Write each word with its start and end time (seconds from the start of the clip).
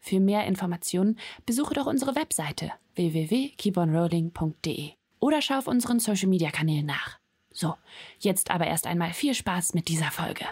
Für 0.00 0.20
mehr 0.20 0.46
Informationen 0.46 1.18
besuche 1.46 1.74
doch 1.74 1.86
unsere 1.86 2.14
Webseite 2.14 2.72
www.keeponrolling.de 2.94 4.90
oder 5.20 5.42
schau 5.42 5.58
auf 5.58 5.66
unseren 5.66 6.00
Social 6.00 6.28
Media 6.28 6.50
Kanälen 6.50 6.86
nach. 6.86 7.18
So, 7.52 7.74
jetzt 8.18 8.50
aber 8.50 8.66
erst 8.66 8.86
einmal 8.86 9.12
viel 9.12 9.34
Spaß 9.34 9.74
mit 9.74 9.88
dieser 9.88 10.10
Folge. 10.10 10.46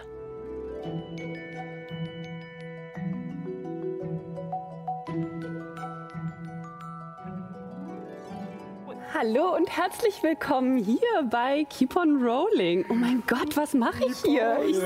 Hallo 9.21 9.53
und 9.53 9.69
herzlich 9.69 10.23
willkommen 10.23 10.77
hier 10.77 10.97
bei 11.29 11.65
Keep 11.69 11.97
on 11.97 12.23
Rolling. 12.23 12.85
Oh 12.87 12.93
mein 12.93 13.21
Gott, 13.27 13.57
was 13.57 13.73
mache 13.73 14.05
ich 14.05 14.17
hier? 14.23 14.59
Ich 14.65 14.77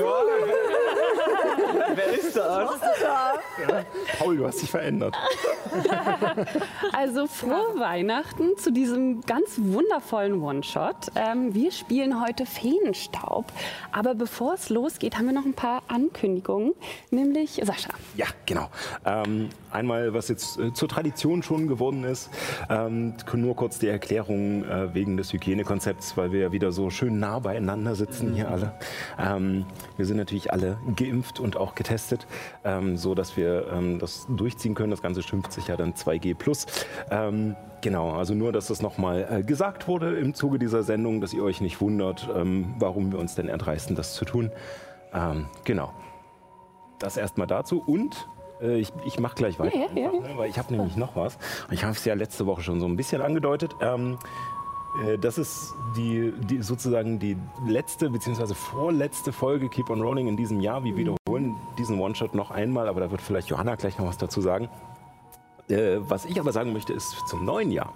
Wer 1.94 2.06
ist 2.06 2.34
das? 2.34 2.68
Was 2.68 2.74
ist 2.74 3.00
da? 3.00 3.34
Ja. 3.62 3.84
Paul, 4.18 4.36
du 4.38 4.44
hast 4.44 4.60
dich 4.60 4.70
verändert. 4.70 5.14
Also 6.92 7.26
frohe 7.26 7.78
Weihnachten 7.78 8.56
zu 8.56 8.72
diesem 8.72 9.20
ganz 9.22 9.54
wundervollen 9.56 10.42
One-Shot. 10.42 11.12
Ähm, 11.16 11.54
wir 11.54 11.70
spielen 11.72 12.24
heute 12.24 12.46
Feenstaub. 12.46 13.46
Aber 13.92 14.14
bevor 14.14 14.54
es 14.54 14.68
losgeht, 14.68 15.16
haben 15.16 15.26
wir 15.26 15.32
noch 15.32 15.44
ein 15.44 15.54
paar 15.54 15.82
Ankündigungen. 15.88 16.74
Nämlich 17.10 17.60
Sascha. 17.62 17.90
Ja, 18.16 18.26
genau. 18.46 18.68
Ähm, 19.04 19.50
einmal, 19.74 20.14
was 20.14 20.28
jetzt 20.28 20.58
äh, 20.58 20.72
zur 20.72 20.88
Tradition 20.88 21.42
schon 21.42 21.66
geworden 21.66 22.04
ist, 22.04 22.30
ähm, 22.68 23.14
nur 23.34 23.56
kurz 23.56 23.78
die 23.78 23.88
Erklärung 23.88 24.64
äh, 24.64 24.94
wegen 24.94 25.16
des 25.16 25.32
Hygienekonzepts, 25.32 26.16
weil 26.16 26.32
wir 26.32 26.40
ja 26.40 26.52
wieder 26.52 26.72
so 26.72 26.90
schön 26.90 27.18
nah 27.18 27.38
beieinander 27.40 27.94
sitzen 27.94 28.34
hier 28.34 28.50
alle. 28.50 28.72
Ähm, 29.18 29.66
wir 29.96 30.06
sind 30.06 30.16
natürlich 30.16 30.52
alle 30.52 30.78
geimpft 30.96 31.40
und 31.40 31.56
auch 31.56 31.74
getestet, 31.74 32.26
ähm, 32.64 32.96
so 32.96 33.14
dass 33.14 33.36
wir 33.36 33.66
ähm, 33.72 33.98
das 33.98 34.26
durchziehen 34.28 34.74
können. 34.74 34.90
Das 34.90 35.02
Ganze 35.02 35.22
schimpft 35.22 35.52
sich 35.52 35.66
ja 35.66 35.76
dann 35.76 35.94
2G 35.94 36.34
plus. 36.34 36.66
Ähm, 37.10 37.56
genau, 37.80 38.12
also 38.12 38.34
nur, 38.34 38.52
dass 38.52 38.68
das 38.68 38.80
nochmal 38.82 39.26
äh, 39.30 39.42
gesagt 39.42 39.88
wurde 39.88 40.16
im 40.16 40.34
Zuge 40.34 40.58
dieser 40.58 40.82
Sendung, 40.82 41.20
dass 41.20 41.32
ihr 41.32 41.42
euch 41.42 41.60
nicht 41.60 41.80
wundert, 41.80 42.28
ähm, 42.34 42.74
warum 42.78 43.12
wir 43.12 43.18
uns 43.18 43.34
denn 43.34 43.48
erdreisten, 43.48 43.96
das 43.96 44.14
zu 44.14 44.24
tun. 44.24 44.50
Ähm, 45.12 45.46
genau. 45.64 45.92
Das 46.98 47.16
erstmal 47.16 47.46
dazu 47.46 47.82
und 47.84 48.28
äh, 48.60 48.78
ich, 48.78 48.92
ich 49.04 49.18
mache 49.18 49.34
gleich 49.34 49.58
weiter, 49.58 49.76
Ja, 49.76 49.86
ja, 49.94 50.12
ja, 50.12 50.12
ne, 50.12 50.32
weil 50.36 50.50
ich 50.50 50.58
habe 50.58 50.74
nämlich 50.74 50.96
noch 50.96 51.16
was. 51.16 51.38
Ich 51.70 51.84
habe 51.84 51.92
es 51.94 52.04
ja 52.04 52.14
letzte 52.14 52.46
Woche 52.46 52.62
schon 52.62 52.80
so 52.80 52.86
ein 52.86 52.96
bisschen 52.96 53.22
angedeutet. 53.22 53.74
Ähm, 53.80 54.18
äh, 55.04 55.18
das 55.18 55.38
ist 55.38 55.74
die, 55.96 56.32
die, 56.48 56.62
sozusagen 56.62 57.18
die 57.18 57.36
letzte 57.66 58.10
bzw. 58.10 58.54
vorletzte 58.54 59.32
Folge 59.32 59.68
Keep 59.68 59.90
on 59.90 60.00
Rolling 60.00 60.28
in 60.28 60.36
diesem 60.36 60.60
Jahr. 60.60 60.84
Wir 60.84 60.96
wiederholen 60.96 61.56
diesen 61.78 62.00
One-Shot 62.00 62.34
noch 62.34 62.50
einmal, 62.50 62.88
aber 62.88 63.00
da 63.00 63.10
wird 63.10 63.20
vielleicht 63.20 63.48
Johanna 63.48 63.74
gleich 63.76 63.98
noch 63.98 64.06
was 64.06 64.18
dazu 64.18 64.40
sagen. 64.40 64.68
Äh, 65.68 65.96
was 66.00 66.24
ich 66.24 66.38
aber 66.38 66.52
sagen 66.52 66.72
möchte, 66.72 66.92
ist 66.92 67.26
zum 67.26 67.44
neuen 67.44 67.70
Jahr. 67.70 67.92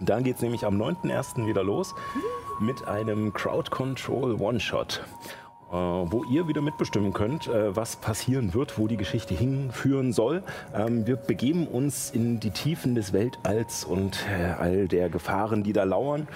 Da 0.00 0.20
geht 0.20 0.36
es 0.36 0.42
nämlich 0.42 0.66
am 0.66 0.80
9.1. 0.80 1.46
wieder 1.46 1.62
los 1.62 1.94
mit 2.60 2.86
einem 2.86 3.32
Crowd 3.32 3.70
Control 3.70 4.34
One-Shot, 4.40 5.02
wo 5.74 6.24
ihr 6.24 6.46
wieder 6.48 6.60
mitbestimmen 6.60 7.12
könnt, 7.12 7.48
äh, 7.48 7.74
was 7.74 7.96
passieren 7.96 8.54
wird, 8.54 8.78
wo 8.78 8.86
die 8.86 8.96
Geschichte 8.96 9.34
hinführen 9.34 10.12
soll. 10.12 10.42
Ähm, 10.74 11.06
wir 11.06 11.16
begeben 11.16 11.66
uns 11.66 12.10
in 12.10 12.40
die 12.40 12.50
Tiefen 12.50 12.94
des 12.94 13.12
Weltalls 13.12 13.84
und 13.84 14.24
äh, 14.30 14.52
all 14.58 14.88
der 14.88 15.08
Gefahren, 15.08 15.62
die 15.62 15.72
da 15.72 15.84
lauern. 15.84 16.28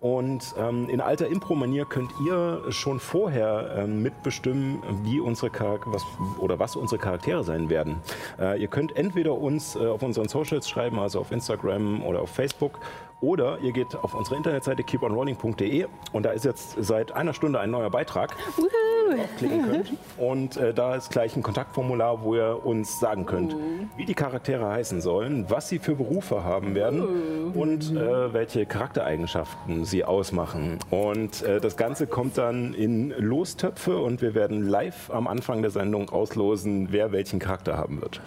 Und 0.00 0.54
ähm, 0.58 0.88
in 0.90 1.00
alter 1.00 1.26
Impro-Manier 1.26 1.86
könnt 1.86 2.10
ihr 2.26 2.62
schon 2.70 3.00
vorher 3.00 3.74
ähm, 3.78 4.02
mitbestimmen, 4.02 4.82
wie 5.02 5.20
unsere 5.20 5.50
was, 5.86 6.04
oder 6.38 6.58
was 6.58 6.76
unsere 6.76 7.00
Charaktere 7.00 7.42
sein 7.44 7.70
werden. 7.70 7.96
Äh, 8.38 8.60
ihr 8.60 8.68
könnt 8.68 8.94
entweder 8.96 9.32
uns 9.32 9.74
äh, 9.74 9.86
auf 9.86 10.02
unseren 10.02 10.28
Socials 10.28 10.68
schreiben, 10.68 10.98
also 10.98 11.20
auf 11.20 11.32
Instagram 11.32 12.02
oder 12.02 12.20
auf 12.20 12.30
Facebook, 12.30 12.78
oder 13.20 13.58
ihr 13.60 13.72
geht 13.72 13.94
auf 13.96 14.14
unsere 14.14 14.36
Internetseite 14.36 14.82
keeponrolling.de 14.82 15.86
und 16.12 16.22
da 16.24 16.30
ist 16.30 16.44
jetzt 16.44 16.76
seit 16.78 17.12
einer 17.12 17.32
Stunde 17.32 17.60
ein 17.60 17.70
neuer 17.70 17.90
Beitrag, 17.90 18.36
den 18.56 19.18
ihr 19.18 19.24
aufklicken 19.24 19.62
könnt. 19.70 19.92
Und 20.18 20.56
äh, 20.56 20.74
da 20.74 20.94
ist 20.94 21.10
gleich 21.10 21.36
ein 21.36 21.42
Kontaktformular, 21.42 22.22
wo 22.22 22.34
ihr 22.34 22.64
uns 22.64 23.00
sagen 23.00 23.26
könnt, 23.26 23.56
wie 23.96 24.04
die 24.04 24.14
Charaktere 24.14 24.68
heißen 24.68 25.00
sollen, 25.00 25.46
was 25.48 25.68
sie 25.68 25.78
für 25.78 25.94
Berufe 25.94 26.44
haben 26.44 26.74
werden 26.74 27.52
und 27.54 27.90
äh, 27.92 28.32
welche 28.32 28.66
Charaktereigenschaften 28.66 29.84
sie 29.84 30.04
ausmachen. 30.04 30.78
Und 30.90 31.42
äh, 31.42 31.60
das 31.60 31.76
Ganze 31.76 32.06
kommt 32.06 32.38
dann 32.38 32.74
in 32.74 33.10
Lostöpfe 33.18 33.98
und 33.98 34.20
wir 34.22 34.34
werden 34.34 34.62
live 34.62 35.10
am 35.10 35.26
Anfang 35.26 35.62
der 35.62 35.70
Sendung 35.70 36.10
auslosen, 36.10 36.88
wer 36.90 37.12
welchen 37.12 37.38
Charakter 37.38 37.76
haben 37.76 38.00
wird. 38.00 38.20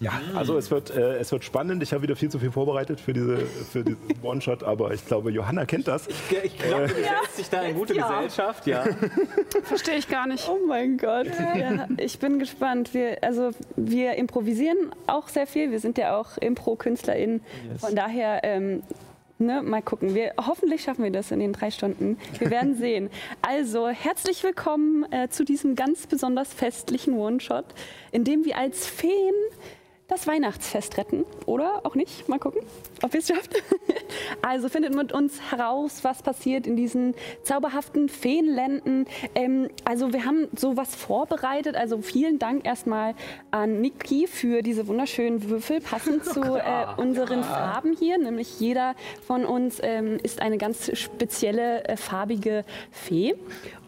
Ja, 0.00 0.12
also 0.34 0.58
es 0.58 0.70
wird, 0.70 0.90
äh, 0.90 1.16
es 1.16 1.32
wird 1.32 1.44
spannend. 1.44 1.82
Ich 1.82 1.92
habe 1.92 2.02
wieder 2.02 2.16
viel 2.16 2.30
zu 2.30 2.38
viel 2.38 2.50
vorbereitet 2.50 3.00
für, 3.00 3.12
diese, 3.12 3.38
für 3.38 3.82
diesen 3.82 3.98
One-Shot, 4.22 4.62
aber 4.62 4.92
ich 4.92 5.04
glaube, 5.06 5.30
Johanna 5.30 5.64
kennt 5.64 5.88
das. 5.88 6.06
Ich 6.08 6.58
glaube, 6.58 6.88
du 6.88 6.94
setzt 6.94 7.38
dich 7.38 7.48
da 7.48 7.62
in 7.62 7.76
gute 7.76 7.94
Ja. 7.94 8.06
Gesellschaft, 8.08 8.66
ja. 8.66 8.84
Verstehe 9.64 9.96
ich 9.96 10.08
gar 10.08 10.26
nicht. 10.26 10.48
Oh 10.48 10.58
mein 10.66 10.98
Gott. 10.98 11.26
Ja, 11.26 11.86
ich 11.96 12.18
bin 12.18 12.38
gespannt. 12.38 12.92
Wir, 12.92 13.22
also, 13.22 13.50
wir 13.76 14.16
improvisieren 14.16 14.76
auch 15.06 15.28
sehr 15.28 15.46
viel. 15.46 15.70
Wir 15.70 15.80
sind 15.80 15.96
ja 15.96 16.16
auch 16.18 16.36
Impro-KünstlerInnen. 16.38 17.40
Von 17.78 17.94
daher, 17.94 18.40
ähm, 18.44 18.82
ne, 19.38 19.62
mal 19.62 19.80
gucken. 19.82 20.14
Wir, 20.14 20.32
hoffentlich 20.46 20.82
schaffen 20.82 21.04
wir 21.04 21.10
das 21.10 21.30
in 21.30 21.40
den 21.40 21.54
drei 21.54 21.70
Stunden. 21.70 22.18
Wir 22.38 22.50
werden 22.50 22.74
sehen. 22.78 23.08
Also, 23.40 23.88
herzlich 23.88 24.42
willkommen 24.44 25.10
äh, 25.10 25.28
zu 25.30 25.44
diesem 25.44 25.74
ganz 25.74 26.06
besonders 26.06 26.52
festlichen 26.52 27.14
One-Shot, 27.16 27.64
in 28.12 28.24
dem 28.24 28.44
wir 28.44 28.58
als 28.58 28.86
Feen 28.86 29.32
das 30.08 30.26
Weihnachtsfest 30.26 30.98
retten. 30.98 31.24
Oder 31.46 31.80
auch 31.84 31.94
nicht. 31.94 32.28
Mal 32.28 32.38
gucken, 32.38 32.62
ob 33.02 33.14
ihr 33.14 33.20
es 33.20 33.28
schafft. 33.28 33.54
Also 34.42 34.68
findet 34.68 34.94
mit 34.94 35.12
uns 35.12 35.40
heraus, 35.50 36.00
was 36.02 36.22
passiert 36.22 36.66
in 36.66 36.76
diesen 36.76 37.14
zauberhaften 37.42 38.08
Feenländen. 38.08 39.06
Ähm, 39.34 39.68
also 39.84 40.12
wir 40.12 40.24
haben 40.24 40.48
sowas 40.56 40.94
vorbereitet. 40.94 41.74
Also 41.74 42.00
vielen 42.00 42.38
Dank 42.38 42.66
erstmal 42.66 43.14
an 43.50 43.80
Niki 43.80 44.26
für 44.26 44.62
diese 44.62 44.86
wunderschönen 44.86 45.48
Würfel, 45.50 45.80
passend 45.80 46.24
zu 46.32 46.40
äh, 46.40 46.86
unseren 46.96 47.42
Farben 47.42 47.96
hier. 47.98 48.18
Nämlich 48.18 48.60
jeder 48.60 48.94
von 49.26 49.44
uns 49.44 49.80
ähm, 49.82 50.18
ist 50.22 50.40
eine 50.40 50.58
ganz 50.58 50.96
spezielle 50.96 51.84
äh, 51.84 51.96
farbige 51.96 52.64
Fee. 52.90 53.34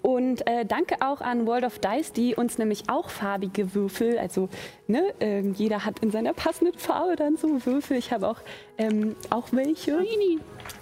Und 0.02 0.46
äh, 0.46 0.64
danke 0.64 0.96
auch 1.00 1.20
an 1.20 1.46
World 1.46 1.64
of 1.64 1.78
Dice, 1.78 2.12
die 2.12 2.34
uns 2.34 2.58
nämlich 2.58 2.84
auch 2.88 3.10
farbige 3.10 3.74
Würfel, 3.74 4.18
also 4.18 4.48
ne, 4.86 5.02
ähm, 5.20 5.54
jeder 5.54 5.84
hat 5.84 6.00
in 6.00 6.10
seiner 6.10 6.32
passenden 6.32 6.78
Farbe 6.78 7.16
dann 7.16 7.36
so 7.36 7.64
Würfel. 7.66 7.96
Ich 7.96 8.12
habe 8.12 8.28
auch, 8.28 8.40
ähm, 8.76 9.16
auch 9.30 9.48
welche. 9.52 9.98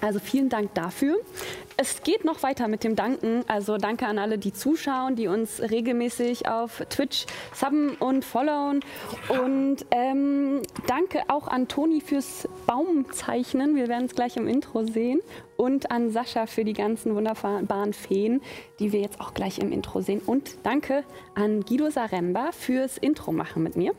Also 0.00 0.18
vielen 0.18 0.48
Dank 0.48 0.74
dafür. 0.74 1.16
Es 1.78 2.02
geht 2.02 2.24
noch 2.24 2.42
weiter 2.42 2.68
mit 2.68 2.84
dem 2.84 2.96
Danken. 2.96 3.44
Also 3.48 3.76
danke 3.76 4.06
an 4.06 4.18
alle, 4.18 4.38
die 4.38 4.52
zuschauen, 4.52 5.16
die 5.16 5.28
uns 5.28 5.60
regelmäßig 5.60 6.48
auf 6.48 6.82
Twitch 6.88 7.26
subben 7.52 7.96
und 7.96 8.24
followen. 8.24 8.80
Und 9.28 9.84
ähm, 9.90 10.62
danke 10.86 11.22
auch 11.28 11.48
an 11.48 11.68
Toni 11.68 12.00
fürs 12.00 12.48
Baumzeichnen. 12.66 13.76
Wir 13.76 13.88
werden 13.88 14.06
es 14.06 14.14
gleich 14.14 14.36
im 14.36 14.48
Intro 14.48 14.84
sehen. 14.84 15.20
Und 15.56 15.90
an 15.90 16.10
Sascha 16.10 16.46
für 16.46 16.64
die 16.64 16.74
ganzen 16.74 17.14
wunderbaren 17.14 17.92
Feen, 17.92 18.42
die 18.78 18.92
wir 18.92 19.00
jetzt 19.00 19.20
auch 19.20 19.34
gleich 19.34 19.58
im 19.58 19.72
Intro 19.72 20.00
sehen. 20.00 20.20
Und 20.24 20.58
danke 20.62 21.04
an 21.34 21.62
Guido 21.62 21.90
Saremba 21.90 22.52
fürs 22.52 22.98
Intro 22.98 23.32
machen 23.32 23.62
mit 23.62 23.76
mir. 23.76 23.92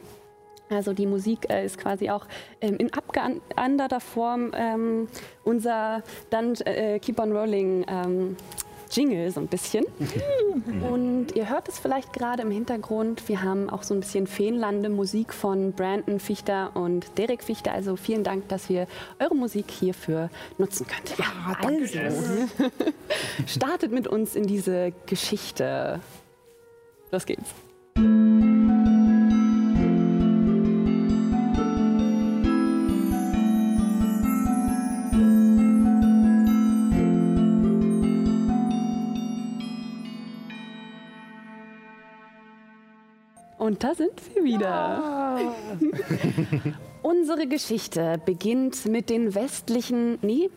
Also 0.69 0.93
die 0.93 1.05
Musik 1.05 1.49
äh, 1.49 1.65
ist 1.65 1.77
quasi 1.77 2.09
auch 2.09 2.25
ähm, 2.61 2.77
in 2.77 2.93
abgeänderter 2.93 3.99
Form 3.99 4.51
ähm, 4.53 5.07
unser 5.43 6.03
dann 6.29 6.55
äh, 6.65 6.99
Keep 6.99 7.19
on 7.19 7.31
Rolling 7.31 7.85
ähm, 7.87 8.37
Jingle 8.91 9.29
so 9.31 9.39
ein 9.39 9.47
bisschen. 9.47 9.85
Und 10.89 11.35
ihr 11.35 11.49
hört 11.49 11.67
es 11.67 11.79
vielleicht 11.79 12.13
gerade 12.13 12.43
im 12.43 12.51
Hintergrund. 12.51 13.27
Wir 13.27 13.43
haben 13.43 13.69
auch 13.69 13.83
so 13.83 13.93
ein 13.93 13.99
bisschen 13.99 14.27
Feenlande 14.27 14.89
Musik 14.89 15.33
von 15.33 15.73
Brandon 15.73 16.19
Fichter 16.19 16.71
und 16.75 17.17
Derek 17.17 17.43
Fichter. 17.43 17.71
Also 17.71 17.95
vielen 17.95 18.23
Dank, 18.23 18.47
dass 18.49 18.69
wir 18.69 18.87
eure 19.19 19.35
Musik 19.35 19.69
hierfür 19.71 20.29
nutzen 20.57 20.87
könnt. 20.87 21.17
Ja, 21.17 21.57
also 21.61 22.47
startet 23.47 23.91
mit 23.91 24.07
uns 24.07 24.35
in 24.35 24.47
diese 24.47 24.93
Geschichte. 25.05 25.99
Los 27.11 27.25
geht's. 27.25 27.53
Und 43.67 43.83
da 43.83 43.93
sind 43.93 44.13
wir 44.33 44.45
wieder. 44.45 44.63
Ja. 44.63 45.41
Unsere 47.03 47.47
Geschichte 47.47 48.15
beginnt 48.25 48.85
mit 48.85 49.09
den 49.09 49.35
westlichen, 49.35 50.19
nee, 50.21 50.49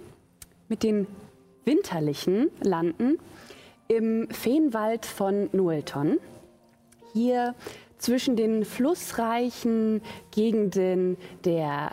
mit 0.69 0.85
den 0.85 1.09
winterlichen 1.65 2.51
Landen 2.63 3.19
im 3.89 4.29
Feenwald 4.31 5.07
von 5.07 5.51
Nuelton. 5.51 6.21
Hier 7.13 7.57
zwischen 7.99 8.37
den 8.37 8.65
flussreichen 8.65 10.03
Gegenden 10.31 11.17
der 11.45 11.91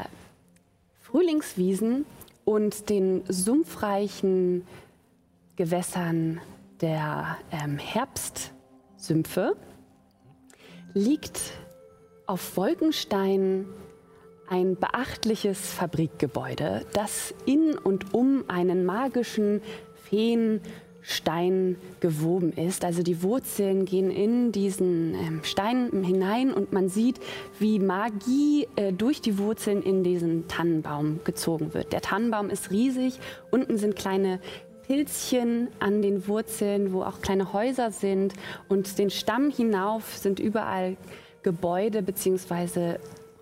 Frühlingswiesen 1.02 2.06
und 2.46 2.92
den 2.92 3.24
sumpfreichen 3.28 4.68
Gewässern 5.56 6.42
der 6.80 7.40
ähm, 7.52 7.80
Herbstsümpfe 7.80 9.56
liegt 10.94 11.40
auf 12.26 12.58
Wolkenstein 12.58 13.66
ein 14.50 14.76
beachtliches 14.76 15.74
Fabrikgebäude, 15.74 16.86
das 16.94 17.34
in 17.46 17.78
und 17.78 18.14
um 18.14 18.46
einen 18.48 18.86
magischen 18.86 19.62
Feenstein 20.10 21.76
gewoben 22.00 22.54
ist. 22.54 22.86
Also 22.86 23.04
die 23.04 23.22
Wurzeln 23.24 23.84
gehen 23.84 24.10
in 24.10 24.54
diesen 24.54 25.16
ähm, 25.16 25.42
Stein 25.44 26.04
hinein 26.04 26.54
und 26.54 26.72
man 26.72 26.88
sieht, 26.88 27.20
wie 27.60 27.80
Magie 27.80 28.68
äh, 28.78 28.94
durch 28.94 29.22
die 29.22 29.38
Wurzeln 29.38 29.82
in 29.82 30.04
diesen 30.04 30.48
Tannenbaum 30.48 31.20
gezogen 31.26 31.74
wird. 31.74 31.92
Der 31.92 32.02
Tannenbaum 32.02 32.50
ist 32.50 32.72
riesig, 32.72 33.20
unten 33.52 33.78
sind 33.78 33.98
kleine 33.98 34.40
Pilzchen 34.88 35.68
an 35.80 36.02
den 36.02 36.28
Wurzeln, 36.28 36.94
wo 36.94 37.04
auch 37.04 37.22
kleine 37.22 37.54
Häuser 37.54 37.92
sind 37.92 38.34
und 38.70 38.98
den 38.98 39.10
Stamm 39.10 39.52
hinauf 39.52 40.16
sind 40.16 40.40
überall 40.40 40.98
Gebäude 41.44 42.02
beziehungsweise 42.02 43.00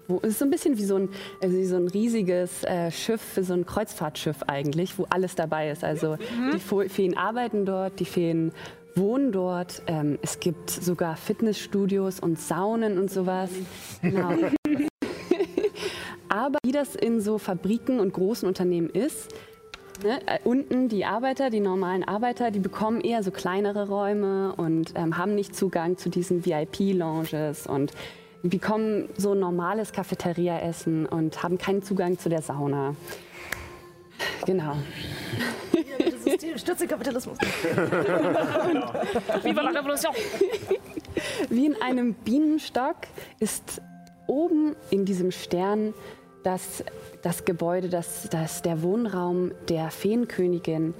wo, 0.07 0.19
es 0.21 0.30
ist 0.30 0.39
so 0.39 0.45
ein 0.45 0.51
bisschen 0.51 0.77
wie 0.77 0.86
so 0.86 0.97
ein, 0.97 1.09
also 1.42 1.57
wie 1.57 1.65
so 1.65 1.77
ein 1.77 1.88
riesiges 1.88 2.63
äh, 2.63 2.92
Schiff, 2.92 3.39
so 3.42 3.53
ein 3.53 3.65
Kreuzfahrtschiff 3.65 4.44
eigentlich, 4.47 4.97
wo 5.00 5.07
alles 5.09 5.36
dabei 5.36 5.71
ist. 5.71 5.83
Also 5.83 6.18
mhm. 6.38 6.51
die 6.53 6.89
Feen 6.89 7.18
arbeiten 7.18 7.65
dort, 7.65 8.00
die 8.00 8.06
Feen 8.06 8.51
wohnen 8.95 9.31
dort. 9.31 9.81
Ähm, 9.88 10.19
es 10.21 10.39
gibt 10.39 10.69
sogar 10.69 11.15
Fitnessstudios 11.15 12.19
und 12.19 12.39
Saunen 12.39 13.00
und 13.00 13.09
sowas. 13.09 13.50
Genau. 14.01 14.33
Aber 16.30 16.59
wie 16.63 16.71
das 16.71 16.95
in 16.95 17.21
so 17.21 17.38
Fabriken 17.38 18.00
und 18.00 18.13
großen 18.13 18.47
Unternehmen 18.47 18.89
ist, 18.89 19.33
Ne, 20.03 20.19
äh, 20.27 20.39
unten 20.44 20.89
die 20.89 21.06
Arbeiter, 21.06 21.50
die 21.50 21.59
normalen 21.59 22.03
Arbeiter, 22.03 22.51
die 22.51 22.59
bekommen 22.59 23.01
eher 23.01 23.24
so 23.24 23.31
kleinere 23.31 23.88
Räume 23.88 24.53
und 24.56 24.94
ähm, 24.95 25.18
haben 25.18 25.36
nicht 25.36 25.56
Zugang 25.56 25.97
zu 25.97 26.09
diesen 26.09 26.45
VIP-Lounges 26.45 27.68
und 27.68 27.92
bekommen 28.44 29.09
so 29.18 29.33
normales 29.33 29.92
Cafeteria-Essen 29.92 31.06
und 31.06 31.42
haben 31.44 31.57
keinen 31.57 31.81
Zugang 31.81 32.18
zu 32.19 32.30
der 32.30 32.42
Sauna. 32.42 32.95
Genau. 34.45 34.75
System, 36.24 36.57
stürze 36.57 36.88
Kapitalismus. 36.88 37.38
Viva 39.44 39.62
la 39.62 39.69
Revolution! 39.69 40.13
Wie 41.50 41.65
in 41.65 41.81
einem 41.81 42.13
Bienenstock 42.13 42.97
ist 43.39 43.81
oben 44.27 44.75
in 44.89 45.06
diesem 45.06 45.31
Stern 45.31 45.94
das, 46.45 46.83
das 47.21 47.45
Gebäude, 47.45 47.89
das, 47.89 48.30
das 48.30 48.62
der 48.62 48.81
Wohnraum 48.83 49.51
der 49.68 49.89
Feenkönigin 49.89 50.94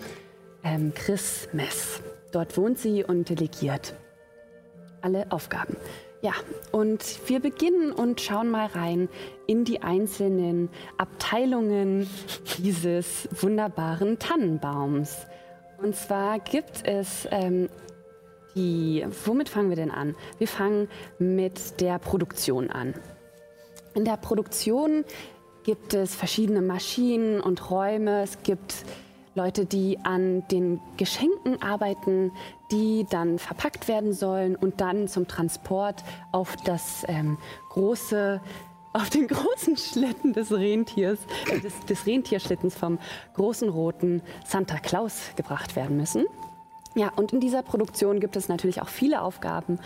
ähm, 0.64 0.94
Chris 0.96 1.48
Mess. 1.54 2.02
Dort 2.32 2.58
wohnt 2.58 2.80
sie 2.80 3.04
und 3.04 3.30
delegiert 3.30 3.94
alle 5.02 5.32
Aufgaben. 5.32 5.78
Ja, 6.22 6.34
und 6.72 7.30
wir 7.30 7.40
beginnen 7.40 7.92
und 7.92 8.20
schauen 8.20 8.50
mal 8.50 8.66
rein 8.66 9.10
in 9.46 9.64
die 9.64 9.84
einzelnen 9.84 10.70
Abteilungen 10.98 12.10
dieses 12.58 13.30
wunderbaren 13.32 14.18
Tannenbaums. 14.18 15.28
Und 15.78 15.96
zwar 15.96 16.40
gibt 16.40 16.88
es 16.88 17.28
ähm, 17.30 17.70
die, 18.56 19.06
womit 19.26 19.50
fangen 19.50 19.70
wir 19.70 19.76
denn 19.76 19.92
an? 19.92 20.16
Wir 20.40 20.48
fangen 20.48 20.88
mit 21.20 21.80
der 21.80 22.00
Produktion 22.00 22.72
an. 22.72 22.96
In 23.94 24.06
der 24.06 24.18
Produktion 24.18 25.06
gibt 25.66 25.96
es 25.96 26.16
verschiedene 26.16 26.62
Maschinen 26.62 27.42
und 27.42 27.72
Räume. 27.72 28.22
Es 28.22 28.44
gibt 28.44 28.86
Leute, 29.34 29.66
die 29.66 29.98
an 30.04 30.48
den 30.48 30.80
Geschenken 30.96 31.62
arbeiten, 31.62 32.32
die 32.72 33.06
dann 33.10 33.40
verpackt 33.40 33.88
werden 33.88 34.14
sollen 34.14 34.56
und 34.56 34.80
dann 34.80 35.08
zum 35.08 35.28
Transport 35.28 36.04
auf 36.32 36.56
das 36.64 37.04
ähm, 37.08 37.38
große 37.70 38.40
auf 38.94 39.10
den 39.10 39.28
großen 39.28 39.76
Schlitten 39.76 40.32
des 40.32 40.52
Rentiers, 40.52 41.20
äh, 41.52 41.60
des, 41.60 41.78
des 41.82 42.06
Rentierschlittens 42.06 42.76
vom 42.76 43.00
großen 43.34 43.68
roten 43.68 44.22
Santa 44.46 44.78
Claus 44.78 45.32
gebracht 45.36 45.76
werden 45.76 45.98
müssen. 45.98 46.26
Ja, 46.94 47.12
und 47.18 47.34
in 47.34 47.42
dieser 47.42 47.62
Produktion 47.62 48.22
gibt 48.22 48.38
es 48.38 48.48
natürlich 48.48 48.82
auch 48.82 48.88
viele 48.88 49.22
Aufgaben. 49.22 49.80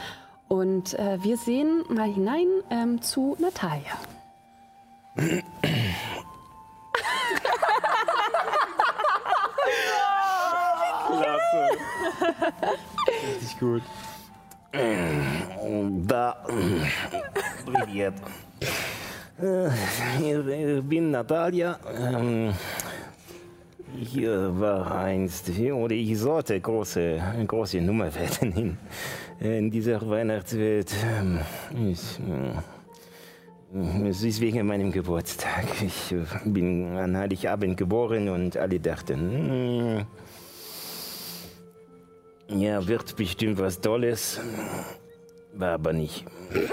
Und 0.47 0.93
äh, 0.99 1.17
wir 1.23 1.37
sehen 1.37 1.83
mal 1.89 2.11
hinein 2.11 2.47
ähm, 2.69 3.01
zu 3.01 3.35
Natalia. 3.39 3.97
Klasse. 11.06 11.62
Richtig 13.36 13.58
gut. 13.60 13.82
Да, 16.06 16.44
привет. 17.66 18.14
Ich 20.20 20.82
bin 20.88 21.10
Natalia. 21.10 21.78
Ich 23.96 24.16
war 24.26 24.96
einst, 24.96 25.50
oder 25.50 25.94
ich 25.94 26.18
sollte 26.18 26.60
große, 26.60 27.22
große 27.46 27.80
Nummer 27.80 28.12
werden 28.12 28.76
in, 29.40 29.48
in 29.48 29.70
dieser 29.70 30.00
Weihnachtswelt. 30.08 30.92
Ich, 31.88 32.18
es 34.05 34.23
ist 34.23 34.41
wegen 34.41 34.65
meinem 34.65 34.91
Geburtstag. 34.91 35.65
Ich 35.81 36.15
bin 36.45 36.97
an 36.97 37.15
Heiligabend 37.15 37.77
geboren 37.77 38.29
und 38.29 38.57
alle 38.57 38.79
dachten, 38.79 40.05
ja, 42.47 42.87
wird 42.87 43.15
bestimmt 43.15 43.59
was 43.59 43.79
Tolles. 43.79 44.39
War 45.53 45.73
aber 45.73 45.93
nicht. 45.93 46.25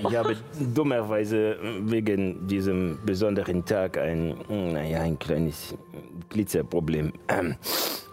Ich 0.00 0.16
habe 0.16 0.36
dummerweise 0.74 1.56
wegen 1.80 2.46
diesem 2.46 2.98
besonderen 3.04 3.64
Tag 3.64 3.98
ein, 3.98 4.36
naja, 4.48 5.00
ein 5.00 5.18
kleines 5.18 5.74
Glitzerproblem. 6.28 7.12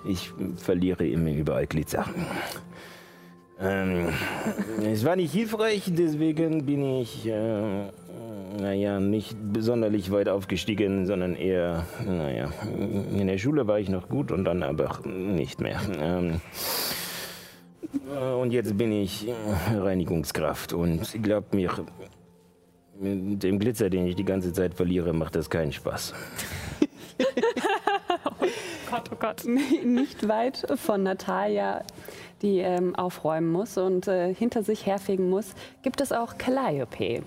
Ich 0.07 0.31
verliere 0.57 1.07
immer 1.07 1.31
überall 1.31 1.67
Glitzer. 1.67 2.05
Ähm, 3.59 4.09
es 4.83 5.05
war 5.05 5.15
nicht 5.15 5.33
hilfreich, 5.33 5.83
deswegen 5.87 6.65
bin 6.65 6.83
ich 6.99 7.25
äh, 7.25 7.89
naja, 8.59 8.99
nicht 8.99 9.35
besonders 9.53 10.11
weit 10.11 10.29
aufgestiegen, 10.29 11.05
sondern 11.05 11.35
eher, 11.35 11.85
naja, 12.05 12.49
in 13.13 13.27
der 13.27 13.37
Schule 13.37 13.67
war 13.67 13.79
ich 13.79 13.89
noch 13.89 14.09
gut 14.09 14.31
und 14.31 14.45
dann 14.45 14.63
aber 14.63 14.99
nicht 15.05 15.61
mehr. 15.61 15.79
Ähm, 15.99 16.41
und 18.39 18.51
jetzt 18.51 18.77
bin 18.77 18.91
ich 18.91 19.27
Reinigungskraft 19.73 20.73
und 20.73 21.01
glaubt 21.23 21.53
mir, 21.53 21.71
mit 22.99 23.43
dem 23.43 23.59
Glitzer, 23.59 23.89
den 23.89 24.07
ich 24.07 24.15
die 24.15 24.23
ganze 24.23 24.53
Zeit 24.53 24.73
verliere, 24.73 25.13
macht 25.13 25.35
das 25.35 25.49
keinen 25.49 25.73
Spaß. 25.73 26.13
oh 28.25 28.45
Gott, 28.89 29.09
oh 29.11 29.15
Gott. 29.19 29.43
Nicht 29.45 30.27
weit 30.27 30.65
von 30.75 31.03
Natalia, 31.03 31.83
die 32.41 32.59
ähm, 32.59 32.95
aufräumen 32.95 33.51
muss 33.51 33.77
und 33.77 34.07
äh, 34.07 34.33
hinter 34.33 34.63
sich 34.63 34.85
herfegen 34.85 35.29
muss, 35.29 35.53
gibt 35.83 36.01
es 36.01 36.11
auch 36.11 36.37
Calliope 36.37 37.23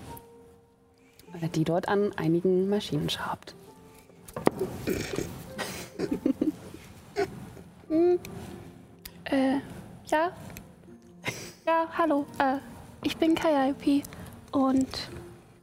die 1.55 1.63
dort 1.63 1.87
an 1.87 2.11
einigen 2.13 2.67
Maschinen 2.69 3.09
schraubt. 3.09 3.55
äh, 9.25 9.57
ja. 10.07 10.31
Ja, 11.65 11.87
hallo. 11.97 12.25
Äh, 12.39 12.57
ich 13.03 13.17
bin 13.17 13.35
Calliope 13.35 14.03
und 14.51 15.09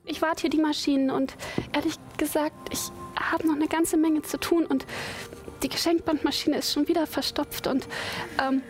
ich 0.05 0.23
warte 0.23 0.43
hier 0.43 0.50
die 0.50 0.61
Maschinen 0.61 1.11
und 1.11 1.35
ehrlich 1.73 1.97
gesagt, 2.17 2.73
ich 2.73 2.91
habe 3.19 3.47
noch 3.47 3.57
eine 3.57 3.69
ganze 3.69 3.97
Menge 3.97 4.23
zu 4.23 4.38
tun 4.38 4.67
und 4.67 4.87
die 5.63 5.69
Geschenkbandmaschine 5.69 6.59
ist 6.59 6.73
schon 6.73 6.89
wieder 6.89 7.07
verstopft 7.07 7.67
und 7.67 7.87
ähm, 8.43 8.63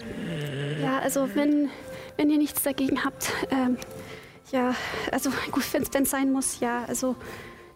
ja, 0.80 0.98
also 0.98 1.34
wenn, 1.34 1.70
wenn 2.16 2.30
ihr 2.30 2.38
nichts 2.38 2.62
dagegen 2.62 3.04
habt, 3.04 3.32
ähm, 3.50 3.76
ja, 4.52 4.74
also 5.10 5.30
gut, 5.50 5.64
wenn 5.72 6.02
es 6.02 6.10
sein 6.10 6.32
muss, 6.32 6.60
ja. 6.60 6.84
Also 6.86 7.16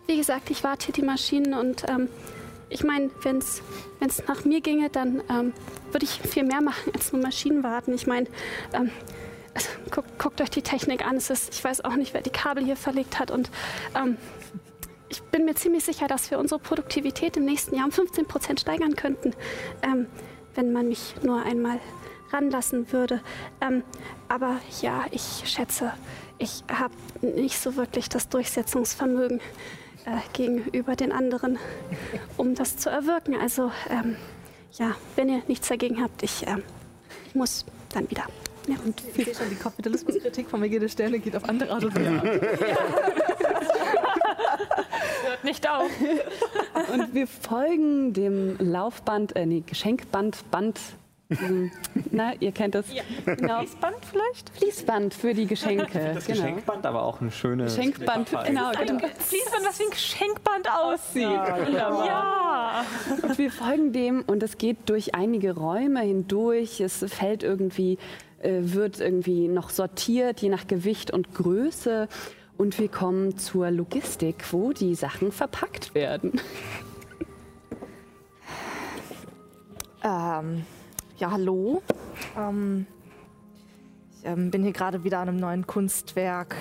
wie 0.06 0.16
gesagt, 0.16 0.50
ich 0.50 0.64
warte 0.64 0.86
hier 0.86 0.94
die 0.94 1.02
Maschinen 1.02 1.54
und 1.54 1.88
ähm, 1.88 2.08
ich 2.68 2.84
meine, 2.84 3.10
wenn 3.22 3.38
es 3.38 3.62
nach 4.28 4.44
mir 4.44 4.60
ginge, 4.60 4.90
dann 4.90 5.22
ähm, 5.28 5.52
würde 5.90 6.04
ich 6.04 6.20
viel 6.20 6.44
mehr 6.44 6.60
machen 6.60 6.92
als 6.94 7.12
nur 7.12 7.20
Maschinen 7.20 7.64
warten. 7.64 7.94
Ich 7.94 8.06
meine, 8.06 8.28
ähm, 8.72 8.90
also, 9.54 9.68
guckt, 9.90 10.18
guckt 10.18 10.40
euch 10.40 10.50
die 10.50 10.62
Technik 10.62 11.04
an. 11.04 11.16
Es 11.16 11.30
ist, 11.30 11.52
ich 11.52 11.62
weiß 11.62 11.84
auch 11.84 11.96
nicht, 11.96 12.14
wer 12.14 12.22
die 12.22 12.30
Kabel 12.30 12.64
hier 12.64 12.76
verlegt 12.76 13.18
hat. 13.18 13.32
Und 13.32 13.50
ähm, 13.96 14.16
ich 15.10 15.22
bin 15.22 15.44
mir 15.44 15.54
ziemlich 15.54 15.84
sicher, 15.84 16.06
dass 16.06 16.30
wir 16.30 16.38
unsere 16.38 16.60
Produktivität 16.60 17.36
im 17.36 17.44
nächsten 17.44 17.74
Jahr 17.74 17.84
um 17.84 17.92
15 17.92 18.26
Prozent 18.26 18.60
steigern 18.60 18.94
könnten, 18.94 19.34
ähm, 19.82 20.06
wenn 20.54 20.72
man 20.72 20.88
mich 20.88 21.14
nur 21.22 21.42
einmal 21.42 21.80
ranlassen 22.32 22.92
würde. 22.92 23.20
Ähm, 23.60 23.82
aber 24.28 24.60
ja, 24.80 25.04
ich 25.10 25.42
schätze, 25.44 25.92
ich 26.38 26.62
habe 26.72 26.94
nicht 27.22 27.58
so 27.58 27.76
wirklich 27.76 28.08
das 28.08 28.28
Durchsetzungsvermögen 28.28 29.40
äh, 30.06 30.20
gegenüber 30.32 30.94
den 30.94 31.10
anderen, 31.10 31.58
um 32.36 32.54
das 32.54 32.76
zu 32.76 32.88
erwirken. 32.88 33.34
Also 33.34 33.72
ähm, 33.90 34.16
ja, 34.74 34.94
wenn 35.16 35.28
ihr 35.28 35.42
nichts 35.48 35.68
dagegen 35.68 36.00
habt, 36.00 36.22
ich, 36.22 36.46
ich 37.26 37.34
muss 37.34 37.64
dann 37.92 38.08
wieder. 38.08 38.26
Ja. 38.68 38.76
Und 38.84 39.02
ich 39.16 39.24
sehe 39.24 39.34
schon, 39.34 39.50
die 39.50 39.56
Kapitalismuskritik 39.56 40.48
von 40.48 40.60
mir 40.60 40.66
jede 40.66 40.88
Stelle 40.88 41.18
geht 41.18 41.34
auf 41.34 41.48
andere 41.48 41.72
Art 41.72 41.84
und 41.84 41.96
Weise. 41.96 42.40
Hört 45.24 45.44
nicht 45.44 45.68
auf. 45.68 45.90
Und 46.92 47.14
wir 47.14 47.26
folgen 47.26 48.12
dem 48.12 48.56
Laufband, 48.58 49.36
äh, 49.36 49.46
nee, 49.46 49.62
Geschenkband, 49.66 50.50
Band. 50.50 50.78
Na, 52.10 52.32
ihr 52.40 52.50
kennt 52.50 52.74
es. 52.74 52.86
Genau. 53.24 53.60
Fließband 53.60 53.96
vielleicht? 54.04 54.50
Fließband 54.50 55.14
für 55.14 55.32
die 55.32 55.46
Geschenke. 55.46 56.12
Das 56.14 56.26
genau. 56.26 56.40
Geschenkband, 56.40 56.86
aber 56.86 57.04
auch 57.04 57.20
eine 57.20 57.30
schöne. 57.30 57.64
Geschenkband, 57.64 58.30
genau. 58.30 58.68
Ein 58.70 58.86
genau. 58.86 59.06
Fließband, 59.18 59.64
was 59.64 59.78
wie 59.78 59.84
ein 59.84 59.90
Geschenkband 59.90 60.68
aussieht. 60.70 61.22
Ja. 61.22 62.04
ja. 62.04 62.84
Und 63.22 63.38
wir 63.38 63.52
folgen 63.52 63.92
dem 63.92 64.24
und 64.26 64.42
es 64.42 64.58
geht 64.58 64.88
durch 64.88 65.14
einige 65.14 65.54
Räume 65.54 66.00
hindurch. 66.00 66.80
Es 66.80 67.04
fällt 67.08 67.44
irgendwie, 67.44 67.98
äh, 68.42 68.58
wird 68.62 69.00
irgendwie 69.00 69.46
noch 69.46 69.70
sortiert, 69.70 70.40
je 70.40 70.48
nach 70.48 70.66
Gewicht 70.66 71.12
und 71.12 71.32
Größe. 71.34 72.08
Und 72.60 72.78
wir 72.78 72.90
kommen 72.90 73.38
zur 73.38 73.70
Logistik, 73.70 74.52
wo 74.52 74.74
die 74.74 74.94
Sachen 74.94 75.32
verpackt 75.32 75.94
werden. 75.94 76.38
Ähm, 80.02 80.64
ja, 81.18 81.30
hallo. 81.30 81.82
Ähm, 82.34 82.86
ich 84.18 84.24
ähm, 84.24 84.50
bin 84.50 84.62
hier 84.62 84.72
gerade 84.72 85.04
wieder 85.04 85.18
an 85.18 85.28
einem 85.28 85.36
neuen 85.36 85.66
Kunstwerk. 85.66 86.56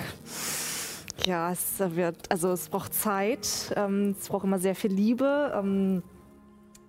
Ja, 1.24 1.50
es 1.50 1.78
wird, 1.78 2.30
also 2.30 2.52
es 2.52 2.68
braucht 2.68 2.92
Zeit, 2.92 3.72
ähm, 3.76 4.14
es 4.20 4.28
braucht 4.28 4.44
immer 4.44 4.58
sehr 4.58 4.74
viel 4.74 4.92
Liebe. 4.92 5.54
Ähm, 5.56 6.02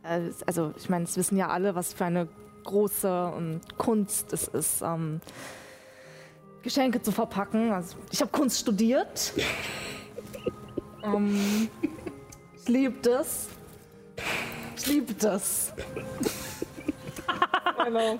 äh, 0.03 0.29
also 0.45 0.73
ich 0.75 0.89
meine, 0.89 1.05
es 1.05 1.15
wissen 1.15 1.37
ja 1.37 1.47
alle, 1.47 1.73
was 1.73 1.93
für 1.93 2.03
eine 2.03 2.27
große 2.65 3.33
ähm, 3.37 3.61
Kunst 3.77 4.33
es 4.33 4.49
ist, 4.49 4.81
ähm, 4.81 5.21
Geschenke 6.63 7.01
zu 7.01 7.11
verpacken. 7.11 7.71
Also 7.71 7.97
ich 8.11 8.21
habe 8.21 8.31
Kunst 8.31 8.59
studiert. 8.59 9.33
ähm, 11.03 11.69
ich 12.61 12.67
liebe 12.67 12.95
das. 13.01 13.47
Ich 14.77 14.87
liebe 14.87 15.13
das. 15.13 15.73
Hallo. 17.77 18.19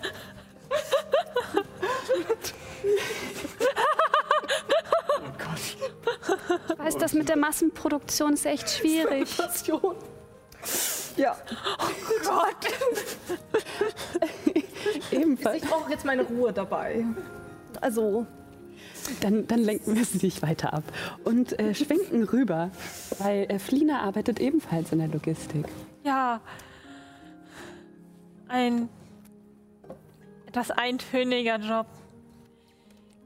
Ich 6.69 6.79
weiß, 6.79 6.97
das 6.97 7.13
mit 7.13 7.29
der 7.29 7.37
Massenproduktion 7.37 8.33
ist 8.33 8.45
echt 8.45 8.69
schwierig. 8.69 9.35
Passion. 9.37 9.95
Ja. 11.15 11.37
Ebenfalls. 15.11 15.63
Ich 15.63 15.69
brauche 15.69 15.91
jetzt 15.91 16.05
meine 16.05 16.23
Ruhe 16.23 16.53
dabei. 16.53 17.05
Also, 17.81 18.25
Dann, 19.19 19.47
dann 19.47 19.59
lenken 19.59 19.95
wir 19.95 20.05
sie 20.05 20.25
nicht 20.25 20.41
weiter 20.41 20.73
ab 20.73 20.83
und 21.23 21.59
äh, 21.59 21.73
schwenken 21.73 22.23
rüber, 22.23 22.71
weil 23.19 23.43
äh, 23.49 23.59
Flina 23.59 24.01
arbeitet 24.01 24.39
ebenfalls 24.39 24.91
in 24.91 24.99
der 24.99 25.07
Logistik. 25.07 25.65
Ja. 26.03 26.39
Ein 28.47 28.89
etwas 30.45 30.71
eintöniger 30.71 31.57
Job. 31.57 31.87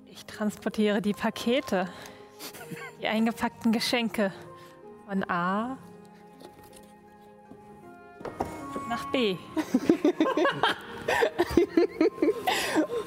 Ich 0.05 0.25
transportiere 0.25 1.01
die 1.01 1.13
Pakete, 1.13 1.87
die 3.01 3.07
eingepackten 3.07 3.71
Geschenke 3.71 4.31
von 5.07 5.23
A 5.29 5.77
nach 8.87 9.11
B. 9.11 9.35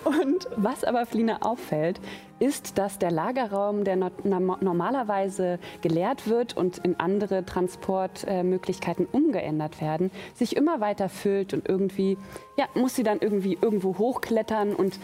Und 0.05 0.49
was 0.57 0.85
aber 0.85 1.07
Flina 1.07 1.38
auffällt, 1.43 2.00
ist, 2.38 2.78
dass 2.78 2.99
der 2.99 3.11
Lagerraum, 3.11 3.85
der 3.85 3.97
normalerweise 4.25 5.59
geleert 5.83 6.28
wird 6.28 6.57
und 6.57 6.78
in 6.78 6.99
andere 6.99 7.45
Transportmöglichkeiten 7.45 9.07
umgeändert 9.11 9.81
werden, 9.81 10.11
sich 10.35 10.57
immer 10.57 10.81
weiter 10.81 11.09
füllt 11.09 11.52
und 11.52 11.69
irgendwie, 11.69 12.17
ja, 12.57 12.67
muss 12.75 12.95
sie 12.95 13.02
dann 13.02 13.19
irgendwie 13.21 13.59
irgendwo 13.61 13.99
hochklettern 13.99 14.75
und 14.75 14.99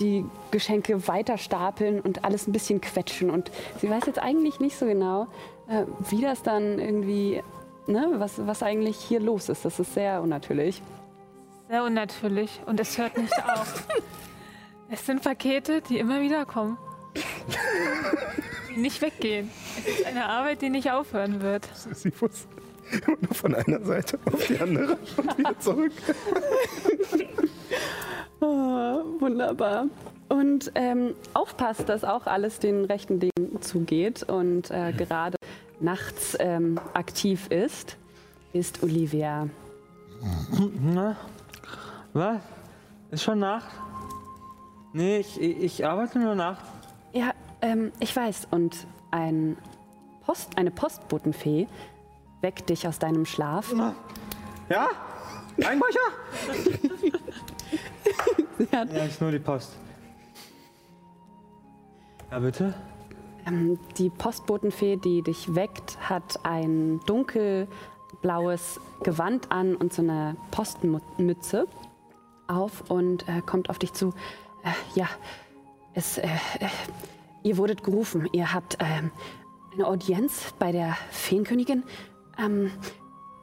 die 0.00 0.24
Geschenke 0.50 1.06
weiter 1.08 1.36
stapeln 1.36 2.00
und 2.00 2.24
alles 2.24 2.46
ein 2.46 2.52
bisschen 2.52 2.80
quetschen. 2.80 3.30
Und 3.30 3.50
sie 3.80 3.90
weiß 3.90 4.06
jetzt 4.06 4.18
eigentlich 4.18 4.58
nicht 4.60 4.76
so 4.76 4.86
genau, 4.86 5.26
äh, 5.68 5.84
wie 6.08 6.22
das 6.22 6.42
dann 6.42 6.78
irgendwie, 6.78 7.42
ne, 7.86 8.06
was, 8.14 8.46
was 8.46 8.62
eigentlich 8.62 8.96
hier 8.96 9.20
los 9.20 9.48
ist. 9.48 9.64
Das 9.64 9.78
ist 9.78 9.92
sehr 9.94 10.22
unnatürlich. 10.22 10.80
Sehr 11.70 11.84
unnatürlich 11.84 12.60
und 12.66 12.80
es 12.80 12.98
hört 12.98 13.16
nicht 13.16 13.32
auf. 13.44 13.86
Es 14.90 15.06
sind 15.06 15.22
Pakete, 15.22 15.80
die 15.82 16.00
immer 16.00 16.20
wieder 16.20 16.44
kommen. 16.44 16.76
Die 18.74 18.80
nicht 18.80 19.00
weggehen. 19.00 19.48
Es 19.78 20.00
ist 20.00 20.06
eine 20.06 20.24
Arbeit, 20.24 20.62
die 20.62 20.68
nicht 20.68 20.90
aufhören 20.90 21.40
wird. 21.42 21.68
Sisyphus. 21.72 22.48
Und 23.06 23.22
nur 23.22 23.34
von 23.34 23.54
einer 23.54 23.80
Seite 23.84 24.18
auf 24.24 24.44
die 24.48 24.58
andere 24.58 24.98
und 25.16 25.38
wieder 25.38 25.58
zurück. 25.60 25.92
Ah, 28.40 29.04
wunderbar. 29.20 29.86
Und 30.28 30.72
ähm, 30.74 31.14
aufpasst, 31.34 31.88
dass 31.88 32.02
auch 32.02 32.26
alles 32.26 32.58
den 32.58 32.84
rechten 32.84 33.20
Dingen 33.20 33.62
zugeht 33.62 34.24
und 34.24 34.72
äh, 34.72 34.92
gerade 34.92 35.36
nachts 35.78 36.36
ähm, 36.40 36.80
aktiv 36.94 37.46
ist, 37.48 37.96
ist 38.52 38.82
Olivia. 38.82 39.48
Was? 42.12 42.40
Ist 43.10 43.22
schon 43.22 43.38
Nacht? 43.38 43.70
Nee, 44.92 45.18
ich, 45.18 45.40
ich 45.40 45.62
ich 45.62 45.86
arbeite 45.86 46.18
nur 46.18 46.34
Nacht. 46.34 46.64
Ja, 47.12 47.32
ähm, 47.60 47.92
ich 48.00 48.14
weiß. 48.14 48.48
Und 48.50 48.86
ein 49.10 49.56
Post, 50.24 50.56
eine 50.56 50.70
Postbotenfee 50.70 51.68
weckt 52.40 52.70
dich 52.70 52.86
aus 52.86 52.98
deinem 52.98 53.26
Schlaf. 53.26 53.72
Ja? 54.68 54.88
Einbrecher? 55.64 55.98
Sie 58.58 58.68
hat 58.72 58.92
Ja, 58.92 59.04
ist 59.04 59.20
nur 59.20 59.30
die 59.30 59.38
Post. 59.38 59.76
Ja, 62.30 62.38
bitte? 62.38 62.74
Ähm, 63.46 63.78
die 63.98 64.10
Postbotenfee, 64.10 64.96
die 64.96 65.22
dich 65.22 65.54
weckt, 65.54 65.98
hat 66.08 66.40
ein 66.44 67.00
dunkelblaues 67.06 68.80
Gewand 69.02 69.50
an 69.50 69.76
und 69.76 69.92
so 69.92 70.02
eine 70.02 70.36
Postmütze 70.50 71.66
auf 72.50 72.90
und 72.90 73.28
äh, 73.28 73.40
kommt 73.44 73.70
auf 73.70 73.78
dich 73.78 73.92
zu. 73.92 74.08
Äh, 74.64 74.98
ja, 74.98 75.08
es, 75.94 76.18
äh, 76.18 76.26
äh, 76.26 76.68
ihr 77.42 77.56
wurdet 77.56 77.82
gerufen. 77.82 78.28
Ihr 78.32 78.52
habt 78.52 78.78
ähm, 78.80 79.10
eine 79.72 79.86
Audienz 79.86 80.54
bei 80.58 80.72
der 80.72 80.96
Feenkönigin. 81.10 81.84
Ähm, 82.38 82.70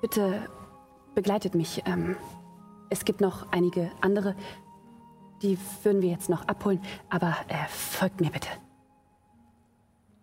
bitte 0.01 0.47
begleitet 1.15 1.55
mich. 1.55 1.83
Ähm, 1.85 2.15
es 2.89 3.05
gibt 3.05 3.21
noch 3.21 3.51
einige 3.51 3.91
andere, 4.01 4.35
die 5.41 5.57
würden 5.83 6.01
wir 6.01 6.09
jetzt 6.09 6.29
noch 6.29 6.47
abholen, 6.47 6.81
aber 7.09 7.35
äh, 7.47 7.67
folgt 7.69 8.21
mir 8.21 8.29
bitte. 8.29 8.49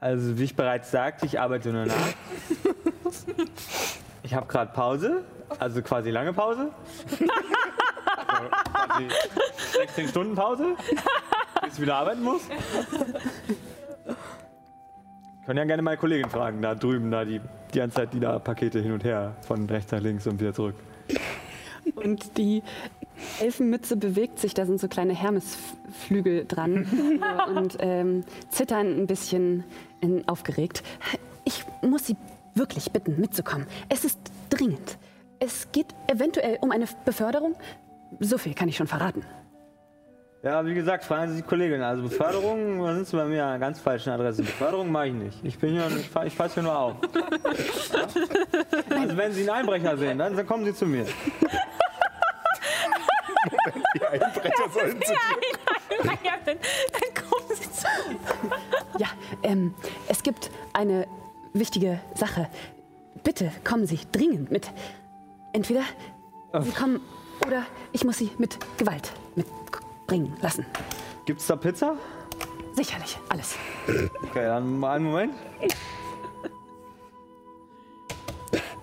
Also, 0.00 0.38
wie 0.38 0.44
ich 0.44 0.56
bereits 0.56 0.90
sagte, 0.90 1.24
ich 1.26 1.40
arbeite 1.40 1.72
nur 1.72 1.86
Nacht. 1.86 2.16
Ich 4.24 4.32
habe 4.32 4.46
gerade 4.46 4.72
Pause, 4.72 5.22
also 5.58 5.82
quasi 5.82 6.10
lange 6.10 6.32
Pause. 6.32 6.72
Also 8.34 8.48
quasi 8.48 9.08
16 9.78 10.08
Stunden 10.08 10.34
Pause, 10.34 10.76
bis 11.62 11.74
ich 11.74 11.80
wieder 11.80 11.96
arbeiten 11.96 12.22
muss. 12.22 12.42
Können 15.46 15.58
ja 15.58 15.64
gerne 15.64 15.82
meine 15.82 15.96
Kollegin 15.98 16.30
fragen, 16.30 16.62
da 16.62 16.74
drüben, 16.74 17.10
da 17.10 17.24
die, 17.24 17.40
die 17.72 17.78
ganze 17.78 17.96
Zeit 17.96 18.14
die 18.14 18.20
da 18.20 18.38
Pakete 18.38 18.80
hin 18.80 18.92
und 18.92 19.04
her, 19.04 19.36
von 19.46 19.68
rechts 19.68 19.92
nach 19.92 20.00
links 20.00 20.26
und 20.26 20.40
wieder 20.40 20.54
zurück. 20.54 20.76
Und 21.96 22.38
die 22.38 22.62
Elfenmütze 23.40 23.96
bewegt 23.96 24.38
sich, 24.38 24.54
da 24.54 24.64
sind 24.64 24.80
so 24.80 24.88
kleine 24.88 25.14
Hermesflügel 25.14 26.46
dran 26.46 27.22
und 27.54 27.76
ähm, 27.80 28.24
zittern 28.50 29.02
ein 29.02 29.06
bisschen 29.06 29.64
in, 30.00 30.26
aufgeregt. 30.26 30.82
Ich 31.44 31.64
muss 31.82 32.06
Sie 32.06 32.16
wirklich 32.54 32.90
bitten, 32.92 33.20
mitzukommen. 33.20 33.66
Es 33.88 34.04
ist 34.04 34.18
dringend. 34.48 34.98
Es 35.40 35.70
geht 35.72 35.86
eventuell 36.06 36.58
um 36.60 36.70
eine 36.70 36.86
Beförderung. 37.04 37.54
So 38.20 38.38
viel 38.38 38.54
kann 38.54 38.68
ich 38.68 38.76
schon 38.76 38.86
verraten. 38.86 39.24
Ja, 40.42 40.64
wie 40.66 40.74
gesagt, 40.74 41.04
fragen 41.04 41.30
Sie 41.30 41.36
die 41.38 41.42
Kollegin. 41.48 41.80
Also 41.80 42.02
Beförderung, 42.02 42.78
da 42.84 42.94
sind 42.94 43.06
Sie 43.06 43.16
bei 43.16 43.24
mir 43.24 43.42
an 43.44 43.50
einer 43.50 43.58
ganz 43.58 43.80
falschen 43.80 44.10
Adresse. 44.10 44.42
Beförderung 44.42 44.92
mache 44.92 45.06
ich 45.08 45.14
nicht. 45.14 45.38
Ich 45.42 45.58
bin 45.58 45.70
hier, 45.72 45.86
ich, 45.98 46.08
fahr- 46.10 46.26
ich 46.26 46.36
passe 46.36 46.54
hier 46.54 46.62
nur 46.64 46.78
auf. 46.78 46.94
Ja? 47.14 48.06
Also 49.00 49.16
wenn 49.16 49.32
Sie 49.32 49.40
einen 49.40 49.60
Einbrecher 49.60 49.96
sehen, 49.96 50.18
dann, 50.18 50.36
dann 50.36 50.46
kommen 50.46 50.64
Sie 50.66 50.74
zu 50.74 50.84
mir. 50.86 51.06
Die 53.96 54.04
Einbrecher 54.06 54.70
sollen 54.72 55.00
zu 55.02 55.12
Ja, 55.12 56.32
dann, 56.44 56.56
dann 56.92 57.24
kommen 57.24 57.46
Sie 57.54 57.70
zu. 57.72 57.86
Ja, 58.98 59.06
ähm, 59.42 59.74
es 60.08 60.22
gibt 60.22 60.50
eine 60.72 61.06
wichtige 61.52 62.00
Sache. 62.14 62.48
Bitte 63.22 63.50
kommen 63.64 63.86
Sie 63.86 63.98
dringend 64.12 64.50
mit. 64.50 64.70
Entweder 65.52 65.82
Sie 66.60 66.70
kommen 66.72 67.00
oder 67.46 67.66
ich 67.92 68.04
muss 68.04 68.18
Sie 68.18 68.30
mit 68.38 68.58
Gewalt 68.76 69.12
mitbringen 69.34 70.36
lassen. 70.40 70.66
Gibt's 71.24 71.46
da 71.46 71.56
Pizza? 71.56 71.96
Sicherlich, 72.72 73.18
alles. 73.28 73.56
Okay, 73.86 74.44
dann 74.46 74.78
mal 74.78 74.96
einen 74.96 75.04
Moment. 75.06 75.34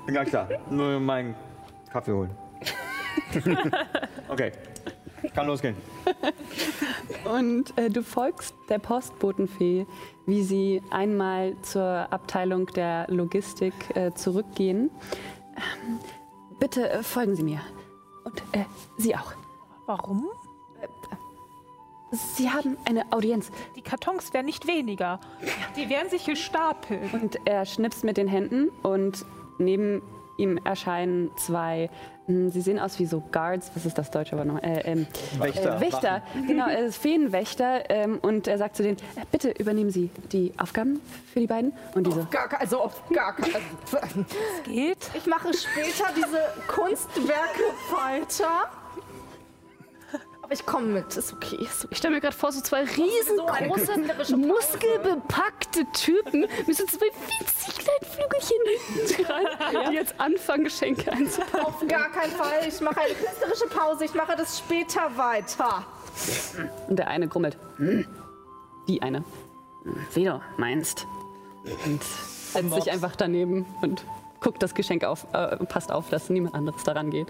Bin 0.05 0.15
gleich 0.15 0.31
da. 0.31 0.47
Nur 0.69 0.99
meinen 0.99 1.35
Kaffee 1.91 2.13
holen. 2.13 2.31
Okay, 4.29 4.51
kann 5.33 5.47
losgehen. 5.47 5.75
Und 7.25 7.77
äh, 7.77 7.89
du 7.89 8.01
folgst 8.01 8.55
der 8.69 8.79
Postbotenfee, 8.79 9.85
wie 10.25 10.43
sie 10.43 10.81
einmal 10.89 11.55
zur 11.61 12.07
Abteilung 12.11 12.67
der 12.67 13.05
Logistik 13.09 13.73
äh, 13.95 14.13
zurückgehen. 14.13 14.89
Ähm, 15.55 15.99
bitte 16.59 16.89
äh, 16.89 17.03
folgen 17.03 17.35
Sie 17.35 17.43
mir. 17.43 17.61
Und 18.31 18.41
äh, 18.59 18.65
Sie 18.97 19.15
auch. 19.15 19.33
Warum? 19.85 20.29
Sie 22.11 22.49
haben 22.49 22.77
eine 22.85 23.11
Audienz. 23.11 23.51
Die 23.75 23.81
Kartons 23.81 24.33
werden 24.33 24.45
nicht 24.45 24.67
weniger. 24.67 25.19
Die 25.77 25.89
werden 25.89 26.09
sich 26.09 26.25
gestapelt. 26.25 27.13
Und 27.13 27.39
er 27.45 27.65
schnipst 27.65 28.03
mit 28.03 28.17
den 28.17 28.27
Händen 28.27 28.69
und 28.83 29.25
neben 29.57 30.01
ihm 30.41 30.59
erscheinen 30.63 31.29
zwei, 31.37 31.89
hm, 32.25 32.49
sie 32.49 32.61
sehen 32.61 32.79
aus 32.79 32.97
wie 32.99 33.05
so 33.05 33.21
Guards, 33.31 33.71
was 33.75 33.85
ist 33.85 33.97
das 33.97 34.09
deutsche 34.11 34.35
Wort 34.37 34.47
noch? 34.47 34.61
Äh, 34.61 34.81
ähm, 34.85 35.07
Wächter. 35.37 35.77
Äh, 35.77 35.81
Wächter, 35.81 36.21
genau, 36.47 36.67
äh, 36.67 36.91
Feenwächter. 36.91 37.89
Ähm, 37.89 38.19
und 38.21 38.47
er 38.47 38.57
sagt 38.57 38.75
zu 38.75 38.83
denen, 38.83 38.97
äh, 38.97 39.21
bitte 39.31 39.51
übernehmen 39.51 39.91
Sie 39.91 40.09
die 40.31 40.51
Aufgaben 40.57 40.99
für 41.31 41.39
die 41.39 41.47
beiden. 41.47 41.73
Und 41.95 42.07
diese, 42.07 42.25
Gar, 42.31 42.49
ke- 42.49 42.59
also 42.59 42.81
auf 42.81 43.01
gar 43.13 43.35
also, 43.37 44.25
Geht? 44.65 44.97
Ich 45.13 45.25
mache 45.27 45.49
später 45.53 46.05
diese 46.15 46.39
Kunstwerke 46.67 47.63
weiter. 47.91 48.69
Aber 50.51 50.59
ich 50.59 50.65
komme 50.65 50.87
mit, 50.87 51.15
ist 51.15 51.31
okay. 51.31 51.55
Ist 51.61 51.85
okay. 51.85 51.87
Ich 51.91 51.97
stelle 51.99 52.13
mir 52.13 52.19
gerade 52.19 52.35
vor, 52.35 52.51
so 52.51 52.59
zwei 52.59 52.83
riesengroße, 52.83 53.93
Pause. 54.17 54.35
muskelbepackte 54.35 55.85
Typen 55.93 56.41
mit 56.67 56.75
so 56.75 56.85
zwei 56.87 57.05
winzig 57.05 57.75
kleinen 57.77 58.03
Flügelchen 58.03 59.25
dran, 59.25 59.45
die 59.89 59.95
jetzt 59.95 60.13
anfangen, 60.19 60.65
Geschenke 60.65 61.09
einzupacken. 61.09 61.65
Auf 61.65 61.87
gar 61.87 62.09
keinen 62.09 62.33
Fall. 62.33 62.67
Ich 62.67 62.81
mache 62.81 62.99
eine 62.99 63.13
künstlerische 63.13 63.67
Pause. 63.67 64.03
Ich 64.03 64.13
mache 64.13 64.35
das 64.35 64.57
später 64.57 65.15
weiter. 65.15 65.85
und 66.89 66.99
der 66.99 67.07
eine 67.07 67.29
grummelt. 67.29 67.57
Hm. 67.77 68.05
Die 68.89 69.01
eine. 69.01 69.23
Wie 70.13 70.25
du 70.25 70.41
meinst. 70.57 71.07
Und 71.85 72.03
setzt 72.03 72.73
sich 72.73 72.91
einfach 72.91 73.15
daneben 73.15 73.65
und 73.81 74.03
guckt 74.41 74.61
das 74.61 74.75
Geschenk 74.75 75.05
auf, 75.05 75.27
äh, 75.31 75.55
passt 75.63 75.93
auf, 75.93 76.09
dass 76.09 76.29
niemand 76.29 76.55
anderes 76.55 76.83
daran 76.83 77.09
geht. 77.09 77.27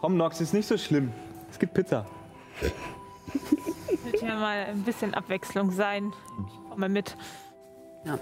Komm, 0.00 0.16
Nox, 0.16 0.40
ist 0.40 0.54
nicht 0.54 0.68
so 0.68 0.78
schlimm. 0.78 1.12
Es 1.50 1.58
gibt 1.58 1.74
Pizza. 1.74 2.06
Wird 2.60 4.22
ja 4.22 4.34
mal 4.36 4.66
ein 4.66 4.82
bisschen 4.82 5.14
Abwechslung 5.14 5.70
sein. 5.70 6.12
Ich 6.46 6.70
komme 6.70 6.88
mit. 6.88 7.16
Ja. 8.04 8.18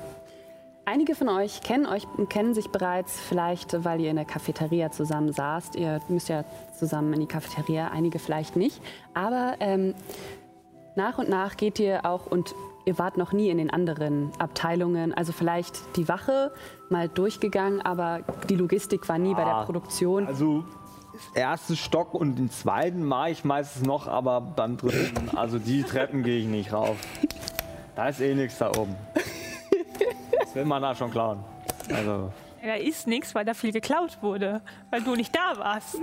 Einige 0.85 1.17
von 1.17 1.29
euch 1.29 1.63
kennen 1.63 1.85
euch 1.87 2.07
kennen 2.29 2.55
sich 2.55 2.69
bereits, 2.71 3.19
vielleicht 3.21 3.85
weil 3.85 4.01
ihr 4.01 4.11
in 4.11 4.17
der 4.17 4.25
Cafeteria 4.25 4.91
zusammen 4.93 5.33
saßt. 5.33 5.75
Ihr 5.75 6.01
müsst 6.09 6.29
ja 6.29 6.45
zusammen 6.79 7.13
in 7.13 7.21
die 7.21 7.27
Cafeteria, 7.27 7.89
einige 7.89 8.21
vielleicht 8.21 8.55
nicht. 8.55 8.81
Aber 9.13 9.57
ähm, 9.59 9.95
nach 10.95 11.19
und 11.19 11.29
nach 11.29 11.57
geht 11.57 11.81
ihr 11.81 12.07
auch 12.07 12.27
und 12.27 12.55
ihr 12.85 12.99
wart 13.01 13.17
noch 13.17 13.33
nie 13.33 13.49
in 13.51 13.59
den 13.59 13.69
anderen 13.71 14.31
Abteilungen. 14.39 15.13
Also 15.13 15.33
vielleicht 15.33 15.97
die 15.97 16.09
Wache 16.09 16.53
mal 16.89 17.09
durchgegangen, 17.09 17.83
aber 17.83 18.21
die 18.49 18.55
Logistik 18.55 19.09
war 19.09 19.19
nie 19.19 19.35
bei 19.35 19.45
der 19.45 19.57
Ah. 19.57 19.65
Produktion. 19.65 20.29
Also, 20.29 20.65
ersten 21.35 21.77
Stock 21.77 22.15
und 22.15 22.37
den 22.37 22.51
zweiten 22.51 23.05
mache 23.05 23.31
ich 23.31 23.45
meistens 23.45 23.87
noch, 23.87 24.07
aber 24.09 24.41
beim 24.41 24.77
dritten, 24.77 25.37
also 25.37 25.59
die 25.59 25.83
Treppen 25.83 26.23
gehe 26.23 26.39
ich 26.39 26.47
nicht 26.47 26.73
rauf. 26.73 26.97
Da 27.95 28.09
ist 28.09 28.21
eh 28.21 28.35
nichts 28.35 28.59
da 28.59 28.71
oben. 28.71 28.95
Das 30.39 30.55
will 30.55 30.65
man 30.65 30.83
da 30.83 30.95
schon 30.95 31.11
klauen. 31.11 31.39
Also, 31.93 32.31
Ja, 32.63 32.69
da 32.69 32.75
ist 32.75 33.07
nichts, 33.07 33.35
weil 33.35 33.45
da 33.45 33.55
viel 33.55 33.73
geklaut 33.73 34.19
wurde. 34.23 34.61
Weil 34.91 35.03
du 35.03 35.15
nicht 35.15 35.35
da 35.35 35.59
warst. 35.59 35.97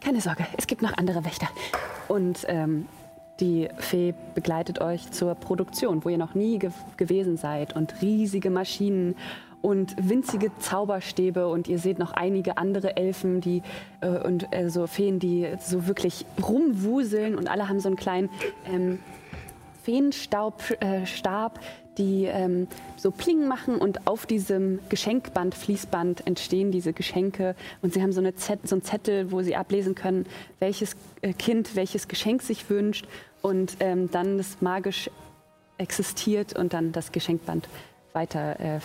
Keine 0.00 0.20
Sorge, 0.20 0.46
es 0.56 0.66
gibt 0.66 0.82
noch 0.82 0.96
andere 0.96 1.24
Wächter. 1.24 1.48
Und 2.06 2.44
ähm, 2.48 2.86
die 3.40 3.68
Fee 3.78 4.14
begleitet 4.34 4.80
euch 4.80 5.10
zur 5.10 5.34
Produktion, 5.34 6.04
wo 6.04 6.08
ihr 6.08 6.18
noch 6.18 6.34
nie 6.34 6.58
ge 6.58 6.70
gewesen 6.96 7.36
seid. 7.36 7.74
Und 7.74 8.00
riesige 8.02 8.50
Maschinen 8.50 9.16
und 9.66 9.96
winzige 9.98 10.56
Zauberstäbe. 10.60 11.48
Und 11.48 11.66
ihr 11.66 11.80
seht 11.80 11.98
noch 11.98 12.12
einige 12.12 12.56
andere 12.56 12.96
Elfen 12.96 13.40
die, 13.40 13.62
äh, 14.00 14.06
und 14.06 14.46
äh, 14.52 14.70
so 14.70 14.86
Feen, 14.86 15.18
die 15.18 15.48
so 15.58 15.88
wirklich 15.88 16.24
rumwuseln. 16.40 17.36
Und 17.36 17.48
alle 17.48 17.68
haben 17.68 17.80
so 17.80 17.88
einen 17.88 17.96
kleinen 17.96 18.30
ähm, 18.72 19.00
Feenstab, 19.82 20.62
äh, 20.80 21.04
die 21.98 22.26
ähm, 22.26 22.68
so 22.96 23.10
Pling 23.10 23.48
machen 23.48 23.78
und 23.78 24.06
auf 24.06 24.26
diesem 24.26 24.78
Geschenkband, 24.88 25.56
Fließband 25.56 26.24
entstehen 26.28 26.70
diese 26.70 26.92
Geschenke 26.92 27.56
und 27.82 27.92
sie 27.92 28.02
haben 28.02 28.12
so, 28.12 28.20
eine 28.20 28.36
Zett, 28.36 28.68
so 28.68 28.76
einen 28.76 28.82
Zettel, 28.82 29.32
wo 29.32 29.42
sie 29.42 29.56
ablesen 29.56 29.96
können, 29.96 30.26
welches 30.60 30.94
äh, 31.22 31.32
Kind 31.32 31.74
welches 31.74 32.06
Geschenk 32.06 32.42
sich 32.42 32.68
wünscht 32.70 33.08
und 33.42 33.78
ähm, 33.80 34.10
dann 34.12 34.36
das 34.36 34.60
magisch 34.60 35.10
existiert 35.78 36.56
und 36.56 36.74
dann 36.74 36.92
das 36.92 37.12
Geschenkband 37.12 37.66
weiter, 38.12 38.60
äh, 38.60 38.80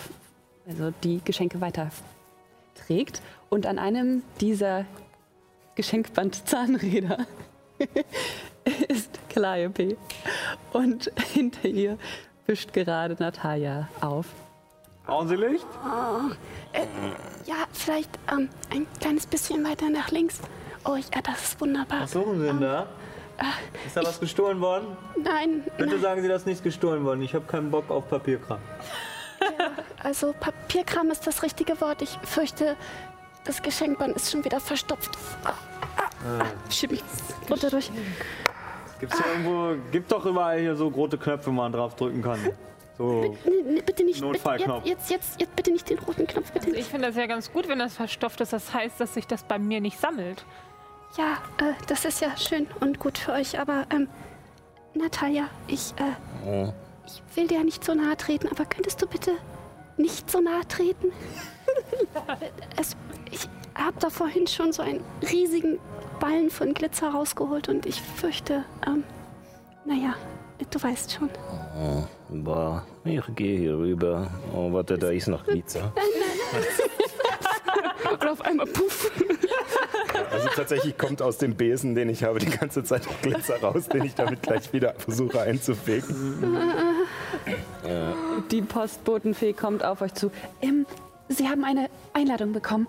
also 0.66 0.92
die 1.02 1.20
Geschenke 1.24 1.60
weiter 1.60 1.90
trägt 2.74 3.22
und 3.50 3.66
an 3.66 3.78
einem 3.78 4.22
dieser 4.40 4.86
Geschenkband-Zahnräder 5.74 7.26
ist 8.88 9.18
Calliope. 9.28 9.96
Und 10.72 11.10
hinter 11.32 11.68
ihr 11.68 11.98
wischt 12.46 12.72
gerade 12.72 13.16
Natalia 13.18 13.88
auf. 14.00 14.26
brauchen 15.06 15.28
Sie 15.28 15.36
Licht? 15.36 15.66
Ja, 17.46 17.54
vielleicht 17.72 18.10
ähm, 18.30 18.48
ein 18.70 18.86
kleines 19.00 19.26
bisschen 19.26 19.64
weiter 19.64 19.88
nach 19.90 20.10
links. 20.10 20.40
Oh, 20.84 20.96
ja, 20.96 21.22
das 21.22 21.42
ist 21.42 21.60
wunderbar. 21.60 22.02
Was 22.02 22.12
suchen 22.12 22.40
Sie 22.40 22.46
denn 22.46 22.60
da? 22.60 22.86
Ist 23.86 23.96
da 23.96 24.02
was 24.04 24.20
gestohlen 24.20 24.60
worden? 24.60 24.96
Nein, 25.22 25.64
Bitte 25.76 25.92
nein, 25.94 26.00
sagen 26.00 26.22
Sie, 26.22 26.28
dass 26.28 26.46
nichts 26.46 26.62
gestohlen 26.62 27.04
worden. 27.04 27.22
Ich 27.22 27.34
habe 27.34 27.44
keinen 27.46 27.70
Bock 27.70 27.90
auf 27.90 28.08
Papierkram. 28.08 28.58
Also 30.02 30.34
Papierkram 30.38 31.10
ist 31.10 31.26
das 31.26 31.42
richtige 31.42 31.80
Wort. 31.80 32.02
Ich 32.02 32.18
fürchte, 32.22 32.76
das 33.44 33.62
Geschenkband 33.62 34.16
ist 34.16 34.30
schon 34.30 34.44
wieder 34.44 34.60
verstopft. 34.60 35.10
Ah, 35.44 35.52
ah, 35.96 36.08
ah, 36.40 36.44
schieb 36.70 36.92
mich 36.92 37.02
runter 37.50 37.70
durch. 37.70 37.90
Gibt's 39.00 39.16
hier 39.16 39.32
irgendwo, 39.32 39.74
gibt 39.90 40.12
doch 40.12 40.24
überall 40.24 40.60
hier 40.60 40.76
so 40.76 40.88
rote 40.88 41.18
Knöpfe, 41.18 41.46
wo 41.46 41.52
man 41.52 41.72
drauf 41.72 41.96
drücken 41.96 42.22
kann. 42.22 42.38
So, 42.98 43.36
nee, 43.44 43.80
bitte 43.80 44.04
nicht. 44.04 44.20
Bitte, 44.20 44.26
Notfallknopf. 44.26 44.84
jetzt, 44.84 45.10
jetzt, 45.10 45.30
jetzt, 45.30 45.40
jetzt 45.40 45.56
bitte 45.56 45.72
nicht 45.72 45.88
den 45.90 45.98
roten 45.98 46.26
Knopf, 46.26 46.52
bitte 46.52 46.68
Ich 46.70 46.76
nicht. 46.76 46.88
finde 46.88 47.08
das 47.08 47.16
ja 47.16 47.26
ganz 47.26 47.50
gut, 47.52 47.66
wenn 47.68 47.78
das 47.78 47.96
verstopft 47.96 48.40
ist. 48.42 48.52
Das 48.52 48.72
heißt, 48.72 49.00
dass 49.00 49.14
sich 49.14 49.26
das 49.26 49.42
bei 49.42 49.58
mir 49.58 49.80
nicht 49.80 49.98
sammelt. 49.98 50.44
Ja, 51.16 51.32
äh, 51.58 51.72
das 51.88 52.04
ist 52.04 52.20
ja 52.20 52.36
schön 52.36 52.68
und 52.80 52.98
gut 52.98 53.18
für 53.18 53.32
euch, 53.32 53.58
aber 53.58 53.86
ähm, 53.90 54.08
Natalia, 54.94 55.48
ich, 55.66 55.94
äh, 55.96 56.72
ich 57.06 57.36
will 57.36 57.46
dir 57.46 57.58
ja 57.58 57.64
nicht 57.64 57.84
so 57.84 57.94
nahe 57.94 58.16
treten, 58.16 58.48
aber 58.48 58.64
könntest 58.64 59.00
du 59.02 59.06
bitte 59.06 59.32
nicht 59.96 60.30
so 60.30 60.40
nahe 60.40 60.66
treten? 60.68 61.12
es, 62.76 62.96
ich 63.30 63.48
habe 63.74 63.98
da 64.00 64.10
vorhin 64.10 64.46
schon 64.46 64.72
so 64.72 64.82
einen 64.82 65.02
riesigen 65.30 65.78
Ballen 66.20 66.50
von 66.50 66.74
Glitzer 66.74 67.10
rausgeholt 67.10 67.68
und 67.68 67.86
ich 67.86 68.00
fürchte, 68.00 68.64
ähm, 68.86 69.04
naja, 69.84 70.14
du 70.70 70.82
weißt 70.82 71.12
schon. 71.12 71.30
Boah, 72.28 72.86
ich 73.04 73.22
gehe 73.34 73.58
hier 73.58 73.76
rüber. 73.76 74.30
Oh, 74.54 74.72
warte, 74.72 74.98
da 74.98 75.10
ist 75.10 75.28
noch 75.28 75.44
Glitzer. 75.44 75.92
Und 78.10 78.28
auf 78.28 78.40
einmal, 78.42 78.66
puff. 78.66 79.10
Also 80.30 80.48
tatsächlich 80.54 80.96
kommt 80.98 81.22
aus 81.22 81.38
dem 81.38 81.54
Besen, 81.54 81.94
den 81.94 82.08
ich 82.08 82.24
habe, 82.24 82.38
die 82.38 82.50
ganze 82.50 82.82
Zeit 82.84 83.06
noch 83.06 83.20
Glitzer 83.22 83.60
raus, 83.60 83.88
den 83.88 84.04
ich 84.04 84.14
damit 84.14 84.42
gleich 84.42 84.72
wieder 84.72 84.94
versuche 84.94 85.40
einzufegen. 85.40 86.36
Die 88.50 88.62
Postbotenfee 88.62 89.52
kommt 89.52 89.84
auf 89.84 90.00
euch 90.02 90.14
zu. 90.14 90.30
Ähm, 90.60 90.86
Sie 91.28 91.48
haben 91.48 91.64
eine 91.64 91.88
Einladung 92.12 92.52
bekommen. 92.52 92.86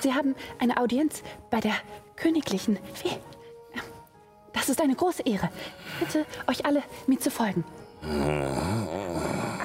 Sie 0.00 0.14
haben 0.14 0.34
eine 0.58 0.78
Audienz 0.78 1.22
bei 1.50 1.60
der 1.60 1.74
königlichen 2.16 2.78
Fee. 2.94 3.18
Das 4.52 4.68
ist 4.68 4.80
eine 4.80 4.94
große 4.94 5.22
Ehre. 5.22 5.48
Bitte 5.98 6.26
euch 6.48 6.64
alle 6.66 6.82
mir 7.06 7.18
zu 7.18 7.30
folgen. 7.30 7.64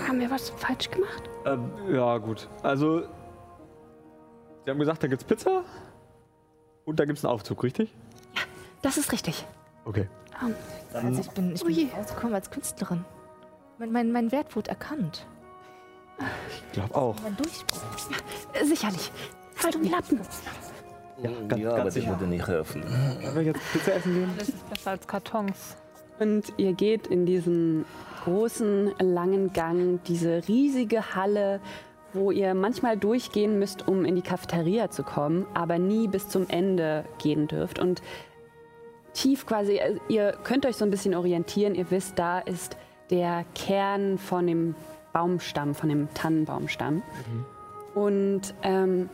Haben 0.08 0.19
wir 0.19 0.30
was 0.32 0.50
falsch 0.52 0.89
gemacht? 0.89 1.23
Ähm, 1.45 1.71
ja, 1.93 2.17
gut. 2.17 2.47
Also, 2.63 3.02
Sie 4.63 4.71
haben 4.71 4.80
gesagt, 4.80 5.04
da 5.04 5.08
gibt's 5.08 5.23
Pizza 5.26 5.63
und 6.86 7.00
da 7.00 7.06
gibt's 7.06 7.23
einen 7.26 7.34
Aufzug, 7.34 7.63
richtig? 7.63 7.93
Das 8.82 8.97
ist 8.97 9.12
richtig. 9.12 9.45
Okay. 9.86 10.08
Also 10.93 11.21
ich 11.21 11.30
bin, 11.32 11.56
ich 11.56 11.62
Oh 11.63 11.65
bin 11.65 11.73
je. 11.76 11.88
rausgekommen 11.91 12.36
als 12.36 12.50
Künstlerin. 12.52 13.04
Mein, 13.80 13.91
mein, 13.91 14.12
mein 14.12 14.32
Wert 14.32 14.56
wurde 14.56 14.69
erkannt. 14.69 15.26
Ich 16.50 16.71
glaube 16.73 16.95
auch. 16.95 17.15
Mein 17.23 17.36
Durchbruch. 17.38 17.82
Äh, 18.54 18.65
Sicherlich. 18.65 19.12
Halt 19.63 19.76
um 19.76 19.84
die 19.84 19.89
Lappen. 19.89 20.19
Ja, 21.22 21.32
ganz, 21.48 21.62
ja, 21.62 21.70
aber 21.70 21.78
ganz 21.78 21.86
das 21.86 21.94
sicher. 21.96 22.10
würde 22.10 22.28
nicht 22.28 22.48
helfen. 22.48 22.84
Wollen 22.84 23.36
wir 23.36 23.44
jetzt 23.44 23.62
Pizza 23.74 23.96
essen 23.96 24.14
gehen? 24.14 24.30
Das 24.38 24.50
ist 24.50 24.70
besser 24.70 24.92
als 24.92 25.08
Kartons. 25.08 25.78
Und 26.20 26.54
ihr 26.58 26.74
geht 26.74 27.08
in 27.08 27.26
diesen 27.26 27.86
großen, 28.24 28.94
langen 29.00 29.54
Gang, 29.54 30.00
diese 30.08 30.48
riesige 30.48 31.16
Halle, 31.16 31.60
wo 32.14 32.32
ihr 32.32 32.54
manchmal 32.54 32.98
durchgehen 32.98 33.60
müsst, 33.60 33.88
um 33.88 34.06
in 34.06 34.16
die 34.16 34.22
Cafeteria 34.22 34.90
zu 34.90 35.04
kommen, 35.04 35.46
aber 35.54 35.78
nie 35.78 36.08
bis 36.08 36.28
zum 36.28 36.50
Ende 36.50 37.06
gehen 37.20 37.48
dürft. 37.48 37.80
Und 37.80 38.02
tief 39.14 39.46
quasi, 39.46 39.78
äh, 39.78 39.98
ihr 40.10 40.34
könnt 40.44 40.66
euch 40.66 40.76
so 40.76 40.86
ein 40.86 40.92
bisschen 40.92 41.16
orientieren, 41.16 41.76
ihr 41.76 41.90
wisst, 41.92 42.18
da 42.20 42.40
ist 42.40 42.78
der 43.10 43.46
Kern 43.56 44.18
von 44.18 44.48
dem 44.48 44.76
Baumstamm, 45.14 45.74
von 45.74 45.90
dem 45.90 46.14
Tannenbaumstamm. 46.14 47.02
Und 47.96 48.54
ähm, 48.62 49.10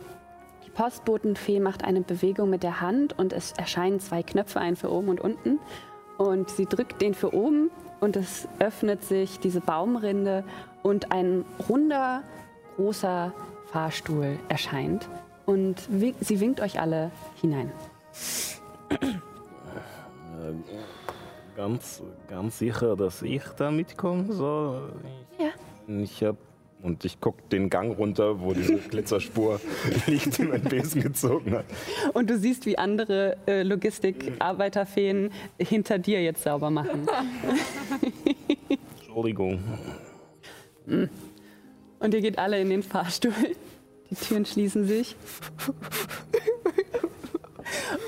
Postbotenfee 0.74 1.60
macht 1.60 1.84
eine 1.84 2.00
Bewegung 2.00 2.50
mit 2.50 2.62
der 2.62 2.80
Hand 2.80 3.18
und 3.18 3.32
es 3.32 3.52
erscheinen 3.52 4.00
zwei 4.00 4.22
Knöpfe, 4.22 4.60
einen 4.60 4.76
für 4.76 4.90
oben 4.90 5.08
und 5.08 5.20
unten. 5.20 5.60
Und 6.18 6.50
sie 6.50 6.66
drückt 6.66 7.00
den 7.00 7.14
für 7.14 7.34
oben 7.34 7.70
und 8.00 8.16
es 8.16 8.48
öffnet 8.58 9.02
sich 9.04 9.40
diese 9.40 9.60
Baumrinde 9.60 10.44
und 10.82 11.12
ein 11.12 11.44
runder, 11.68 12.22
großer 12.76 13.32
Fahrstuhl 13.66 14.38
erscheint. 14.48 15.08
Und 15.46 15.88
sie 15.88 16.40
winkt 16.40 16.60
euch 16.60 16.80
alle 16.80 17.10
hinein. 17.40 17.70
Ganz, 21.56 22.02
ganz 22.28 22.58
sicher, 22.58 22.96
dass 22.96 23.22
ich 23.22 23.44
da 23.56 23.70
mitkommen 23.70 24.32
soll. 24.32 24.92
Ja. 25.38 25.50
Ich 26.02 26.22
hab. 26.24 26.36
Und 26.84 27.02
ich 27.06 27.18
guck 27.18 27.48
den 27.48 27.70
Gang 27.70 27.96
runter, 27.96 28.42
wo 28.42 28.52
diese 28.52 28.76
Glitzerspur 28.90 29.58
liegt, 30.06 30.36
die 30.36 30.42
mein 30.42 30.60
Besen 30.60 31.00
gezogen 31.00 31.54
hat. 31.54 31.64
Und 32.12 32.28
du 32.28 32.38
siehst, 32.38 32.66
wie 32.66 32.76
andere 32.76 33.38
äh, 33.46 33.62
Logistik-Arbeiterfeen 33.62 35.30
hinter 35.58 35.98
dir 35.98 36.22
jetzt 36.22 36.42
sauber 36.42 36.68
machen. 36.68 37.08
Entschuldigung. 38.98 39.64
Und 42.00 42.12
ihr 42.12 42.20
geht 42.20 42.38
alle 42.38 42.60
in 42.60 42.68
den 42.68 42.82
Fahrstuhl. 42.82 43.32
Die 44.10 44.14
Türen 44.16 44.44
schließen 44.44 44.86
sich. 44.86 45.16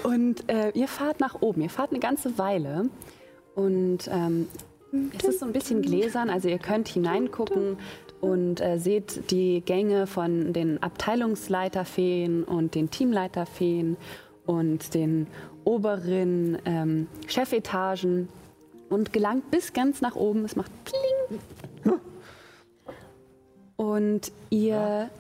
Und 0.05 0.51
äh, 0.51 0.71
ihr 0.75 0.89
fahrt 0.89 1.21
nach 1.21 1.41
oben. 1.41 1.63
Ihr 1.63 1.71
fahrt 1.71 1.93
eine 1.93 2.01
ganze 2.01 2.37
Weile. 2.37 2.91
Und 3.55 4.07
ähm, 4.13 4.49
es 5.17 5.25
ist 5.25 5.41
so 5.41 5.47
ein 5.47 5.53
bisschen 5.53 5.81
gläsern. 5.81 6.29
Also 6.29 6.49
ihr 6.49 6.59
könnt 6.59 6.89
hineingucken 6.89 7.79
und 8.21 8.61
äh, 8.61 8.79
seht 8.79 9.31
die 9.31 9.61
Gänge 9.61 10.07
von 10.07 10.53
den 10.53 10.83
Abteilungsleiterfeen 10.83 12.45
und 12.45 12.75
den 12.75 12.91
Teamleiterfeen 12.91 13.97
und 14.47 14.95
den 14.95 15.27
oberen 15.65 16.59
ähm, 16.65 17.09
Chefetagen 17.27 18.29
und 18.89 19.13
gelangt 19.13 19.51
bis 19.51 19.73
ganz 19.73 20.01
nach 20.01 20.17
oben. 20.17 20.45
Es 20.45 20.57
macht 20.57 20.71
Pling. 20.85 21.41
Und 23.77 24.33
ihr 24.49 25.11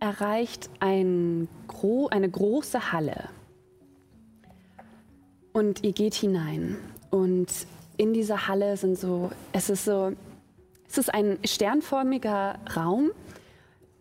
erreicht 0.00 0.68
ein 0.80 1.48
gro 1.68 2.08
eine 2.08 2.28
große 2.28 2.92
Halle. 2.92 3.28
Und 5.52 5.84
ihr 5.84 5.92
geht 5.92 6.14
hinein. 6.14 6.76
Und 7.10 7.46
in 7.96 8.12
dieser 8.14 8.48
Halle 8.48 8.76
sind 8.76 8.98
so, 8.98 9.30
es 9.52 9.70
ist 9.70 9.84
so, 9.84 10.12
es 10.90 10.98
ist 10.98 11.12
ein 11.12 11.38
sternförmiger 11.44 12.58
Raum. 12.76 13.10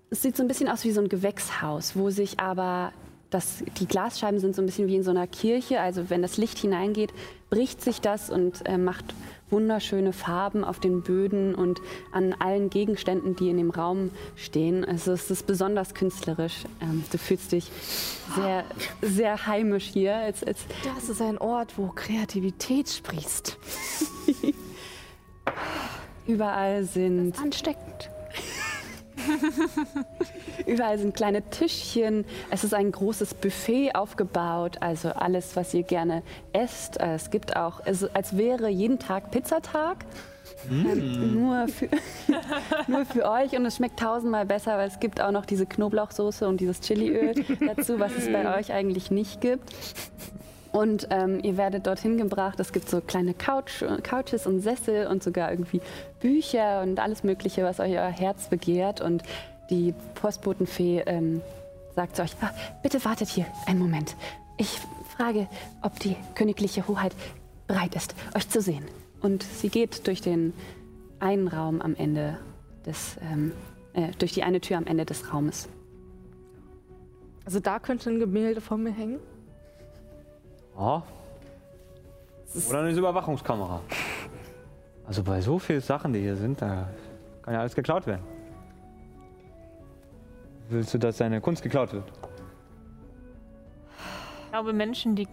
Es 0.09 0.21
sieht 0.21 0.37
so 0.37 0.43
ein 0.43 0.47
bisschen 0.47 0.69
aus 0.69 0.83
wie 0.85 0.91
so 0.91 1.01
ein 1.01 1.09
Gewächshaus, 1.09 1.95
wo 1.95 2.09
sich 2.09 2.39
aber 2.39 2.93
das, 3.29 3.61
die 3.79 3.87
Glasscheiben 3.87 4.39
sind 4.39 4.55
so 4.55 4.61
ein 4.61 4.67
bisschen 4.67 4.87
wie 4.87 4.95
in 4.95 5.03
so 5.03 5.11
einer 5.11 5.27
Kirche. 5.27 5.81
Also 5.81 6.09
wenn 6.09 6.21
das 6.21 6.37
Licht 6.37 6.57
hineingeht, 6.57 7.13
bricht 7.49 7.81
sich 7.81 7.99
das 7.99 8.29
und 8.29 8.65
äh, 8.65 8.77
macht 8.77 9.13
wunderschöne 9.49 10.13
Farben 10.13 10.63
auf 10.63 10.79
den 10.79 11.01
Böden 11.03 11.55
und 11.55 11.81
an 12.11 12.33
allen 12.39 12.69
Gegenständen, 12.69 13.35
die 13.35 13.49
in 13.49 13.57
dem 13.57 13.69
Raum 13.69 14.11
stehen. 14.35 14.85
Also 14.85 15.11
es 15.11 15.29
ist 15.29 15.45
besonders 15.45 15.93
künstlerisch. 15.93 16.63
Ähm, 16.81 17.03
du 17.11 17.17
fühlst 17.17 17.51
dich 17.51 17.69
sehr, 18.35 18.63
sehr 19.01 19.45
heimisch 19.45 19.85
hier. 19.85 20.15
Als, 20.15 20.41
als 20.43 20.59
Das 20.83 21.09
ist 21.09 21.21
ein 21.21 21.37
Ort, 21.37 21.77
wo 21.77 21.87
Kreativität 21.87 22.89
sprießt. 22.89 23.57
überall 26.27 26.83
sind 26.83 27.39
Ansteckend. 27.39 28.09
Überall 30.65 30.97
sind 30.99 31.15
kleine 31.15 31.41
Tischchen. 31.41 32.25
Es 32.49 32.63
ist 32.63 32.73
ein 32.73 32.91
großes 32.91 33.33
Buffet 33.33 33.95
aufgebaut. 33.95 34.77
Also 34.79 35.09
alles, 35.09 35.55
was 35.55 35.73
ihr 35.73 35.83
gerne 35.83 36.23
esst. 36.53 36.99
Es 36.99 37.29
gibt 37.29 37.55
auch, 37.55 37.85
also 37.85 38.07
als 38.13 38.37
wäre 38.37 38.69
jeden 38.69 38.99
Tag 38.99 39.31
Pizzatag. 39.31 40.05
Ähm, 40.69 41.33
nur, 41.33 41.67
für, 41.67 41.89
nur 42.87 43.05
für 43.05 43.29
euch 43.29 43.55
und 43.55 43.65
es 43.65 43.77
schmeckt 43.77 43.99
tausendmal 43.99 44.45
besser, 44.45 44.77
weil 44.77 44.87
es 44.87 44.99
gibt 44.99 45.21
auch 45.21 45.31
noch 45.31 45.45
diese 45.45 45.65
Knoblauchsoße 45.65 46.47
und 46.47 46.59
dieses 46.59 46.81
Chiliöl 46.81 47.35
dazu, 47.75 47.99
was 47.99 48.13
es 48.13 48.31
bei 48.31 48.57
euch 48.57 48.73
eigentlich 48.73 49.11
nicht 49.11 49.39
gibt. 49.39 49.63
Und 50.77 51.07
ähm, 51.09 51.39
ihr 51.41 51.57
werdet 51.57 51.87
dorthin 51.87 52.19
gebracht. 52.19 52.59
Es 52.59 52.71
gibt 52.71 52.87
so 52.87 53.01
kleine 53.01 53.33
Couch, 53.33 53.83
Couches 54.03 54.45
und 54.45 54.59
Sessel 54.59 55.07
und 55.07 55.23
sogar 55.23 55.49
irgendwie 55.49 55.81
Bücher 56.19 56.83
und 56.83 56.99
alles 56.99 57.23
Mögliche, 57.23 57.63
was 57.63 57.79
euch 57.79 57.93
euer 57.93 58.11
Herz 58.11 58.49
begehrt. 58.49 59.01
Und 59.01 59.23
die 59.71 59.95
Postbotenfee 60.13 61.01
ähm, 61.07 61.41
sagt 61.95 62.15
zu 62.15 62.21
euch, 62.21 62.35
"Ah, 62.41 62.51
bitte 62.83 63.03
wartet 63.03 63.27
hier 63.27 63.47
einen 63.65 63.79
Moment. 63.79 64.15
Ich 64.57 64.79
frage, 65.17 65.47
ob 65.81 65.99
die 65.99 66.15
königliche 66.35 66.87
Hoheit 66.87 67.15
bereit 67.65 67.95
ist, 67.95 68.13
euch 68.35 68.47
zu 68.47 68.61
sehen. 68.61 68.85
Und 69.19 69.41
sie 69.41 69.69
geht 69.69 70.05
durch 70.05 70.21
den 70.21 70.53
einen 71.19 71.47
Raum 71.47 71.81
am 71.81 71.95
Ende 71.95 72.37
des, 72.85 73.17
ähm, 73.31 73.51
äh, 73.93 74.11
durch 74.19 74.33
die 74.33 74.43
eine 74.43 74.61
Tür 74.61 74.77
am 74.77 74.85
Ende 74.85 75.05
des 75.05 75.33
Raumes. 75.33 75.69
Also 77.45 77.59
da 77.59 77.79
könnte 77.79 78.11
ein 78.11 78.19
Gemälde 78.19 78.61
von 78.61 78.83
mir 78.83 78.91
hängen. 78.91 79.19
Ja. 80.77 81.03
Oder 82.69 82.79
eine 82.79 82.91
Überwachungskamera. 82.91 83.81
Also 85.05 85.23
bei 85.23 85.41
so 85.41 85.57
vielen 85.59 85.81
Sachen, 85.81 86.13
die 86.13 86.19
hier 86.19 86.35
sind, 86.35 86.61
da 86.61 86.87
kann 87.41 87.53
ja 87.53 87.61
alles 87.61 87.75
geklaut 87.75 88.05
werden. 88.07 88.23
Willst 90.69 90.93
du, 90.93 90.97
dass 90.97 91.17
deine 91.17 91.39
Kunst 91.39 91.63
geklaut 91.63 91.93
wird? 91.93 92.11
Ich 94.43 94.51
glaube, 94.51 94.73
Menschen, 94.73 95.15
die 95.15 95.27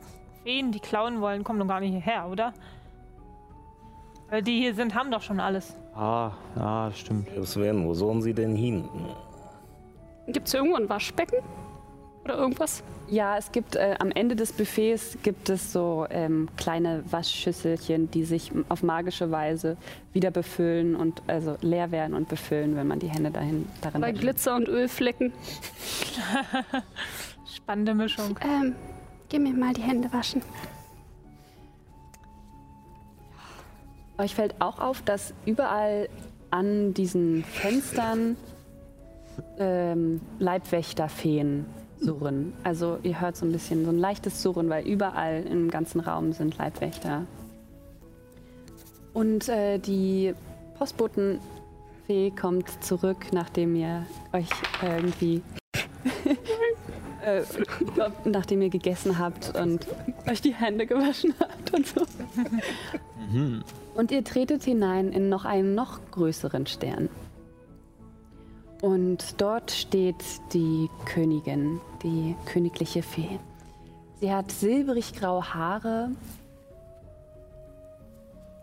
Feen, 0.45 0.71
die 0.71 0.81
klauen 0.81 1.21
wollen, 1.21 1.45
kommen 1.45 1.59
doch 1.59 1.67
gar 1.67 1.81
nicht 1.81 1.93
hierher, 1.93 2.29
oder? 2.29 2.53
Weil 4.31 4.43
die 4.43 4.59
hier 4.61 4.75
sind, 4.75 4.95
haben 4.95 5.11
doch 5.11 5.23
schon 5.23 5.41
alles. 5.41 5.75
Ah, 5.95 6.33
ja, 6.57 6.89
das 6.89 6.99
stimmt. 6.99 7.29
Wären, 7.57 7.85
wo 7.87 7.95
sollen 7.95 8.23
sie 8.23 8.35
denn 8.35 8.55
hin? 8.55 8.89
Gibt 10.27 10.49
es 10.49 10.55
irgendwo 10.55 10.77
ein 10.77 10.89
Waschbecken? 10.89 11.39
Oder 12.25 12.39
irgendwas? 12.39 12.83
Ja, 13.09 13.37
es 13.37 13.53
gibt 13.53 13.77
äh, 13.77 13.97
am 13.99 14.11
Ende 14.11 14.35
des 14.35 14.53
Buffets 14.53 15.19
gibt 15.23 15.51
es 15.51 15.73
so 15.73 16.07
ähm, 16.09 16.49
kleine 16.57 17.05
Waschschüsselchen, 17.11 18.11
die 18.11 18.25
sich 18.25 18.51
auf 18.71 18.83
magische 18.83 19.31
Weise 19.31 19.77
wieder 20.15 20.31
befüllen 20.31 20.97
und 20.97 21.21
also 21.27 21.59
leer 21.61 21.91
werden 21.91 22.15
und 22.15 22.29
befüllen, 22.29 22.77
wenn 22.77 22.87
man 22.87 22.99
die 22.99 23.09
Hände 23.09 23.31
dahin 23.31 23.69
darin 23.83 24.01
Bei. 24.01 24.13
Glitzer 24.13 24.57
und 24.57 24.69
Ölflecken. 24.69 25.33
Spannende 27.55 27.95
Mischung. 27.95 28.39
Ähm, 28.43 28.75
geh 29.29 29.39
mir 29.39 29.53
mal 29.53 29.75
die 29.75 29.83
Hände 29.83 30.11
waschen. 30.11 30.41
Euch 34.17 34.35
fällt 34.35 34.55
auch 34.61 34.79
auf, 34.79 35.03
dass 35.03 35.35
überall 35.45 36.09
an 36.51 36.95
diesen 36.95 37.45
Fenstern 37.45 38.37
ähm, 39.59 40.21
Leibwächterfeen 40.39 41.67
surren. 42.05 42.53
Also 42.63 42.99
ihr 43.03 43.21
hört 43.21 43.37
so 43.37 43.47
ein 43.47 43.53
bisschen 43.53 43.85
so 43.85 43.91
ein 43.91 43.99
leichtes 43.99 44.43
Surren, 44.43 44.69
weil 44.69 44.87
überall 44.87 45.45
im 45.45 45.71
ganzen 45.71 46.01
Raum 46.01 46.33
sind 46.33 46.59
Leibwächter. 46.59 47.27
Und 49.13 49.49
äh, 49.49 49.79
die 49.79 50.35
Postbotenfee 50.79 52.31
kommt 52.39 52.83
zurück, 52.83 53.33
nachdem 53.33 53.77
ihr 53.77 54.07
euch 54.33 54.49
irgendwie 54.83 55.43
äh, 57.25 57.43
nachdem 58.25 58.63
ihr 58.63 58.71
gegessen 58.71 59.19
habt 59.19 59.57
und 59.57 59.87
euch 60.29 60.43
die 60.43 60.55
Hände 60.55 60.87
gewaschen 60.87 61.35
habt. 61.39 61.75
und 61.75 61.87
so. 61.87 62.03
Und 63.95 64.11
ihr 64.11 64.25
tretet 64.25 64.65
hinein 64.65 65.13
in 65.13 65.29
noch 65.29 65.45
einen 65.45 65.75
noch 65.75 66.01
größeren 66.11 66.67
Stern. 66.67 67.09
Und 68.85 69.41
dort 69.41 69.71
steht 69.71 70.23
die 70.53 70.91
Königin, 71.07 71.81
die 72.03 72.37
königliche 72.45 73.03
Fee. 73.03 73.39
Sie 74.21 74.31
hat 74.31 74.53
silbrig-graue 74.53 75.55
Haare. 75.55 76.11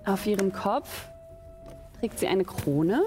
Auf 0.05 0.27
ihrem 0.27 0.53
Kopf 0.53 1.07
trägt 1.99 2.19
sie 2.19 2.27
eine 2.27 2.45
Krone, 2.45 3.01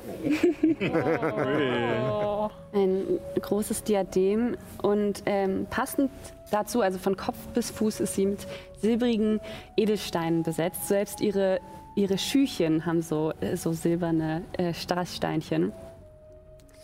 Oh. 2.10 2.50
ein 2.72 3.04
großes 3.40 3.84
Diadem 3.84 4.56
und 4.82 5.22
ähm, 5.26 5.68
passend 5.70 6.10
dazu, 6.50 6.80
also 6.80 6.98
von 6.98 7.16
Kopf 7.16 7.38
bis 7.54 7.70
Fuß, 7.70 8.00
ist 8.00 8.16
sie 8.16 8.26
mit 8.26 8.44
silbrigen 8.80 9.40
Edelsteinen 9.76 10.42
besetzt. 10.42 10.88
Selbst 10.88 11.20
ihre, 11.20 11.60
ihre 11.94 12.18
Schüchen 12.18 12.84
haben 12.84 13.02
so, 13.02 13.32
äh, 13.40 13.56
so 13.56 13.70
silberne 13.70 14.42
äh, 14.58 14.74
Strasssteinchen. 14.74 15.72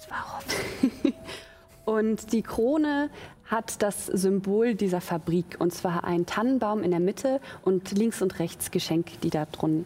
Warum? 0.09 1.13
und 1.85 2.33
die 2.33 2.43
Krone 2.43 3.11
hat 3.45 3.83
das 3.83 4.07
Symbol 4.07 4.75
dieser 4.75 5.01
Fabrik 5.01 5.57
und 5.59 5.75
zwar 5.75 6.05
ein 6.05 6.27
Tannenbaum 6.27 6.83
in 6.83 6.91
der 6.91 7.01
Mitte 7.01 7.41
und 7.63 7.91
links 7.93 8.23
und 8.23 8.39
rechts 8.39 8.71
Geschenke, 8.71 9.17
die 9.23 9.31
da 9.31 9.47
drin 9.47 9.85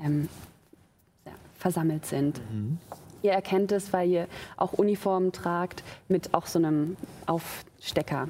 ähm, 0.00 0.28
ja, 1.24 1.32
versammelt 1.56 2.06
sind. 2.06 2.40
Ihr 3.22 3.32
erkennt 3.32 3.72
es, 3.72 3.92
weil 3.92 4.10
ihr 4.10 4.28
auch 4.56 4.72
Uniformen 4.72 5.32
tragt 5.32 5.82
mit 6.08 6.34
auch 6.34 6.46
so 6.46 6.58
einem 6.58 6.96
Aufstecker. 7.26 8.28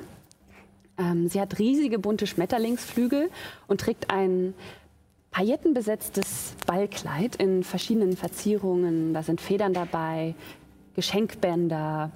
Ähm, 0.98 1.28
sie 1.28 1.40
hat 1.40 1.58
riesige 1.58 1.98
bunte 1.98 2.26
Schmetterlingsflügel 2.26 3.30
und 3.66 3.80
trägt 3.80 4.10
ein 4.10 4.54
paillettenbesetztes 5.32 6.54
Ballkleid 6.66 7.34
in 7.36 7.64
verschiedenen 7.64 8.16
Verzierungen. 8.16 9.14
Da 9.14 9.24
sind 9.24 9.40
Federn 9.40 9.72
dabei, 9.74 10.36
Geschenkbänder 10.94 12.10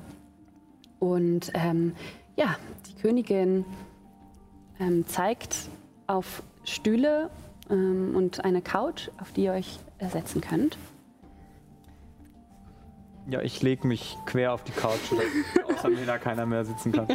und 0.98 1.50
ähm, 1.54 1.94
ja, 2.36 2.56
die 2.86 2.94
Königin 2.94 3.64
ähm, 4.80 5.06
zeigt 5.06 5.68
auf 6.06 6.42
Stühle 6.64 7.30
ähm, 7.70 8.14
und 8.14 8.44
eine 8.44 8.62
Couch, 8.62 9.08
auf 9.20 9.32
die 9.32 9.44
ihr 9.44 9.52
euch 9.52 9.78
setzen 10.00 10.40
könnt. 10.40 10.78
Ja, 13.28 13.42
ich 13.42 13.60
lege 13.62 13.86
mich 13.86 14.16
quer 14.24 14.54
auf 14.54 14.64
die 14.64 14.72
Couch, 14.72 15.12
dass 15.66 15.76
außer 15.76 15.88
mir 15.90 16.06
da 16.06 16.18
keiner 16.18 16.46
mehr 16.46 16.64
sitzen 16.64 16.92
kann. 16.92 17.08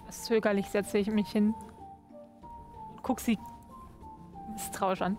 Etwas 0.00 0.24
zögerlich 0.24 0.66
setze 0.66 0.98
ich 0.98 1.08
mich 1.08 1.28
hin. 1.28 1.54
und 2.90 3.02
Guck 3.02 3.20
sie 3.20 3.38
misstrauisch 4.52 5.02
an. 5.02 5.16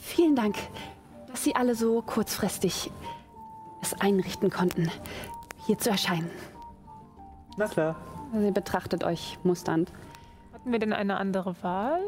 Vielen 0.00 0.36
Dank, 0.36 0.56
dass 1.26 1.44
Sie 1.44 1.56
alle 1.56 1.74
so 1.74 2.00
kurzfristig 2.00 2.90
es 3.82 3.94
einrichten 3.94 4.50
konnten, 4.50 4.90
hier 5.66 5.78
zu 5.78 5.90
erscheinen. 5.90 6.30
Na 7.56 7.66
klar. 7.66 7.96
Sie 8.32 8.50
betrachtet 8.50 9.04
euch 9.04 9.38
musternd. 9.44 9.92
Hatten 10.52 10.72
wir 10.72 10.78
denn 10.78 10.92
eine 10.92 11.16
andere 11.16 11.54
Wahl? 11.62 12.00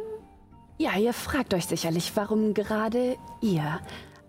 Ja, 0.78 0.96
ihr 0.96 1.12
fragt 1.12 1.54
euch 1.54 1.66
sicherlich, 1.66 2.12
warum 2.16 2.54
gerade 2.54 3.16
ihr, 3.40 3.81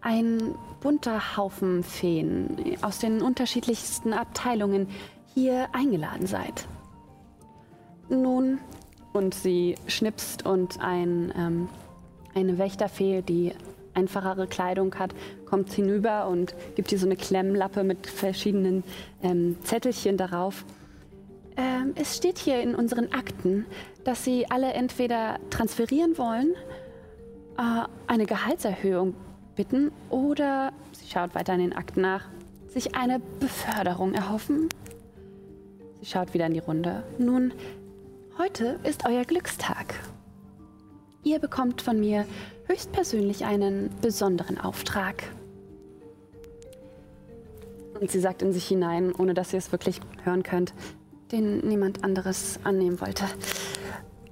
ein 0.01 0.55
bunter 0.81 1.37
Haufen 1.37 1.83
Feen 1.83 2.77
aus 2.81 2.99
den 2.99 3.21
unterschiedlichsten 3.21 4.13
Abteilungen, 4.13 4.87
hier 5.33 5.67
eingeladen 5.73 6.25
seid. 6.25 6.67
Nun, 8.09 8.59
und 9.13 9.33
sie 9.33 9.75
schnipst 9.87 10.45
und 10.45 10.79
ein, 10.79 11.33
ähm, 11.37 11.69
eine 12.33 12.57
Wächterfee, 12.57 13.21
die 13.21 13.53
einfachere 13.93 14.47
Kleidung 14.47 14.95
hat, 14.95 15.13
kommt 15.45 15.71
hinüber 15.71 16.27
und 16.27 16.55
gibt 16.75 16.91
ihr 16.91 16.99
so 16.99 17.05
eine 17.05 17.15
Klemmlappe 17.15 17.83
mit 17.83 18.07
verschiedenen 18.07 18.83
ähm, 19.23 19.57
Zettelchen 19.63 20.17
darauf. 20.17 20.65
Ähm, 21.57 21.93
es 21.95 22.15
steht 22.15 22.37
hier 22.37 22.61
in 22.61 22.75
unseren 22.75 23.11
Akten, 23.11 23.65
dass 24.03 24.23
Sie 24.23 24.49
alle 24.49 24.73
entweder 24.73 25.39
transferieren 25.49 26.17
wollen, 26.17 26.53
äh, 27.57 27.83
eine 28.07 28.25
Gehaltserhöhung 28.25 29.13
bitten 29.55 29.91
oder, 30.09 30.71
sie 30.93 31.09
schaut 31.11 31.35
weiter 31.35 31.53
in 31.53 31.59
den 31.59 31.73
Akten 31.73 31.99
nach, 31.99 32.29
sich 32.67 32.95
eine 32.95 33.19
Beförderung 33.41 34.13
erhoffen. 34.13 34.69
Sie 35.99 36.05
schaut 36.05 36.33
wieder 36.33 36.45
in 36.45 36.53
die 36.53 36.59
Runde. 36.59 37.03
Nun, 37.17 37.51
heute 38.37 38.79
ist 38.85 39.03
euer 39.05 39.25
Glückstag. 39.25 39.95
Ihr 41.25 41.39
bekommt 41.39 41.81
von 41.81 41.99
mir 41.99 42.25
höchstpersönlich 42.69 43.45
einen 43.45 43.89
besonderen 44.01 44.59
Auftrag. 44.59 45.23
Und 47.99 48.09
sie 48.11 48.19
sagt 48.19 48.41
in 48.41 48.53
sich 48.53 48.67
hinein, 48.67 49.13
ohne 49.13 49.33
dass 49.33 49.51
ihr 49.51 49.59
es 49.59 49.71
wirklich 49.71 49.99
hören 50.23 50.43
könnt, 50.43 50.73
den 51.31 51.59
niemand 51.67 52.03
anderes 52.03 52.59
annehmen 52.63 53.01
wollte. 53.01 53.25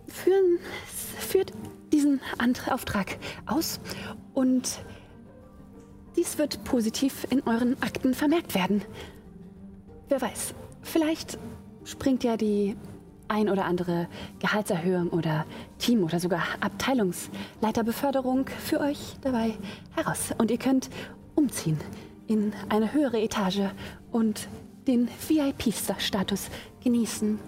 Führen, 0.08 0.60
führt 0.86 1.52
diesen 1.92 2.22
Ant- 2.38 2.72
Auftrag 2.72 3.18
aus 3.46 3.80
und 4.34 4.80
dies 6.16 6.38
wird 6.38 6.64
positiv 6.64 7.28
in 7.30 7.42
euren 7.44 7.82
Akten 7.82 8.14
vermerkt 8.14 8.56
werden. 8.56 8.84
Wer 10.10 10.22
weiß, 10.22 10.54
vielleicht 10.82 11.38
springt 11.84 12.24
ja 12.24 12.38
die 12.38 12.76
ein 13.28 13.50
oder 13.50 13.66
andere 13.66 14.08
Gehaltserhöhung 14.40 15.10
oder 15.10 15.46
Team- 15.80 16.04
oder 16.04 16.20
sogar 16.20 16.44
Abteilungsleiterbeförderung 16.60 18.48
für 18.48 18.80
euch 18.80 19.18
dabei 19.22 19.54
heraus. 19.96 20.34
Und 20.38 20.52
ihr 20.52 20.58
könnt 20.58 20.90
umziehen 21.36 21.80
in 22.28 22.54
eine 22.70 22.94
höhere 22.94 23.22
Etage 23.22 23.62
und 24.12 24.48
den 24.88 25.10
VIP-Status 25.28 26.50
genießen. 26.84 27.40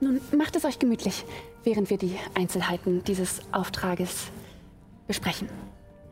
Nun 0.00 0.20
macht 0.36 0.56
es 0.56 0.64
euch 0.64 0.78
gemütlich, 0.78 1.24
während 1.62 1.90
wir 1.90 1.98
die 1.98 2.16
Einzelheiten 2.34 3.04
dieses 3.04 3.40
Auftrages 3.52 4.30
besprechen. 5.06 5.48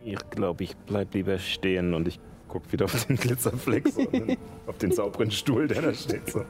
Ich 0.04 0.18
glaube, 0.30 0.64
ich 0.64 0.76
bleib 0.86 1.14
lieber 1.14 1.38
stehen 1.38 1.94
und 1.94 2.06
ich 2.06 2.20
Guckt 2.48 2.72
wieder 2.72 2.86
auf 2.86 3.04
den 3.04 3.16
Glitzerfleck, 3.16 3.88
so, 3.88 4.02
ne? 4.02 4.36
auf 4.66 4.78
den 4.78 4.92
sauberen 4.92 5.30
Stuhl, 5.30 5.68
der 5.68 5.82
da 5.82 5.94
steht. 5.94 6.30
So. 6.30 6.40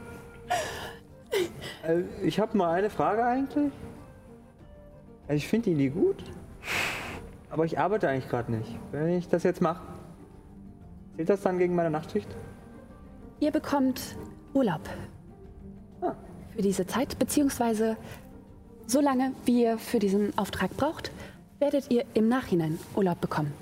Äh, 1.87 2.03
ich 2.23 2.39
habe 2.41 2.57
mal 2.57 2.73
eine 2.73 2.91
Frage 2.91 3.25
eigentlich. 3.25 3.73
Also 5.27 5.37
ich 5.37 5.49
finde 5.49 5.71
die 5.71 5.73
Idee 5.73 5.89
gut, 5.91 6.17
aber 7.51 7.65
ich 7.65 7.79
arbeite 7.79 8.09
eigentlich 8.09 8.29
gerade 8.31 8.53
nicht. 8.53 8.79
Wenn 8.93 9.19
ich 9.19 9.29
das 9.29 9.43
jetzt 9.43 9.61
mache, 9.61 9.83
zählt 11.17 11.29
das 11.29 11.43
dann 11.43 11.59
gegen 11.59 11.75
meine 11.75 11.91
Nachtschicht? 11.91 12.29
Ihr 13.41 13.51
bekommt 13.51 14.17
Urlaub 14.55 14.81
Ah. 16.01 16.15
für 16.55 16.63
diese 16.63 16.87
Zeit, 16.87 17.19
beziehungsweise 17.19 17.97
so 18.87 19.01
lange, 19.01 19.33
wie 19.45 19.63
ihr 19.65 19.79
für 19.79 19.99
diesen 19.99 20.37
Auftrag 20.39 20.75
braucht, 20.77 21.11
werdet 21.59 21.91
ihr 21.91 22.05
im 22.15 22.29
Nachhinein 22.29 22.79
Urlaub 22.97 23.21
bekommen. 23.21 23.53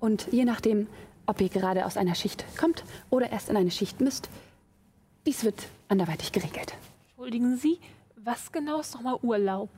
Und 0.00 0.28
je 0.30 0.44
nachdem, 0.44 0.88
ob 1.28 1.40
ihr 1.42 1.50
gerade 1.50 1.84
aus 1.84 1.96
einer 1.96 2.14
Schicht 2.14 2.44
kommt 2.58 2.82
oder 3.10 3.30
erst 3.30 3.50
in 3.50 3.56
eine 3.56 3.70
Schicht 3.70 4.00
müsst, 4.00 4.30
dies 5.26 5.44
wird 5.44 5.68
anderweitig 5.88 6.32
geregelt. 6.32 6.74
Entschuldigen 7.10 7.56
Sie, 7.56 7.78
was 8.16 8.50
genau 8.50 8.80
ist 8.80 8.94
nochmal 8.94 9.18
Urlaub? 9.22 9.68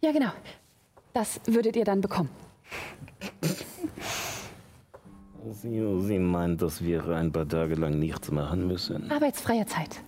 Ja, 0.00 0.10
genau. 0.10 0.32
Das 1.12 1.38
würdet 1.44 1.76
ihr 1.76 1.84
dann 1.84 2.00
bekommen. 2.00 2.30
Sie, 5.50 6.00
Sie 6.06 6.18
meint, 6.18 6.62
dass 6.62 6.82
wir 6.82 7.06
ein 7.08 7.30
paar 7.30 7.46
Tage 7.46 7.74
lang 7.74 7.98
nichts 7.98 8.30
machen 8.30 8.66
müssen? 8.66 9.10
Arbeitsfreie 9.10 9.66
Zeit. 9.66 10.00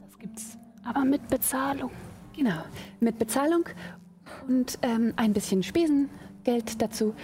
Das 0.00 0.18
gibt's. 0.18 0.58
Aber 0.84 1.04
mit 1.04 1.28
Bezahlung. 1.28 1.92
Genau. 2.34 2.64
Mit 2.98 3.18
Bezahlung 3.18 3.64
und 4.48 4.78
ähm, 4.82 5.12
ein 5.14 5.32
bisschen 5.32 5.62
Spesengeld 5.62 6.82
dazu, 6.82 7.14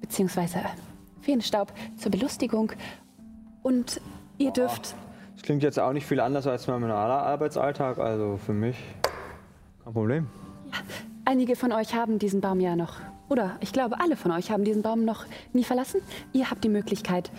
beziehungsweise 0.00 0.60
Feenstaub 1.24 1.72
zur 1.96 2.10
Belustigung. 2.10 2.72
Und 3.62 4.00
ihr 4.38 4.50
dürft 4.52 4.94
Das 5.34 5.42
klingt 5.42 5.62
jetzt 5.62 5.78
auch 5.80 5.92
nicht 5.92 6.06
viel 6.06 6.20
anders 6.20 6.46
als 6.46 6.66
mein 6.66 6.80
normaler 6.80 7.22
Arbeitsalltag, 7.22 7.98
also 7.98 8.38
für 8.44 8.52
mich 8.52 8.76
kein 9.82 9.92
Problem. 9.92 10.26
Einige 11.24 11.56
von 11.56 11.72
euch 11.72 11.94
haben 11.94 12.18
diesen 12.18 12.40
Baum 12.40 12.60
ja 12.60 12.76
noch, 12.76 13.00
oder 13.28 13.56
ich 13.60 13.72
glaube, 13.72 14.00
alle 14.00 14.16
von 14.16 14.30
euch 14.30 14.50
haben 14.50 14.64
diesen 14.64 14.82
Baum 14.82 15.04
noch 15.04 15.24
nie 15.52 15.64
verlassen. 15.64 16.00
Ihr 16.32 16.50
habt 16.50 16.62
die 16.62 16.68
Möglichkeit, 16.68 17.30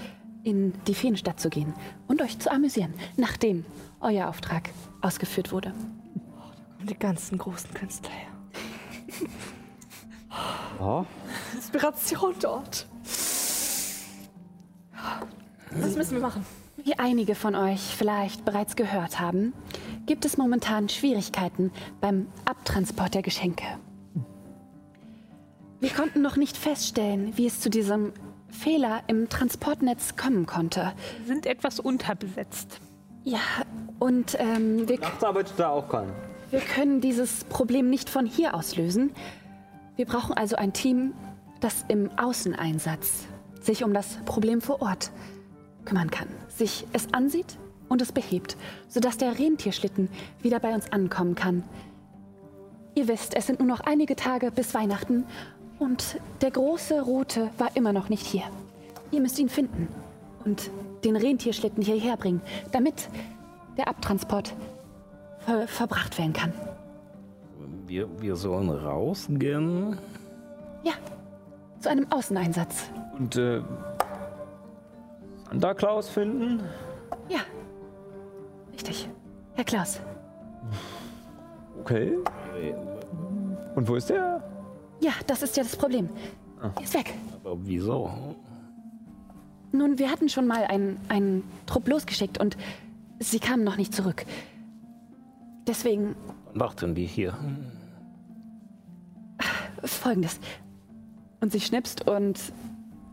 in 0.44 0.74
die 0.88 0.94
Feenstadt 0.96 1.40
zu 1.40 1.50
gehen 1.50 1.74
und 2.08 2.22
euch 2.22 2.40
zu 2.40 2.52
amüsieren, 2.52 2.94
nachdem 3.18 3.66
euer 4.00 4.28
Auftrag 4.28 4.70
ausgeführt 5.02 5.52
wurde. 5.52 5.74
Und 6.80 6.90
die 6.90 6.98
ganzen 6.98 7.38
großen 7.38 7.74
Künstler 7.74 8.12
her. 8.12 8.28
Ja, 10.80 11.06
Inspiration 11.56 12.36
dort. 12.42 12.88
Was 15.72 15.96
müssen 15.96 16.16
wir 16.16 16.22
machen? 16.22 16.46
Wie 16.78 16.98
einige 17.00 17.36
von 17.36 17.56
euch 17.56 17.82
vielleicht 17.82 18.46
bereits 18.46 18.76
gehört 18.76 19.20
haben, 19.20 19.54
gibt 20.06 20.26
es 20.26 20.38
momentan 20.38 20.88
Schwierigkeiten 20.90 21.72
beim 22.00 22.28
Abtransport 22.46 23.16
der 23.16 23.22
Geschenke. 23.22 23.66
Wir 25.80 25.90
konnten 25.90 26.22
noch 26.22 26.36
nicht 26.36 26.58
feststellen, 26.58 27.34
wie 27.38 27.48
es 27.48 27.60
zu 27.60 27.70
diesem 27.70 28.14
Fehler 28.50 29.02
im 29.08 29.30
Transportnetz 29.30 30.16
kommen 30.16 30.46
konnte. 30.46 30.94
Wir 31.20 31.28
sind 31.28 31.46
etwas 31.46 31.80
unterbesetzt. 31.80 32.80
Ja, 33.24 33.40
und 34.00 34.38
ähm, 34.40 34.88
wir, 34.88 35.00
Nachts 35.00 35.24
arbeitet 35.24 35.56
da 35.58 35.70
auch 35.70 35.90
keiner. 35.90 36.14
wir 36.52 36.60
können 36.60 37.02
dieses 37.02 37.44
Problem 37.46 37.90
nicht 37.90 38.10
von 38.10 38.26
hier 38.26 38.54
aus 38.54 38.76
lösen. 38.76 39.12
Wir 39.96 40.06
brauchen 40.06 40.34
also 40.34 40.56
ein 40.56 40.74
Team, 40.74 41.14
das 41.60 41.84
im 41.88 42.10
Außeneinsatz 42.18 43.26
sich 43.66 43.84
um 43.84 43.94
das 43.94 44.18
Problem 44.26 44.62
vor 44.62 44.82
Ort 44.82 45.12
kümmern 45.86 46.10
kann, 46.10 46.28
sich 46.48 46.86
es 46.94 47.14
ansieht 47.14 47.58
und 47.90 48.02
es 48.02 48.12
behebt, 48.12 48.58
sodass 48.88 49.18
der 49.18 49.38
Rentierschlitten 49.38 50.10
wieder 50.42 50.60
bei 50.60 50.74
uns 50.74 50.92
ankommen 50.92 51.36
kann. 51.36 51.64
Ihr 52.96 53.08
wisst, 53.08 53.36
es 53.36 53.48
sind 53.48 53.60
nur 53.60 53.68
noch 53.68 53.82
einige 53.82 54.16
Tage 54.16 54.52
bis 54.52 54.74
Weihnachten 54.74 55.26
und 55.80 56.20
der 56.42 56.52
große 56.52 57.02
Rote 57.02 57.50
war 57.58 57.76
immer 57.76 57.92
noch 57.92 58.10
nicht 58.10 58.26
hier. 58.26 58.44
Ihr 59.12 59.22
müsst 59.22 59.38
ihn 59.40 59.50
finden 59.50 59.88
und 60.46 60.70
den 61.04 61.16
Rentierschlitten 61.16 61.84
hierher 61.84 62.18
bringen, 62.18 62.42
damit 62.72 63.10
der 63.78 63.88
Abtransport 63.88 64.54
ver 65.40 65.68
verbracht 65.68 66.18
werden 66.18 66.34
kann. 66.34 66.54
Wir, 67.86 68.08
wir 68.20 68.36
sollen 68.36 68.70
rausgehen. 68.70 69.98
Ja, 70.84 70.94
zu 71.86 71.92
einem 71.92 72.12
Außeneinsatz. 72.12 72.90
Und 73.16 73.36
äh, 73.36 73.62
Santa 75.48 75.76
Claus 75.76 76.10
finden? 76.10 76.64
Ja, 77.30 77.42
richtig. 78.74 79.08
Herr 79.54 79.66
Klaus. 79.66 80.00
Okay. 81.82 82.18
Und 83.76 83.88
wo 83.88 83.96
ist 83.98 84.10
der? 84.10 84.42
Ja, 85.00 85.12
das 85.28 85.44
ist 85.44 85.56
ja 85.58 85.62
das 85.62 85.76
Problem. 85.76 86.10
Er 86.60 86.82
ist 86.82 86.96
weg. 86.96 87.14
Aber 87.44 87.56
wieso? 87.62 88.10
Nun, 89.72 90.00
wir 90.00 90.10
hatten 90.10 90.28
schon 90.28 90.48
mal 90.48 90.64
einen, 90.64 91.00
einen 91.10 91.44
Trupp 91.68 91.88
losgeschickt 91.88 92.40
und 92.40 92.58
sie 93.20 93.38
kamen 93.38 93.64
noch 93.64 93.78
nicht 93.78 93.94
zurück. 93.94 94.26
Deswegen 95.68 96.16
Warten 96.56 96.96
wir 96.96 97.06
hier. 97.06 97.38
folgendes. 99.84 100.40
Und 101.46 101.52
sie 101.52 101.62
schnipst 101.62 102.08
und 102.08 102.40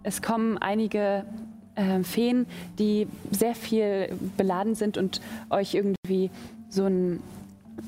es 0.05 0.23
kommen 0.23 0.57
einige 0.57 1.27
äh, 1.75 2.03
Feen, 2.03 2.47
die 2.79 3.07
sehr 3.31 3.55
viel 3.55 4.09
beladen 4.39 4.75
sind 4.75 4.97
und 4.97 5.21
euch 5.51 5.75
irgendwie 5.75 6.31
so 6.71 6.87
ein 6.87 7.23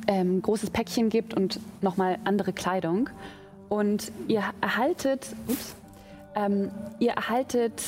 ähm, 0.07 0.42
großes 0.42 0.68
Päckchen 0.68 1.09
gibt 1.09 1.33
und 1.33 1.61
nochmal 1.80 2.18
andere 2.24 2.52
Kleidung. 2.52 3.09
Und 3.70 4.12
ihr 4.28 4.42
erhaltet, 4.61 5.28
ups, 5.48 5.76
ähm, 6.35 6.70
ihr 6.98 7.12
erhaltet 7.12 7.83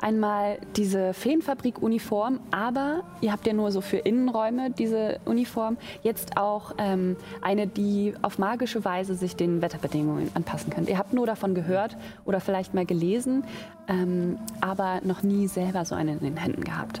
einmal 0.00 0.58
diese 0.76 1.14
Feenfabrik-Uniform, 1.14 2.40
aber 2.50 3.02
ihr 3.20 3.32
habt 3.32 3.46
ja 3.46 3.52
nur 3.52 3.72
so 3.72 3.80
für 3.80 3.98
Innenräume 3.98 4.70
diese 4.70 5.20
Uniform. 5.24 5.76
Jetzt 6.02 6.36
auch 6.36 6.74
ähm, 6.78 7.16
eine, 7.42 7.66
die 7.66 8.14
auf 8.22 8.38
magische 8.38 8.84
Weise 8.84 9.14
sich 9.14 9.36
den 9.36 9.62
Wetterbedingungen 9.62 10.30
anpassen 10.34 10.70
kann. 10.70 10.86
Ihr 10.86 10.98
habt 10.98 11.12
nur 11.12 11.26
davon 11.26 11.54
gehört 11.54 11.96
oder 12.24 12.40
vielleicht 12.40 12.74
mal 12.74 12.86
gelesen, 12.86 13.44
ähm, 13.88 14.38
aber 14.60 15.00
noch 15.04 15.22
nie 15.22 15.48
selber 15.48 15.84
so 15.84 15.94
eine 15.94 16.12
in 16.12 16.20
den 16.20 16.36
Händen 16.36 16.64
gehabt. 16.64 17.00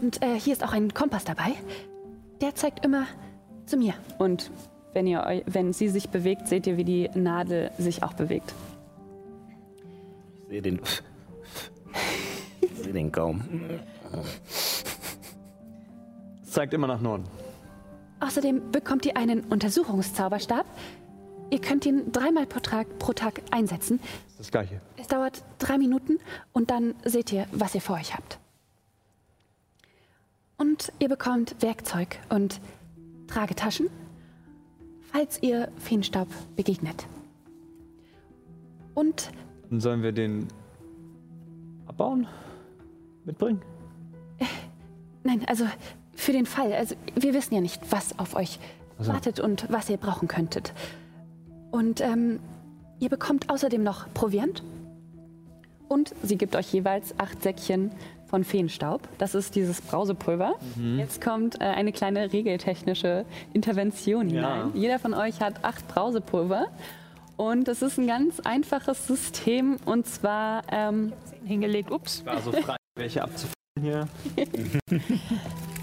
Und 0.00 0.22
äh, 0.22 0.38
hier 0.38 0.52
ist 0.52 0.64
auch 0.64 0.72
ein 0.72 0.94
Kompass 0.94 1.24
dabei. 1.24 1.54
Der 2.40 2.54
zeigt 2.54 2.84
immer 2.84 3.06
zu 3.66 3.76
mir. 3.76 3.94
Und 4.18 4.50
wenn, 4.92 5.06
ihr, 5.06 5.42
wenn 5.46 5.72
sie 5.72 5.88
sich 5.88 6.08
bewegt, 6.08 6.48
seht 6.48 6.66
ihr, 6.66 6.76
wie 6.76 6.84
die 6.84 7.10
Nadel 7.14 7.70
sich 7.78 8.02
auch 8.02 8.14
bewegt. 8.14 8.54
Ich 10.50 10.54
sehe 10.54 10.62
den. 10.62 10.80
Ich 12.60 12.74
sehe 12.82 12.92
den 12.92 13.12
kaum. 13.12 13.40
Es 16.42 16.50
zeigt 16.50 16.74
immer 16.74 16.88
nach 16.88 17.00
Norden. 17.00 17.22
Außerdem 18.18 18.72
bekommt 18.72 19.06
ihr 19.06 19.16
einen 19.16 19.44
Untersuchungszauberstab. 19.44 20.66
Ihr 21.50 21.60
könnt 21.60 21.86
ihn 21.86 22.10
dreimal 22.10 22.46
pro 22.46 22.58
Tag, 22.58 22.98
pro 22.98 23.12
Tag 23.12 23.42
einsetzen. 23.52 24.00
Das 24.02 24.32
ist 24.32 24.40
das 24.40 24.50
gleiche. 24.50 24.80
Es 24.96 25.06
dauert 25.06 25.44
drei 25.60 25.78
Minuten 25.78 26.18
und 26.52 26.72
dann 26.72 26.96
seht 27.04 27.30
ihr, 27.30 27.46
was 27.52 27.76
ihr 27.76 27.80
vor 27.80 27.94
euch 27.94 28.12
habt. 28.16 28.40
Und 30.58 30.92
ihr 30.98 31.08
bekommt 31.08 31.62
Werkzeug 31.62 32.18
und 32.28 32.60
Tragetaschen, 33.28 33.88
falls 35.12 35.40
ihr 35.44 35.70
Feenstaub 35.78 36.26
begegnet. 36.56 37.06
Und 38.94 39.30
Dann 39.70 39.80
sollen 39.80 40.02
wir 40.02 40.12
den 40.12 40.48
abbauen? 41.86 42.26
Mitbringen? 43.24 43.62
nein, 45.22 45.42
also 45.46 45.64
für 46.14 46.32
den 46.32 46.46
Fall, 46.46 46.72
also 46.72 46.94
wir 47.14 47.34
wissen 47.34 47.54
ja 47.54 47.60
nicht, 47.60 47.80
was 47.90 48.18
auf 48.18 48.34
euch 48.34 48.58
so. 48.98 49.12
wartet 49.12 49.40
und 49.40 49.66
was 49.70 49.88
ihr 49.88 49.96
brauchen 49.96 50.28
könntet. 50.28 50.72
Und 51.70 52.00
ähm, 52.00 52.40
ihr 52.98 53.08
bekommt 53.08 53.48
außerdem 53.48 53.82
noch 53.82 54.12
Proviant. 54.12 54.62
Und 55.88 56.14
sie 56.22 56.36
gibt 56.36 56.54
euch 56.56 56.72
jeweils 56.72 57.18
acht 57.18 57.42
Säckchen 57.42 57.90
von 58.26 58.44
Feenstaub. 58.44 59.02
Das 59.18 59.34
ist 59.34 59.56
dieses 59.56 59.80
Brausepulver. 59.80 60.54
Jetzt 60.98 61.20
kommt 61.20 61.60
äh, 61.60 61.64
eine 61.64 61.92
kleine 61.92 62.32
regeltechnische 62.32 63.24
Intervention 63.52 64.28
hinein. 64.28 64.70
Jeder 64.74 64.98
von 65.00 65.14
euch 65.14 65.40
hat 65.40 65.64
acht 65.64 65.86
Brausepulver. 65.88 66.68
Und 67.40 67.68
es 67.68 67.80
ist 67.80 67.96
ein 67.96 68.06
ganz 68.06 68.38
einfaches 68.40 69.06
System. 69.06 69.78
Und 69.86 70.06
zwar 70.06 70.62
ähm, 70.70 71.14
Hingelegt, 71.42 71.90
ups. 71.90 72.22
War 72.26 72.42
so 72.42 72.52
frei, 72.52 72.76
welche 72.98 73.22
abzufüllen 73.22 73.54
hier. 73.80 74.08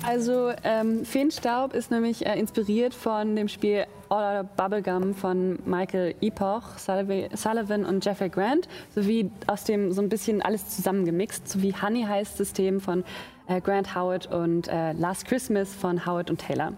Also 0.05 0.51
ähm, 0.63 1.03
Feenstaub 1.03 1.73
ist 1.73 1.91
nämlich 1.91 2.25
äh, 2.25 2.39
inspiriert 2.39 2.93
von 2.93 3.35
dem 3.35 3.49
Spiel 3.49 3.87
All 4.07 4.37
Out 4.37 4.55
Bubblegum 4.55 5.13
von 5.13 5.59
Michael 5.65 6.15
Epoch, 6.21 6.77
Sullivan, 6.77 7.35
Sullivan 7.35 7.83
und 7.83 8.05
Jeffrey 8.05 8.29
Grant, 8.29 8.69
sowie 8.95 9.29
aus 9.47 9.65
dem 9.65 9.91
so 9.91 10.01
ein 10.01 10.07
bisschen 10.07 10.41
alles 10.41 10.69
zusammengemixt, 10.69 11.49
sowie 11.49 11.73
Honey 11.73 12.03
heißt 12.03 12.37
System 12.37 12.79
von 12.79 13.03
äh, 13.47 13.59
Grant 13.59 13.95
Howard 13.95 14.31
und 14.31 14.69
äh, 14.69 14.93
Last 14.93 15.25
Christmas 15.25 15.73
von 15.73 16.05
Howard 16.05 16.29
und 16.29 16.39
Taylor. 16.39 16.71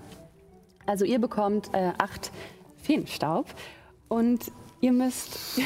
Also 0.88 1.06
ihr 1.06 1.20
bekommt 1.20 1.70
äh, 1.74 1.92
acht 2.00 2.32
Feenstaub 2.78 3.46
und 4.08 4.52
ihr 4.82 4.92
müsst 4.92 5.38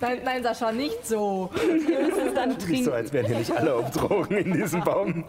Nein, 0.00 0.20
nein, 0.24 0.42
Sascha, 0.42 0.72
nicht 0.72 1.06
so. 1.06 1.50
es 1.54 2.34
dann 2.34 2.50
Nicht 2.50 2.60
so, 2.60 2.66
trinken. 2.66 2.92
als 2.92 3.12
wären 3.12 3.26
hier 3.26 3.38
nicht 3.38 3.50
alle 3.56 3.74
auf 3.74 3.90
Drogen 3.90 4.36
in 4.36 4.52
diesem 4.52 4.82
Baum. 4.84 5.24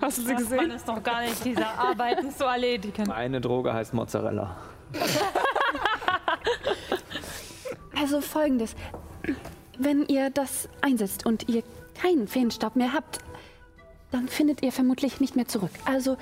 Hast 0.00 0.18
du 0.18 0.22
sie 0.22 0.34
gesehen? 0.34 0.56
Man 0.56 0.70
ist 0.72 0.88
doch 0.88 1.02
gar 1.02 1.22
nicht, 1.22 1.44
dieser 1.44 1.78
Arbeiten 1.78 2.30
zu 2.34 2.44
erledigen. 2.44 3.10
Eine 3.10 3.40
Droge 3.40 3.72
heißt 3.72 3.94
Mozzarella. 3.94 4.56
Also 7.98 8.20
folgendes. 8.20 8.74
Wenn 9.78 10.06
ihr 10.06 10.30
das 10.30 10.68
einsetzt 10.80 11.24
und 11.26 11.48
ihr 11.48 11.62
keinen 12.00 12.26
Feenstaub 12.28 12.76
mehr 12.76 12.92
habt, 12.92 13.18
dann 14.10 14.28
findet 14.28 14.62
ihr 14.62 14.72
vermutlich 14.72 15.20
nicht 15.20 15.36
mehr 15.36 15.46
zurück. 15.48 15.70
Also, 15.86 16.16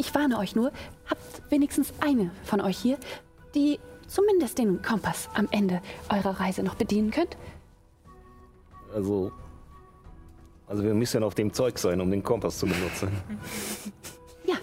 ich 0.00 0.14
warne 0.14 0.38
euch 0.38 0.56
nur, 0.56 0.72
habt 1.08 1.50
wenigstens 1.50 1.92
eine 2.00 2.30
von 2.44 2.62
euch 2.62 2.78
hier, 2.78 2.98
die 3.54 3.78
zumindest 4.06 4.58
den 4.58 4.80
Kompass 4.80 5.28
am 5.34 5.46
Ende 5.50 5.82
eurer 6.08 6.40
Reise 6.40 6.62
noch 6.62 6.74
bedienen 6.74 7.10
könnt. 7.10 7.36
Also. 8.94 9.30
Also 10.66 10.84
wir 10.84 10.94
müssen 10.94 11.22
auf 11.22 11.34
dem 11.34 11.52
Zeug 11.52 11.78
sein, 11.78 12.00
um 12.00 12.10
den 12.10 12.22
Kompass 12.22 12.58
zu 12.58 12.66
benutzen. 12.66 13.10
Ja. 14.44 14.56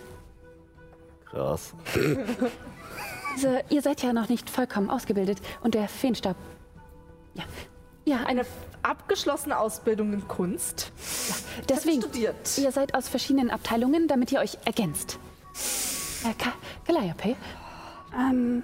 Krass. 1.25 1.73
Also, 3.33 3.59
ihr 3.69 3.83
seid 3.83 4.01
ja 4.01 4.13
noch 4.13 4.29
nicht 4.29 4.49
vollkommen 4.49 4.89
ausgebildet 4.89 5.37
und 5.61 5.75
der 5.75 5.87
Feenstaub. 5.87 6.35
Ja. 7.35 7.43
Ja, 8.03 8.25
eine. 8.25 8.47
Abgeschlossene 8.87 9.57
Ausbildung 9.57 10.13
in 10.13 10.27
Kunst. 10.27 10.91
Deswegen. 11.67 12.01
studiert. 12.01 12.57
Ihr 12.57 12.71
seid 12.71 12.93
aus 12.95 13.09
verschiedenen 13.09 13.49
Abteilungen, 13.51 14.07
damit 14.07 14.31
ihr 14.31 14.39
euch 14.39 14.57
ergänzt. 14.65 15.19
Äh, 16.23 16.33
Ka 16.33 16.53
Calliope, 16.85 17.35
Ähm, 18.17 18.63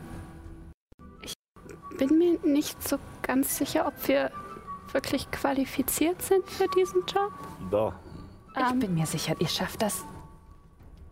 ich 1.22 1.34
bin 1.98 2.18
mir 2.18 2.40
nicht 2.44 2.88
so 2.88 2.98
ganz 3.22 3.58
sicher, 3.58 3.88
ob 3.88 4.08
wir 4.08 4.32
wirklich 4.92 5.30
qualifiziert 5.32 6.22
sind 6.22 6.48
für 6.50 6.68
diesen 6.76 7.02
Job. 7.06 7.32
Da. 7.72 7.94
ich 8.56 8.72
Ähm, 8.72 8.80
bin 8.80 8.94
mir 8.94 9.06
sicher, 9.06 9.36
ihr 9.40 9.48
schafft 9.48 9.82
das. 9.82 10.04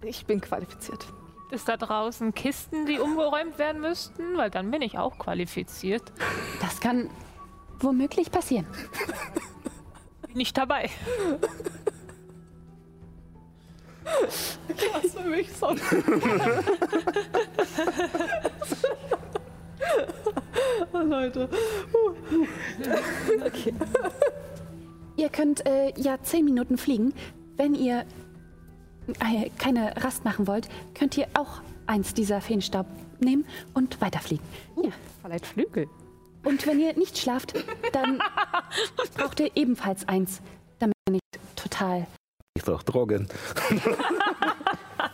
Ich 0.04 0.26
bin 0.26 0.40
qualifiziert. 0.42 1.06
Ist 1.52 1.68
da 1.68 1.76
draußen 1.76 2.34
Kisten, 2.34 2.86
die 2.86 2.98
umgeräumt 3.00 3.58
werden 3.60 3.82
müssten? 3.82 4.38
Weil 4.38 4.50
dann 4.50 4.72
bin 4.72 4.82
ich 4.82 4.98
auch 4.98 5.18
qualifiziert. 5.20 6.04
Das 6.62 6.80
kann 6.80 7.10
womöglich 7.84 8.32
passieren. 8.32 8.66
Nicht 10.34 10.58
dabei. 10.58 10.90
Was 14.94 15.14
für 15.14 15.30
mich 15.30 15.52
sonst. 15.54 15.84
oh, 20.94 20.98
Leute. 20.98 21.50
Okay. 23.46 23.74
Ihr 25.18 25.30
könnt 25.30 25.66
äh, 25.66 25.94
ja 25.98 26.18
zehn 26.24 26.46
Minuten 26.46 26.78
fliegen. 26.78 27.14
Wenn 27.58 27.76
ihr 27.76 28.06
äh, 29.20 29.50
keine 29.60 29.96
Rast 30.04 30.24
machen 30.26 30.48
wollt, 30.48 30.70
könnt 30.94 31.18
ihr 31.18 31.28
auch 31.34 31.62
eins 31.86 32.14
dieser 32.14 32.42
Feenstaub 32.42 32.86
nehmen 33.20 33.46
und 33.74 34.00
weiterfliegen. 34.02 34.46
Ja. 34.82 34.92
Vielleicht 35.22 35.46
Flügel. 35.46 35.88
Und 36.44 36.66
wenn 36.66 36.80
ihr 36.80 36.94
nicht 36.98 37.18
schlaft, 37.18 37.54
dann 37.94 38.22
braucht 39.18 39.40
ihr 39.40 39.52
ebenfalls 39.56 40.08
eins, 40.08 40.42
damit 40.80 40.96
ihr 41.08 41.14
nicht 41.14 41.56
total. 41.56 42.08
Ist 42.56 42.70
auch 42.70 42.84
Drogen. 42.84 43.28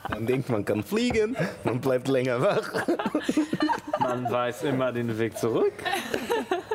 man 0.09 0.25
denkt, 0.25 0.49
man 0.49 0.65
kann 0.65 0.83
fliegen, 0.83 1.35
man 1.63 1.79
bleibt 1.79 2.07
länger 2.07 2.41
wach. 2.41 2.87
Man 3.99 4.31
weiß 4.31 4.63
immer 4.63 4.91
den 4.91 5.17
Weg 5.19 5.37
zurück. 5.37 5.73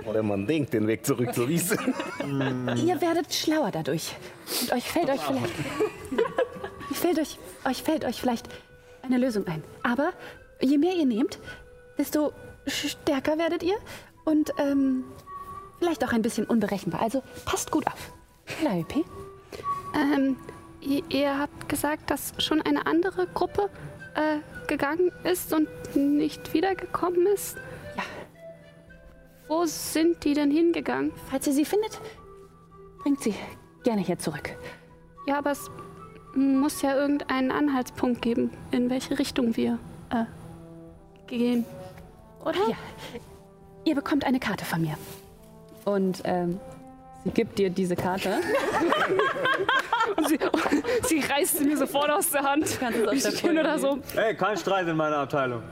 Oder 0.05 0.23
man 0.23 0.47
denkt, 0.47 0.75
den 0.75 0.87
Weg 0.87 1.05
zurück 1.07 1.35
zu 1.35 1.49
wissen. 1.49 1.79
Ihr 2.77 3.01
werdet 3.01 3.33
schlauer 3.33 3.71
dadurch. 3.71 4.15
Und 4.61 4.73
euch 4.73 4.85
fällt 4.85 5.09
euch 5.09 5.21
vielleicht. 5.21 5.55
fällt 6.93 7.19
euch, 7.19 7.39
euch 7.65 7.83
fällt 7.83 8.05
euch 8.05 8.21
vielleicht 8.21 8.49
eine 9.03 9.19
Lösung 9.19 9.47
ein. 9.47 9.63
Aber 9.83 10.13
je 10.61 10.79
mehr 10.79 10.95
ihr 10.95 11.07
nehmt, 11.07 11.39
desto 11.99 12.33
stärker 12.67 13.39
werdet 13.39 13.63
ihr 13.63 13.77
und 14.25 14.53
ähm, 14.59 15.05
vielleicht 15.79 16.05
auch 16.05 16.13
ein 16.13 16.23
bisschen 16.23 16.47
unberechenbar. 16.47 17.03
Also 17.03 17.23
passt 17.45 17.71
gut 17.71 17.87
auf. 17.87 18.13
Calliope? 18.47 19.05
Ähm, 19.95 20.37
ihr, 20.81 21.03
ihr 21.11 21.39
habt 21.39 21.69
gesagt, 21.69 22.11
dass 22.11 22.33
schon 22.39 22.63
eine 22.63 22.87
andere 22.87 23.27
Gruppe 23.27 23.69
äh, 24.15 24.39
gegangen 24.69 25.11
ist 25.25 25.53
und 25.53 25.69
nicht 25.95 26.55
wiedergekommen 26.55 27.27
ist. 27.27 27.57
Ja. 27.97 28.03
Wo 29.49 29.65
sind 29.67 30.25
die 30.25 30.35
denn 30.35 30.51
hingegangen? 30.51 31.13
Falls 31.31 31.47
ihr 31.47 31.53
sie 31.53 31.65
findet, 31.65 32.01
bringt 33.03 33.21
sie 33.23 33.35
gerne 33.85 34.03
hier 34.03 34.19
zurück. 34.19 34.57
Ja, 35.27 35.39
aber 35.39 35.51
es 35.51 35.71
muss 36.35 36.83
ja 36.83 36.95
irgendeinen 36.95 37.51
Anhaltspunkt 37.51 38.23
geben, 38.23 38.51
in 38.71 38.91
welche 38.91 39.19
Richtung 39.19 39.57
wir 39.57 39.79
äh, 40.11 40.25
gehen. 41.27 41.65
Oder? 42.45 42.69
Ja. 42.69 42.77
Ihr 43.85 43.95
bekommt 43.95 44.25
eine 44.25 44.39
Karte 44.39 44.65
von 44.65 44.83
mir. 44.83 44.97
Und 45.85 46.23
ähm, 46.25 46.61
sie 47.25 47.31
gibt 47.31 47.59
dir 47.59 47.71
diese 47.71 47.97
Karte. 47.97 48.37
Und 50.17 50.29
sie, 50.29 50.39
sie 51.05 51.21
reißt 51.21 51.59
sie 51.59 51.65
mir 51.65 51.77
sofort 51.77 52.11
aus 52.11 52.31
der 52.31 52.43
Hand. 52.43 52.79
Wie 53.11 53.21
Folge 53.21 53.61
oder 53.61 53.79
so. 53.79 53.99
Hey, 54.15 54.35
kein 54.37 54.57
Streit 54.57 54.87
in 54.89 54.97
meiner 54.97 55.19
Abteilung. 55.19 55.63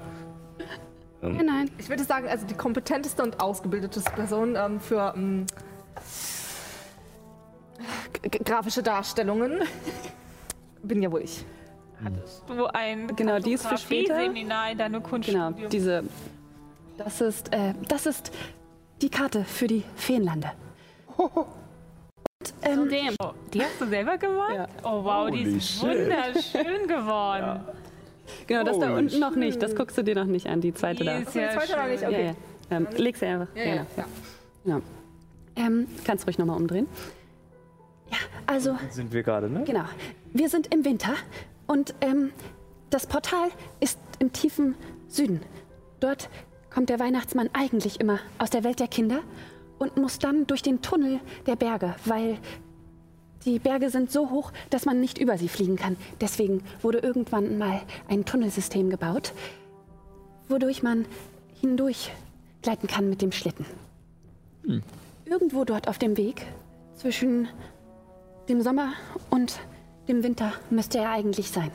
Nein, 1.22 1.46
nein. 1.46 1.70
Ich 1.78 1.88
würde 1.88 2.02
sagen, 2.04 2.26
also 2.28 2.46
die 2.46 2.54
kompetenteste 2.54 3.22
und 3.22 3.40
ausgebildeteste 3.40 4.10
Person 4.12 4.56
ähm, 4.56 4.80
für 4.80 5.12
ähm, 5.14 5.46
grafische 8.44 8.82
Darstellungen 8.82 9.60
bin 10.82 11.02
ja 11.02 11.12
wohl 11.12 11.22
ich. 11.22 11.44
Hattest 12.02 12.42
du 12.48 12.66
ein 12.66 13.14
Genau, 13.14 13.38
die 13.38 13.52
ist 13.52 13.66
für 13.66 13.76
später. 13.76 14.16
Seminar 14.16 14.72
in 14.72 14.78
deinem 14.78 15.02
Genau, 15.02 15.08
Kunststudium? 15.08 15.68
diese. 15.70 16.04
Das 17.02 17.22
ist, 17.22 17.50
äh, 17.54 17.72
das 17.88 18.04
ist 18.04 18.30
die 19.00 19.08
Karte 19.08 19.44
für 19.44 19.66
die 19.66 19.84
Feenlande. 19.96 20.52
Und, 21.16 21.46
ähm, 22.62 22.88
Dem. 22.90 23.14
Oh, 23.22 23.30
die 23.54 23.62
hast 23.62 23.80
du 23.80 23.86
selber 23.86 24.18
gemalt? 24.18 24.54
Ja. 24.54 24.68
Oh 24.82 25.02
wow, 25.02 25.30
die 25.30 25.38
Holy 25.44 25.56
ist 25.56 25.70
shit. 25.70 25.82
wunderschön 25.82 26.86
geworden. 26.88 27.60
Genau, 28.46 28.64
das 28.64 28.78
da 28.78 28.88
Holy 28.90 28.98
unten 28.98 29.18
noch 29.18 29.34
nicht. 29.34 29.62
Das 29.62 29.74
guckst 29.74 29.96
du 29.96 30.04
dir 30.04 30.14
noch 30.14 30.26
nicht 30.26 30.46
an, 30.46 30.60
die 30.60 30.74
zweite 30.74 30.98
Die 31.00 31.04
da. 31.06 31.18
ist 31.18 31.34
Die 31.34 31.38
ja 31.38 31.50
zweite 31.52 31.76
noch 31.76 31.86
nicht, 31.86 32.00
schön. 32.00 32.12
Ja, 32.12 32.18
okay. 32.18 32.34
ja. 32.70 32.76
Ähm, 32.76 32.86
leg 32.96 33.16
sie 33.16 33.26
einfach. 33.26 33.56
Ja, 33.56 33.64
ja, 33.64 33.74
ja. 33.96 34.04
ja. 34.64 34.80
ähm, 35.56 35.86
Kannst 36.04 36.26
ruhig 36.26 36.38
nochmal 36.38 36.56
umdrehen. 36.58 36.86
ja, 38.10 38.18
also, 38.46 38.76
Sind 38.90 39.10
wir 39.12 39.22
gerade, 39.22 39.48
ne? 39.48 39.64
genau. 39.64 39.84
Wir 40.34 40.50
sind 40.50 40.72
im 40.72 40.84
Winter 40.84 41.14
und 41.66 41.94
ähm, 42.02 42.30
das 42.90 43.06
Portal 43.06 43.48
ist 43.80 43.98
im 44.18 44.32
tiefen 44.34 44.74
Süden. 45.08 45.40
Dort 45.98 46.28
kommt 46.70 46.88
der 46.88 47.00
Weihnachtsmann 47.00 47.50
eigentlich 47.52 48.00
immer 48.00 48.18
aus 48.38 48.50
der 48.50 48.64
Welt 48.64 48.80
der 48.80 48.88
Kinder 48.88 49.20
und 49.78 49.96
muss 49.96 50.18
dann 50.18 50.46
durch 50.46 50.62
den 50.62 50.82
Tunnel 50.82 51.20
der 51.46 51.56
Berge, 51.56 51.96
weil 52.04 52.38
die 53.44 53.58
Berge 53.58 53.88
sind 53.88 54.12
so 54.12 54.30
hoch, 54.30 54.52
dass 54.68 54.84
man 54.84 55.00
nicht 55.00 55.18
über 55.18 55.38
sie 55.38 55.48
fliegen 55.48 55.76
kann. 55.76 55.96
Deswegen 56.20 56.62
wurde 56.82 56.98
irgendwann 56.98 57.56
mal 57.58 57.80
ein 58.08 58.24
Tunnelsystem 58.24 58.90
gebaut, 58.90 59.32
wodurch 60.48 60.82
man 60.82 61.06
hindurch 61.60 62.12
gleiten 62.62 62.86
kann 62.86 63.08
mit 63.08 63.22
dem 63.22 63.32
Schlitten. 63.32 63.64
Irgendwo 65.24 65.64
dort 65.64 65.88
auf 65.88 65.98
dem 65.98 66.16
Weg 66.18 66.46
zwischen 66.94 67.48
dem 68.48 68.60
Sommer 68.60 68.92
und 69.30 69.58
dem 70.08 70.22
Winter 70.22 70.52
müsste 70.68 70.98
er 70.98 71.10
eigentlich 71.10 71.50
sein. 71.50 71.70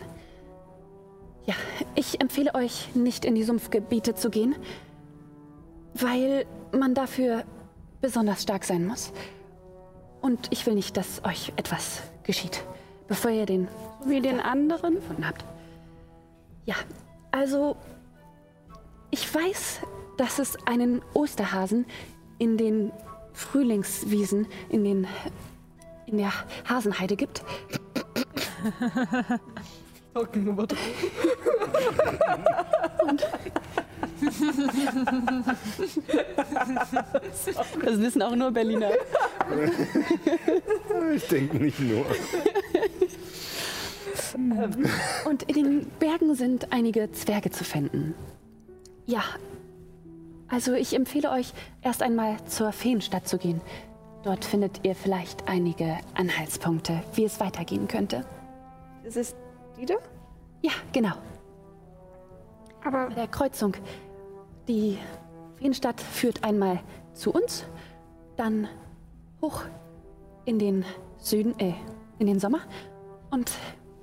Ja, 1.45 1.55
ich 1.95 2.21
empfehle 2.21 2.53
euch, 2.53 2.93
nicht 2.95 3.25
in 3.25 3.35
die 3.35 3.43
Sumpfgebiete 3.43 4.13
zu 4.15 4.29
gehen, 4.29 4.55
weil 5.95 6.45
man 6.71 6.93
dafür 6.93 7.43
besonders 8.01 8.43
stark 8.43 8.65
sein 8.65 8.85
muss. 8.85 9.11
Und 10.21 10.47
ich 10.51 10.65
will 10.65 10.75
nicht, 10.75 10.97
dass 10.97 11.23
euch 11.23 11.53
etwas 11.55 12.03
geschieht, 12.23 12.63
bevor 13.07 13.31
ihr 13.31 13.45
den 13.45 13.67
Wie 14.05 14.21
den 14.21 14.39
anderen. 14.39 14.95
gefunden 14.95 15.27
habt. 15.27 15.45
Ja, 16.65 16.75
also 17.31 17.77
ich 19.09 19.33
weiß, 19.33 19.81
dass 20.17 20.39
es 20.39 20.57
einen 20.67 21.01
Osterhasen 21.13 21.85
in 22.39 22.57
den 22.57 22.91
Frühlingswiesen, 23.33 24.47
in 24.69 24.83
den 24.83 25.07
in 26.07 26.17
der 26.17 26.31
Hasenheide 26.67 27.15
gibt. 27.15 27.43
Das 37.83 37.99
wissen 37.99 38.21
auch 38.21 38.35
nur 38.35 38.51
Berliner. 38.51 38.91
Ich 41.13 41.27
denke 41.27 41.57
nicht 41.57 41.79
nur. 41.79 42.05
Und 45.25 45.43
in 45.43 45.55
den 45.55 45.87
Bergen 45.99 46.35
sind 46.35 46.71
einige 46.71 47.11
Zwerge 47.11 47.51
zu 47.51 47.63
finden. 47.63 48.13
Ja, 49.05 49.23
also 50.47 50.73
ich 50.73 50.95
empfehle 50.95 51.31
euch, 51.31 51.53
erst 51.81 52.03
einmal 52.03 52.37
zur 52.45 52.71
Feenstadt 52.71 53.27
zu 53.27 53.37
gehen. 53.37 53.61
Dort 54.23 54.45
findet 54.45 54.83
ihr 54.83 54.95
vielleicht 54.95 55.47
einige 55.47 55.97
Anhaltspunkte, 56.15 57.03
wie 57.13 57.25
es 57.25 57.39
weitergehen 57.39 57.87
könnte. 57.87 58.25
Ist 59.03 59.17
es 59.17 59.35
die 59.77 59.85
da? 59.85 59.95
Ja, 60.61 60.71
genau. 60.91 61.13
Aber 62.83 63.07
Bei 63.07 63.15
der 63.15 63.27
Kreuzung. 63.27 63.75
Die 64.67 64.97
Feenstadt 65.57 66.01
führt 66.01 66.43
einmal 66.43 66.79
zu 67.13 67.31
uns, 67.31 67.65
dann 68.35 68.67
hoch 69.41 69.63
in 70.45 70.59
den 70.59 70.83
Süden, 71.17 71.57
äh, 71.59 71.73
in 72.19 72.27
den 72.27 72.39
Sommer 72.39 72.59
und 73.31 73.51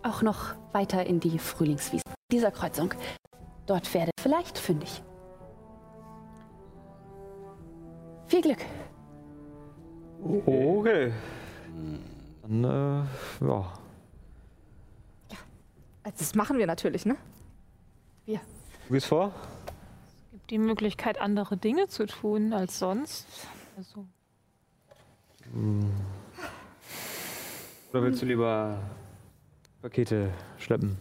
auch 0.02 0.22
noch 0.22 0.54
weiter 0.72 1.04
in 1.04 1.20
die 1.20 1.38
Frühlingswiese. 1.38 2.02
Dieser 2.30 2.50
Kreuzung. 2.50 2.94
Dort 3.66 3.92
werdet 3.94 4.12
ihr 4.18 4.22
vielleicht 4.22 4.58
fündig. 4.58 5.02
Viel 8.26 8.40
Glück. 8.40 8.64
Okay. 10.46 11.12
Dann, 12.42 12.64
äh, 12.64 13.46
ja. 13.46 13.72
Also 16.04 16.18
das 16.18 16.34
machen 16.34 16.58
wir 16.58 16.66
natürlich, 16.66 17.04
ne? 17.06 17.16
Du 18.88 18.94
gehst 18.94 19.06
vor? 19.06 19.32
Die 20.50 20.58
Möglichkeit, 20.58 21.20
andere 21.20 21.56
Dinge 21.56 21.88
zu 21.88 22.06
tun 22.06 22.52
als 22.52 22.78
sonst. 22.78 23.26
Also, 23.76 24.06
Oder 27.90 28.02
willst 28.02 28.22
du 28.22 28.26
lieber 28.26 28.78
Pakete 29.82 30.30
schleppen? 30.58 30.96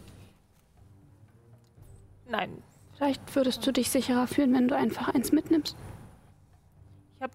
nein, 2.28 2.62
vielleicht 2.96 3.34
würdest 3.36 3.66
du 3.66 3.72
dich 3.72 3.90
sicherer 3.90 4.26
fühlen, 4.26 4.54
wenn 4.54 4.66
du 4.68 4.74
einfach 4.76 5.08
eins 5.08 5.32
mitnimmst. 5.32 5.76
ich 7.16 7.22
habe 7.22 7.32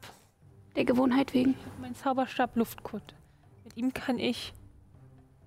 Der 0.76 0.86
Gewohnheit 0.86 1.34
wegen. 1.36 1.54
meinen 1.80 1.94
Zauberstab 1.96 2.56
Luftkund. 2.56 3.14
Mit 3.64 3.78
ihm 3.78 3.94
kann 3.94 4.18
ich 4.18 4.54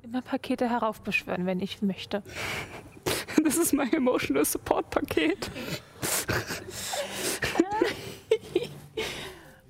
immer 0.02 0.22
Pakete 0.22 0.70
heraufbeschwören, 0.70 1.46
wenn 1.46 1.58
ich 1.60 1.82
möchte. 1.82 2.22
Das 3.44 3.56
ist 3.56 3.72
mein 3.72 3.92
Emotional 3.92 4.44
Support 4.44 4.90
Paket. 4.90 5.50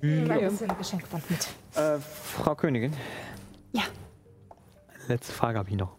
Bisschen 0.01 0.77
Geschenkband 0.77 1.29
mit. 1.29 1.47
Äh, 1.75 1.99
Frau 1.99 2.55
Königin, 2.55 2.93
letzte 5.11 5.33
Frage 5.33 5.59
habe 5.59 5.69
ich 5.69 5.75
noch. 5.75 5.95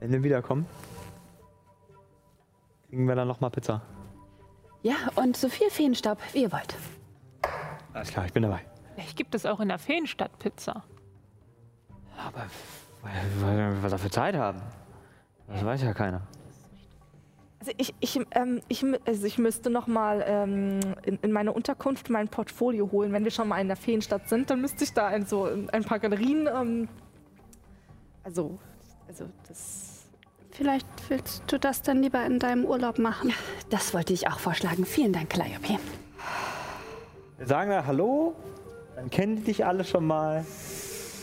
Wenn 0.00 0.12
wir 0.12 0.22
wiederkommen, 0.22 0.66
kriegen 2.88 3.06
wir 3.06 3.14
dann 3.14 3.28
nochmal 3.28 3.50
Pizza. 3.50 3.82
Ja, 4.82 4.94
und 5.14 5.36
so 5.36 5.48
viel 5.48 5.70
Feenstaub, 5.70 6.18
wie 6.32 6.42
ihr 6.42 6.52
wollt. 6.52 6.76
Alles 7.92 8.10
klar, 8.10 8.26
ich 8.26 8.32
bin 8.32 8.42
dabei. 8.42 8.60
Vielleicht 8.94 9.16
gibt 9.16 9.34
es 9.34 9.46
auch 9.46 9.60
in 9.60 9.68
der 9.68 9.78
Feenstadt 9.78 10.38
Pizza. 10.38 10.84
Aber 12.16 12.46
weil, 13.02 13.12
weil 13.40 13.82
wir 13.82 13.88
dafür 13.88 14.10
Zeit 14.10 14.34
haben. 14.36 14.60
Das 15.48 15.64
weiß 15.64 15.82
ja 15.82 15.92
keiner. 15.92 16.22
Also 17.60 17.72
ich, 17.78 17.94
ich, 18.00 18.20
ähm, 18.32 18.60
ich, 18.68 18.84
also 19.06 19.26
ich 19.26 19.38
müsste 19.38 19.70
noch 19.70 19.86
mal 19.86 20.22
ähm, 20.26 20.80
in, 21.02 21.18
in 21.22 21.32
meine 21.32 21.52
Unterkunft 21.52 22.10
mein 22.10 22.28
Portfolio 22.28 22.90
holen. 22.92 23.12
Wenn 23.12 23.24
wir 23.24 23.30
schon 23.30 23.48
mal 23.48 23.58
in 23.58 23.68
der 23.68 23.76
Feenstadt 23.76 24.28
sind, 24.28 24.50
dann 24.50 24.60
müsste 24.60 24.84
ich 24.84 24.92
da 24.92 25.06
ein, 25.06 25.24
so 25.24 25.48
ein 25.72 25.84
paar 25.84 25.98
Galerien. 25.98 26.46
Ähm, 26.46 26.88
also, 28.22 28.58
also 29.08 29.24
das. 29.48 30.04
Vielleicht 30.50 30.86
willst 31.08 31.42
du 31.46 31.58
das 31.58 31.80
dann 31.82 32.02
lieber 32.02 32.24
in 32.26 32.38
deinem 32.38 32.64
Urlaub 32.64 32.98
machen. 32.98 33.32
Das 33.70 33.94
wollte 33.94 34.12
ich 34.12 34.28
auch 34.28 34.38
vorschlagen. 34.38 34.84
Vielen 34.84 35.12
Dank, 35.12 35.30
Calliope. 35.30 35.78
Wir 37.38 37.46
sagen 37.46 37.70
da 37.70 37.86
Hallo, 37.86 38.34
dann 38.94 39.08
kennen 39.10 39.36
die 39.36 39.42
dich 39.44 39.64
alle 39.64 39.84
schon 39.84 40.06
mal. 40.06 40.44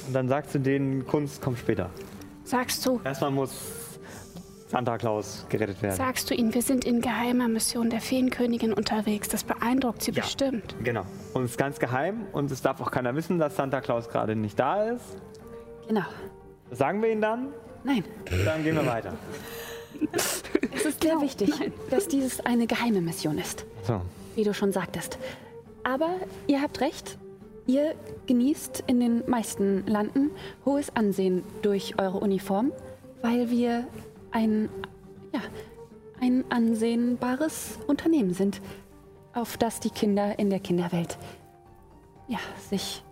Und 0.07 0.13
dann 0.13 0.27
sagst 0.27 0.55
du 0.55 0.59
denen, 0.59 1.05
Kunst 1.05 1.41
kommt 1.41 1.59
später. 1.59 1.91
Sagst 2.43 2.83
du, 2.85 2.99
Erstmal 3.03 3.31
muss 3.31 3.90
Santa 4.71 4.97
Claus 4.97 5.45
gerettet 5.49 5.81
werden. 5.81 5.95
sagst 5.95 6.29
du 6.29 6.33
ihnen, 6.33 6.53
wir 6.53 6.61
sind 6.61 6.85
in 6.85 7.01
geheimer 7.01 7.47
Mission 7.49 7.89
der 7.89 7.99
Feenkönigin 7.99 8.71
unterwegs. 8.73 9.27
Das 9.27 9.43
beeindruckt 9.43 10.01
sie 10.01 10.11
Ja. 10.11 10.23
bestimmt. 10.23 10.75
Genau. 10.83 11.03
Und 11.33 11.43
es 11.43 11.51
ist 11.51 11.57
ganz 11.57 11.77
geheim 11.79 12.25
und 12.31 12.49
es 12.51 12.61
darf 12.61 12.79
auch 12.79 12.89
keiner 12.89 13.13
wissen, 13.15 13.37
dass 13.37 13.55
Santa 13.57 13.81
Claus 13.81 14.07
gerade 14.09 14.35
nicht 14.35 14.57
da 14.59 14.83
ist. 14.91 15.17
Genau. 15.87 16.05
Das 16.69 16.79
sagen 16.79 17.01
wir 17.01 17.11
ihnen 17.11 17.21
dann. 17.21 17.49
Nein, 17.83 18.03
Dann 18.45 18.63
gehen 18.63 18.75
wir 18.75 18.85
weiter. 18.85 19.13
es 20.73 20.85
ist 20.85 21.03
sehr 21.03 21.19
wichtig, 21.21 21.51
dass 21.89 22.07
dieses 22.07 22.39
eine 22.45 22.67
geheime 22.67 23.01
Mission 23.01 23.37
ist, 23.37 23.65
So. 23.83 24.01
wie 24.35 24.43
du 24.43 24.53
schon 24.53 24.71
sagtest. 24.71 25.17
Aber 25.83 26.09
ihr 26.47 26.61
habt 26.61 26.79
recht. 26.81 27.17
Ihr 27.67 27.93
genießt 28.27 28.83
in 28.87 28.99
den 28.99 29.23
meisten 29.29 29.85
Landen 29.87 30.31
hohes 30.65 30.95
Ansehen 30.95 31.43
durch 31.61 31.95
eure 31.99 32.17
Uniform, 32.19 32.71
weil 33.21 33.49
wir 33.49 33.85
ein, 34.31 34.69
ja, 35.33 35.41
ein 36.19 36.43
ansehnbares 36.49 37.79
Unternehmen 37.87 38.33
sind, 38.33 38.61
auf 39.33 39.57
das 39.57 39.79
die 39.79 39.89
Kinder 39.89 40.37
in 40.39 40.49
der 40.49 40.59
Kinderwelt 40.59 41.17
ja, 42.27 42.39
sich 42.69 43.03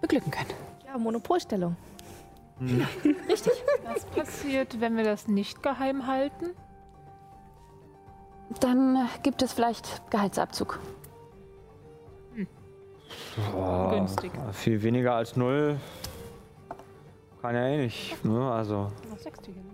beglücken 0.00 0.30
können. 0.30 0.50
Ja, 0.86 0.96
Monopolstellung. 0.98 1.76
Richtig. 3.28 3.52
Was 3.84 4.04
passiert, 4.06 4.80
wenn 4.80 4.96
wir 4.96 5.04
das 5.04 5.26
nicht 5.26 5.62
geheim 5.62 6.06
halten? 6.06 6.50
Dann 8.60 9.08
gibt 9.22 9.42
es 9.42 9.52
vielleicht 9.52 10.08
Gehaltsabzug. 10.10 10.78
Boah, 13.52 13.90
Günstig. 13.94 14.30
Viel 14.52 14.82
weniger 14.82 15.14
als 15.14 15.36
null. 15.36 15.78
Kann 17.40 17.54
ja 17.54 17.66
eh 17.66 17.76
nicht. 17.78 18.24
Ne? 18.24 18.52
Also. 18.52 18.92
Hier? 19.44 19.71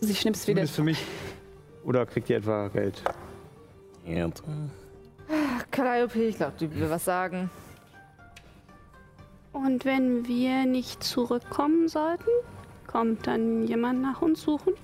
Sie 0.00 0.14
schnippst 0.14 0.46
wieder. 0.46 0.64
Zumindest 0.66 0.76
für 0.76 0.82
mich. 0.82 1.04
Oder 1.84 2.06
kriegt 2.06 2.30
ihr 2.30 2.38
etwa 2.38 2.68
Geld? 2.68 3.02
Calliope, 5.70 6.22
ich 6.22 6.36
glaube, 6.36 6.54
die 6.58 6.74
will 6.74 6.90
was 6.90 7.04
sagen. 7.04 7.50
Und 9.52 9.84
wenn 9.84 10.26
wir 10.26 10.66
nicht 10.66 11.02
zurückkommen 11.02 11.88
sollten, 11.88 12.30
kommt 12.86 13.26
dann 13.26 13.66
jemand 13.66 14.02
nach 14.02 14.20
uns 14.20 14.42
suchen? 14.42 14.74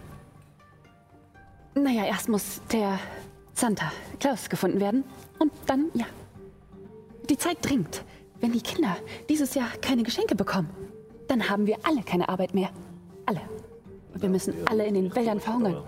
Naja, 1.75 2.05
erst 2.05 2.29
muss 2.29 2.61
der 2.73 2.99
Santa 3.55 3.93
Claus 4.19 4.49
gefunden 4.49 4.81
werden. 4.81 5.05
Und 5.39 5.53
dann, 5.67 5.91
ja. 5.95 6.07
Die 7.29 7.37
Zeit 7.37 7.59
dringt. 7.63 8.05
Wenn 8.41 8.53
die 8.53 8.63
Kinder 8.63 8.97
dieses 9.29 9.55
Jahr 9.55 9.69
keine 9.83 10.03
Geschenke 10.03 10.35
bekommen, 10.35 10.71
dann 11.29 11.49
haben 11.49 11.67
wir 11.67 11.77
alle 11.83 12.03
keine 12.03 12.29
Arbeit 12.29 12.55
mehr. 12.55 12.71
Alle. 13.27 13.41
Und 14.13 14.23
wir 14.23 14.29
müssen 14.29 14.55
alle 14.67 14.87
in 14.87 14.95
den 14.95 15.15
Wäldern 15.15 15.41
verhungern. 15.41 15.83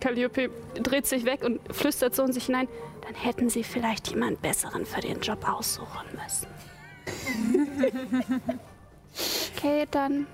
Calliope 0.00 0.50
dreht 0.82 1.06
sich 1.06 1.24
weg 1.24 1.44
und 1.44 1.60
flüstert 1.74 2.14
so 2.14 2.22
in 2.24 2.32
sich 2.32 2.46
hinein. 2.46 2.68
Dann 3.02 3.14
hätten 3.14 3.50
sie 3.50 3.64
vielleicht 3.64 4.08
jemand 4.08 4.40
Besseren 4.42 4.86
für 4.86 5.00
den 5.00 5.20
Job 5.20 5.46
aussuchen 5.48 6.06
müssen. 6.12 6.46
okay, 9.56 9.86
dann 9.90 10.26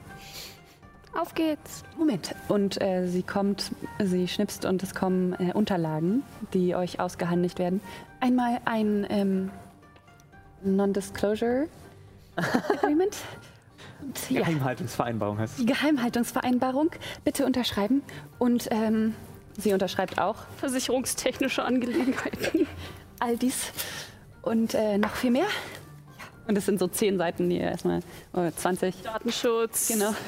auf 1.19 1.35
geht's. 1.35 1.83
Moment. 1.97 2.35
Und 2.49 2.81
äh, 2.81 3.07
sie 3.07 3.23
kommt, 3.23 3.73
sie 4.03 4.29
schnipst 4.29 4.65
und 4.65 4.83
es 4.83 4.95
kommen 4.95 5.35
äh, 5.35 5.53
Unterlagen, 5.53 6.23
die 6.55 6.75
euch 6.75 7.01
ausgehandelt 7.01 7.59
werden. 7.59 7.81
Einmal 8.21 8.61
ein 8.67 9.07
ähm, 9.09 9.51
Non-Disclosure 10.63 11.69
Agreement. 12.37 13.17
Ja, 14.29 14.41
Geheimhaltungsvereinbarung 14.41 15.39
heißt 15.39 15.55
es. 15.55 15.65
die 15.65 15.67
Geheimhaltungsvereinbarung 15.67 16.91
bitte 17.25 17.47
unterschreiben. 17.47 18.03
Und 18.39 18.69
ähm, 18.71 19.15
sie 19.57 19.73
unterschreibt 19.73 20.21
auch 20.21 20.37
Versicherungstechnische 20.59 21.65
Angelegenheiten. 21.65 22.67
all 23.21 23.37
dies 23.37 23.73
und 24.43 24.75
äh, 24.75 24.99
noch 24.99 25.15
viel 25.15 25.31
mehr. 25.31 25.47
Und 26.47 26.57
es 26.57 26.65
sind 26.65 26.79
so 26.79 26.89
zehn 26.89 27.19
Seiten, 27.19 27.51
die 27.51 27.57
ihr 27.57 27.71
erstmal, 27.71 28.01
oder 28.33 28.55
20. 28.55 29.03
Datenschutz. 29.03 29.89
Genau. 29.89 30.15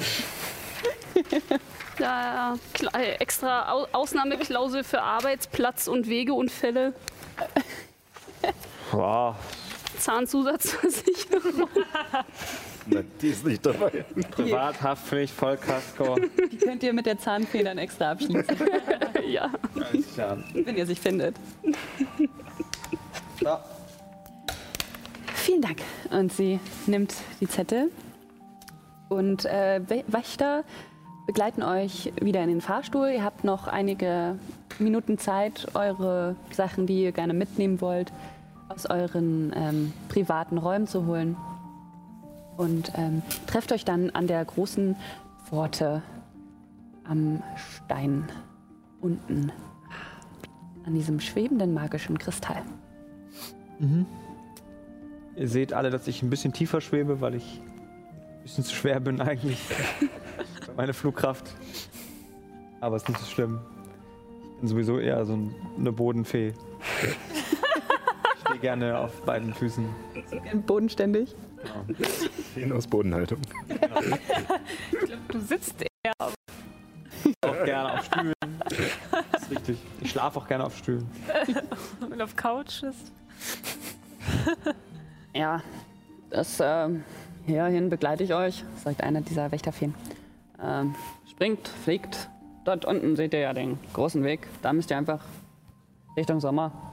Ja, 1.99 2.57
äh, 2.95 3.17
extra 3.17 3.71
Au 3.71 3.87
Ausnahmeklausel 3.93 4.85
für 4.85 5.03
Arbeitsplatz- 5.03 5.87
und 5.87 6.09
Wegeunfälle. 6.09 6.95
Wow. 8.91 9.37
Zahnzusatzversicherung. 10.01 11.69
Na, 12.87 13.01
die 13.21 13.29
ist 13.29 13.45
nicht 13.47 13.65
dabei. 13.65 14.05
Privathaftpflicht, 14.31 15.33
Vollkasko. 15.35 16.17
Die 16.51 16.57
könnt 16.57 16.83
ihr 16.83 16.93
mit 16.93 17.07
der 17.07 17.19
Zahnfee 17.19 17.63
dann 17.63 17.79
extra 17.79 18.13
abschließen, 18.13 18.57
ja. 19.29 19.51
Alles 19.75 20.15
klar. 20.15 20.39
wenn 20.55 20.77
ihr 20.77 20.87
sich 20.87 20.99
findet. 21.01 21.37
Vielen 25.35 25.63
Dank. 25.63 25.79
Und 26.11 26.33
sie 26.33 26.59
nimmt 26.87 27.15
die 27.41 27.49
Zettel 27.49 27.91
und 29.09 29.45
äh, 29.45 29.81
Wä- 29.87 30.05
Wächter 30.07 30.65
begleiten 31.27 31.63
euch 31.63 32.13
wieder 32.21 32.43
in 32.43 32.49
den 32.49 32.61
Fahrstuhl. 32.61 33.09
Ihr 33.11 33.25
habt 33.25 33.45
noch 33.45 33.67
einige 33.69 34.39
Minuten 34.79 35.19
Zeit, 35.19 35.69
eure 35.75 36.37
Sachen, 36.53 36.87
die 36.87 37.03
ihr 37.05 37.13
gerne 37.13 37.35
mitnehmen 37.35 37.81
wollt, 37.81 38.13
aus 38.71 38.87
euren 38.87 39.53
ähm, 39.55 39.93
privaten 40.09 40.59
Räumen 40.59 40.87
zu 40.87 41.07
holen. 41.07 41.37
Und 42.57 42.93
ähm, 42.97 43.23
trefft 43.47 43.73
euch 43.73 43.85
dann 43.85 44.11
an 44.11 44.27
der 44.27 44.45
großen 44.45 44.97
Pforte 45.47 46.03
am 47.05 47.43
Stein 47.57 48.25
unten, 49.01 49.51
an 50.87 50.95
diesem 50.95 51.21
schwebenden 51.21 51.73
magischen 51.75 52.19
Kristall. 52.19 52.63
Ihr 55.37 55.49
seht 55.49 55.73
alle, 55.73 55.89
dass 55.91 56.07
ich 56.07 56.23
ein 56.23 56.29
bisschen 56.31 56.53
tiefer 56.53 56.81
schwebe, 56.83 57.21
weil 57.23 57.35
ich 57.35 57.61
ein 57.63 58.43
bisschen 58.43 58.63
zu 58.65 58.75
schwer 58.75 59.01
bin 59.01 59.21
eigentlich. 59.21 59.59
Meine 60.77 60.93
Flugkraft. 60.93 61.55
Aber 62.81 62.97
es 62.97 63.03
ist 63.03 63.09
nicht 63.09 63.21
so 63.21 63.27
schlimm. 63.27 63.59
Ich 64.55 64.61
bin 64.61 64.69
sowieso 64.69 64.99
eher 64.99 65.25
so 65.25 65.33
ein- 65.35 65.55
eine 65.79 65.93
Bodenfee. 65.93 66.53
Ich 68.51 68.57
stehe 68.57 68.61
gerne 68.63 68.99
auf 68.99 69.23
beiden 69.23 69.55
Füßen. 69.55 69.89
Bodenständig. 70.67 71.37
Feen 72.53 72.73
aus 72.73 72.85
Bodenhaltung. 72.85 73.39
Du 75.29 75.39
sitzt 75.39 75.77
eher 75.83 76.13
auf 76.19 76.35
Auch 77.43 77.65
gerne 77.65 77.93
auf 77.93 78.05
Stühlen. 78.07 78.35
Das 79.31 79.43
ist 79.43 79.51
richtig. 79.53 79.79
Ich 80.01 80.11
schlafe 80.11 80.41
auch 80.41 80.49
gerne 80.49 80.65
auf 80.65 80.77
Stühlen. 80.77 81.09
und 82.01 82.21
auf 82.21 82.35
Couches. 82.37 82.97
Ja, 85.33 85.63
das 86.31 86.59
ähm, 86.61 87.05
hierhin 87.47 87.89
begleite 87.89 88.25
ich 88.25 88.35
euch, 88.35 88.65
sagt 88.83 89.01
einer 89.01 89.21
dieser 89.21 89.53
Wächterfeen. 89.53 89.95
Ähm, 90.61 90.97
springt, 91.31 91.69
fliegt. 91.69 92.29
Dort 92.65 92.85
unten 92.85 93.15
seht 93.15 93.33
ihr 93.33 93.39
ja 93.39 93.53
den 93.53 93.79
großen 93.93 94.25
Weg. 94.25 94.49
Da 94.61 94.73
müsst 94.73 94.91
ihr 94.91 94.97
einfach 94.97 95.25
Richtung 96.17 96.41
Sommer. 96.41 96.90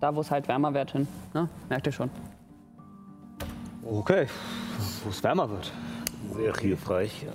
Da, 0.00 0.14
wo 0.14 0.20
es 0.20 0.30
halt 0.30 0.46
wärmer 0.48 0.72
wird, 0.74 0.92
hin. 0.92 1.08
Ne? 1.34 1.48
Merkt 1.68 1.86
ihr 1.86 1.92
schon. 1.92 2.10
Okay. 3.84 4.26
Wo 5.04 5.10
es 5.10 5.22
wärmer 5.22 5.48
wird. 5.50 5.72
Sehr 6.34 6.54
hilfreich. 6.54 7.26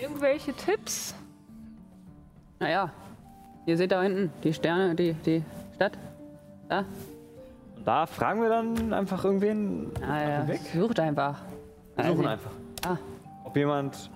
Irgendwelche 0.00 0.52
Tipps? 0.54 1.14
Naja, 2.58 2.90
ihr 3.66 3.76
seht 3.76 3.92
da 3.92 4.02
hinten 4.02 4.32
die 4.42 4.52
Sterne, 4.52 4.94
die, 4.94 5.14
die 5.14 5.42
Stadt. 5.74 5.98
Da. 6.68 6.84
Und 7.76 7.86
da 7.86 8.06
fragen 8.06 8.40
wir 8.40 8.48
dann 8.48 8.92
einfach 8.92 9.24
irgendwen. 9.24 9.90
Ah, 10.00 10.22
ja. 10.22 10.48
Weg? 10.48 10.60
Sucht 10.74 11.00
einfach. 11.00 11.40
Wir 11.96 12.04
suchen 12.06 12.26
Also, 12.26 12.28
einfach. 12.28 12.50
Ah. 12.86 12.96
Ob 13.44 13.56
jemand 13.56 14.10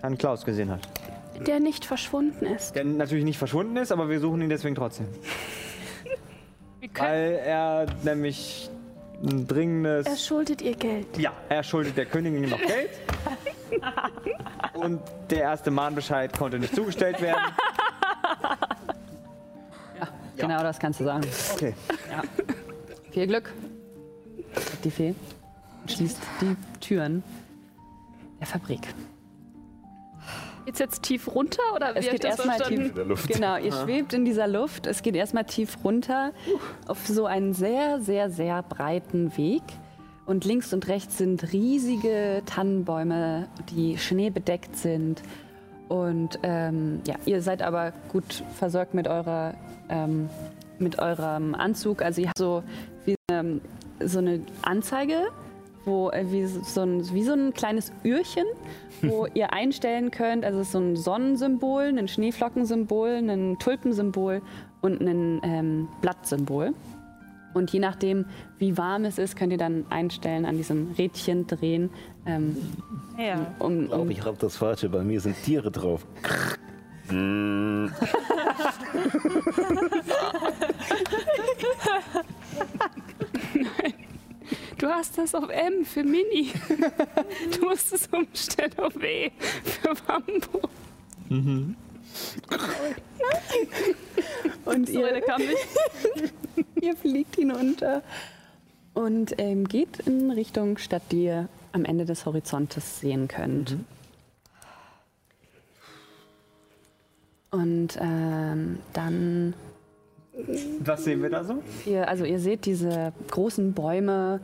Herrn 0.00 0.16
Klaus 0.18 0.44
gesehen 0.44 0.70
hat. 0.70 0.88
Der 1.46 1.58
nicht 1.58 1.84
verschwunden 1.84 2.46
ist. 2.46 2.74
Der 2.76 2.84
natürlich 2.84 3.24
nicht 3.24 3.38
verschwunden 3.38 3.76
ist, 3.76 3.90
aber 3.90 4.08
wir 4.08 4.20
suchen 4.20 4.40
ihn 4.42 4.48
deswegen 4.48 4.74
trotzdem. 4.76 5.06
Weil 6.94 7.40
er 7.44 7.86
nämlich 8.02 8.70
ein 9.22 9.46
dringendes. 9.46 10.06
Er 10.06 10.16
schuldet 10.16 10.62
ihr 10.62 10.74
Geld. 10.76 11.18
Ja, 11.18 11.32
er 11.48 11.62
schuldet 11.62 11.96
der 11.96 12.06
Königin 12.06 12.48
noch 12.50 12.60
Geld. 12.66 12.90
Und 14.74 15.00
der 15.30 15.40
erste 15.40 15.70
Mahnbescheid 15.70 16.36
konnte 16.36 16.58
nicht 16.58 16.74
zugestellt 16.74 17.20
werden. 17.20 17.40
Genau 20.36 20.62
das 20.62 20.78
kannst 20.78 21.00
du 21.00 21.04
sagen. 21.04 21.24
Okay. 21.54 21.74
Ja. 22.10 22.22
Viel 23.12 23.26
Glück. 23.26 23.52
Die 24.82 24.90
Fee 24.90 25.14
und 25.82 25.90
schließt 25.90 26.18
die 26.40 26.56
Türen 26.80 27.22
der 28.40 28.46
Fabrik. 28.46 28.80
Geht's 30.64 30.78
jetzt 30.78 31.02
tief 31.02 31.34
runter 31.34 31.62
oder 31.74 31.96
Es 31.96 32.08
geht 32.08 32.24
erstmal 32.24 32.58
tief. 32.60 32.92
Genau, 33.28 33.56
ihr 33.58 33.72
schwebt 33.72 34.12
in 34.12 34.24
dieser 34.24 34.46
Luft. 34.46 34.86
Es 34.86 35.02
geht 35.02 35.14
erstmal 35.14 35.44
tief 35.44 35.78
runter 35.84 36.32
auf 36.86 37.06
so 37.06 37.26
einen 37.26 37.52
sehr, 37.52 38.00
sehr, 38.00 38.30
sehr 38.30 38.62
breiten 38.62 39.36
Weg. 39.36 39.62
Und 40.26 40.46
links 40.46 40.72
und 40.72 40.88
rechts 40.88 41.18
sind 41.18 41.52
riesige 41.52 42.42
Tannenbäume, 42.46 43.48
die 43.70 43.98
schneebedeckt 43.98 44.74
sind. 44.76 45.22
Und 45.88 46.38
ähm, 46.42 47.02
ja, 47.06 47.16
ihr 47.26 47.42
seid 47.42 47.60
aber 47.60 47.92
gut 48.10 48.42
versorgt 48.58 48.94
mit 48.94 49.06
eurer 49.06 49.52
ähm, 49.90 50.30
mit 50.78 50.98
eurem 50.98 51.54
Anzug. 51.54 52.02
Also 52.02 52.20
ihr 52.22 52.28
habt 52.28 52.38
so 52.38 52.62
wie 53.04 53.14
eine, 53.30 53.60
so 54.00 54.18
eine 54.18 54.40
Anzeige, 54.62 55.26
wo 55.84 56.10
äh, 56.10 56.24
wie 56.30 56.44
so 56.46 56.82
ein, 56.82 57.12
wie 57.12 57.22
so 57.22 57.32
ein 57.32 57.52
kleines 57.54 57.92
Öhrchen, 58.04 58.44
wo 59.02 59.26
ihr 59.34 59.52
einstellen 59.52 60.10
könnt. 60.10 60.44
Also 60.44 60.60
es 60.60 60.66
ist 60.68 60.72
so 60.72 60.78
ein 60.78 60.96
Sonnensymbol, 60.96 61.84
ein 61.96 62.08
Schneeflockensymbol, 62.08 63.10
ein 63.28 63.58
Tulpensymbol 63.58 64.42
und 64.80 65.00
ein 65.00 65.40
ähm, 65.44 65.88
Blattsymbol. 66.00 66.72
Und 67.54 67.70
je 67.72 67.78
nachdem, 67.78 68.24
wie 68.58 68.76
warm 68.76 69.04
es 69.04 69.16
ist, 69.18 69.36
könnt 69.36 69.52
ihr 69.52 69.58
dann 69.58 69.86
einstellen, 69.88 70.44
an 70.44 70.56
diesem 70.56 70.90
Rädchen 70.98 71.46
drehen. 71.46 71.90
Ähm, 72.26 72.56
Ja. 73.16 73.54
um, 73.60 73.82
Ich 73.82 73.86
glaube, 73.88 74.02
um, 74.02 74.10
ich 74.10 74.24
habe 74.24 74.36
das 74.40 74.56
Falsche. 74.56 74.88
Bei 74.88 75.04
mir 75.04 75.20
sind 75.20 75.36
Tiere 75.44 75.70
drauf. 75.70 76.04
Mm. 77.12 77.88
Du 84.78 84.88
hast 84.88 85.18
das 85.18 85.34
auf 85.34 85.48
M 85.48 85.84
für 85.84 86.02
Mini. 86.02 86.52
Du 87.52 87.66
musst 87.66 87.92
es 87.92 88.06
umstellen 88.08 88.72
auf 88.78 88.94
W 88.96 89.30
für 89.62 89.94
Wambo. 90.06 90.68
und 94.64 94.88
So, 94.88 95.00
ihr, 95.00 95.22
ihr 96.80 96.96
fliegt 96.96 97.36
hinunter 97.36 98.02
und 98.94 99.34
ähm, 99.38 99.66
geht 99.66 100.00
in 100.00 100.30
Richtung 100.30 100.78
Stadt, 100.78 101.02
die 101.10 101.24
ihr 101.24 101.48
am 101.72 101.84
Ende 101.84 102.04
des 102.04 102.26
Horizontes 102.26 103.00
sehen 103.00 103.28
könnt. 103.28 103.76
Und 107.50 107.98
ähm, 108.00 108.78
dann 108.92 109.54
Was 110.80 111.04
sehen 111.04 111.22
wir 111.22 111.30
da 111.30 111.44
so? 111.44 111.62
Ihr, 111.86 112.08
also 112.08 112.24
ihr 112.24 112.38
seht 112.38 112.66
diese 112.66 113.12
großen 113.30 113.72
Bäume, 113.72 114.40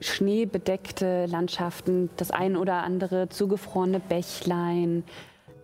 schneebedeckte 0.00 1.26
Landschaften, 1.26 2.10
das 2.16 2.30
ein 2.30 2.56
oder 2.56 2.82
andere 2.82 3.28
zugefrorene 3.28 4.00
Bächlein. 4.00 5.04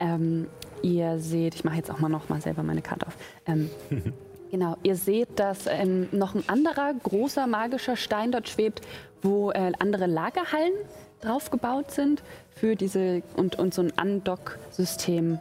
Ähm, 0.00 0.46
ihr 0.82 1.18
seht, 1.18 1.54
ich 1.54 1.64
mache 1.64 1.76
jetzt 1.76 1.90
auch 1.90 1.98
mal 1.98 2.08
noch 2.08 2.28
mal 2.28 2.40
selber 2.40 2.62
meine 2.62 2.82
Karte 2.82 3.06
auf. 3.06 3.16
Ähm, 3.46 3.70
genau, 4.50 4.76
ihr 4.82 4.96
seht, 4.96 5.38
dass 5.38 5.66
ähm, 5.66 6.08
noch 6.12 6.34
ein 6.34 6.44
anderer 6.48 6.92
großer 7.02 7.46
magischer 7.46 7.96
Stein 7.96 8.32
dort 8.32 8.48
schwebt, 8.48 8.82
wo 9.22 9.50
äh, 9.50 9.72
andere 9.78 10.06
Lagerhallen 10.06 10.72
drauf 11.20 11.50
gebaut 11.50 11.90
sind 11.90 12.22
für 12.50 12.76
diese 12.76 13.22
und, 13.36 13.58
und 13.58 13.74
so 13.74 13.82
ein 13.82 13.92
Undock-System 14.00 15.38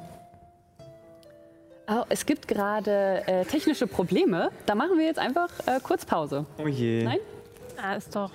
Oh, 1.87 2.03
es 2.09 2.25
gibt 2.25 2.47
gerade 2.47 3.21
äh, 3.27 3.45
technische 3.45 3.85
Probleme. 3.85 4.49
Da 4.65 4.73
machen 4.73 4.97
wir 4.97 5.05
jetzt 5.05 5.19
einfach 5.19 5.49
äh, 5.67 5.79
kurz 5.83 6.05
Pause. 6.05 6.45
Oh 6.57 6.67
je. 6.67 7.03
Nein? 7.03 7.19
Ah, 7.81 7.95
ist 7.95 8.15
doch. 8.15 8.31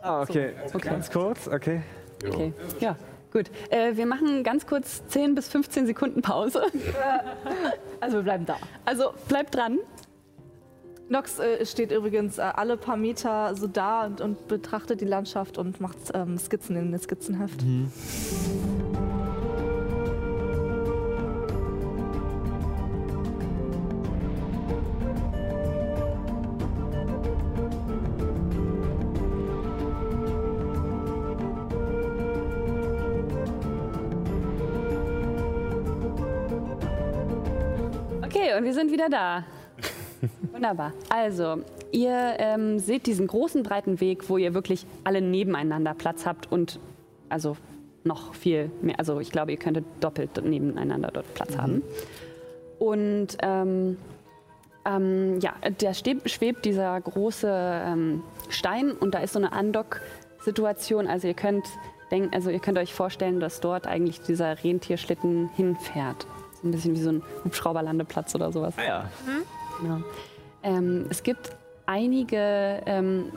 Ah, 0.00 0.22
okay. 0.22 0.52
Okay. 0.72 0.88
Ganz 0.88 1.10
kurz, 1.10 1.48
okay. 1.48 1.82
Okay. 2.26 2.52
Ja, 2.80 2.96
gut. 3.32 3.50
Äh, 3.70 3.96
wir 3.96 4.06
machen 4.06 4.42
ganz 4.42 4.66
kurz 4.66 5.06
10 5.08 5.34
bis 5.34 5.48
15 5.48 5.86
Sekunden 5.86 6.22
Pause. 6.22 6.62
Also 8.00 8.18
wir 8.18 8.22
bleiben 8.22 8.44
da. 8.44 8.56
Also 8.84 9.14
bleibt 9.28 9.54
dran. 9.54 9.78
Nox 11.08 11.38
äh, 11.38 11.64
steht 11.64 11.90
übrigens 11.90 12.36
äh, 12.36 12.42
alle 12.42 12.76
paar 12.76 12.98
Meter 12.98 13.54
so 13.54 13.66
da 13.66 14.04
und, 14.04 14.20
und 14.20 14.46
betrachtet 14.46 15.00
die 15.00 15.06
Landschaft 15.06 15.56
und 15.56 15.80
macht 15.80 15.96
ähm, 16.12 16.36
Skizzen 16.36 16.76
in 16.76 16.92
das 16.92 17.04
Skizzenheft. 17.04 17.62
Okay, 17.62 17.86
wir 38.64 38.74
sind 38.74 38.90
wieder 38.90 39.08
da. 39.08 39.44
Wunderbar. 40.52 40.92
Also, 41.10 41.62
ihr 41.92 42.36
ähm, 42.38 42.78
seht 42.78 43.06
diesen 43.06 43.26
großen, 43.26 43.62
breiten 43.62 44.00
Weg, 44.00 44.28
wo 44.28 44.38
ihr 44.38 44.54
wirklich 44.54 44.86
alle 45.04 45.20
nebeneinander 45.20 45.94
Platz 45.94 46.26
habt 46.26 46.50
und 46.50 46.78
also 47.28 47.56
noch 48.04 48.34
viel 48.34 48.70
mehr. 48.80 48.98
Also, 48.98 49.20
ich 49.20 49.30
glaube, 49.30 49.52
ihr 49.52 49.58
könntet 49.58 49.84
doppelt 50.00 50.42
nebeneinander 50.44 51.10
dort 51.12 51.32
Platz 51.34 51.56
haben. 51.56 51.82
Und 52.78 53.36
ähm, 53.42 53.98
ähm, 54.84 55.40
ja, 55.40 55.54
da 55.78 55.94
steht, 55.94 56.30
schwebt 56.30 56.64
dieser 56.64 57.00
große 57.00 57.48
ähm, 57.50 58.22
Stein 58.48 58.92
und 58.92 59.14
da 59.14 59.20
ist 59.20 59.32
so 59.32 59.38
eine 59.38 59.52
Andock-Situation. 59.52 61.06
Also, 61.06 61.28
ihr 61.28 61.34
könnt 61.34 61.66
denken, 62.10 62.34
also 62.34 62.50
ihr 62.50 62.60
könnt 62.60 62.78
euch 62.78 62.94
vorstellen, 62.94 63.40
dass 63.40 63.60
dort 63.60 63.86
eigentlich 63.86 64.20
dieser 64.20 64.62
Rentierschlitten 64.62 65.50
hinfährt. 65.54 66.26
Ein 66.64 66.70
bisschen 66.70 66.94
wie 66.96 67.02
so 67.02 67.10
ein 67.10 67.22
Hubschrauberlandeplatz 67.44 68.34
oder 68.34 68.50
sowas. 68.50 68.74
Ah 68.78 68.84
ja. 68.84 69.10
Genau. 69.80 69.98
Ähm, 70.62 71.06
es 71.10 71.22
gibt 71.22 71.52
einige, 71.86 72.82
ähm, 72.86 73.32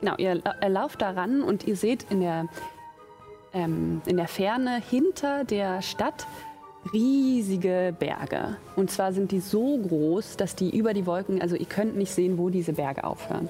genau, 0.00 0.14
ihr, 0.16 0.40
ihr 0.62 0.68
lauft 0.68 1.02
daran 1.02 1.42
und 1.42 1.66
ihr 1.66 1.76
seht 1.76 2.06
in 2.10 2.20
der, 2.20 2.48
ähm, 3.52 4.00
in 4.06 4.16
der 4.16 4.28
Ferne 4.28 4.80
hinter 4.90 5.44
der 5.44 5.82
Stadt 5.82 6.26
riesige 6.92 7.94
Berge. 7.98 8.56
Und 8.76 8.90
zwar 8.90 9.12
sind 9.12 9.30
die 9.30 9.40
so 9.40 9.78
groß, 9.78 10.36
dass 10.36 10.54
die 10.54 10.76
über 10.76 10.94
die 10.94 11.06
Wolken, 11.06 11.40
also 11.40 11.56
ihr 11.56 11.66
könnt 11.66 11.96
nicht 11.96 12.12
sehen, 12.12 12.38
wo 12.38 12.50
diese 12.50 12.74
Berge 12.74 13.04
aufhören. 13.04 13.48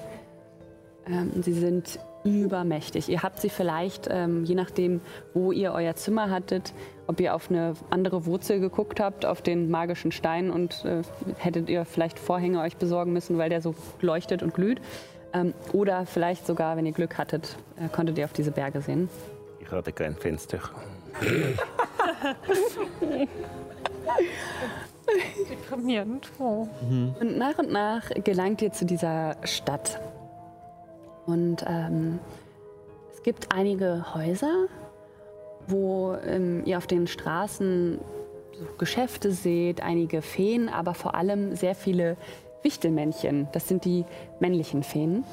Ähm, 1.07 1.43
sie 1.43 1.53
sind 1.53 1.99
übermächtig. 2.25 3.09
Ihr 3.09 3.23
habt 3.23 3.41
sie 3.41 3.51
vielleicht, 3.51 4.09
ähm, 4.11 4.45
je 4.45 4.55
nachdem, 4.55 5.01
wo 5.35 5.53
ihr 5.53 5.73
euer 5.73 5.95
Zimmer 5.95 6.31
hattet, 6.31 6.73
ob 7.07 7.21
ihr 7.21 7.35
auf 7.35 7.51
eine 7.51 7.75
andere 7.91 8.27
Wurzel 8.27 8.61
geguckt 8.61 8.99
habt, 8.99 9.27
auf 9.27 9.43
den 9.43 9.71
magischen 9.71 10.11
Stein 10.11 10.51
und 10.51 10.85
äh, 10.85 11.03
hättet 11.39 11.69
ihr 11.69 11.85
vielleicht 11.85 12.19
Vorhänge 12.19 12.61
euch 12.61 12.77
besorgen 12.77 13.13
müssen, 13.13 13.39
weil 13.39 13.51
der 13.51 13.61
so 13.61 13.75
leuchtet 14.01 14.43
und 14.43 14.55
glüht. 14.55 14.81
Ähm, 15.33 15.53
oder 15.73 16.07
vielleicht 16.07 16.47
sogar, 16.47 16.77
wenn 16.77 16.87
ihr 16.87 16.93
Glück 16.93 17.19
hattet, 17.19 17.57
äh, 17.77 17.89
konntet 17.89 18.17
ihr 18.19 18.25
auf 18.25 18.33
diese 18.33 18.51
Berge 18.51 18.81
sehen. 18.81 19.09
Ich 19.61 19.71
hatte 19.71 19.93
kein 19.93 20.15
Fenster. 20.17 20.61
Deprimierend. 25.51 26.31
Oh. 26.39 26.67
Und 27.21 27.37
nach 27.37 27.59
und 27.59 27.71
nach 27.71 28.09
gelangt 28.25 28.63
ihr 28.63 28.73
zu 28.73 28.85
dieser 28.85 29.37
Stadt. 29.45 30.01
Und 31.27 31.65
ähm, 31.67 32.19
es 33.13 33.23
gibt 33.23 33.55
einige 33.55 34.15
Häuser, 34.15 34.67
wo 35.67 36.15
ähm, 36.27 36.63
ihr 36.67 36.79
auf 36.79 36.87
den 36.87 37.07
Straßen 37.07 37.99
so 38.53 38.65
Geschäfte 38.79 39.33
seht, 39.33 39.81
einige 39.83 40.23
Feen, 40.23 40.69
aber 40.69 40.95
vor 40.95 41.15
allem 41.15 41.57
sehr 41.57 41.75
viele 41.75 42.17
Wichtelmännchen. 42.63 43.49
Das 43.53 43.69
sind 43.69 43.85
die 43.85 44.05
männlichen 44.41 44.83
Feen. 44.83 45.25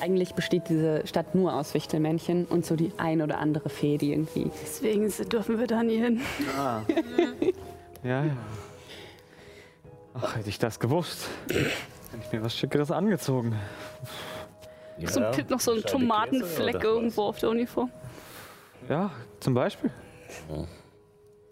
Eigentlich 0.00 0.34
besteht 0.34 0.68
diese 0.68 1.06
Stadt 1.06 1.34
nur 1.34 1.54
aus 1.54 1.74
Wichtelmännchen 1.74 2.46
und 2.46 2.64
so 2.64 2.76
die 2.76 2.92
ein 2.96 3.20
oder 3.20 3.38
andere 3.38 3.68
Fee, 3.68 3.98
die 3.98 4.12
irgendwie 4.12 4.50
Deswegen 4.62 5.12
dürfen 5.28 5.58
wir 5.58 5.66
da 5.66 5.82
nie 5.82 5.98
hin. 5.98 6.20
Ah. 6.58 6.80
ja, 8.02 8.24
ja. 8.24 8.36
Ach, 10.14 10.36
hätte 10.36 10.48
ich 10.48 10.58
das 10.58 10.80
gewusst. 10.80 11.28
Hätte 11.48 12.24
ich 12.24 12.32
mir 12.32 12.42
was 12.42 12.56
Schickeres 12.56 12.90
angezogen. 12.90 13.54
So 15.06 15.20
ein, 15.20 15.46
noch 15.48 15.60
so 15.60 15.72
ein 15.72 15.78
Scheibe 15.78 15.90
Tomatenfleck 15.90 16.82
irgendwo 16.82 17.22
auf 17.22 17.38
der 17.38 17.50
Uniform. 17.50 17.90
Ja, 18.88 19.10
zum 19.40 19.54
Beispiel. 19.54 19.90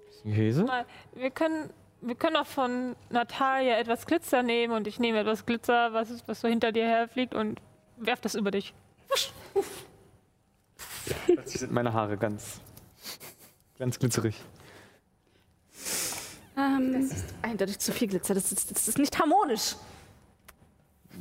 Bisschen 0.06 0.34
Käse? 0.34 0.66
Wir 1.14 1.30
können, 1.30 1.70
wir 2.00 2.14
können 2.14 2.36
auch 2.36 2.46
von 2.46 2.96
Natalia 3.10 3.78
etwas 3.78 4.06
Glitzer 4.06 4.42
nehmen 4.42 4.74
und 4.74 4.86
ich 4.86 4.98
nehme 4.98 5.20
etwas 5.20 5.46
Glitzer, 5.46 5.92
was, 5.92 6.10
ist, 6.10 6.26
was 6.28 6.40
so 6.40 6.48
hinter 6.48 6.72
dir 6.72 6.86
herfliegt 6.86 7.34
und 7.34 7.60
werf 7.96 8.20
das 8.20 8.34
über 8.34 8.50
dich. 8.50 8.74
Plötzlich 11.26 11.60
sind 11.60 11.72
meine 11.72 11.92
Haare 11.92 12.16
ganz, 12.16 12.60
ganz 13.78 13.98
glitzerig. 13.98 14.34
Ähm, 16.56 17.10
Eindeutig 17.42 17.78
zu 17.78 17.92
viel 17.92 18.08
Glitzer. 18.08 18.34
Das 18.34 18.50
ist, 18.50 18.70
das 18.70 18.88
ist 18.88 18.98
nicht 18.98 19.18
harmonisch. 19.18 19.76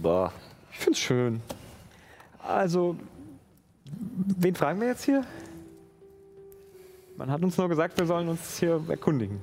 Bah. 0.02 0.32
Ich 0.72 0.80
find's 0.80 1.00
schön. 1.00 1.42
Also, 2.48 2.96
wen 4.38 4.56
fragen 4.56 4.80
wir 4.80 4.90
jetzt 4.90 5.04
hier? 5.04 5.24
Man 7.18 7.32
hat 7.32 7.42
uns 7.44 7.58
nur 7.58 7.70
gesagt, 7.70 7.98
wir 7.98 8.06
sollen 8.06 8.28
uns 8.28 8.60
hier 8.60 8.84
erkundigen. 8.88 9.40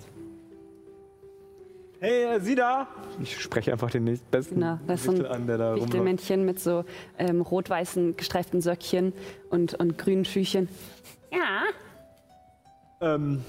Hey, 1.98 2.24
äh, 2.24 2.40
Sie 2.40 2.54
da? 2.54 2.86
Ich 3.20 3.40
spreche 3.40 3.72
einfach 3.72 3.90
den 3.90 4.04
nächstbesten 4.04 4.56
Genau, 4.56 4.78
das 4.86 5.06
Wichtel 5.06 5.26
an, 5.26 5.46
der 5.46 5.58
da. 5.58 5.74
Wichtelmännchen 5.76 6.44
mit 6.44 6.60
so 6.60 6.84
ähm, 7.18 7.40
rot-weißen 7.40 8.16
gestreiften 8.16 8.60
Söckchen 8.60 9.12
und, 9.50 9.74
und 9.74 9.98
grünen 9.98 10.24
Schüchen. 10.24 10.68
Ja. 11.32 11.62
Ähm, 13.00 13.44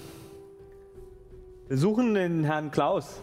wir 1.67 1.77
suchen 1.77 2.13
den 2.13 2.43
Herrn 2.43 2.71
Klaus. 2.71 3.21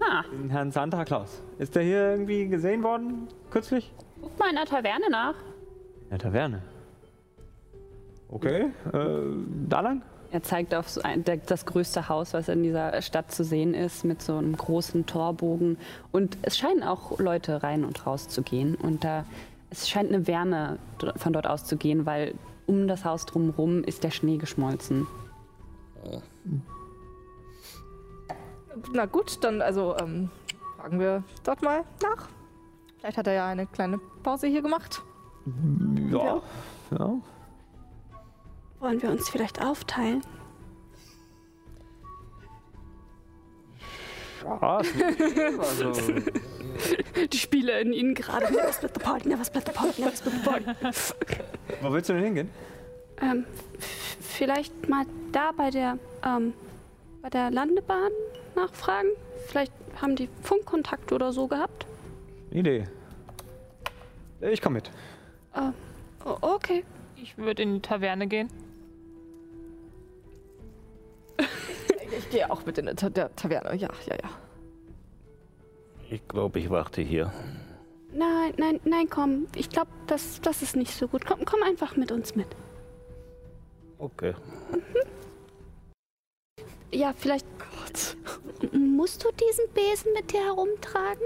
Ah. 0.00 0.24
Den 0.30 0.50
Herrn 0.50 0.72
Santa 0.72 1.04
Klaus. 1.04 1.42
Ist 1.58 1.74
der 1.74 1.82
hier 1.82 2.10
irgendwie 2.12 2.48
gesehen 2.48 2.82
worden 2.82 3.28
kürzlich? 3.50 3.92
guck 4.20 4.38
mal 4.38 4.50
in 4.50 4.56
der 4.56 4.66
Taverne 4.66 5.10
nach. 5.10 5.34
In 6.10 6.18
der 6.18 6.18
Taverne. 6.18 6.62
Okay, 8.28 8.70
äh, 8.92 9.08
da 9.68 9.80
lang? 9.80 10.02
Er 10.32 10.42
zeigt 10.42 10.74
auf 10.74 10.88
so 10.88 11.02
ein, 11.02 11.24
der, 11.24 11.36
das 11.36 11.66
größte 11.66 12.08
Haus, 12.08 12.34
was 12.34 12.48
in 12.48 12.64
dieser 12.64 13.00
Stadt 13.00 13.32
zu 13.32 13.44
sehen 13.44 13.74
ist, 13.74 14.04
mit 14.04 14.20
so 14.20 14.36
einem 14.36 14.56
großen 14.56 15.06
Torbogen. 15.06 15.78
Und 16.10 16.36
es 16.42 16.58
scheinen 16.58 16.82
auch 16.82 17.18
Leute 17.18 17.62
rein 17.62 17.84
und 17.84 18.06
raus 18.06 18.28
zu 18.28 18.42
gehen. 18.42 18.74
Und 18.74 19.04
da 19.04 19.24
es 19.70 19.88
scheint 19.88 20.12
eine 20.12 20.26
Wärme 20.26 20.78
von 21.16 21.32
dort 21.32 21.46
aus 21.46 21.64
zu 21.64 21.76
gehen, 21.76 22.06
weil 22.06 22.34
um 22.66 22.88
das 22.88 23.04
Haus 23.04 23.24
drumherum 23.24 23.84
ist 23.84 24.02
der 24.02 24.10
Schnee 24.10 24.36
geschmolzen. 24.36 25.06
Na 28.92 29.06
gut, 29.06 29.42
dann 29.42 29.62
also 29.62 29.96
ähm, 29.98 30.28
fragen 30.76 30.98
wir 30.98 31.22
dort 31.44 31.62
mal 31.62 31.84
nach. 32.02 32.28
Vielleicht 32.98 33.16
hat 33.16 33.28
er 33.28 33.34
ja 33.34 33.46
eine 33.46 33.66
kleine 33.66 33.98
Pause 34.22 34.48
hier 34.48 34.62
gemacht. 34.62 35.02
Ja. 36.10 36.42
ja. 36.90 37.20
Wollen 38.80 39.02
wir 39.02 39.10
uns 39.10 39.28
vielleicht 39.28 39.62
aufteilen? 39.62 40.22
Ja, 44.42 44.58
also, 44.58 45.92
Die 47.32 47.36
Spieler 47.36 47.78
in 47.80 47.92
ihnen 47.92 48.14
gerade. 48.14 48.46
Never 48.46 48.72
split 48.72 48.94
the 48.94 49.00
party, 49.00 49.28
never 49.28 49.44
split 49.44 49.66
the 49.66 49.72
party, 49.72 50.00
never 50.00 50.16
split 50.16 50.34
the 50.34 50.50
party. 50.50 50.64
wo 51.82 51.92
willst 51.92 52.08
du 52.08 52.14
denn 52.14 52.24
hingehen? 52.24 52.50
Ähm, 53.20 53.44
vielleicht 54.20 54.88
mal 54.88 55.04
da 55.32 55.52
bei 55.52 55.70
der, 55.70 55.98
ähm, 56.24 56.54
bei 57.22 57.28
der 57.28 57.50
Landebahn 57.50 58.10
nachfragen. 58.56 59.08
Vielleicht 59.46 59.72
haben 60.00 60.16
die 60.16 60.28
Funkkontakt 60.42 61.12
oder 61.12 61.32
so 61.32 61.46
gehabt. 61.46 61.86
Idee. 62.50 62.88
Ich 64.40 64.62
komme 64.62 64.76
mit. 64.76 64.90
O- 65.54 66.36
okay. 66.42 66.84
Ich 67.16 67.36
würde 67.38 67.62
in 67.62 67.74
die 67.74 67.80
Taverne 67.80 68.26
gehen. 68.26 68.48
Ich 72.18 72.28
gehe 72.30 72.50
auch 72.50 72.66
mit 72.66 72.76
in 72.76 72.86
der, 72.86 72.96
Ta 72.96 73.08
der 73.08 73.34
Taverne. 73.36 73.76
Ja, 73.76 73.88
ja, 74.06 74.14
ja. 74.20 74.30
Ich 76.10 76.26
glaube, 76.26 76.58
ich 76.58 76.68
warte 76.68 77.02
hier. 77.02 77.32
Nein, 78.12 78.52
nein, 78.56 78.80
nein, 78.84 79.08
komm. 79.08 79.46
Ich 79.54 79.68
glaube, 79.70 79.90
das, 80.08 80.40
das 80.40 80.60
ist 80.60 80.74
nicht 80.74 80.92
so 80.92 81.06
gut. 81.06 81.24
Komm, 81.24 81.44
komm 81.44 81.62
einfach 81.62 81.96
mit 81.96 82.10
uns 82.10 82.34
mit. 82.34 82.48
Okay. 83.98 84.34
Ja, 86.90 87.12
vielleicht. 87.16 87.46
M- 88.72 88.96
Musst 88.96 89.22
du 89.24 89.28
diesen 89.30 89.72
Besen 89.72 90.12
mit 90.12 90.32
dir 90.32 90.40
herumtragen? 90.44 91.22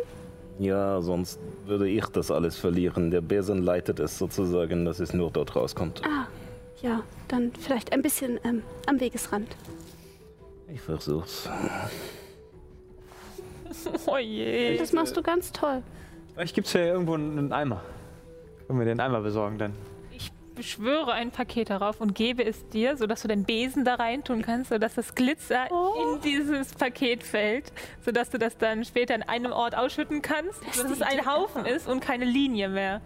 Ja, 0.58 1.00
sonst 1.00 1.40
würde 1.66 1.88
ich 1.88 2.06
das 2.06 2.30
alles 2.30 2.56
verlieren. 2.56 3.10
Der 3.10 3.20
Besen 3.20 3.62
leitet 3.62 3.98
es 3.98 4.18
sozusagen, 4.18 4.84
dass 4.84 5.00
es 5.00 5.12
nur 5.12 5.30
dort 5.30 5.56
rauskommt. 5.56 6.02
Ah, 6.04 6.26
ja, 6.80 7.02
dann 7.28 7.52
vielleicht 7.58 7.92
ein 7.92 8.02
bisschen 8.02 8.38
ähm, 8.44 8.62
am 8.86 9.00
Wegesrand. 9.00 9.48
Ich 10.72 10.80
versuch's. 10.80 11.48
Oh 14.06 14.18
je. 14.18 14.78
Das 14.78 14.92
machst 14.92 15.16
du 15.16 15.22
ganz 15.22 15.50
toll. 15.50 15.82
Vielleicht 16.32 16.54
gibt 16.54 16.68
es 16.68 16.72
hier 16.72 16.86
irgendwo 16.86 17.14
einen 17.14 17.52
Eimer. 17.52 17.82
Können 18.66 18.78
wir 18.78 18.86
den 18.86 19.00
Eimer 19.00 19.20
besorgen 19.20 19.58
dann? 19.58 19.72
Ich 20.56 20.68
beschwöre 20.68 21.10
ein 21.12 21.32
Paket 21.32 21.70
darauf 21.70 22.00
und 22.00 22.14
gebe 22.14 22.44
es 22.44 22.68
dir, 22.68 22.96
sodass 22.96 23.22
du 23.22 23.28
den 23.28 23.42
Besen 23.42 23.84
da 23.84 23.96
reintun 23.96 24.40
kannst, 24.42 24.70
sodass 24.70 24.94
das 24.94 25.16
Glitzer 25.16 25.66
in 25.68 26.20
dieses 26.22 26.72
Paket 26.74 27.24
fällt, 27.24 27.72
sodass 28.04 28.30
du 28.30 28.38
das 28.38 28.56
dann 28.56 28.84
später 28.84 29.14
an 29.14 29.22
einem 29.22 29.50
Ort 29.50 29.76
ausschütten 29.76 30.22
kannst, 30.22 30.60
dass 30.68 30.88
es 30.88 31.02
ein 31.02 31.26
Haufen 31.26 31.66
ist 31.66 31.88
und 31.88 31.98
keine 31.98 32.24
Linie 32.24 32.68
mehr. 32.68 33.00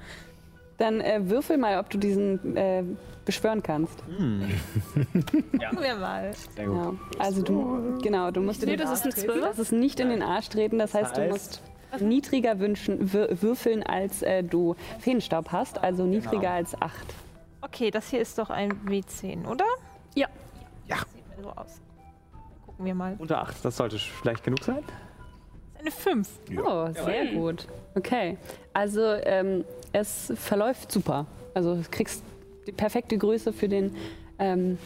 Dann 0.76 1.00
äh, 1.00 1.20
würfel 1.30 1.56
mal, 1.56 1.78
ob 1.78 1.88
du 1.88 1.96
diesen 1.96 2.54
äh, 2.54 2.84
beschwören 3.24 3.62
kannst. 3.62 3.98
Gucken 4.08 5.82
wir 5.82 5.96
mal. 5.96 6.30
Sehr 6.54 6.66
gut. 6.66 6.76
Ja. 6.76 6.92
Also 7.18 7.40
du, 7.42 7.98
genau, 8.02 8.30
du 8.30 8.42
musst 8.42 8.62
in 8.62 8.68
Nee, 8.68 8.76
den 8.76 8.86
das 8.86 9.00
ist 9.00 9.06
Arsch 9.06 9.14
ein 9.16 9.20
treten. 9.22 9.32
Zwölf. 9.40 9.46
Das 9.46 9.58
ist 9.58 9.72
nicht 9.72 10.00
in 10.00 10.10
den 10.10 10.22
Arsch 10.22 10.50
treten. 10.50 10.78
Das 10.78 10.92
heißt, 10.92 11.16
du 11.16 11.22
heißt- 11.22 11.28
musst 11.30 11.62
niedriger 12.00 12.60
wünschen, 12.60 13.10
wür 13.14 13.28
würfeln, 13.40 13.82
als 13.82 14.20
äh, 14.22 14.44
du 14.44 14.76
Feenstaub 15.00 15.50
hast. 15.50 15.82
Also 15.82 16.04
niedriger 16.04 16.50
als 16.50 16.80
8. 16.80 16.92
Okay, 17.60 17.90
das 17.90 18.08
hier 18.10 18.20
ist 18.20 18.38
doch 18.38 18.50
ein 18.50 18.72
W10, 18.86 19.46
oder? 19.46 19.64
Ja. 20.14 20.28
Ja. 20.86 20.96
Sieht 21.14 21.36
mir 21.36 21.42
so 21.42 21.50
aus. 21.50 21.80
Gucken 22.66 22.84
wir 22.86 22.94
mal. 22.94 23.16
Unter 23.18 23.40
8, 23.42 23.64
das 23.64 23.76
sollte 23.76 23.98
vielleicht 23.98 24.44
genug 24.44 24.62
sein. 24.64 24.84
Das 25.74 25.94
ist 25.94 26.06
eine 26.06 26.24
5. 26.24 26.28
Oh, 26.64 26.88
sehr 26.92 27.26
gut. 27.34 27.66
Okay. 27.94 28.36
Also 28.72 29.02
ähm, 29.02 29.64
es 29.92 30.32
verläuft 30.36 30.92
super. 30.92 31.26
Also 31.54 31.74
du 31.76 31.82
kriegst 31.90 32.22
die 32.66 32.72
perfekte 32.72 33.16
Größe 33.18 33.52
für 33.52 33.68
den. 33.68 33.94
Ähm, 34.38 34.78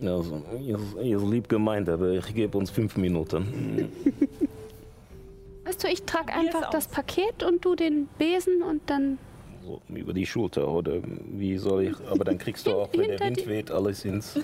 Also, 0.00 0.42
ihr, 0.60 0.78
ihr 1.02 1.16
ist 1.16 1.26
lieb 1.26 1.48
gemeint, 1.48 1.88
aber 1.88 2.10
ich 2.10 2.34
gebe 2.34 2.56
uns 2.58 2.70
fünf 2.70 2.96
Minuten. 2.96 3.90
Weißt 5.64 5.82
du, 5.82 5.88
ich 5.88 6.02
trage 6.04 6.32
einfach 6.32 6.70
das. 6.70 6.88
Paket 6.88 7.42
und 7.42 7.64
du 7.64 7.74
den 7.74 8.06
Besen 8.18 8.62
und 8.62 8.82
dann. 8.90 9.18
So, 9.64 9.80
über 9.88 10.12
die 10.12 10.26
Schulter, 10.26 10.68
oder 10.68 11.00
wie 11.02 11.56
soll 11.56 11.84
ich? 11.84 11.94
Aber 12.10 12.24
dann 12.24 12.36
kriegst 12.36 12.66
du 12.66 12.72
auch, 12.72 12.88
wenn 12.92 13.08
der 13.08 13.20
Wind 13.20 13.46
weht, 13.46 13.70
alles 13.70 14.04
ins. 14.04 14.38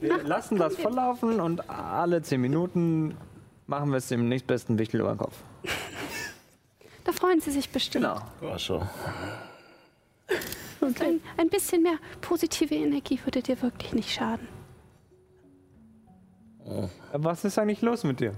Wir 0.00 0.22
lassen 0.24 0.58
das 0.58 0.76
volllaufen 0.76 1.40
und 1.40 1.70
alle 1.70 2.20
10 2.20 2.38
Minuten 2.38 3.16
machen 3.66 3.90
wir 3.90 3.96
es 3.96 4.08
dem 4.08 4.28
nächstbesten 4.28 4.78
Wichtel 4.78 5.00
über 5.00 5.14
den 5.14 5.18
Kopf. 5.18 5.42
Da 7.04 7.12
freuen 7.12 7.40
sie 7.40 7.50
sich 7.50 7.70
bestimmt. 7.70 8.04
War 8.04 8.58
schon. 8.58 8.82
Ein, 10.82 11.20
ein 11.38 11.48
bisschen 11.48 11.82
mehr 11.82 11.96
positive 12.20 12.74
Energie 12.74 13.18
würde 13.24 13.40
dir 13.40 13.60
wirklich 13.62 13.94
nicht 13.94 14.10
schaden. 14.10 14.48
Was 17.12 17.44
ist 17.44 17.58
eigentlich 17.58 17.80
los 17.80 18.04
mit 18.04 18.20
dir? 18.20 18.34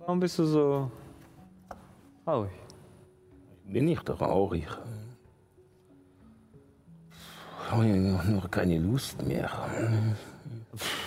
Warum 0.00 0.18
bist 0.18 0.38
du 0.38 0.44
so 0.44 0.90
traurig? 2.24 2.50
Bin 3.66 3.88
ich 3.88 3.98
traurig. 4.00 4.66
Habe 7.70 7.86
ich 7.86 7.94
nur 7.96 8.48
keine 8.50 8.78
Lust 8.78 9.22
mehr. 9.26 9.50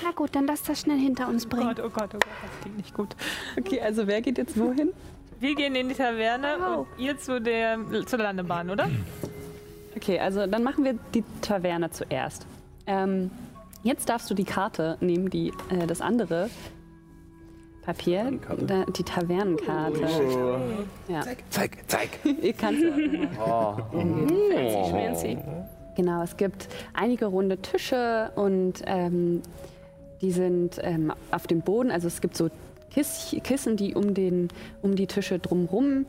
Na 0.03 0.11
gut, 0.15 0.35
dann 0.35 0.45
lass 0.47 0.63
das 0.63 0.81
schnell 0.81 0.97
hinter 0.99 1.27
uns 1.29 1.45
Oh 1.45 1.49
bringen. 1.49 1.67
Gott, 1.75 1.79
oh 1.79 1.89
Gott, 1.89 2.09
oh 2.15 2.19
Gott, 2.19 2.23
das 2.41 2.61
klingt 2.61 2.77
nicht 2.77 2.93
gut. 2.93 3.15
okay, 3.57 3.79
also 3.81 4.07
wer 4.07 4.21
geht 4.21 4.37
jetzt 4.37 4.57
wohin? 4.59 4.91
Wir 5.39 5.55
gehen 5.55 5.73
in 5.75 5.87
die 5.87 5.95
Taverne 5.95 6.57
Wow. 6.59 6.87
und 6.97 6.99
ihr 7.03 7.17
zu 7.17 7.39
der, 7.39 7.77
zu 8.05 8.17
der 8.17 8.25
Landebahn, 8.25 8.69
oder? 8.69 8.89
Okay, 9.95 10.19
also 10.19 10.45
dann 10.47 10.63
machen 10.63 10.83
wir 10.83 10.95
die 11.13 11.23
Taverne 11.41 11.91
zuerst. 11.91 12.45
Ähm, 12.87 13.31
jetzt 13.83 14.09
darfst 14.09 14.29
du 14.29 14.33
die 14.33 14.43
Karte 14.43 14.97
nehmen, 14.99 15.29
die, 15.29 15.53
äh, 15.69 15.87
das 15.87 16.01
andere 16.01 16.49
Papier, 17.83 18.39
da, 18.65 18.85
die 18.85 19.03
Tavernenkarte. 19.03 20.07
Ja. 21.07 21.21
Zeig, 21.49 21.77
zeig. 21.87 22.09
Ihr 22.41 22.53
kannst 22.57 22.83
Oh, 23.43 23.75
Fancy 23.91 24.89
schmancy. 24.89 25.37
Genau, 25.95 26.21
es 26.21 26.37
gibt 26.37 26.69
einige 26.93 27.25
runde 27.25 27.57
Tische 27.57 28.31
und 28.35 28.83
ähm, 28.85 29.41
die 30.21 30.31
sind 30.31 30.79
ähm, 30.81 31.13
auf 31.31 31.47
dem 31.47 31.61
Boden. 31.61 31.91
Also 31.91 32.07
es 32.07 32.21
gibt 32.21 32.37
so 32.37 32.49
Kiss 32.89 33.35
Kissen, 33.43 33.77
die 33.77 33.95
um, 33.95 34.13
den, 34.13 34.49
um 34.81 34.95
die 34.95 35.07
Tische 35.07 35.39
drumherum 35.39 36.05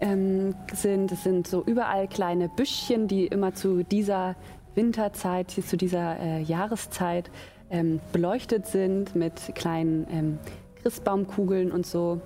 ähm, 0.00 0.54
sind. 0.72 1.12
Es 1.12 1.24
sind 1.24 1.46
so 1.46 1.62
überall 1.64 2.08
kleine 2.08 2.48
Büschchen, 2.48 3.08
die 3.08 3.26
immer 3.26 3.54
zu 3.54 3.82
dieser 3.82 4.36
Winterzeit, 4.74 5.50
zu 5.50 5.76
dieser 5.76 6.18
äh, 6.20 6.42
Jahreszeit, 6.42 7.30
ähm, 7.70 8.00
beleuchtet 8.12 8.66
sind 8.66 9.14
mit 9.14 9.54
kleinen 9.54 10.06
ähm, 10.10 10.38
Christbaumkugeln 10.82 11.72
und 11.72 11.86
so. 11.86 12.20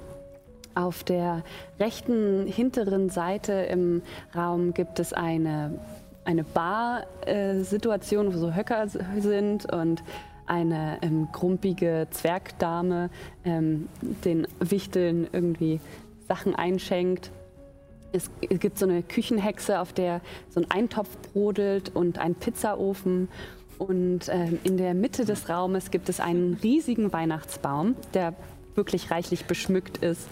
Auf 0.75 1.05
der 1.05 1.43
rechten 1.79 2.47
hinteren 2.47 3.11
Seite 3.11 3.53
im 3.53 4.03
Raum 4.35 4.73
gibt 4.73 5.01
es 5.01 5.13
eine, 5.13 5.79
eine 6.25 6.45
Bar-Situation, 6.45 8.33
wo 8.33 8.39
so 8.39 8.55
Höcker 8.55 8.87
sind 8.89 9.71
und 9.71 10.03
eine 10.47 10.99
ähm, 11.03 11.29
grumpige 11.31 12.07
Zwergdame 12.11 13.11
ähm, 13.45 13.89
den 14.25 14.47
Wichteln 14.61 15.29
irgendwie 15.33 15.81
Sachen 16.27 16.55
einschenkt. 16.55 17.31
Es 18.13 18.31
gibt 18.41 18.79
so 18.79 18.87
eine 18.87 19.03
Küchenhexe, 19.03 19.81
auf 19.81 19.93
der 19.93 20.21
so 20.51 20.61
ein 20.61 20.71
Eintopf 20.71 21.09
brodelt 21.33 21.95
und 21.95 22.19
ein 22.19 22.35
Pizzaofen. 22.35 23.29
Und 23.83 24.29
ähm, 24.29 24.61
in 24.63 24.77
der 24.77 24.95
Mitte 24.95 25.25
des 25.25 25.49
Raumes 25.49 25.91
gibt 25.91 26.09
es 26.09 26.21
einen 26.21 26.55
riesigen 26.63 27.13
Weihnachtsbaum, 27.13 27.97
der 28.15 28.33
wirklich 28.77 29.11
reichlich 29.11 29.47
beschmückt 29.47 29.99
ist. 29.99 30.29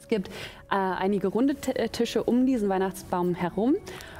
Es 0.00 0.08
gibt 0.08 0.26
äh, 0.68 0.74
einige 0.74 1.28
runde 1.28 1.54
äh, 1.76 1.88
Tische 1.88 2.24
um 2.24 2.46
diesen 2.46 2.68
Weihnachtsbaum 2.68 3.36
herum 3.36 3.76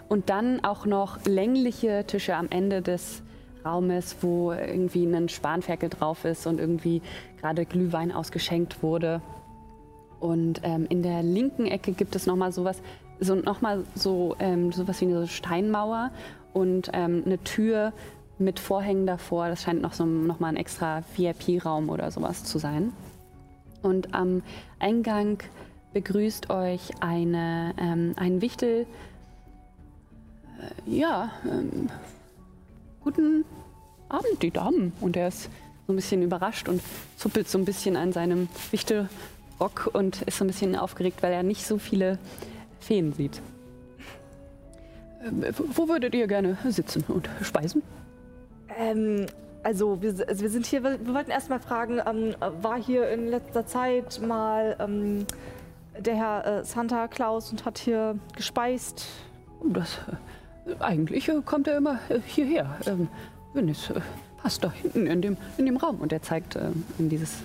und 0.09 0.31
dann 0.31 0.63
auch 0.63 0.87
noch 0.87 1.19
längliche 1.25 2.05
Tische 2.07 2.37
am 2.37 2.47
Ende 2.51 2.83
des 2.83 3.21
Raumes, 3.65 4.15
wo 4.21 4.53
irgendwie 4.53 5.07
ein 5.07 5.29
Spanferkel 5.29 5.89
drauf 5.89 6.25
ist 6.25 6.47
und 6.47 6.61
irgendwie 6.61 7.03
gerade 7.41 7.65
Glühwein 7.67 8.13
ausgeschenkt 8.13 8.81
wurde. 8.81 9.23
Und 10.21 10.61
ähm, 10.63 10.87
in 10.89 11.03
der 11.03 11.25
linken 11.25 11.67
Ecke 11.67 11.91
gibt 11.91 12.15
es 12.15 12.27
nochmal 12.27 12.53
sowas, 12.53 12.81
so 13.19 13.35
nochmal 13.35 13.83
so 13.97 14.37
ähm, 14.39 14.71
sowas 14.71 15.01
wie 15.01 15.07
eine 15.07 15.27
Steinmauer 15.27 16.13
und 16.53 16.91
ähm, 16.93 17.25
eine 17.27 17.39
Tür 17.43 17.93
mit 18.41 18.59
Vorhängen 18.59 19.07
davor. 19.07 19.49
Das 19.49 19.63
scheint 19.63 19.83
noch 19.83 19.93
so 19.93 20.05
noch 20.05 20.41
mal 20.41 20.49
ein 20.49 20.57
extra 20.57 21.03
VIP-Raum 21.17 21.89
oder 21.89 22.11
sowas 22.11 22.45
zu 22.45 22.59
sein. 22.59 22.93
Und 23.83 24.15
am 24.15 24.43
Eingang 24.79 25.39
begrüßt 25.93 26.51
euch 26.51 26.91
eine, 27.01 27.75
ähm, 27.79 28.13
ein 28.17 28.41
Wichtel. 28.41 28.87
Äh, 30.61 30.91
ja, 30.91 31.31
ähm, 31.45 31.89
guten 33.03 33.45
Abend, 34.09 34.43
die 34.43 34.51
Damen. 34.51 34.93
Und 35.01 35.17
er 35.17 35.29
ist 35.29 35.45
so 35.87 35.93
ein 35.93 35.97
bisschen 35.97 36.23
überrascht 36.23 36.69
und 36.69 36.83
zuppelt 37.17 37.49
so 37.49 37.59
ein 37.59 37.65
bisschen 37.65 37.97
an 37.97 38.13
seinem 38.13 38.49
Wichtelrock 38.71 39.91
und 39.93 40.23
ist 40.23 40.39
so 40.39 40.45
ein 40.45 40.49
bisschen 40.49 40.77
aufgeregt, 40.77 41.23
weil 41.23 41.33
er 41.33 41.43
nicht 41.43 41.67
so 41.67 41.79
viele 41.79 42.19
Feen 42.81 43.13
sieht. 43.13 43.41
Ähm, 45.25 45.45
wo 45.57 45.89
würdet 45.89 46.15
ihr 46.15 46.27
gerne 46.27 46.57
sitzen 46.69 47.05
und 47.09 47.29
speisen? 47.43 47.83
Ähm, 48.77 49.27
also 49.63 50.01
wir, 50.01 50.15
also 50.27 50.43
wir 50.43 50.51
sind 50.51 50.67
hier, 50.67 50.83
wir 50.83 51.15
wollten 51.15 51.31
erst 51.31 51.51
mal 51.51 51.61
fragen, 51.61 52.01
ähm, 52.07 52.35
war 52.63 52.81
hier 52.81 53.11
in 53.11 53.29
letzter 53.29 53.67
Zeit 53.67 54.21
mal 54.27 54.77
ähm, 54.81 55.27
der 55.99 56.17
Herr 56.17 56.47
äh, 56.47 56.65
Santa 56.65 57.09
Claus 57.09 57.51
und 57.51 57.65
hat 57.65 57.79
hier 57.79 58.19
gespeist? 58.37 59.07
Das, 59.65 59.99
äh, 60.67 60.83
eigentlich 60.83 61.29
äh, 61.29 61.41
kommt 61.45 61.69
er 61.69 61.77
immer 61.77 61.99
äh, 62.09 62.21
hierher, 62.25 62.77
ähm, 62.87 63.09
wenn 63.53 63.69
es 63.69 63.91
äh, 63.91 64.01
passt, 64.43 64.65
da 64.65 64.71
hinten 64.71 65.07
in 65.07 65.21
dem, 65.23 65.37
in 65.59 65.67
dem 65.67 65.77
Raum. 65.77 65.97
Und 66.01 66.13
er 66.13 66.23
zeigt 66.23 66.57
äh, 66.57 66.71
in 66.99 67.09
dieses 67.09 67.43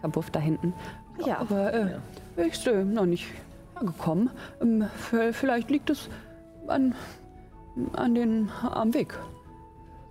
Kabuff 0.00 0.30
da 0.30 0.40
hinten. 0.40 0.72
Ja. 1.26 1.38
Aber 1.38 1.72
äh, 1.72 1.86
er 2.36 2.46
ist 2.46 2.66
äh, 2.66 2.84
noch 2.84 3.06
nicht 3.06 3.26
hergekommen. 3.74 4.30
Ähm, 4.60 4.86
vielleicht 5.32 5.70
liegt 5.70 5.90
es 5.90 6.08
an, 6.66 6.94
an 7.92 8.14
den, 8.14 8.50
am 8.62 8.94
Weg. 8.94 9.14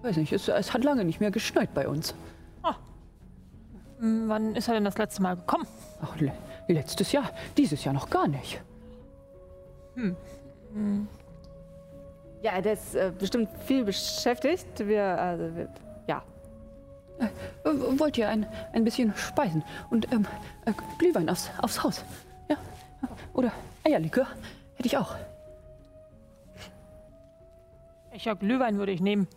Weiß 0.01 0.17
nicht, 0.17 0.33
es, 0.33 0.47
es 0.47 0.73
hat 0.73 0.83
lange 0.83 1.05
nicht 1.05 1.19
mehr 1.19 1.31
geschneit 1.31 1.73
bei 1.73 1.87
uns. 1.87 2.15
Hm, 4.01 4.27
Wann 4.27 4.55
ist 4.55 4.67
er 4.67 4.73
denn 4.73 4.83
das 4.83 4.97
letzte 4.97 5.21
Mal 5.21 5.35
gekommen? 5.35 5.67
Ach, 6.01 6.19
le 6.19 6.33
letztes 6.67 7.11
Jahr, 7.11 7.29
dieses 7.57 7.83
Jahr 7.83 7.93
noch 7.93 8.09
gar 8.09 8.27
nicht. 8.27 8.61
Ja, 12.41 12.61
der 12.61 12.73
ist 12.73 12.95
äh, 12.95 13.11
bestimmt 13.17 13.49
viel 13.65 13.83
beschäftigt. 13.83 14.79
Wir, 14.79 15.03
also, 15.03 15.55
wir, 15.55 15.67
ja. 16.07 16.23
Äh, 17.19 17.27
wollt 17.99 18.17
ihr 18.17 18.29
ein, 18.29 18.47
ein 18.71 18.85
bisschen 18.85 19.13
speisen 19.15 19.63
und 19.89 20.11
ähm, 20.13 20.25
äh, 20.65 20.71
Glühwein 20.97 21.29
aufs, 21.29 21.51
aufs 21.61 21.83
Haus? 21.83 22.05
Ja? 22.49 22.55
Oder 23.33 23.51
Eierlikör? 23.83 24.27
Hätte 24.75 24.87
ich 24.87 24.97
auch. 24.97 25.15
Ich 28.13 28.25
ja, 28.25 28.33
Glühwein 28.33 28.77
würde 28.77 28.93
ich 28.93 29.01
nehmen. 29.01 29.27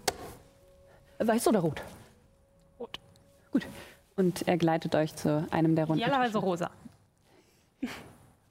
Weiß 1.19 1.47
oder 1.49 1.61
rot? 1.61 1.83
Rot. 2.79 3.01
Gut. 3.51 3.67
Und 4.17 4.47
er 4.47 4.57
gleitet 4.57 4.95
euch 4.95 5.15
zu 5.15 5.47
einem 5.51 5.75
der 5.77 5.87
runden 5.87 6.03
Idealerweise 6.03 6.39
rosa. 6.39 6.71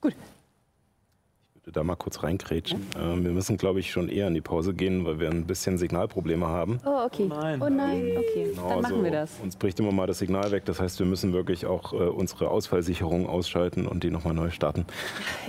Gut. 0.01 0.16
Da 1.74 1.84
mal 1.84 1.96
kurz 1.96 2.22
reinkrätschen. 2.22 2.86
Ähm, 3.02 3.24
wir 3.24 3.32
müssen, 3.32 3.58
glaube 3.58 3.80
ich, 3.80 3.90
schon 3.92 4.08
eher 4.08 4.28
in 4.28 4.36
die 4.36 4.42
Pause 4.42 4.76
gehen, 4.76 5.06
weil 5.06 5.20
wir 5.20 5.30
ein 5.32 5.46
bisschen 5.46 5.80
Signalprobleme 5.80 6.46
haben. 6.46 6.80
Oh, 6.86 7.04
okay. 7.06 7.26
nein. 7.28 7.60
Oh 7.64 7.68
nein, 7.70 8.12
okay. 8.16 8.52
Genau, 8.52 8.70
Dann 8.70 8.82
machen 8.82 8.94
also 8.94 9.04
wir 9.04 9.12
das. 9.12 9.32
Uns 9.42 9.56
bricht 9.56 9.80
immer 9.80 9.92
mal 9.92 10.06
das 10.06 10.20
Signal 10.20 10.52
weg. 10.52 10.66
Das 10.66 10.80
heißt, 10.80 11.00
wir 11.00 11.08
müssen 11.08 11.34
wirklich 11.34 11.66
auch 11.66 11.92
äh, 11.94 11.96
unsere 11.96 12.50
Ausfallsicherung 12.50 13.28
ausschalten 13.28 13.88
und 13.88 14.04
die 14.04 14.12
nochmal 14.12 14.36
neu 14.36 14.52
starten. 14.52 14.86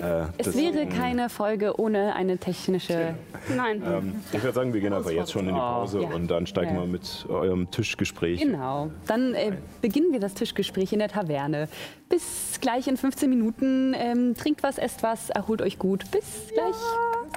Äh, 0.00 0.24
Es 0.38 0.56
wäre 0.56 0.86
keine 0.86 1.28
Folge 1.28 1.78
ohne 1.78 2.14
eine 2.14 2.38
technische. 2.38 3.14
Nein. 3.54 3.82
Ähm, 3.86 4.12
ich 4.32 4.42
würde 4.42 4.54
sagen, 4.54 4.72
wir 4.72 4.80
gehen 4.80 4.94
einfach 4.94 5.10
jetzt 5.10 5.30
schon 5.30 5.46
in 5.46 5.54
die 5.54 5.60
Pause 5.60 6.00
Ja. 6.00 6.08
und 6.08 6.28
dann 6.30 6.46
steigen 6.46 6.74
Ja. 6.74 6.80
wir 6.80 6.86
mit 6.86 7.26
eurem 7.28 7.70
Tischgespräch. 7.70 8.40
Genau. 8.40 8.90
Dann 9.06 9.34
äh, 9.34 9.52
beginnen 9.82 10.10
wir 10.12 10.20
das 10.20 10.32
Tischgespräch 10.32 10.90
in 10.94 11.00
der 11.00 11.08
Taverne. 11.08 11.68
Bis 12.14 12.60
gleich 12.60 12.86
in 12.86 12.96
15 12.96 13.28
Minuten. 13.28 13.92
Ähm, 13.92 14.36
trinkt 14.36 14.62
was, 14.62 14.78
esst 14.78 15.02
was, 15.02 15.30
erholt 15.30 15.60
euch 15.60 15.80
gut. 15.80 16.08
Bis 16.12 16.46
gleich. 16.52 16.76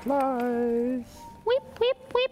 Weep, 0.06 1.64
weep, 1.80 1.98
weep. 2.14 2.32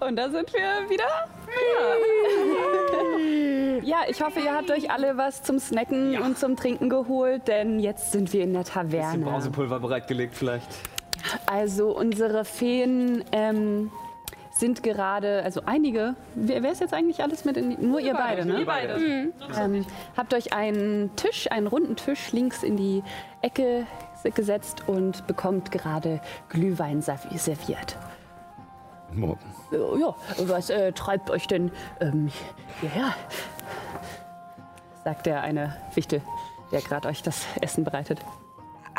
Und 0.00 0.16
da 0.16 0.28
sind 0.30 0.52
wir 0.52 0.90
wieder. 0.90 1.04
Ja. 3.82 4.00
ja, 4.00 4.10
ich 4.10 4.20
hoffe, 4.20 4.40
ihr 4.40 4.52
habt 4.52 4.72
euch 4.72 4.90
alle 4.90 5.16
was 5.16 5.44
zum 5.44 5.60
Snacken 5.60 6.20
und 6.20 6.36
zum 6.36 6.56
Trinken 6.56 6.90
geholt, 6.90 7.46
denn 7.46 7.78
jetzt 7.78 8.10
sind 8.10 8.32
wir 8.32 8.42
in 8.42 8.52
der 8.52 8.64
Bisschen 8.64 8.90
Taverne. 8.90 9.24
Brausepulver 9.24 9.78
bereitgelegt 9.78 10.34
vielleicht. 10.34 10.89
Also 11.46 11.96
unsere 11.96 12.44
Feen 12.44 13.24
ähm, 13.32 13.90
sind 14.52 14.82
gerade, 14.82 15.42
also 15.42 15.62
einige, 15.66 16.14
wer, 16.34 16.62
wer 16.62 16.72
ist 16.72 16.80
jetzt 16.80 16.92
eigentlich 16.94 17.22
alles 17.22 17.44
mit 17.44 17.56
in 17.56 17.70
die, 17.70 17.76
Nur 17.84 18.00
ihr 18.00 18.12
beide, 18.14 18.44
ne? 18.44 18.62
beide. 18.66 19.32
Ähm, 19.58 19.86
habt 20.16 20.34
euch 20.34 20.52
einen 20.52 21.14
Tisch, 21.16 21.50
einen 21.50 21.66
runden 21.66 21.96
Tisch 21.96 22.32
links 22.32 22.62
in 22.62 22.76
die 22.76 23.02
Ecke 23.42 23.86
gesetzt 24.34 24.82
und 24.86 25.26
bekommt 25.26 25.70
gerade 25.70 26.20
Glühwein 26.50 27.00
serv- 27.00 27.36
serviert. 27.38 27.96
Morgen. 29.12 29.40
Ja, 29.72 30.14
was 30.46 30.68
äh, 30.70 30.92
treibt 30.92 31.30
euch 31.30 31.46
denn 31.46 31.72
ähm, 32.00 32.30
hierher? 32.80 33.14
Sagt 35.04 35.24
der 35.26 35.40
eine 35.42 35.76
Wichtel, 35.94 36.20
der 36.70 36.80
gerade 36.82 37.08
euch 37.08 37.22
das 37.22 37.46
Essen 37.60 37.82
bereitet. 37.82 38.20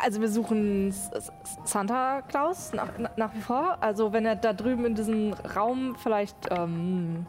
Also 0.03 0.21
wir 0.21 0.29
suchen 0.29 0.93
Santa 1.63 2.21
Claus 2.23 2.73
nach, 2.73 2.89
na- 2.97 3.11
nach 3.15 3.33
wie 3.33 3.41
vor. 3.41 3.77
Also 3.81 4.13
wenn 4.13 4.25
er 4.25 4.35
da 4.35 4.53
drüben 4.53 4.85
in 4.85 4.95
diesem 4.95 5.33
Raum 5.55 5.95
vielleicht 6.01 6.35
ähm, 6.49 7.25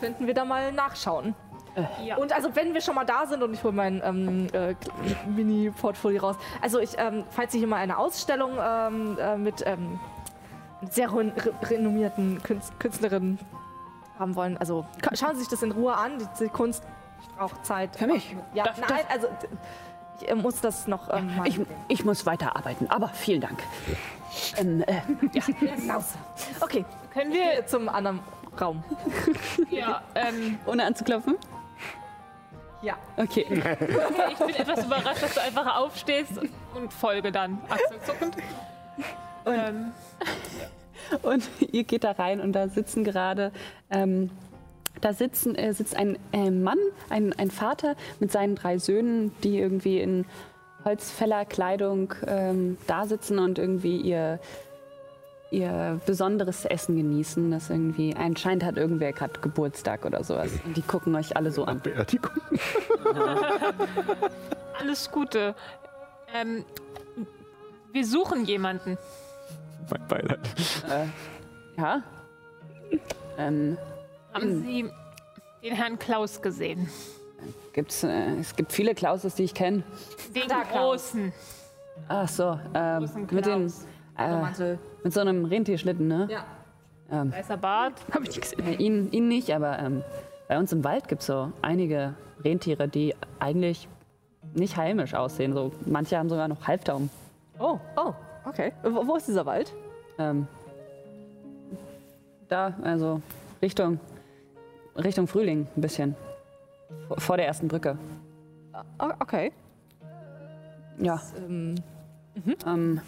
könnten 0.00 0.26
wir 0.26 0.34
da 0.34 0.44
mal 0.44 0.72
nachschauen. 0.72 1.34
Ja. 2.04 2.16
Und 2.18 2.32
also 2.32 2.54
wenn 2.54 2.72
wir 2.72 2.80
schon 2.80 2.94
mal 2.94 3.04
da 3.04 3.26
sind 3.26 3.42
und 3.42 3.52
ich 3.52 3.64
hole 3.64 3.72
mein 3.74 4.00
ähm, 4.04 4.46
äh, 4.52 4.74
Mini-Portfolio 5.28 6.20
raus. 6.22 6.36
Also 6.62 6.78
ich, 6.78 6.94
ähm, 6.98 7.24
falls 7.30 7.50
Sie 7.52 7.58
hier 7.58 7.66
mal 7.66 7.78
eine 7.78 7.98
Ausstellung 7.98 8.52
ähm, 8.60 9.18
äh, 9.20 9.36
mit 9.36 9.64
ähm, 9.66 9.98
sehr 10.88 11.12
re 11.12 11.32
re 11.36 11.52
renommierten 11.68 12.40
Künst 12.44 12.78
Künstlerinnen 12.78 13.38
haben 14.20 14.36
wollen, 14.36 14.56
also 14.58 14.86
schauen 15.14 15.34
Sie 15.34 15.40
sich 15.40 15.48
das 15.48 15.62
in 15.64 15.72
Ruhe 15.72 15.94
an. 15.96 16.18
Die, 16.18 16.44
die 16.44 16.48
Kunst 16.48 16.84
braucht 17.36 17.66
Zeit. 17.66 17.96
Für 17.96 18.06
mich? 18.06 18.36
Ja, 18.54 18.64
Darf- 18.64 18.80
nein, 18.88 19.00
also 19.12 19.26
ich 20.20 20.28
äh, 20.28 20.34
muss 20.34 20.60
das 20.60 20.86
noch 20.86 21.12
ähm, 21.12 21.36
mal 21.36 21.46
Ich, 21.48 21.60
ich 21.88 22.04
muss 22.04 22.26
weiterarbeiten, 22.26 22.90
aber 22.90 23.08
vielen 23.08 23.40
Dank. 23.40 23.62
Ähm, 24.56 24.82
äh, 24.86 25.00
hinaus. 25.76 26.14
Okay, 26.60 26.84
können 27.12 27.32
wir 27.32 27.66
zum 27.66 27.88
anderen 27.88 28.20
Raum? 28.60 28.82
Ja, 29.70 30.02
ähm, 30.14 30.58
ohne 30.66 30.84
anzuklopfen? 30.84 31.36
Ja. 32.82 32.96
Okay. 33.16 33.46
ich 33.48 34.38
bin 34.38 34.54
etwas 34.54 34.84
überrascht, 34.84 35.22
dass 35.22 35.34
du 35.34 35.42
einfach 35.42 35.76
aufstehst 35.76 36.32
und 36.74 36.92
folge 36.92 37.32
dann. 37.32 37.58
Achselzuckend. 37.68 38.36
Ähm, 39.46 39.92
Und 41.22 41.48
ihr 41.72 41.84
geht 41.84 42.04
da 42.04 42.12
rein 42.12 42.40
und 42.40 42.52
da 42.52 42.68
sitzen 42.68 43.04
gerade 43.04 43.52
ähm, 43.90 44.30
Da 45.00 45.12
sitzen, 45.12 45.54
äh, 45.54 45.72
sitzt 45.72 45.96
ein 45.96 46.18
äh, 46.32 46.50
Mann, 46.50 46.78
ein, 47.10 47.32
ein 47.38 47.50
Vater 47.50 47.96
mit 48.20 48.32
seinen 48.32 48.54
drei 48.54 48.78
Söhnen, 48.78 49.32
die 49.42 49.58
irgendwie 49.58 50.00
in 50.00 50.24
Holzfällerkleidung 50.84 52.14
ähm, 52.26 52.76
da 52.86 53.06
sitzen 53.06 53.38
und 53.38 53.58
irgendwie 53.58 53.96
ihr, 53.98 54.38
ihr 55.50 56.00
besonderes 56.06 56.64
Essen 56.64 56.96
genießen. 56.96 57.50
Das 57.50 57.70
irgendwie 57.70 58.14
anscheinend 58.14 58.64
hat 58.64 58.76
irgendwer 58.76 59.12
gerade 59.12 59.40
Geburtstag 59.40 60.04
oder 60.04 60.22
sowas. 60.24 60.50
Und 60.64 60.76
die 60.76 60.82
gucken 60.82 61.14
euch 61.14 61.36
alle 61.36 61.50
so 61.50 61.64
an. 61.64 61.80
Beerdigung. 61.80 62.32
Alles 64.80 65.10
Gute. 65.10 65.54
Ähm, 66.34 66.64
wir 67.92 68.04
suchen 68.04 68.44
jemanden. 68.44 68.98
Mein 69.90 70.08
Beileid. 70.08 70.40
Äh, 70.90 71.06
ja. 71.80 72.02
Ähm, 73.38 73.78
Haben 74.34 74.62
Sie 74.62 74.90
den 75.62 75.74
Herrn 75.74 75.98
Klaus 75.98 76.42
gesehen? 76.42 76.88
gibt's, 77.72 78.04
äh, 78.04 78.36
es 78.40 78.56
gibt 78.56 78.72
viele 78.72 78.94
Klauses, 78.94 79.34
die 79.34 79.44
ich 79.44 79.54
kenne. 79.54 79.82
Den 80.34 80.48
großen. 80.72 81.32
Ach 82.08 82.28
so, 82.28 82.58
ähm, 82.74 83.00
Großen 83.00 83.28
mit, 83.30 83.46
den, 83.46 83.72
äh, 84.18 84.76
mit 85.02 85.12
so 85.12 85.20
einem 85.20 85.44
Rentierschlitten, 85.44 86.08
ne? 86.08 86.28
Ja. 86.30 86.44
Ähm, 87.12 87.32
Weißer 87.32 87.58
Bart. 87.58 87.94
Hab 88.12 88.22
ich 88.22 88.28
nicht 88.28 88.40
gesehen. 88.40 88.66
äh, 88.66 88.74
ihn, 88.74 89.10
ihn 89.12 89.28
nicht, 89.28 89.52
aber 89.54 89.78
ähm, 89.78 90.02
bei 90.48 90.58
uns 90.58 90.72
im 90.72 90.82
Wald 90.82 91.08
gibt 91.08 91.20
es 91.20 91.26
so 91.26 91.52
einige 91.60 92.14
Rentiere, 92.42 92.88
die 92.88 93.14
eigentlich 93.38 93.88
nicht 94.54 94.76
heimisch 94.76 95.14
aussehen. 95.14 95.52
So, 95.52 95.72
manche 95.84 96.16
haben 96.16 96.28
sogar 96.28 96.48
noch 96.48 96.66
Halftauben. 96.66 97.10
Oh, 97.58 97.78
oh, 97.96 98.14
okay. 98.44 98.72
Wo, 98.82 99.06
wo 99.06 99.16
ist 99.16 99.28
dieser 99.28 99.46
Wald? 99.46 99.72
Ähm, 100.18 100.46
da, 102.48 102.74
also 102.82 103.20
Richtung, 103.62 103.98
Richtung 104.96 105.26
Frühling 105.26 105.66
ein 105.76 105.80
bisschen. 105.80 106.14
Vor- 107.18 107.36
der 107.36 107.46
ersten 107.46 107.68
Brücke. 107.68 107.98
Oh, 108.98 109.10
okay. 109.20 109.52
Ja. 110.98 111.20
Ähm, 111.48 111.74
Ähm, 112.66 113.00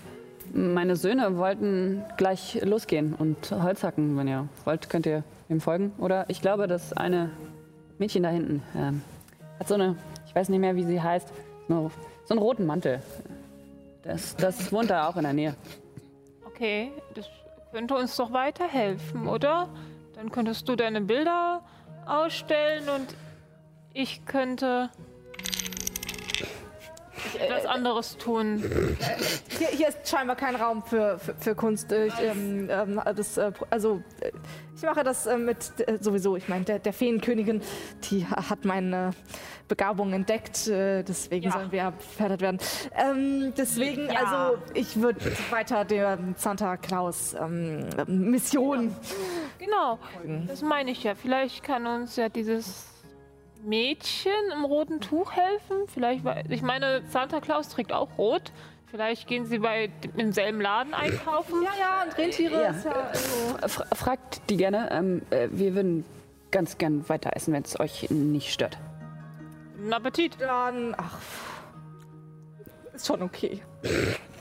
meine 0.54 0.94
Söhne 0.94 1.36
wollten 1.36 2.04
gleich 2.16 2.60
losgehen 2.62 3.14
und 3.14 3.50
Holz 3.50 3.82
hacken. 3.82 4.16
Wenn 4.16 4.28
ihr 4.28 4.48
wollt, 4.64 4.88
könnt 4.88 5.04
ihr 5.06 5.24
ihm 5.48 5.60
folgen. 5.60 5.92
Oder 5.98 6.24
ich 6.30 6.40
glaube, 6.40 6.68
das 6.68 6.92
eine 6.92 7.30
Mädchen 7.98 8.22
da 8.22 8.28
hinten 8.28 8.62
ähm, 8.76 9.02
hat 9.58 9.66
so 9.66 9.74
eine, 9.74 9.96
ich 10.26 10.34
weiß 10.34 10.48
nicht 10.48 10.60
mehr, 10.60 10.76
wie 10.76 10.84
sie 10.84 11.02
heißt, 11.02 11.28
so, 11.68 11.90
so 12.24 12.34
einen 12.34 12.38
roten 12.40 12.66
Mantel. 12.66 13.00
Das, 14.04 14.36
das 14.36 14.70
wohnt 14.72 14.90
da 14.90 15.08
auch 15.08 15.16
in 15.16 15.24
der 15.24 15.32
Nähe. 15.32 15.54
Okay, 16.46 16.92
das 17.14 17.26
könnte 17.72 17.94
uns 17.96 18.14
doch 18.16 18.32
weiterhelfen, 18.32 19.26
oder? 19.26 19.68
Dann 20.14 20.30
könntest 20.30 20.68
du 20.68 20.76
deine 20.76 21.00
Bilder 21.00 21.62
ausstellen 22.06 22.88
und 22.88 23.14
ich 23.92 24.24
könnte 24.26 24.90
etwas 27.38 27.66
anderes 27.66 28.16
tun. 28.18 28.62
hier, 29.58 29.68
hier 29.68 29.88
ist 29.88 30.08
scheinbar 30.08 30.36
kein 30.36 30.54
Raum 30.54 30.82
für, 30.82 31.18
für, 31.18 31.34
für 31.34 31.54
Kunst. 31.54 31.90
Ich, 31.92 32.14
ähm, 32.20 32.68
ähm, 32.70 33.00
das, 33.14 33.36
äh, 33.36 33.52
also, 33.70 34.02
äh, 34.20 34.30
ich 34.76 34.82
mache 34.82 35.02
das 35.04 35.26
äh, 35.26 35.36
mit 35.36 35.58
äh, 35.88 35.98
sowieso. 36.00 36.36
Ich 36.36 36.48
meine, 36.48 36.64
der, 36.64 36.78
der 36.78 36.92
Feenkönigin, 36.92 37.60
die 38.10 38.24
ha- 38.26 38.48
hat 38.50 38.64
meine 38.64 39.10
Begabung 39.68 40.12
entdeckt. 40.12 40.68
Äh, 40.68 41.02
deswegen 41.02 41.46
Ja. 41.46 41.52
sollen 41.52 41.72
wir 41.72 41.92
gefördert 41.92 42.40
werden. 42.40 42.58
Ähm, 42.96 43.52
deswegen, 43.56 44.08
Ja. 44.10 44.24
also, 44.24 44.58
ich 44.74 45.00
würde 45.00 45.20
weiter 45.50 45.84
der 45.84 46.18
Santa 46.36 46.76
Claus 46.76 47.34
ähm, 47.38 47.86
Mission. 48.06 48.94
Genau, 49.58 49.98
das 50.46 50.62
meine 50.62 50.90
ich 50.90 51.02
ja. 51.02 51.14
Vielleicht 51.14 51.62
kann 51.62 51.86
uns 51.86 52.16
ja 52.16 52.28
dieses 52.28 52.86
Mädchen 53.64 54.32
im 54.54 54.64
roten 54.64 55.00
Tuch 55.00 55.32
helfen. 55.32 55.76
Vielleicht, 55.88 56.24
ich 56.50 56.62
meine, 56.62 57.02
Santa 57.10 57.40
Claus 57.40 57.68
trägt 57.68 57.92
auch 57.92 58.18
rot. 58.18 58.52
Vielleicht 58.88 59.26
gehen 59.26 59.46
sie 59.46 59.58
bei 59.58 59.90
im 60.16 60.32
selben 60.32 60.60
Laden 60.60 60.94
einkaufen. 60.94 61.62
Ja, 61.62 61.70
ja, 61.78 62.02
und 62.04 62.16
Rentiere 62.16 62.54
Ja. 62.54 62.74
ja. 62.84 63.10
Also, 63.60 63.68
Fra 63.68 63.94
fragt 63.94 64.48
die 64.48 64.56
gerne. 64.56 64.88
Ähm, 64.92 65.22
äh, 65.30 65.48
wir 65.50 65.74
würden 65.74 66.04
ganz 66.52 66.78
gern 66.78 67.08
weiter 67.08 67.30
essen, 67.34 67.52
wenn 67.52 67.64
es 67.64 67.78
euch 67.80 68.08
nicht 68.10 68.52
stört. 68.52 68.78
Guten 69.76 69.92
Appetit. 69.92 70.40
dann, 70.40 70.94
ach, 70.96 71.18
ist 72.94 73.06
schon 73.06 73.22
okay. 73.22 73.60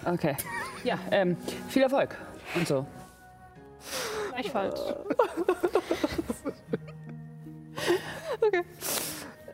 Okay. 0.05 0.37
Ja, 0.83 0.99
ähm, 1.11 1.35
viel 1.67 1.81
Erfolg 1.81 2.15
und 2.55 2.67
so. 2.67 2.85
Gleichfalls. 4.31 4.81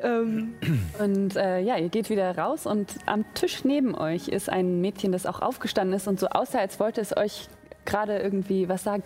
Ähm, 0.03 0.55
Und 0.99 1.35
äh, 1.35 1.59
ja, 1.59 1.77
ihr 1.77 1.89
geht 1.89 2.09
wieder 2.09 2.35
raus 2.37 2.65
und 2.65 2.95
am 3.05 3.25
Tisch 3.33 3.63
neben 3.63 3.95
euch 3.95 4.27
ist 4.27 4.49
ein 4.49 4.81
Mädchen, 4.81 5.11
das 5.11 5.25
auch 5.25 5.41
aufgestanden 5.41 5.95
ist 5.95 6.07
und 6.07 6.19
so 6.19 6.27
aussah, 6.27 6.59
als 6.59 6.79
wollte 6.79 7.01
es 7.01 7.15
euch 7.15 7.47
gerade 7.85 8.19
irgendwie 8.19 8.69
was 8.69 8.83
sagen. 8.83 9.03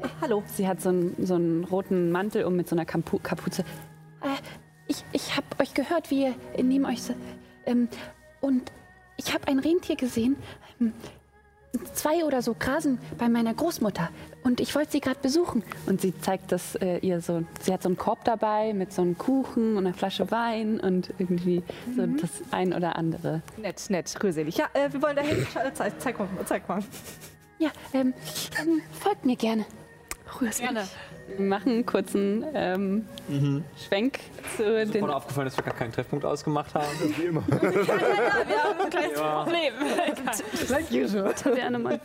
Äh, 0.00 0.08
hallo. 0.20 0.42
Sie 0.46 0.66
hat 0.66 0.80
so 0.80 0.88
einen, 0.88 1.14
so 1.26 1.34
einen 1.34 1.64
roten 1.64 2.10
Mantel 2.10 2.44
um 2.44 2.56
mit 2.56 2.68
so 2.68 2.74
einer 2.74 2.84
Kampu 2.84 3.18
Kapuze. 3.22 3.62
Äh, 4.22 4.28
ich 4.88 5.04
ich 5.12 5.36
habe 5.36 5.46
euch 5.60 5.74
gehört, 5.74 6.10
wie 6.10 6.24
ihr 6.24 6.34
neben 6.62 6.86
euch. 6.86 7.00
Ähm, 7.66 7.88
und 8.40 8.72
ich 9.16 9.34
habe 9.34 9.48
ein 9.48 9.58
Rentier 9.58 9.96
gesehen. 9.96 10.36
Ähm, 10.80 10.92
zwei 11.94 12.24
oder 12.24 12.42
so 12.42 12.54
grasen 12.58 12.98
bei 13.18 13.28
meiner 13.28 13.54
Großmutter. 13.54 14.10
Und 14.42 14.60
ich 14.60 14.74
wollte 14.74 14.92
sie 14.92 15.00
gerade 15.00 15.20
besuchen. 15.20 15.62
Und 15.86 16.00
sie 16.00 16.18
zeigt 16.18 16.52
das 16.52 16.74
äh, 16.76 16.98
ihr 16.98 17.20
so. 17.20 17.44
Sie 17.60 17.72
hat 17.72 17.82
so 17.82 17.88
einen 17.88 17.96
Korb 17.96 18.24
dabei 18.24 18.72
mit 18.72 18.92
so 18.92 19.02
einem 19.02 19.16
Kuchen 19.16 19.76
und 19.76 19.86
einer 19.86 19.94
Flasche 19.94 20.30
Wein 20.30 20.80
und 20.80 21.12
irgendwie 21.18 21.62
so 21.96 22.06
das 22.06 22.30
ein 22.50 22.72
oder 22.72 22.96
andere. 22.96 23.42
nett, 23.56 23.82
nett, 23.88 24.14
rührselig. 24.22 24.56
Ja, 24.56 24.68
äh, 24.74 24.92
wir 24.92 25.00
wollen 25.02 25.16
dahin. 25.16 25.46
Zeig, 25.74 26.00
zeig 26.00 26.18
mal, 26.18 26.28
zeig 26.44 26.68
mal. 26.68 26.82
Ja, 27.58 27.70
ähm, 27.92 28.12
ähm, 28.60 28.82
folgt 29.00 29.24
mir 29.24 29.36
gerne. 29.36 29.64
Gerne. 30.58 30.88
Wir 31.36 31.46
machen 31.46 31.72
einen 31.72 31.86
kurzen 31.86 32.44
ähm, 32.54 33.04
Schwenk 33.86 34.20
zu 34.56 34.62
den. 34.86 35.02
Wurde 35.02 35.16
aufgefallen, 35.16 35.46
dass 35.46 35.56
wir 35.56 35.64
gar 35.64 35.74
keinen 35.74 35.92
Treffpunkt 35.92 36.24
ausgemacht 36.24 36.74
haben. 36.74 36.86
Wie 37.16 37.22
immer. 37.24 37.42
Problem. 37.42 37.70
Sternemann. 41.36 42.00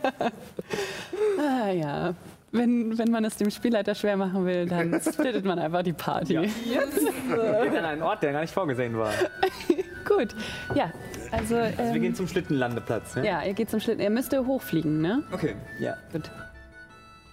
ah 1.38 1.70
ja. 1.70 2.14
Wenn, 2.50 2.96
wenn 2.96 3.10
man 3.10 3.24
es 3.26 3.36
dem 3.36 3.50
Spielleiter 3.50 3.94
schwer 3.94 4.16
machen 4.16 4.46
will, 4.46 4.66
dann 4.66 4.98
splittet 5.12 5.44
man 5.44 5.58
einfach 5.58 5.82
die 5.82 5.92
Party. 5.92 6.34
Wir 6.38 7.70
gehen 7.70 7.76
an 7.76 7.84
einen 7.84 8.02
Ort, 8.02 8.22
der 8.22 8.32
gar 8.32 8.40
nicht 8.40 8.54
vorgesehen 8.54 8.96
war. 8.96 9.12
Gut. 10.06 10.34
Ja, 10.74 10.90
also. 11.30 11.56
Also 11.56 11.76
wir 11.78 11.84
Ähm, 11.94 12.00
gehen 12.00 12.14
zum 12.14 12.26
Schlittenlandeplatz, 12.26 13.16
ne? 13.16 13.26
ja, 13.26 13.42
ihr 13.42 13.52
geht 13.52 13.68
zum 13.68 13.80
Schlitten. 13.80 14.02
Ihr 14.02 14.08
müsst 14.08 14.34
hochfliegen, 14.34 15.02
ne? 15.02 15.22
Okay, 15.30 15.54
ja. 15.78 15.98
Gut. 16.10 16.30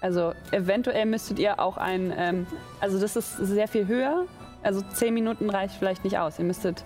Also 0.06 0.36
eventuell 0.51 1.08
müsstet 1.08 1.39
ihr 1.39 1.60
auch 1.60 1.78
ein, 1.78 2.14
ähm, 2.16 2.45
also 2.80 2.99
das 2.99 3.16
ist 3.16 3.38
sehr 3.38 3.68
viel 3.68 3.88
höher. 3.88 4.26
Also 4.62 4.84
zehn 4.93 5.16
Minuten 5.16 5.49
reicht 5.49 5.74
vielleicht 5.80 6.03
nicht 6.03 6.20
aus. 6.20 6.38
Ihr 6.38 6.45
müsstet 6.45 6.84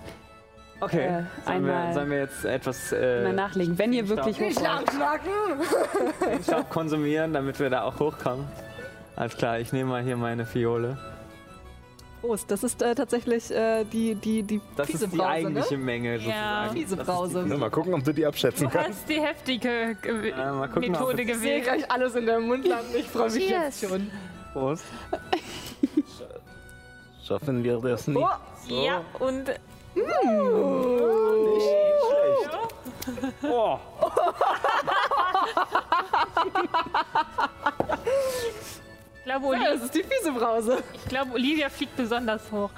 Okay. 0.80 1.04
Äh, 1.04 1.08
sollen, 1.10 1.26
einmal- 1.46 1.88
wir, 1.88 1.92
sollen 1.92 2.10
wir 2.10 2.18
jetzt 2.20 2.44
etwas 2.46 2.92
äh, 2.92 3.24
mal 3.24 3.34
nachlegen, 3.34 3.78
wenn 3.78 3.92
ihr 3.92 4.08
wirklich. 4.08 4.38
Staub 6.42 6.70
konsumieren, 6.70 7.34
damit 7.34 7.60
wir 7.60 7.68
da 7.68 7.82
auch 7.82 8.00
hochkommen? 8.00 8.46
Alles 9.16 9.36
klar, 9.36 9.58
ich 9.58 9.70
nehme 9.74 9.90
mal 9.90 10.02
hier 10.02 10.16
meine 10.16 10.46
Fiole. 10.46 10.96
Prost, 12.20 12.50
das 12.50 12.62
ist 12.64 12.82
äh, 12.82 12.94
tatsächlich 12.94 13.50
äh, 13.50 13.84
die, 13.84 14.14
die, 14.14 14.42
die 14.42 14.60
Das 14.76 14.86
fiese 14.88 15.04
ist 15.06 15.12
die 15.12 15.16
Brause, 15.16 15.30
eigentliche 15.30 15.78
ne? 15.78 15.84
Menge 15.84 16.16
Ja. 16.16 16.18
sozusagen. 16.66 16.72
Fiese 16.74 16.96
Das 16.96 17.08
ist 17.08 17.14
Brause. 17.14 17.42
Mal 17.46 17.70
gucken, 17.70 17.94
ob 17.94 18.04
du 18.04 18.12
die 18.12 18.26
abschätzen 18.26 18.66
Du 18.68 18.72
kannst. 18.72 18.90
hast 19.00 19.08
die 19.08 19.20
heftige 19.20 19.96
Ge 20.02 20.30
Ja, 20.30 20.52
mal 20.52 20.68
gucken, 20.68 20.92
Methode 20.92 21.22
es- 21.22 21.28
Ich 21.28 21.36
sehe 21.38 21.60
gewählt. 21.60 21.64
gleich 21.64 21.90
alles 21.90 22.14
in 22.14 22.26
der 22.26 22.40
Mund 22.40 22.66
landen. 22.66 22.94
Ich 22.96 23.06
freue 23.08 23.30
mich 23.30 23.46
Cheers. 23.48 23.80
jetzt 23.80 23.90
schon. 23.90 24.10
Prost. 24.52 24.84
Schaffen 27.24 27.64
wir 27.64 27.78
das 27.78 28.06
nicht? 28.06 28.20
Ja, 28.68 29.02
und 29.18 29.44
Oh, 29.96 31.56
ich 31.56 31.64
glaube, 39.30 39.44
Ja, 39.46 39.50
Olivia, 39.50 39.72
das 39.74 39.82
ist 39.84 39.94
die 39.94 40.02
fiese 40.02 40.32
Brause. 40.32 40.82
ich 40.92 41.04
glaube, 41.06 41.32
Olivia 41.34 41.68
fliegt 41.68 41.96
besonders 41.96 42.42
hoch. 42.50 42.70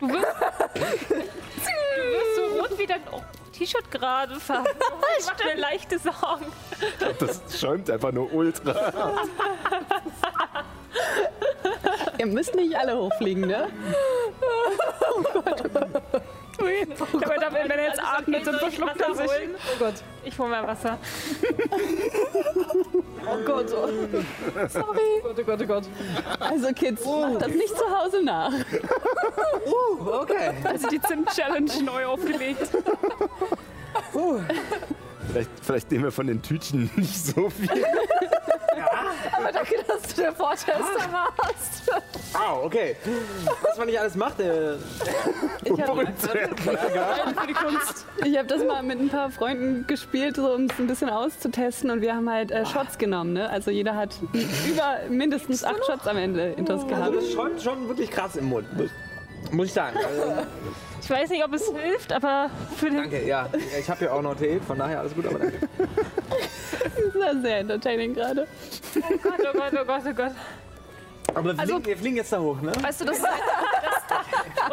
Du 0.00 0.08
wirst, 0.08 0.26
du 0.74 1.14
wirst 1.14 2.36
so 2.36 2.60
rot 2.60 2.78
wie 2.78 2.86
dein 2.86 3.00
T-Shirt 3.52 3.90
gerade 3.90 4.38
fast. 4.40 4.68
Ich 5.18 5.26
mache 5.26 5.44
mir 5.44 5.54
leichte 5.60 5.98
Sorgen. 5.98 6.46
Das 7.20 7.60
schäumt 7.60 7.88
einfach 7.88 8.10
nur 8.10 8.32
ultra. 8.32 9.12
Ihr 12.18 12.26
müsst 12.26 12.54
nicht 12.56 12.76
alle 12.76 12.96
hochfliegen, 12.96 13.46
ne? 13.46 13.68
Aber 17.12 17.36
da, 17.36 17.52
wenn 17.52 17.70
er 17.70 17.84
jetzt 17.84 18.00
atmet, 18.02 18.46
dann 18.46 18.58
verschluckt 18.58 19.00
er 19.00 19.14
sich. 19.14 19.30
Oh 19.30 19.78
Gott. 19.78 19.94
Ich 20.24 20.38
hole 20.38 20.48
mal 20.48 20.66
Wasser. 20.66 20.98
Oh 23.26 23.38
Gott, 23.42 23.66
oh. 23.72 23.88
Sorry. 24.68 24.98
Oh 25.22 25.28
Gott, 25.28 25.38
oh 25.38 25.44
Gott, 25.44 25.60
oh 25.62 25.66
Gott. 25.66 25.84
Also 26.40 26.72
Kids, 26.74 27.04
macht 27.06 27.40
das 27.40 27.48
nicht 27.48 27.74
zu 27.74 27.84
Hause 27.84 28.22
nach. 28.22 28.52
Uh, 28.52 30.10
okay. 30.20 30.52
Also 30.62 30.88
die 30.88 31.00
Zimt-Challenge 31.00 31.70
neu 31.84 32.04
aufgelegt. 32.04 32.68
Vielleicht, 35.30 35.50
vielleicht 35.62 35.90
nehmen 35.90 36.04
wir 36.04 36.12
von 36.12 36.26
den 36.26 36.42
Tütchen 36.42 36.90
nicht 36.96 37.26
so 37.26 37.50
viel. 37.50 37.68
Aber 39.36 39.52
danke, 39.52 39.74
dass 39.86 40.14
du 40.14 40.22
der 40.22 40.32
Vortester 40.32 40.74
warst. 41.10 41.90
Wow, 42.32 42.64
okay. 42.64 42.96
Was 43.62 43.78
man 43.78 43.86
nicht 43.86 43.98
alles 43.98 44.14
macht, 44.14 44.40
äh, 44.40 44.74
Ich 45.64 45.70
habe 45.80 46.06
Für 46.16 47.46
die 47.46 47.52
Kunst. 47.52 48.06
ich 48.24 48.38
hab 48.38 48.48
das 48.48 48.64
mal 48.64 48.82
mit 48.82 49.00
ein 49.00 49.08
paar 49.08 49.30
Freunden 49.30 49.86
gespielt, 49.86 50.36
so, 50.36 50.52
um 50.52 50.66
es 50.66 50.78
ein 50.78 50.86
bisschen 50.86 51.10
auszutesten. 51.10 51.90
Und 51.90 52.00
wir 52.00 52.14
haben 52.14 52.30
halt 52.30 52.50
äh, 52.50 52.64
Shots 52.66 52.98
genommen. 52.98 53.32
Ne? 53.32 53.48
Also 53.48 53.70
jeder 53.70 53.94
hat 53.96 54.16
über 54.68 55.00
mindestens 55.08 55.64
acht 55.64 55.84
Shots 55.86 56.06
am 56.06 56.16
Ende 56.16 56.52
intus 56.52 56.82
also 56.82 56.86
gehabt. 56.86 57.16
das 57.16 57.24
ist 57.24 57.32
schon, 57.32 57.58
schon 57.58 57.88
wirklich 57.88 58.10
krass 58.10 58.36
im 58.36 58.46
Mund. 58.46 58.66
Muss, 59.52 59.66
ich 59.66 59.72
sagen. 59.72 59.96
Also, 59.96 60.42
Ich 61.02 61.10
weiß 61.10 61.28
nicht, 61.28 61.44
ob 61.44 61.52
es 61.52 61.70
hilft, 61.70 62.12
aber 62.14 62.50
für 62.76 62.86
den. 62.86 62.96
danke, 62.96 63.26
ja. 63.26 63.46
Ich 63.78 63.90
habe 63.90 64.06
ja 64.06 64.12
auch 64.12 64.22
noch 64.22 64.34
Tee, 64.36 64.58
von 64.66 64.78
daher 64.78 65.00
alles 65.00 65.14
gut, 65.14 65.26
aber 65.26 65.38
danke. 65.38 65.58
Das 66.82 67.14
war 67.14 67.40
sehr 67.42 67.58
entertaining 67.58 68.14
gerade. 68.14 68.46
Oh 68.96 69.16
Gott, 69.22 69.40
oh 69.40 69.58
Gott, 69.58 69.72
oh 69.72 69.84
Gott, 69.84 70.02
oh 70.06 70.14
Gott. 70.14 70.32
Aber 71.34 71.56
wir, 71.56 71.62
fliegen, 71.62 71.86
wir 71.86 71.96
fliegen 71.96 72.16
jetzt 72.16 72.32
da 72.32 72.38
hoch, 72.40 72.60
ne? 72.60 72.72
Weißt 72.80 73.00
du, 73.00 73.04
das 73.04 73.16
ist, 73.16 73.24
das, 73.24 73.32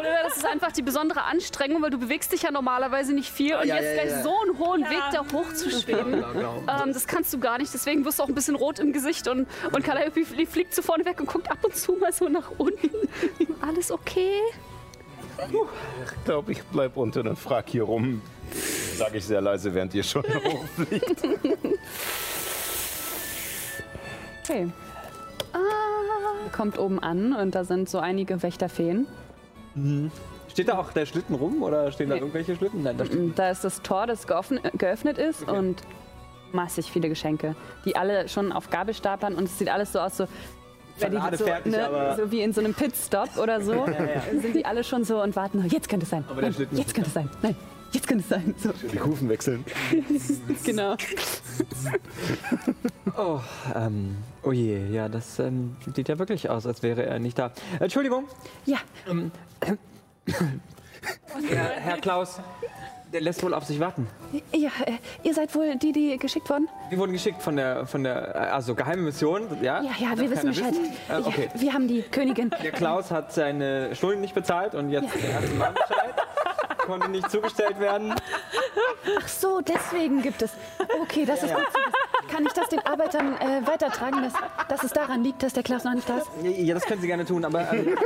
oder 0.02 0.24
das 0.24 0.38
ist 0.38 0.46
einfach 0.46 0.72
die 0.72 0.82
besondere 0.82 1.24
Anstrengung, 1.24 1.82
weil 1.82 1.90
du 1.92 1.98
bewegst 1.98 2.32
dich 2.34 2.42
ja 2.44 2.52
normalerweise 2.52 3.14
nicht 3.14 3.32
viel 3.32 3.56
und 3.56 3.66
ja, 3.68 3.76
jetzt 3.76 3.86
ja, 3.86 3.94
gleich 4.04 4.10
ja. 4.12 4.24
so 4.24 4.34
einen 4.42 4.58
hohen 4.60 4.82
Weg 4.84 5.02
da 5.14 5.24
hoch 5.34 5.54
zu 5.54 5.70
schweben. 5.70 6.24
Genau. 6.34 6.64
Ähm, 6.68 6.94
das 6.94 7.08
kannst 7.08 7.34
du 7.34 7.40
gar 7.40 7.58
nicht, 7.58 7.74
deswegen 7.74 8.04
wirst 8.06 8.20
du 8.20 8.24
auch 8.24 8.28
ein 8.28 8.36
bisschen 8.36 8.56
rot 8.56 8.80
im 8.80 8.94
Gesicht 8.94 9.28
und, 9.28 9.48
und 9.72 9.84
Calliope 9.84 10.22
flie- 10.26 10.46
fliegt 10.46 10.74
zu 10.74 10.82
vorne 10.82 11.06
weg 11.06 11.20
und 11.20 11.28
guckt 11.28 11.50
ab 11.52 11.58
und 11.64 11.76
zu 11.76 11.94
mal 11.94 12.12
so 12.14 12.28
nach 12.30 12.52
unten. 12.58 12.90
Alles 13.62 13.92
okay? 13.92 14.32
Ich 15.38 16.26
glaube, 16.26 16.52
ich 16.52 16.64
bleib 16.64 16.98
unten 16.98 17.28
und 17.28 17.38
frag 17.38 17.70
hier 17.70 17.84
rum. 17.84 18.22
Sage 18.96 19.18
ich 19.18 19.26
sehr 19.26 19.42
leise, 19.42 19.74
während 19.74 19.94
ihr 19.94 20.04
schon 20.04 20.24
hochfliegt. 20.78 21.24
Okay. 24.44 24.68
Ihr 25.54 26.52
Kommt 26.52 26.78
oben 26.78 27.00
an 27.00 27.34
und 27.34 27.56
da 27.56 27.64
sind 27.64 27.90
so 27.90 28.00
einige 28.00 28.44
Wächterfeen. 28.44 29.08
Steht 30.50 30.68
da 30.68 30.78
auch 30.78 30.92
der 30.92 31.06
Schlitten 31.06 31.36
rum 31.36 31.64
oder 31.64 31.92
stehen 31.92 32.10
da 32.10 32.16
irgendwelche 32.16 32.56
Schlitten? 32.56 32.84
Nein, 32.84 32.98
da 32.98 33.06
Da 33.36 33.50
ist 33.52 33.64
das 33.64 33.82
Tor, 33.82 34.06
das 34.06 34.28
geöffnet 34.28 35.18
ist 35.18 35.48
und 35.48 35.82
massig 36.52 36.92
viele 36.92 37.10
Geschenke, 37.10 37.56
die 37.86 37.96
alle 37.96 38.28
schon 38.28 38.52
auf 38.52 38.70
Gabelstaplern 38.70 39.36
und 39.36 39.46
es 39.46 39.58
sieht 39.58 39.70
alles 39.70 39.94
so 39.94 40.00
aus, 40.00 40.18
so, 40.18 40.28
so, 40.98 41.46
fertig, 41.46 41.72
ne, 41.72 42.16
so 42.18 42.32
wie 42.32 42.42
in 42.42 42.54
so 42.54 42.60
einem 42.60 42.74
Pitstop 42.74 43.38
oder 43.38 43.62
so, 43.62 43.86
sind 44.42 44.56
die 44.56 44.66
alle 44.66 44.84
schon 44.84 45.06
so 45.06 45.22
und 45.22 45.36
warten, 45.36 45.66
jetzt 45.70 45.88
könnte 45.88 46.04
es 46.04 46.10
sein, 46.10 46.26
Aber 46.30 46.42
der 46.42 46.52
Nein, 46.52 46.68
jetzt 46.72 46.94
könnte 46.94 47.08
es 47.08 47.14
sein, 47.14 47.30
nein, 47.42 47.56
jetzt 47.92 48.08
könnte 48.08 48.24
es 48.24 48.30
sein. 48.30 48.54
So, 48.58 48.72
Die 48.92 48.98
Kufen 48.98 49.30
wechseln. 49.30 49.66
genau. 50.64 50.96
Oh, 53.18 53.40
ähm, 53.76 54.18
oh 54.44 54.52
je, 54.52 54.88
ja, 54.88 55.10
das 55.10 55.40
ähm, 55.40 55.76
sieht 55.96 56.08
ja 56.10 56.18
wirklich 56.20 56.50
aus, 56.50 56.66
als 56.66 56.82
wäre 56.84 57.06
er 57.06 57.20
nicht 57.20 57.38
da. 57.38 57.52
Entschuldigung, 57.80 58.26
Ja, 58.66 58.78
Herr, 61.50 61.70
Herr 61.80 61.98
Klaus, 61.98 62.40
der 63.12 63.22
lässt 63.22 63.44
wohl 63.44 63.54
auf 63.54 63.66
sich 63.66 63.80
warten. 63.80 64.08
ja 64.54 64.70
äh, 64.86 64.94
ihr 65.24 65.34
seid 65.34 65.54
wohl 65.56 65.76
die, 65.76 65.92
die 65.92 66.18
geschickt 66.18 66.50
wurden? 66.50 66.70
Wir 66.90 66.98
wurden 66.98 67.12
geschickt 67.12 67.42
von 67.42 67.56
der, 67.56 67.86
von 67.86 68.04
der, 68.04 68.36
äh, 68.36 68.38
also 68.52 68.76
geheime 68.76 69.02
Mission, 69.02 69.48
ja? 69.62 69.82
Ja, 69.82 69.92
ja, 70.00 70.18
wir 70.18 70.30
wissen 70.30 70.54
keiner 70.54 70.72
Bescheid. 70.72 70.76
Äh, 71.10 71.28
okay. 71.28 71.50
Ja, 71.56 71.62
wir 71.62 71.74
haben 71.74 71.88
die 71.88 72.02
Königin. 72.04 72.52
Der 72.64 72.72
Klaus 72.72 73.12
hat 73.12 73.34
seine 73.34 73.96
Schulden 73.96 74.22
nicht 74.22 74.36
bezahlt 74.36 74.76
und 74.76 74.90
jetzt 74.90 75.14
der 75.16 75.30
erste 75.30 75.54
Mal 75.56 75.72
Bescheid. 75.74 76.14
Konnte 76.92 77.08
nicht 77.10 77.32
zugestellt 77.32 77.80
werden. 77.80 78.14
Ach 79.22 79.28
so, 79.30 79.62
deswegen 79.62 80.22
gibt 80.22 80.42
es. 80.42 80.52
Okay, 81.02 81.24
das 81.26 81.42
ist 81.42 81.54
gut. 81.54 81.64
Kann 82.30 82.46
ich 82.46 82.52
das 82.52 82.68
den 82.68 82.80
Arbeitern 82.86 83.38
äh, 83.38 83.66
weitertragen, 83.66 84.22
dass, 84.24 84.34
dass 84.68 84.84
es 84.84 84.92
daran 84.92 85.24
liegt, 85.24 85.42
dass 85.42 85.54
der 85.54 85.64
Klaus 85.64 85.86
noch 85.86 85.94
nicht 85.94 86.10
da 86.10 86.18
ist? 86.18 86.28
Ja, 86.44 86.74
das 86.74 86.84
können 86.84 87.00
Sie 87.02 87.08
gerne 87.08 87.24
tun, 87.26 87.46
aber 87.46 87.62
ähm, 87.74 87.98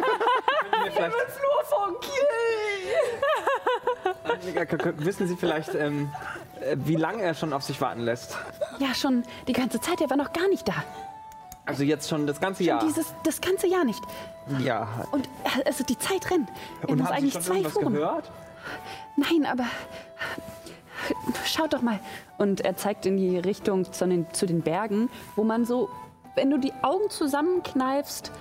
Sie 0.83 0.91
vielleicht, 0.91 1.15
Ja, 4.55 4.65
k- 4.65 4.77
k- 4.77 4.93
wissen 4.97 5.27
Sie 5.27 5.35
vielleicht, 5.35 5.73
ähm, 5.73 6.11
äh, 6.61 6.75
wie 6.77 6.95
lange 6.95 7.23
er 7.23 7.33
schon 7.33 7.53
auf 7.53 7.63
sich 7.63 7.79
warten 7.81 8.01
lässt? 8.01 8.37
Ja, 8.79 8.93
schon 8.93 9.23
die 9.47 9.53
ganze 9.53 9.81
Zeit. 9.81 9.99
Er 10.01 10.09
war 10.11 10.17
noch 10.17 10.31
gar 10.31 10.47
nicht 10.47 10.67
da. 10.67 10.73
Also 11.65 11.83
jetzt 11.83 12.07
schon 12.07 12.27
das 12.27 12.39
ganze 12.39 12.63
Jahr. 12.63 12.79
Dieses, 12.85 13.07
das 13.23 13.41
ganze 13.41 13.65
Jahr 13.67 13.83
nicht. 13.83 14.03
ja. 14.59 14.87
Und 15.11 15.25
äh, 15.43 15.63
also 15.65 15.83
die 15.83 15.97
Zeit 15.97 16.29
rennt. 16.29 16.49
Er 16.83 16.89
Und 16.89 16.99
muss 16.99 17.07
haben 17.07 17.13
Sie 17.15 17.19
eigentlich 17.21 17.33
schon 17.33 17.41
zwei 17.41 17.53
irgendwas 17.55 17.73
Fuhren. 17.73 17.93
gehört? 17.93 18.31
Nein, 19.17 19.45
aber 19.49 19.65
schaut 21.45 21.73
doch 21.73 21.81
mal. 21.81 21.99
Und 22.37 22.61
er 22.61 22.75
zeigt 22.75 23.05
in 23.05 23.17
die 23.17 23.37
Richtung 23.37 23.91
zu 23.91 24.07
den, 24.07 24.25
zu 24.33 24.45
den 24.45 24.61
Bergen, 24.61 25.09
wo 25.35 25.43
man 25.43 25.65
so, 25.65 25.89
wenn 26.35 26.49
du 26.49 26.57
die 26.57 26.73
Augen 26.81 27.09
zusammenkneifst, 27.09 28.31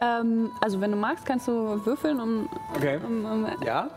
ähm, 0.00 0.50
also 0.60 0.80
wenn 0.80 0.90
du 0.90 0.96
magst, 0.96 1.26
kannst 1.26 1.48
du 1.48 1.84
würfeln, 1.84 2.20
um, 2.20 2.48
Okay. 2.76 2.98
um, 3.06 3.24
um 3.24 3.46
Ja? 3.64 3.88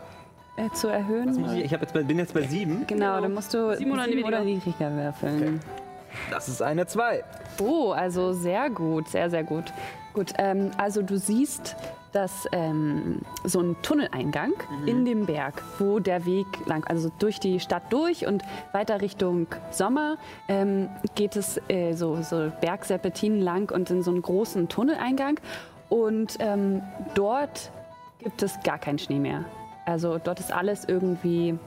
äh, 0.56 0.70
zu 0.74 0.88
erhöhen. 0.88 1.44
Ich, 1.56 1.64
ich 1.64 1.70
jetzt, 1.70 1.92
bei- 1.94 2.02
bin 2.02 2.18
jetzt 2.18 2.34
bei 2.34 2.42
sieben. 2.42 2.86
Genau, 2.86 3.20
dann 3.20 3.34
musst 3.34 3.52
du 3.54 3.76
Sieben 3.76 3.92
oder 3.92 4.04
sieben 4.04 4.16
niedriger. 4.16 4.36
oder 4.36 4.44
niedriger 4.44 4.90
würfeln. 4.92 5.60
Das 6.30 6.48
ist 6.48 6.62
eine 6.62 6.86
zwei. 6.86 7.24
Oh, 7.60 7.90
also 7.90 8.32
sehr 8.32 8.70
gut, 8.70 9.08
sehr, 9.08 9.30
sehr 9.30 9.44
gut. 9.44 9.72
Gut, 10.12 10.32
ähm, 10.38 10.70
also 10.78 11.02
du 11.02 11.18
siehst, 11.18 11.76
dass 12.12 12.48
ähm, 12.52 13.20
so 13.44 13.60
ein 13.60 13.76
Tunneleingang 13.82 14.54
in 14.86 15.04
dem 15.04 15.26
Berg, 15.26 15.62
wo 15.78 15.98
der 15.98 16.24
Weg 16.24 16.46
lang, 16.64 16.82
also 16.86 17.10
durch 17.18 17.38
die 17.40 17.60
Stadt 17.60 17.92
durch 17.92 18.26
und 18.26 18.42
weiter 18.72 19.02
Richtung 19.02 19.46
Sommer, 19.70 20.16
ähm, 20.48 20.88
geht 21.14 21.36
es 21.36 21.60
äh, 21.68 21.92
so, 21.92 22.22
so 22.22 22.50
Bergserpentinen 22.62 23.42
lang 23.42 23.70
und 23.70 23.90
in 23.90 24.02
so 24.02 24.10
einen 24.10 24.22
großen 24.22 24.70
Tunneleingang. 24.70 25.38
Und 25.90 26.38
ähm, 26.40 26.82
dort 27.14 27.70
gibt 28.18 28.42
es 28.42 28.58
gar 28.64 28.78
keinen 28.78 28.98
Schnee 28.98 29.18
mehr. 29.18 29.44
Also 29.84 30.18
dort 30.18 30.40
ist 30.40 30.52
alles 30.52 30.86
irgendwie 30.86 31.58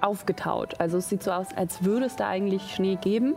aufgetaut. 0.00 0.80
Also 0.80 0.98
es 0.98 1.08
sieht 1.08 1.22
so 1.22 1.30
aus, 1.30 1.46
als 1.56 1.84
würde 1.84 2.06
es 2.06 2.16
da 2.16 2.28
eigentlich 2.28 2.74
Schnee 2.74 2.96
geben. 2.96 3.36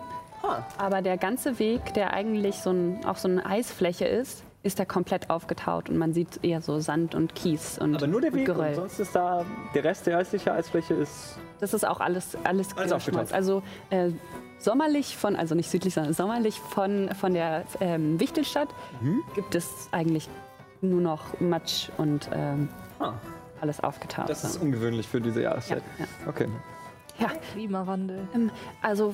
Aber 0.78 1.02
der 1.02 1.18
ganze 1.18 1.58
Weg, 1.60 1.94
der 1.94 2.14
eigentlich 2.14 2.58
so 2.58 2.72
ein, 2.72 3.06
auch 3.06 3.18
so 3.18 3.28
eine 3.28 3.46
Eisfläche 3.46 4.06
ist, 4.06 4.44
ist 4.64 4.80
da 4.80 4.86
komplett 4.86 5.30
aufgetaut 5.30 5.90
und 5.90 5.98
man 5.98 6.14
sieht 6.14 6.40
eher 6.44 6.62
so 6.62 6.80
Sand 6.80 7.16
und 7.16 7.36
Kies 7.36 7.78
und, 7.80 7.96
Aber 7.96 8.08
nur 8.08 8.22
der 8.22 8.34
Weg 8.34 8.48
und 8.50 8.76
sonst 8.76 9.00
ist 9.00 9.14
da, 9.14 9.46
der 9.74 9.84
Rest 9.84 10.08
der 10.08 10.18
restlichen 10.20 10.50
Eisfläche 10.50 10.94
ist... 10.94 11.38
Das 11.60 11.74
ist 11.74 11.86
auch 11.86 12.00
alles, 12.00 12.38
alles, 12.46 12.76
Alles 12.78 12.92
aufgetaut. 12.94 13.34
Also 13.34 13.62
äh, 13.90 14.12
sommerlich 14.60 15.18
von, 15.18 15.36
also 15.36 15.54
nicht 15.56 15.70
südlich, 15.70 15.94
sondern 15.94 16.14
sommerlich 16.14 16.60
von, 16.60 17.10
von 17.20 17.34
der 17.34 17.64
ähm, 17.82 18.20
Wichtelstadt 18.22 18.70
Mhm. 19.02 19.22
gibt 19.36 19.54
es 19.56 19.90
eigentlich 19.92 20.30
nur 20.82 21.02
noch 21.02 21.40
Matsch 21.42 21.90
und 21.98 22.30
ähm, 22.34 22.70
Ah. 23.00 23.14
alles 23.60 23.82
aufgetaut. 23.84 24.30
Das 24.30 24.44
ist 24.46 24.62
ungewöhnlich 24.62 25.08
für 25.08 25.20
diese 25.20 25.42
Jahreszeit. 25.42 25.82
Ja, 26.00 26.06
Okay. 26.28 26.48
Ja. 27.20 27.30
Klimawandel. 27.54 28.28
Ähm, 28.34 28.52
also 28.82 29.14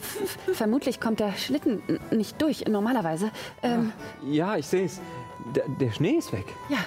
vermutlich 0.54 1.00
kommt 1.00 1.20
der 1.20 1.34
Schlitten 1.34 1.82
nicht 2.12 2.42
durch 2.42 2.66
normalerweise. 2.68 3.32
Ähm, 3.64 3.92
Ja, 4.24 4.56
ich 4.58 4.68
sehe 4.68 4.86
es. 4.86 5.02
Der, 5.56 5.64
der 5.68 5.92
Schnee 5.92 6.18
ist 6.18 6.32
weg. 6.32 6.46
Ja. 6.70 6.80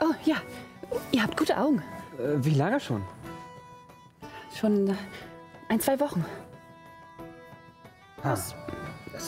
Oh 0.00 0.14
ja. 0.24 0.36
Ihr 1.10 1.22
habt 1.22 1.36
gute 1.36 1.56
Augen. 1.56 1.82
Äh, 2.18 2.44
wie 2.44 2.54
lange 2.54 2.80
schon? 2.80 3.02
Schon 4.54 4.88
äh, 4.88 4.94
ein, 5.68 5.80
zwei 5.80 5.98
Wochen. 6.00 6.24
Das 8.22 8.54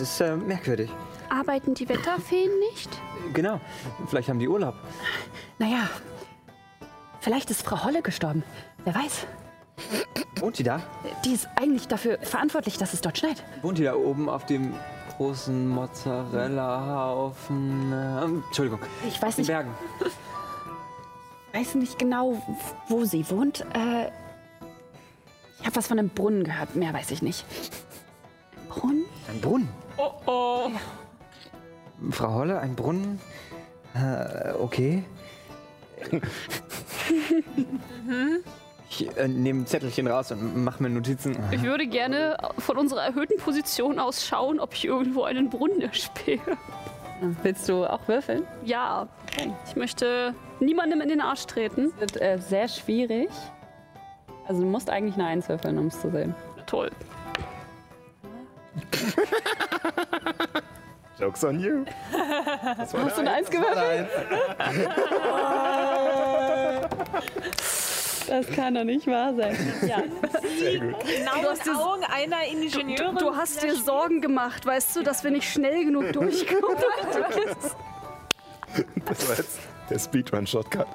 ist 0.00 0.20
äh, 0.20 0.36
merkwürdig. 0.36 0.90
Arbeiten 1.28 1.74
die 1.74 1.88
Wetterfeen 1.88 2.50
nicht? 2.70 2.90
Genau. 3.32 3.60
Vielleicht 4.08 4.28
haben 4.28 4.38
die 4.38 4.48
Urlaub. 4.48 4.74
Naja, 5.58 5.88
vielleicht 7.20 7.50
ist 7.50 7.62
Frau 7.64 7.82
Holle 7.84 8.02
gestorben. 8.02 8.44
Wer 8.84 8.94
weiß. 8.94 9.26
Wohnt 10.36 10.58
die 10.58 10.62
da? 10.62 10.80
Die 11.24 11.32
ist 11.32 11.48
eigentlich 11.56 11.88
dafür 11.88 12.18
verantwortlich, 12.20 12.78
dass 12.78 12.92
es 12.92 13.00
dort 13.00 13.18
schneit. 13.18 13.42
Wohnt 13.62 13.78
die 13.78 13.84
da 13.84 13.94
oben 13.94 14.28
auf 14.28 14.44
dem 14.46 14.74
großen 15.16 15.68
Mozzarella-Haufen? 15.68 17.92
Ähm, 17.92 18.42
Entschuldigung. 18.46 18.80
Ich 19.06 19.22
weiß 19.22 19.38
nicht, 19.38 19.46
Bergen. 19.46 19.72
weiß 21.52 21.76
nicht 21.76 21.96
genau, 21.98 22.42
wo 22.88 23.04
sie 23.04 23.28
wohnt. 23.30 23.60
Äh, 23.74 24.10
ich 25.60 25.66
habe 25.66 25.76
was 25.76 25.86
von 25.86 25.98
einem 25.98 26.10
Brunnen 26.10 26.44
gehört. 26.44 26.76
Mehr 26.76 26.92
weiß 26.92 27.10
ich 27.10 27.22
nicht. 27.22 27.46
Brunnen? 28.68 29.06
Ein 29.28 29.40
Brunnen. 29.40 29.68
Oh 29.96 30.10
oh. 30.26 30.70
Frau 32.10 32.34
Holle, 32.34 32.58
ein 32.58 32.74
Brunnen? 32.74 33.18
Äh, 33.94 34.52
okay. 34.58 35.04
Ich 38.96 39.16
äh, 39.16 39.26
nehme 39.26 39.62
ein 39.62 39.66
Zettelchen 39.66 40.06
raus 40.06 40.30
und 40.30 40.62
mache 40.62 40.82
mir 40.82 40.88
Notizen. 40.88 41.36
Ich 41.50 41.62
würde 41.62 41.86
gerne 41.86 42.36
von 42.58 42.78
unserer 42.78 43.02
erhöhten 43.02 43.38
Position 43.38 43.98
aus 43.98 44.24
schauen, 44.24 44.60
ob 44.60 44.74
ich 44.74 44.84
irgendwo 44.84 45.24
einen 45.24 45.50
Brunnen 45.50 45.80
erspähe. 45.80 46.38
Willst 47.42 47.68
du 47.68 47.86
auch 47.86 48.06
würfeln? 48.06 48.44
Ja, 48.64 49.08
ich 49.66 49.76
möchte 49.76 50.34
niemandem 50.60 51.00
in 51.00 51.08
den 51.08 51.20
Arsch 51.20 51.46
treten. 51.46 51.92
Das 51.98 52.14
wird 52.14 52.22
äh, 52.22 52.38
sehr 52.38 52.68
schwierig. 52.68 53.30
Also 54.46 54.62
du 54.62 54.68
musst 54.68 54.90
eigentlich 54.90 55.14
eine 55.14 55.26
Eins 55.26 55.48
würfeln, 55.48 55.78
um 55.78 55.86
es 55.86 56.00
zu 56.00 56.10
sehen. 56.10 56.34
Toll. 56.66 56.90
Jokes 61.18 61.44
on 61.44 61.60
you. 61.60 61.84
Hast 62.76 62.92
du 62.92 62.98
eine 62.98 63.32
Eins 63.32 63.50
gewürfelt? 63.50 64.08
Das 68.26 68.46
kann 68.48 68.74
doch 68.74 68.84
nicht 68.84 69.06
wahr 69.06 69.34
sein. 69.34 69.56
Ja. 69.86 70.02
Genau 70.02 71.42
Du 71.42 71.48
hast 71.48 71.68
Augen 71.68 72.04
einer 72.04 72.44
Ingenieurin. 72.50 73.16
Du, 73.16 73.26
du 73.26 73.36
hast 73.36 73.62
dir 73.62 73.74
Sorgen 73.74 74.20
gemacht, 74.20 74.64
weißt 74.64 74.96
du, 74.96 75.02
dass 75.02 75.24
wir 75.24 75.30
nicht 75.30 75.50
schnell 75.50 75.84
genug 75.84 76.12
durchkommen. 76.12 76.76
Das 79.04 79.28
war 79.28 79.36
jetzt 79.36 79.58
der 79.88 79.98
Speedrun-Shortcut. 80.00 80.86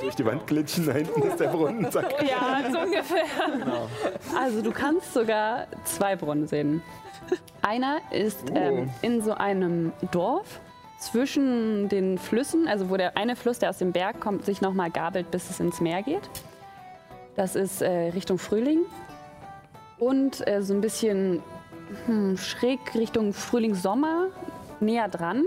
Durch 0.00 0.14
die 0.16 0.24
Wand 0.24 0.46
glitschen, 0.46 0.86
da 0.86 0.92
hinten 0.92 1.22
ist 1.22 1.38
der 1.38 1.48
Brunnen. 1.48 1.88
Zack. 1.92 2.12
Ja, 2.28 2.68
so 2.72 2.80
ungefähr. 2.80 3.24
Also 4.36 4.62
du 4.62 4.72
kannst 4.72 5.14
sogar 5.14 5.68
zwei 5.84 6.16
Brunnen 6.16 6.48
sehen. 6.48 6.82
Einer 7.62 7.98
ist 8.10 8.38
ähm, 8.54 8.90
in 9.02 9.22
so 9.22 9.34
einem 9.34 9.92
Dorf 10.10 10.60
zwischen 10.98 11.88
den 11.88 12.18
Flüssen, 12.18 12.68
also 12.68 12.90
wo 12.90 12.96
der 12.96 13.16
eine 13.16 13.36
Fluss, 13.36 13.58
der 13.58 13.70
aus 13.70 13.78
dem 13.78 13.92
Berg 13.92 14.20
kommt, 14.20 14.44
sich 14.44 14.60
nochmal 14.60 14.90
gabelt, 14.90 15.30
bis 15.30 15.50
es 15.50 15.60
ins 15.60 15.80
Meer 15.80 16.02
geht. 16.02 16.28
Das 17.34 17.54
ist 17.54 17.82
äh, 17.82 18.10
Richtung 18.14 18.38
Frühling. 18.38 18.80
Und 19.98 20.46
äh, 20.46 20.62
so 20.62 20.74
ein 20.74 20.80
bisschen 20.80 21.42
hm, 22.06 22.36
schräg 22.36 22.94
Richtung 22.94 23.32
Frühling-Sommer, 23.32 24.28
näher 24.80 25.08
dran. 25.08 25.44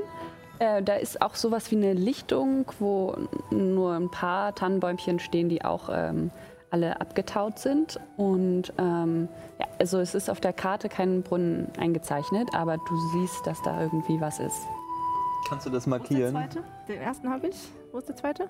Äh, 0.60 0.84
da 0.84 0.96
ist 0.96 1.22
auch 1.22 1.36
sowas 1.36 1.72
wie 1.72 1.78
eine 1.78 1.94
Lichtung, 1.94 2.66
wo 2.80 3.16
nur 3.50 3.94
ein 3.94 4.10
paar 4.10 4.54
Tannenbäumchen 4.56 5.20
stehen, 5.20 5.50
die 5.50 5.64
auch 5.64 5.90
ähm, 5.92 6.32
alle 6.72 7.00
abgetaut 7.00 7.60
sind. 7.60 8.00
Und 8.18 8.74
ähm, 8.78 9.28
ja, 9.60 9.68
also 9.80 10.00
es 10.00 10.16
ist 10.16 10.30
auf 10.30 10.40
der 10.40 10.54
Karte 10.54 10.90
kein 10.90 11.24
Brunnen 11.24 11.72
eingezeichnet, 11.80 12.50
aber 12.54 12.78
du 12.78 13.00
siehst, 13.14 13.46
dass 13.48 13.62
da 13.62 13.82
irgendwie 13.82 14.20
was 14.20 14.40
ist. 14.40 14.62
Kannst 15.50 15.66
du 15.66 15.70
das 15.70 15.84
Der 15.86 15.90
markieren? 15.92 16.32
zweite? 16.32 16.64
Den 16.88 17.02
ersten 17.02 17.30
habe 17.30 17.48
ich. 17.48 17.56
Wo 17.92 17.98
ist 17.98 18.08
der 18.08 18.16
zweite? 18.16 18.44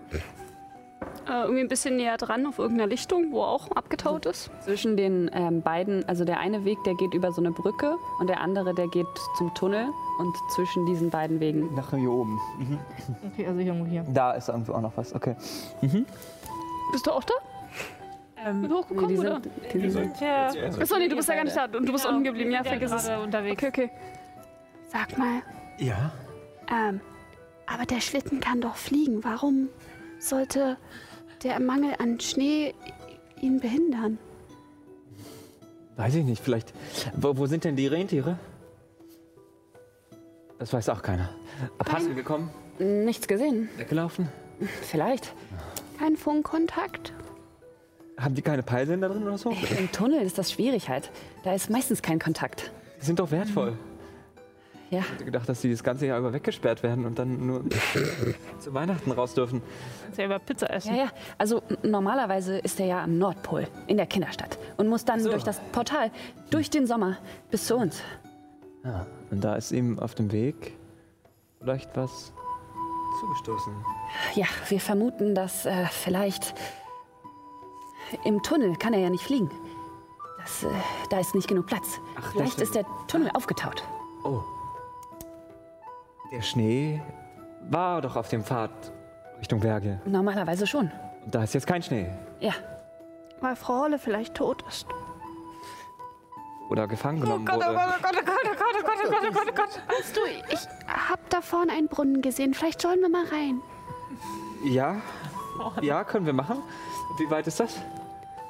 Äh, 1.28 1.44
irgendwie 1.44 1.62
ein 1.62 1.68
bisschen 1.70 1.96
näher 1.96 2.18
dran 2.18 2.46
auf 2.46 2.60
irgendeiner 2.60 2.88
Lichtung, 2.90 3.32
wo 3.32 3.42
auch 3.42 3.72
abgetaut 3.72 4.26
ist. 4.26 4.52
Zwischen 4.62 4.98
den 4.98 5.32
ähm, 5.34 5.62
beiden, 5.62 6.04
also 6.10 6.26
der 6.26 6.40
eine 6.40 6.66
Weg, 6.66 6.78
der 6.84 6.96
geht 6.96 7.14
über 7.14 7.32
so 7.32 7.42
eine 7.42 7.52
Brücke 7.52 7.96
und 8.20 8.28
der 8.28 8.42
andere, 8.42 8.74
der 8.74 8.88
geht 8.90 9.08
zum 9.38 9.54
Tunnel. 9.54 9.88
Und 10.20 10.36
zwischen 10.54 10.86
diesen 10.86 11.10
beiden 11.10 11.40
Wegen 11.40 11.74
Nach 11.76 11.92
hier 11.92 12.12
oben. 12.12 12.38
Mhm. 12.58 12.80
Okay, 13.32 13.48
also 13.48 13.60
irgendwo 13.62 13.86
hier. 13.86 14.04
Da 14.14 14.34
ist 14.34 14.50
irgendwo 14.50 14.74
auch 14.74 14.82
noch 14.82 14.98
was. 14.98 15.16
Okay. 15.16 15.36
Bist 16.92 17.08
du 17.08 17.12
auch 17.12 17.24
da? 17.24 17.34
Ähm, 18.46 18.62
Bist 18.62 18.72
du 18.74 18.78
hochgekommen, 18.78 19.08
die 19.10 19.20
oder? 19.20 19.32
sind, 19.42 19.50
die 19.74 19.90
sind 19.90 20.20
ja, 20.22 20.48
Achso, 20.48 20.98
nee, 20.98 21.08
du 21.08 21.16
bist 21.16 21.30
ja 21.30 21.36
gar 21.36 21.44
nicht 21.46 21.56
da. 21.56 21.64
Und 21.66 21.86
du 21.88 21.92
bist 21.94 22.04
Genau. 22.04 22.10
unten 22.18 22.24
geblieben. 22.26 22.52
Ja, 22.52 22.58
ja, 22.58 22.64
vergiss 22.64 22.92
es. 22.92 23.06
gerade 23.06 23.24
unterwegs. 23.24 23.64
Okay, 23.64 23.68
okay. 23.70 23.90
Sag 24.88 25.18
mal, 25.18 25.42
Ja. 25.78 26.12
Ähm, 26.72 27.02
aber 27.66 27.86
der 27.86 28.02
Schlitten 28.02 28.40
kann 28.40 28.62
doch 28.62 28.76
fliegen. 28.76 29.24
Warum 29.24 29.70
sollte 30.20 30.78
der 31.44 31.60
Mangel 31.60 31.96
an 32.00 32.20
Schnee 32.20 32.74
ihn 33.42 33.60
behindern? 33.60 34.18
Weiß 35.96 36.16
ich 36.16 36.24
nicht, 36.24 36.44
vielleicht. 36.44 36.74
Wo, 37.16 37.38
wo 37.38 37.46
sind 37.46 37.64
denn 37.64 37.76
die 37.76 37.88
Rentiere? 37.88 38.38
Das 40.58 40.74
weiß 40.74 40.90
auch 40.90 41.02
keiner. 41.02 41.30
Abhanden 41.78 42.16
gekommen? 42.16 42.50
nichts 42.80 43.28
gesehen. 43.28 43.70
Weggelaufen? 43.78 44.30
Vielleicht. 44.82 45.34
Kein 45.98 46.16
Funkkontakt? 46.16 47.14
Haben 48.18 48.36
die 48.36 48.42
keine 48.42 48.64
Peilsender 48.64 49.10
drin 49.10 49.24
oder 49.24 49.38
so? 49.38 49.56
Im 49.78 49.92
Tunnel 49.92 50.22
ist 50.22 50.38
das 50.38 50.52
schwierig 50.52 50.90
halt. 50.90 51.12
Da 51.44 51.54
ist 51.54 51.70
meistens 51.70 52.02
kein 52.02 52.20
Kontakt. 52.20 52.72
Die 53.02 53.06
sind 53.06 53.20
doch 53.20 53.32
wertvoll. 53.32 53.78
Ja. 54.90 55.00
Ich 55.00 55.12
hätte 55.12 55.26
gedacht, 55.26 55.48
dass 55.48 55.62
die 55.62 55.70
das 55.70 55.84
ganze 55.84 56.08
Jahr 56.08 56.20
über 56.20 56.34
weggesperrt 56.34 56.82
werden 56.82 57.06
und 57.06 57.20
dann 57.20 57.46
nur 57.46 57.64
zu 58.60 58.74
Weihnachten 58.74 59.12
raus 59.12 59.36
dürfen. 59.36 59.62
kannst 60.04 60.20
ja 60.20 60.26
über 60.26 60.40
Pizza 60.40 60.70
essen. 60.72 60.96
Ja, 60.96 61.04
ja. 61.04 61.12
Also 61.38 61.62
normalerweise 61.84 62.58
ist 62.58 62.80
er 62.80 62.88
ja 62.88 63.04
am 63.04 63.18
Nordpol, 63.18 63.68
in 63.88 63.98
der 63.98 64.08
Kinderstadt. 64.08 64.58
Und 64.78 64.88
muss 64.88 65.06
dann 65.06 65.20
so. 65.20 65.30
durch 65.30 65.44
das 65.44 65.60
Portal, 65.72 66.12
durch 66.50 66.70
den 66.70 66.88
Sommer, 66.88 67.18
bis 67.52 67.68
zu 67.68 67.76
uns. 67.76 68.02
Ja, 68.84 69.06
und 69.30 69.44
da 69.44 69.56
ist 69.56 69.72
ihm 69.72 70.00
auf 70.00 70.16
dem 70.16 70.32
Weg 70.32 70.76
vielleicht 71.60 71.96
was 71.96 72.34
zugestoßen. 73.20 73.74
Ja, 74.36 74.46
wir 74.70 74.80
vermuten, 74.80 75.36
dass 75.36 75.66
äh, 75.66 75.86
vielleicht 75.92 76.56
im 78.24 78.42
Tunnel 78.42 78.76
kann 78.76 78.94
er 78.94 79.00
ja 79.00 79.10
nicht 79.10 79.24
fliegen. 79.24 79.52
Das, 80.40 80.64
äh, 80.64 80.68
da 81.10 81.20
ist 81.20 81.36
nicht 81.36 81.48
genug 81.48 81.68
Platz. 81.68 82.00
Ach, 82.16 82.32
vielleicht 82.32 82.60
ist 82.62 82.74
der 82.74 82.86
Tunnel 83.08 83.30
aufgetaut. 83.34 83.84
Oh. 84.24 84.42
Der 86.32 86.42
Schnee 86.42 87.02
war 87.70 88.02
doch 88.02 88.16
auf 88.16 88.30
dem 88.30 88.44
Pfad 88.44 88.70
Richtung 89.40 89.60
Berge. 89.60 90.00
Normalerweise 90.06 90.68
schon. 90.68 90.92
Und 91.26 91.34
da 91.36 91.44
ist 91.44 91.54
jetzt 91.54 91.68
kein 91.68 91.82
Schnee. 91.82 92.08
Ja. 92.40 92.54
Weil 93.42 93.56
Frau 93.56 93.82
Holle 93.82 93.98
vielleicht 94.00 94.36
tot 94.36 94.64
ist. 94.68 94.86
Oder 96.70 96.88
gefangen 96.88 97.22
genommen 97.22 97.46
Gott, 97.46 97.56
oh 97.58 97.66
wurde. 97.70 97.76
Gott, 97.76 97.88
oh 97.90 98.02
Gott, 98.02 98.16
oh 98.20 98.26
Gott, 98.26 98.36
oh 98.46 98.56
Gott, 98.56 98.76
oh 98.78 98.86
Gott, 98.86 98.98
oh 99.06 99.10
Gott, 99.10 99.24
oh 99.28 99.34
Gott, 99.34 99.48
oh 99.50 99.56
Gott. 99.56 99.98
Weißt 99.98 100.16
du, 100.16 100.20
ich 100.54 100.68
hab 101.10 101.30
da 101.30 101.42
vorne 101.42 101.72
einen 101.72 101.88
Brunnen 101.88 102.22
gesehen. 102.22 102.54
Vielleicht 102.54 102.82
sollen 102.82 103.00
wir 103.02 103.10
mal 103.10 103.26
rein. 103.26 103.62
Ja, 104.66 104.98
ja, 105.82 106.04
können 106.04 106.26
wir 106.26 106.34
machen. 106.34 106.58
Wie 107.18 107.30
weit 107.32 107.48
ist 107.48 107.60
das? 107.60 107.76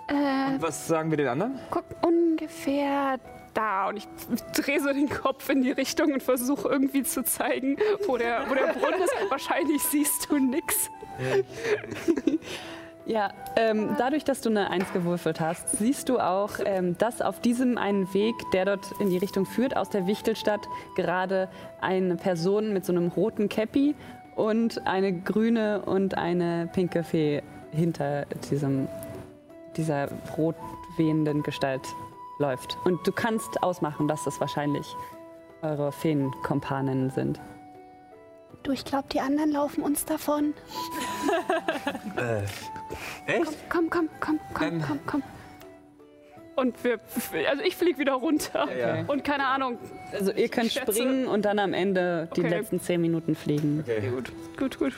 Äh, 0.07 0.53
Und 0.53 0.61
was 0.61 0.87
sagen 0.87 1.11
wir 1.11 1.17
den 1.17 1.27
anderen? 1.27 1.59
guck, 1.69 1.85
ungefähr 2.01 3.19
Da 3.53 3.89
und 3.89 3.97
ich 3.97 4.07
drehe 4.55 4.79
so 4.81 4.89
den 4.89 5.09
Kopf 5.09 5.49
in 5.49 5.61
die 5.61 5.71
Richtung 5.71 6.13
und 6.13 6.23
versuche 6.23 6.67
irgendwie 6.67 7.03
zu 7.03 7.23
zeigen, 7.23 7.77
wo 8.07 8.17
der, 8.17 8.49
wo 8.49 8.53
der 8.53 8.73
Brunnen 8.73 9.01
ist. 9.01 9.13
Wahrscheinlich 9.29 9.81
siehst 9.83 10.29
du 10.29 10.37
nix. 10.37 10.89
Ja, 13.09 13.31
ähm, 13.55 13.95
dadurch, 13.97 14.23
dass 14.23 14.41
du 14.41 14.49
eine 14.49 14.69
Eins 14.69 14.93
gewürfelt 14.93 15.39
hast, 15.39 15.79
siehst 15.79 16.09
du 16.09 16.19
auch, 16.19 16.59
ähm, 16.63 16.95
dass 16.99 17.23
auf 17.23 17.39
diesem 17.39 17.79
einen 17.79 18.13
Weg, 18.13 18.35
der 18.53 18.65
dort 18.65 18.85
in 18.99 19.09
die 19.09 19.17
Richtung 19.17 19.47
führt, 19.47 19.75
aus 19.75 19.89
der 19.89 20.05
Wichtelstadt, 20.05 20.67
gerade 20.95 21.49
eine 21.81 22.17
Person 22.17 22.71
mit 22.71 22.85
so 22.85 22.93
einem 22.93 23.07
roten 23.07 23.49
Käppi 23.49 23.95
und 24.35 24.85
eine 24.85 25.11
grüne 25.11 25.81
und 25.81 26.19
eine 26.19 26.69
pinke 26.71 27.03
Fee 27.03 27.41
hinter 27.71 28.25
diesem, 28.51 28.87
dieser 29.75 30.09
rot 30.37 30.55
wehenden 30.97 31.41
Gestalt 31.41 31.81
läuft. 32.39 32.77
Und 32.85 33.05
du 33.05 33.11
kannst 33.11 33.61
ausmachen, 33.61 34.07
dass 34.07 34.23
das 34.23 34.39
wahrscheinlich 34.39 34.87
eure 35.61 35.91
Feenkompaninnen 35.91 37.09
sind. 37.11 37.39
Du, 38.63 38.71
ich 38.71 38.83
glaube, 38.83 39.07
die 39.11 39.19
anderen 39.19 39.51
laufen 39.51 39.83
uns 39.83 40.05
davon. 40.05 40.53
Äh, 42.17 42.43
echt? 43.27 43.57
Komm, 43.69 43.89
komm, 43.89 44.09
komm, 44.19 44.39
komm, 44.53 44.67
Ähm. 44.67 44.83
komm, 44.85 44.99
komm. 45.05 45.23
Und 46.55 46.83
wir, 46.83 46.99
also 47.49 47.63
ich 47.63 47.75
fliege 47.77 47.97
wieder 47.99 48.13
runter. 48.13 48.67
ja. 48.77 49.03
Und 49.07 49.23
keine 49.23 49.47
Ahnung. 49.47 49.77
Also 50.11 50.31
ihr 50.33 50.49
könnt 50.49 50.71
schätze- 50.71 50.91
springen 50.93 51.27
und 51.27 51.45
dann 51.45 51.57
am 51.59 51.73
Ende 51.73 52.27
die 52.35 52.41
Okay. 52.41 52.49
letzten 52.49 52.81
zehn 52.81 52.99
Minuten 52.99 53.35
fliegen. 53.35 53.81
Okay. 53.87 54.09
Gut, 54.09 54.31
gut, 54.57 54.79
gut. 54.79 54.93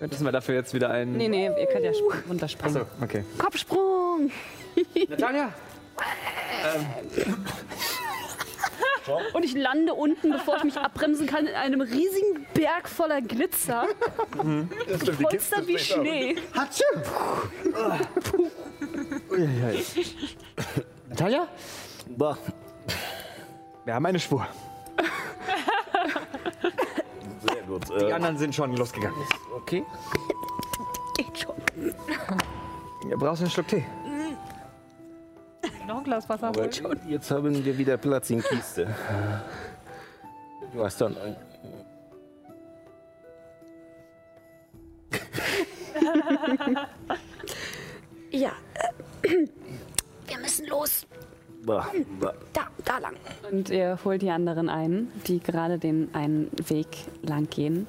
Müssen 0.00 0.24
wir 0.24 0.32
dafür 0.32 0.54
jetzt 0.54 0.72
wieder 0.72 0.90
einen. 0.90 1.16
Nee, 1.16 1.28
nee, 1.28 1.46
ihr 1.46 1.66
könnt 1.66 1.84
ja 1.84 1.90
sp- 1.92 2.24
runterspringen. 2.28 2.76
Achso, 2.82 2.88
okay. 3.02 3.24
Kopfsprung! 3.38 4.30
Natalia! 5.08 5.52
Und 9.32 9.44
ich 9.44 9.54
lande 9.54 9.94
unten, 9.94 10.32
bevor 10.32 10.56
ich 10.56 10.64
mich 10.64 10.76
abbremsen 10.78 11.26
kann, 11.26 11.46
in 11.46 11.54
einem 11.54 11.80
riesigen 11.80 12.44
Berg 12.54 12.88
voller 12.88 13.20
Glitzer. 13.20 13.86
Die 14.42 14.84
Kiste 14.84 15.12
Polster 15.12 15.66
wie. 15.66 15.78
Schnee. 15.78 16.36
Uiuiui. 19.30 19.84
Natalia? 21.08 21.46
Boah. 22.08 22.36
Wir 23.84 23.94
haben 23.94 24.06
eine 24.06 24.18
Spur. 24.18 24.46
Sehr 27.48 27.62
gut. 27.62 27.88
Die 27.88 28.04
Äh, 28.06 28.12
anderen 28.12 28.36
sind 28.38 28.54
schon 28.54 28.74
losgegangen. 28.76 29.16
Okay. 29.54 29.84
Geht 31.16 31.38
schon. 31.38 31.54
Ihr 33.08 33.16
brauchst 33.16 33.42
einen 33.42 33.50
Schluck 33.50 33.68
Tee. 33.68 33.84
Noch 35.86 35.98
ein 35.98 36.04
Glas 36.04 36.28
Wasser 36.28 36.48
aber 36.48 36.62
holen. 36.62 37.00
jetzt 37.08 37.30
haben 37.30 37.64
wir 37.64 37.78
wieder 37.78 37.96
Platz 37.96 38.30
in 38.30 38.42
Kiste. 38.42 38.88
Du 40.72 40.84
hast 40.84 41.00
dann 41.00 41.16
ein. 41.16 41.36
Ja, 48.32 48.52
Wir 49.22 50.38
müssen 50.38 50.66
los. 50.66 51.06
Da, 51.64 51.86
da 52.84 52.98
lang. 52.98 53.14
Und 53.50 53.70
ihr 53.70 53.98
holt 54.04 54.20
die 54.22 54.30
anderen 54.30 54.68
ein, 54.68 55.10
die 55.26 55.40
gerade 55.40 55.78
den 55.78 56.14
einen 56.14 56.50
Weg 56.68 56.86
lang 57.22 57.48
gehen 57.48 57.86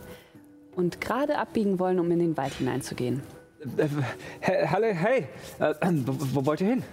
und 0.76 1.02
gerade 1.02 1.38
abbiegen 1.38 1.80
wollen, 1.80 2.00
um 2.00 2.10
in 2.12 2.20
den 2.20 2.38
Wald 2.38 2.54
hineinzugehen. 2.54 3.22
Äh, 3.78 3.88
hey, 4.40 4.68
hallo, 4.68 4.88
hey, 4.88 5.28
äh, 5.60 5.74
wo, 6.06 6.14
wo 6.36 6.46
wollt 6.46 6.62
ihr 6.62 6.68
hin? 6.70 6.84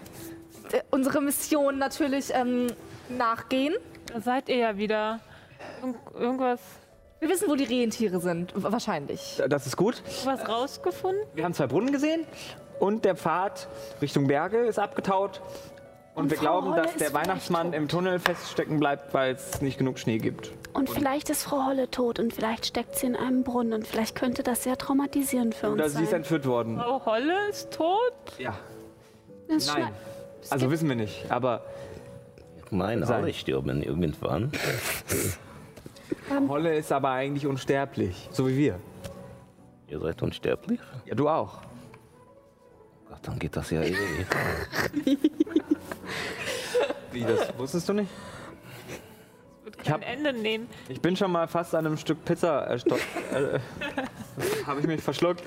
Äh, 0.72 0.80
unsere 0.90 1.20
Mission 1.20 1.78
natürlich 1.78 2.32
ähm, 2.34 2.68
nachgehen. 3.08 3.74
Da 4.12 4.20
seid 4.20 4.48
ihr 4.48 4.56
ja 4.56 4.76
wieder. 4.76 5.20
Irgend 5.80 5.96
irgendwas 6.18 6.60
Wir 7.20 7.28
wissen, 7.28 7.48
wo 7.48 7.54
die 7.54 7.64
Rentiere 7.64 8.20
sind, 8.20 8.52
wahrscheinlich. 8.54 9.42
Das 9.48 9.66
ist 9.66 9.76
gut. 9.76 10.02
was 10.24 10.46
rausgefunden? 10.48 11.22
Wir 11.34 11.44
haben 11.44 11.54
zwei 11.54 11.66
Brunnen 11.66 11.92
gesehen 11.92 12.26
und 12.80 13.04
der 13.04 13.16
Pfad 13.16 13.68
Richtung 14.02 14.26
Berge 14.26 14.58
ist 14.58 14.78
abgetaut. 14.78 15.40
Und, 16.14 16.30
wir 16.30 16.36
Frau 16.36 16.42
glauben, 16.44 16.72
Holle 16.72 16.82
dass 16.82 16.94
der 16.94 17.12
Weihnachtsmann 17.12 17.72
im 17.72 17.88
Tunnel 17.88 18.20
feststecken 18.20 18.78
bleibt, 18.78 19.12
weil 19.14 19.34
es 19.34 19.60
nicht 19.60 19.78
genug 19.78 19.98
Schnee 19.98 20.18
gibt. 20.18 20.52
Und 20.72 20.88
vielleicht 20.88 21.28
ist 21.28 21.42
Frau 21.42 21.66
Holle 21.66 21.90
tot 21.90 22.20
und 22.20 22.32
vielleicht 22.32 22.66
steckt 22.66 22.96
sie 22.96 23.06
in 23.06 23.16
einem 23.16 23.42
Brunnen 23.42 23.72
und 23.72 23.86
vielleicht 23.86 24.14
könnte 24.14 24.44
das 24.44 24.62
sehr 24.62 24.76
traumatisierend 24.78 25.54
für 25.56 25.70
uns 25.70 25.74
Oder 25.80 25.88
sie 25.88 26.02
ist 26.04 26.10
sein. 26.10 26.20
entführt 26.20 26.46
worden. 26.46 26.78
Frau 26.78 27.04
Holle 27.04 27.48
ist 27.48 27.72
tot? 27.72 28.12
Ja, 28.38 28.54
Das 29.48 29.66
nein. 29.66 29.88
Also 30.50 30.70
wissen 30.70 30.88
wir 30.88 30.96
nicht, 30.96 31.30
aber 31.30 31.62
Ich 32.64 32.70
meine, 32.72 33.06
Sein. 33.06 33.22
alle 33.24 33.32
sterben 33.34 33.82
irgendwann. 33.82 34.50
Holle 36.48 36.74
ist 36.76 36.90
aber 36.92 37.10
eigentlich 37.10 37.46
unsterblich, 37.46 38.28
so 38.32 38.48
wie 38.48 38.56
wir. 38.56 38.80
Ihr 39.88 40.00
seid 40.00 40.22
unsterblich? 40.22 40.80
Ja, 41.06 41.14
du 41.14 41.28
auch. 41.28 41.60
Gott, 43.08 43.18
dann 43.22 43.38
geht 43.38 43.54
das 43.56 43.70
ja 43.70 43.82
eh. 43.82 43.94
Wie, 47.12 47.20
das 47.22 47.56
wusstest 47.56 47.88
du 47.88 47.92
nicht? 47.92 48.10
Wird 49.62 49.76
Ich 49.76 49.82
kein 49.84 49.94
hab- 49.94 50.08
Ende 50.08 50.32
nehmen. 50.32 50.66
Ich 50.88 51.00
bin 51.00 51.14
schon 51.16 51.30
mal 51.30 51.46
fast 51.46 51.74
an 51.74 51.86
einem 51.86 51.96
Stück 51.96 52.24
Pizza 52.24 52.60
erstickt. 52.66 53.00
äh, 53.32 53.58
Habe 54.66 54.80
ich 54.80 54.86
mich 54.86 55.00
verschluckt. 55.00 55.42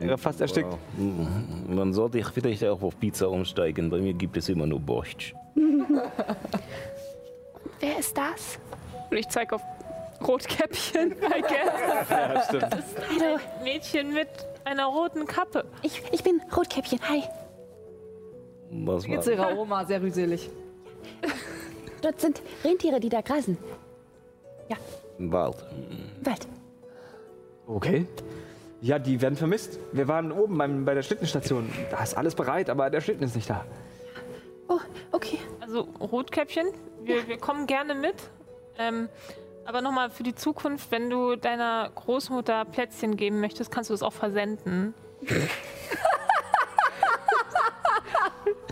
Wäre 0.00 0.18
fast 0.18 0.40
erstickt. 0.40 0.70
Wow. 0.96 1.28
Man 1.68 1.92
sollte 1.92 2.22
vielleicht 2.24 2.64
auch 2.64 2.82
auf 2.82 2.98
Pizza 2.98 3.28
umsteigen. 3.30 3.90
Bei 3.90 3.98
mir 3.98 4.14
gibt 4.14 4.36
es 4.36 4.48
immer 4.48 4.66
nur 4.66 4.80
Borscht. 4.80 5.34
Wer 7.80 7.98
ist 7.98 8.16
das? 8.16 8.58
Und 9.10 9.16
ich 9.16 9.28
zeige 9.28 9.56
auf 9.56 9.62
Rotkäppchen, 10.26 11.12
I 11.12 11.40
guess. 11.42 12.08
Ja, 12.10 12.42
stimmt. 12.42 12.66
Hallo, 13.08 13.38
Mädchen 13.62 14.12
mit 14.12 14.28
einer 14.64 14.86
roten 14.86 15.26
Kappe. 15.26 15.64
ich, 15.82 16.02
ich 16.12 16.22
bin 16.22 16.40
Rotkäppchen. 16.54 16.98
Hi. 17.08 17.22
Was 18.70 19.02
zu 19.24 19.32
ihrer 19.32 19.56
Oma, 19.58 19.84
sehr 19.84 20.00
rührselig. 20.00 20.48
Dort 22.02 22.20
sind 22.20 22.40
Rentiere, 22.64 23.00
die 23.00 23.08
da 23.08 23.20
grasen. 23.20 23.58
im 25.18 25.32
Wald? 25.32 25.56
Im 26.18 26.26
Wald. 26.26 26.46
Okay. 27.66 28.06
Ja, 28.82 28.98
die 28.98 29.20
werden 29.20 29.36
vermisst. 29.36 29.78
Wir 29.92 30.08
waren 30.08 30.32
oben 30.32 30.56
beim, 30.56 30.84
bei 30.84 30.94
der 30.94 31.02
Schlittenstation. 31.02 31.70
Da 31.90 32.02
ist 32.02 32.16
alles 32.16 32.34
bereit, 32.34 32.70
aber 32.70 32.88
der 32.88 33.00
Schlitten 33.00 33.24
ist 33.24 33.36
nicht 33.36 33.50
da. 33.50 33.64
Oh, 34.68 34.78
okay. 35.12 35.38
Also 35.60 35.82
Rotkäppchen, 36.00 36.68
wir, 37.02 37.28
wir 37.28 37.38
kommen 37.38 37.66
gerne 37.66 37.94
mit. 37.94 38.14
Ähm, 38.78 39.08
aber 39.66 39.82
nochmal 39.82 40.10
für 40.10 40.22
die 40.22 40.34
Zukunft, 40.34 40.90
wenn 40.90 41.10
du 41.10 41.36
deiner 41.36 41.90
Großmutter 41.94 42.64
Plätzchen 42.64 43.16
geben 43.16 43.40
möchtest, 43.40 43.70
kannst 43.70 43.90
du 43.90 43.94
das 43.94 44.02
auch 44.02 44.12
versenden. 44.14 44.94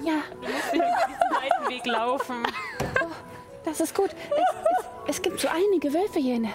Ja, 0.02 0.22
Du 0.40 0.48
musst 0.48 0.70
hier 0.70 0.80
über 0.82 1.06
diesen 1.06 1.30
weiten 1.36 1.68
Weg 1.68 1.86
laufen. 1.86 2.36
das 3.64 3.80
ist 3.80 3.94
gut. 3.94 4.10
Es, 4.10 4.36
es, 4.78 5.16
es 5.16 5.22
gibt 5.22 5.38
so 5.40 5.48
einige 5.48 5.92
Wölfe 5.92 6.18
hier 6.18 6.36
in 6.36 6.42
der... 6.44 6.52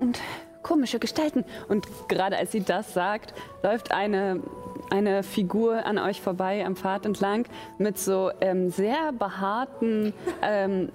Und 0.00 0.20
komische 0.66 0.98
Gestalten. 0.98 1.44
Und 1.68 1.86
gerade 2.08 2.36
als 2.36 2.52
sie 2.52 2.60
das 2.60 2.92
sagt, 2.92 3.34
läuft 3.62 3.92
eine, 3.92 4.42
eine 4.90 5.22
Figur 5.22 5.86
an 5.86 5.98
euch 5.98 6.20
vorbei 6.20 6.64
am 6.66 6.74
Pfad 6.74 7.06
entlang 7.06 7.46
mit 7.78 7.98
so 7.98 8.30
ähm, 8.40 8.70
sehr 8.70 9.12
behaarten 9.12 10.12
ähm, 10.42 10.90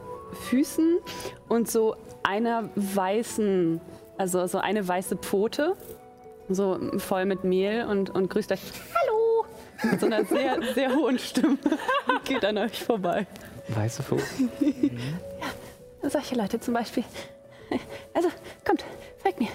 Füßen 0.50 0.98
und 1.48 1.70
so 1.70 1.96
einer 2.24 2.70
weißen, 2.76 3.80
also 4.18 4.46
so 4.48 4.58
eine 4.60 4.88
weiße 4.88 5.18
Pfote, 5.18 5.76
so 6.50 6.78
voll 6.98 7.26
mit 7.26 7.44
Mehl 7.44 7.86
und, 7.86 8.10
und 8.10 8.30
grüßt 8.30 8.52
euch. 8.52 8.62
Hallo! 8.94 9.46
Mit 9.90 10.00
so 10.00 10.06
einer 10.06 10.26
sehr, 10.26 10.60
sehr 10.76 10.94
hohen 10.96 11.18
Stimme 11.18 11.58
und 12.08 12.26
geht 12.26 12.46
an 12.46 12.58
euch 12.58 12.84
vorbei. 12.84 13.26
Weiße 13.70 14.04
Vogel. 14.04 14.26
Solche 16.04 16.36
Leute 16.36 16.60
zum 16.60 16.74
Beispiel. 16.74 17.04
Also, 18.14 18.30
kommt, 18.66 18.84
folgt 19.22 19.40
mir. 19.40 19.50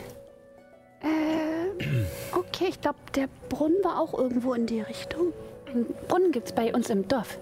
Äh, 1.02 2.36
okay, 2.36 2.66
ich 2.68 2.80
glaube, 2.80 2.98
der 3.14 3.28
Brunnen 3.48 3.76
war 3.82 4.00
auch 4.00 4.14
irgendwo 4.14 4.54
in 4.54 4.66
die 4.66 4.80
Richtung. 4.80 5.32
Einen 5.66 5.86
Brunnen 6.08 6.32
gibt 6.32 6.48
es 6.48 6.54
bei 6.54 6.74
uns 6.74 6.90
im 6.90 7.06
Dorf. 7.06 7.38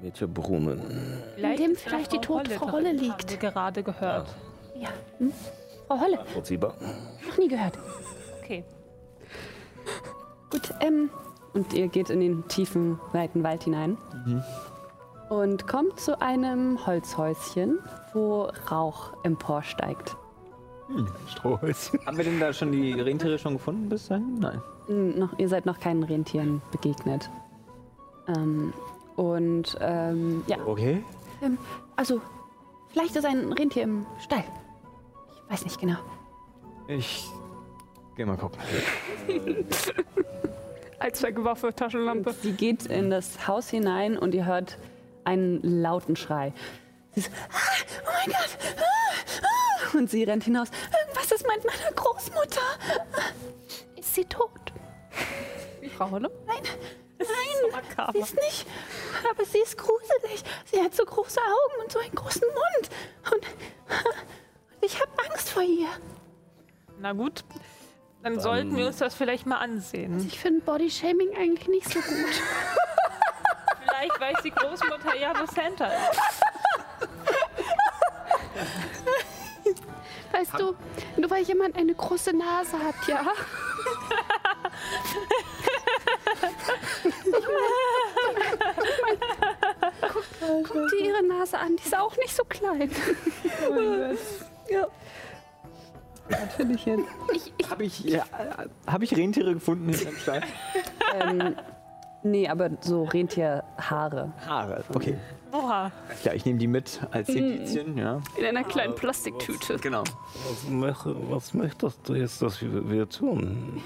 Welcher 0.00 0.26
Brunnen? 0.26 0.80
dem 1.36 1.76
vielleicht 1.76 2.12
die 2.12 2.18
tote 2.18 2.52
Frau 2.52 2.72
Holle 2.72 2.92
liegt. 2.92 3.22
Haben 3.22 3.30
wir 3.30 3.50
gerade 3.50 3.82
gehört. 3.82 4.28
Ja. 4.76 4.88
Hm? 5.18 5.32
Frau 5.86 6.00
Holle, 6.00 6.24
Vorziehbar? 6.32 6.74
noch 7.26 7.38
nie 7.38 7.48
gehört. 7.48 7.78
Okay. 8.42 8.64
Gut, 10.50 10.72
ähm, 10.80 11.10
und 11.54 11.72
ihr 11.72 11.88
geht 11.88 12.10
in 12.10 12.20
den 12.20 12.46
tiefen, 12.48 13.00
weiten 13.12 13.42
Wald 13.42 13.64
hinein 13.64 13.98
und 15.28 15.66
kommt 15.66 16.00
zu 16.00 16.20
einem 16.20 16.86
Holzhäuschen, 16.86 17.78
wo 18.12 18.50
Rauch 18.70 19.12
emporsteigt. 19.24 20.16
Strohhölzchen. 21.28 22.00
Haben 22.06 22.16
wir 22.16 22.24
denn 22.24 22.40
da 22.40 22.52
schon 22.52 22.72
die 22.72 22.92
Rentiere 22.92 23.38
schon 23.38 23.54
gefunden 23.54 23.88
bis 23.88 24.08
dahin? 24.08 24.38
Nein. 24.38 24.60
Hm, 24.86 25.18
Noch, 25.18 25.38
ihr 25.38 25.48
seid 25.48 25.66
noch 25.66 25.78
keinen 25.80 26.02
Rentieren 26.02 26.62
begegnet. 26.72 27.28
Ähm, 28.28 28.72
und 29.16 29.76
ähm, 29.80 30.42
ja, 30.46 30.56
Okay. 30.66 31.02
Ähm, 31.42 31.58
also, 31.96 32.20
vielleicht 32.88 33.16
ist 33.16 33.24
ein 33.24 33.52
Rentier 33.52 33.82
im 33.84 34.06
Stall. 34.20 34.44
Ich 35.46 35.52
weiß 35.52 35.64
nicht 35.64 35.80
genau. 35.80 35.98
Ich 36.88 37.26
geh 38.16 38.24
mal 38.24 38.36
gucken. 38.36 38.58
Allzweckwaffe, 40.98 41.74
Taschenlampe. 41.74 42.32
sie 42.32 42.52
geht 42.52 42.86
in 42.86 43.10
das 43.10 43.46
Haus 43.46 43.68
hinein 43.68 44.18
und 44.18 44.34
ihr 44.34 44.46
hört 44.46 44.78
einen 45.24 45.60
lauten 45.62 46.16
Schrei. 46.16 46.52
Sie 47.14 47.20
ist, 47.20 47.30
ah, 47.52 47.56
oh 48.04 48.10
mein 48.26 48.34
Gott! 48.34 48.58
Ah, 48.78 49.42
ah, 49.42 49.67
und 49.94 50.10
sie 50.10 50.24
rennt 50.24 50.44
hinaus. 50.44 50.68
Irgendwas 51.00 51.32
ist 51.32 51.46
mit 51.46 51.64
meiner 51.64 51.92
Großmutter. 51.92 52.60
Ist 53.96 54.14
sie 54.14 54.24
tot? 54.24 54.50
Frau 55.96 56.10
Holle? 56.10 56.30
Nein, 56.46 56.62
sie 58.12 58.18
ist 58.18 58.34
nicht. 58.34 58.66
Aber 59.30 59.44
sie 59.44 59.58
ist 59.58 59.76
gruselig. 59.76 60.44
Sie 60.66 60.80
hat 60.80 60.94
so 60.94 61.04
große 61.04 61.40
Augen 61.40 61.82
und 61.82 61.92
so 61.92 61.98
einen 61.98 62.14
großen 62.14 62.46
Mund. 62.46 62.90
Und, 63.26 63.34
und 63.34 64.84
ich 64.84 65.00
habe 65.00 65.10
Angst 65.28 65.50
vor 65.50 65.62
ihr. 65.62 65.88
Na 67.00 67.12
gut, 67.12 67.44
dann 68.22 68.40
sollten 68.40 68.76
wir 68.76 68.86
uns 68.86 68.98
das 68.98 69.14
vielleicht 69.14 69.46
mal 69.46 69.58
ansehen. 69.58 70.26
Ich 70.26 70.38
finde 70.38 70.62
Bodyshaming 70.62 71.36
eigentlich 71.36 71.68
nicht 71.68 71.88
so 71.88 72.00
gut. 72.00 72.08
Vielleicht 73.88 74.20
weiß 74.20 74.42
die 74.44 74.50
Großmutter 74.50 75.16
ja, 75.16 75.32
wo 75.38 75.46
Santa 75.46 75.86
ist. 75.86 76.20
Weißt 80.32 80.58
du, 80.58 80.74
nur 81.16 81.30
weil 81.30 81.42
jemand 81.42 81.76
eine 81.76 81.94
große 81.94 82.36
Nase 82.36 82.78
hat, 82.78 82.94
ja? 83.06 83.24
Guck, 90.12 90.24
guck 90.68 90.88
dir 90.90 91.00
ihre 91.06 91.22
Nase 91.22 91.58
an, 91.58 91.76
die 91.76 91.82
ist 91.84 91.96
auch 91.96 92.16
nicht 92.16 92.34
so 92.34 92.44
klein. 92.44 92.90
Natürlich 96.28 96.84
jetzt. 96.84 97.02
Habe 97.70 97.84
ich, 97.84 98.00
ja, 98.04 98.24
hab 98.86 99.02
ich 99.02 99.16
Rentiere 99.16 99.54
gefunden 99.54 99.88
hinterm 99.88 100.16
Stein? 100.16 100.44
ähm, 101.20 101.56
nee, 102.22 102.48
aber 102.48 102.70
so 102.80 103.04
Rentierhaare. 103.04 104.32
Haare. 104.46 104.84
Okay. 104.94 105.18
Oha. 105.52 105.90
Ja, 106.24 106.32
ich 106.34 106.44
nehme 106.44 106.58
die 106.58 106.66
mit 106.66 107.00
als 107.10 107.28
Indizien, 107.30 107.96
ja. 107.96 108.20
In 108.36 108.44
einer 108.44 108.64
kleinen 108.64 108.94
Plastiktüte. 108.94 109.76
Genau. 109.78 110.02
Was, 110.04 110.66
möch- 110.70 111.16
was 111.30 111.54
möchtest 111.54 112.08
du 112.08 112.14
jetzt, 112.14 112.42
dass 112.42 112.60
wir, 112.60 112.88
wir 112.90 113.08
tun? 113.08 113.82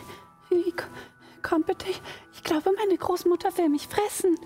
K- 0.76 0.86
Komm 1.43 1.62
bitte, 1.64 1.89
ich, 1.90 2.01
ich 2.34 2.43
glaube, 2.44 2.70
meine 2.76 2.97
Großmutter 2.97 3.56
will 3.59 3.68
mich 3.68 3.86
fressen. 3.89 4.36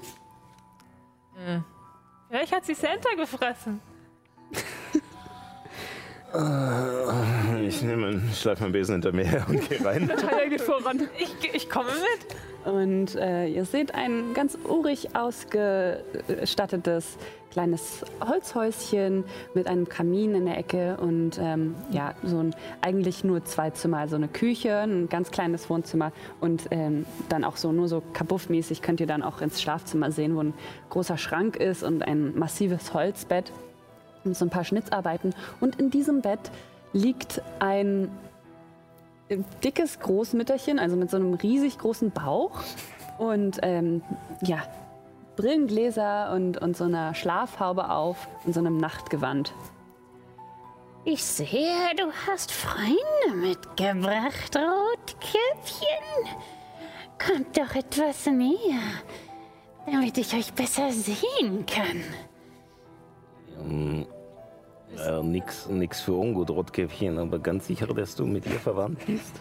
Vielleicht 2.28 2.54
hat 2.54 2.64
sie 2.64 2.74
Santa 2.74 3.10
gefressen. 3.16 3.80
Äh, 6.34 7.66
Ich 7.66 7.82
nehme 7.82 8.06
einen, 8.08 8.30
meinen 8.60 8.72
Besen 8.72 8.94
hinter 8.96 9.12
mir 9.12 9.24
her 9.24 9.46
und 9.48 9.68
gehe 9.68 9.84
rein. 9.84 10.08
Taya 10.16 10.48
geht 10.48 10.60
voran. 10.62 11.08
Ich, 11.18 11.34
ich 11.52 11.68
komme 11.70 11.90
mit. 11.90 12.26
Und 12.72 13.14
äh, 13.14 13.46
ihr 13.46 13.64
seht 13.64 13.94
ein 13.94 14.34
ganz 14.34 14.58
urig 14.64 15.14
ausgestattetes 15.14 17.16
kleines 17.52 18.04
Holzhäuschen 18.20 19.22
mit 19.54 19.68
einem 19.68 19.88
Kamin 19.88 20.34
in 20.34 20.46
der 20.46 20.58
Ecke 20.58 20.96
und 20.98 21.38
ähm, 21.40 21.74
ja, 21.90 22.14
so 22.22 22.38
ein 22.40 22.54
eigentlich 22.82 23.24
nur 23.24 23.44
zwei 23.44 23.70
Zimmer, 23.70 23.98
also 23.98 24.16
eine 24.16 24.28
Küche, 24.28 24.76
ein 24.78 25.08
ganz 25.08 25.30
kleines 25.30 25.70
Wohnzimmer 25.70 26.12
und 26.40 26.64
ähm, 26.70 27.06
dann 27.28 27.44
auch 27.44 27.56
so 27.56 27.72
nur 27.72 27.88
so 27.88 28.02
kabuffmäßig 28.12 28.82
könnt 28.82 29.00
ihr 29.00 29.06
dann 29.06 29.22
auch 29.22 29.40
ins 29.40 29.62
Schlafzimmer 29.62 30.10
sehen, 30.10 30.34
wo 30.34 30.40
ein 30.40 30.52
großer 30.90 31.16
Schrank 31.16 31.56
ist 31.56 31.82
und 31.82 32.02
ein 32.02 32.38
massives 32.38 32.92
Holzbett 32.92 33.52
so 34.34 34.44
ein 34.44 34.50
paar 34.50 34.64
Schnitzarbeiten. 34.64 35.34
Und 35.60 35.76
in 35.76 35.90
diesem 35.90 36.22
Bett 36.22 36.50
liegt 36.92 37.42
ein 37.58 38.10
dickes 39.62 39.98
Großmütterchen, 40.00 40.78
also 40.78 40.96
mit 40.96 41.10
so 41.10 41.16
einem 41.16 41.34
riesig 41.34 41.78
großen 41.78 42.10
Bauch 42.10 42.62
und 43.18 43.58
ähm, 43.62 44.02
ja, 44.42 44.62
Brillengläser 45.36 46.32
und, 46.32 46.58
und 46.58 46.76
so 46.76 46.84
einer 46.84 47.14
Schlafhaube 47.14 47.90
auf 47.90 48.28
und 48.44 48.54
so 48.54 48.60
einem 48.60 48.78
Nachtgewand. 48.78 49.52
Ich 51.04 51.24
sehe, 51.24 51.94
du 51.96 52.10
hast 52.26 52.50
Freunde 52.50 53.36
mitgebracht, 53.36 54.56
Rotkäppchen. 54.56 55.86
Kommt 57.18 57.56
doch 57.56 57.74
etwas 57.74 58.26
näher, 58.26 58.82
damit 59.86 60.18
ich 60.18 60.34
euch 60.34 60.52
besser 60.52 60.90
sehen 60.90 61.64
kann. 61.66 62.02
Äh, 64.98 65.22
nix, 65.22 65.68
nix 65.68 66.00
für 66.00 66.12
ungut, 66.12 66.50
Rotkäppchen, 66.50 67.18
aber 67.18 67.38
ganz 67.38 67.66
sicher, 67.66 67.86
dass 67.86 68.14
du 68.14 68.24
mit 68.24 68.46
ihr 68.46 68.58
verwandt 68.58 69.04
bist? 69.06 69.34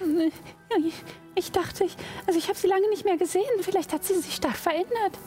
Ja, 0.00 0.76
ich, 0.78 0.94
ich 1.34 1.52
dachte, 1.52 1.84
ich, 1.84 1.96
also 2.26 2.38
ich 2.38 2.48
habe 2.48 2.58
sie 2.58 2.66
lange 2.66 2.88
nicht 2.88 3.04
mehr 3.04 3.18
gesehen. 3.18 3.44
Vielleicht 3.60 3.92
hat 3.92 4.04
sie 4.04 4.14
sich 4.14 4.34
stark 4.34 4.56
verändert. 4.56 5.18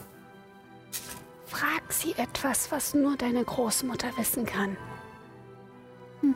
Frag 1.46 1.94
sie 1.94 2.14
etwas, 2.18 2.72
was 2.72 2.94
nur 2.94 3.16
deine 3.16 3.44
Großmutter 3.44 4.08
wissen 4.18 4.46
kann. 4.46 4.76
Hm. 6.22 6.36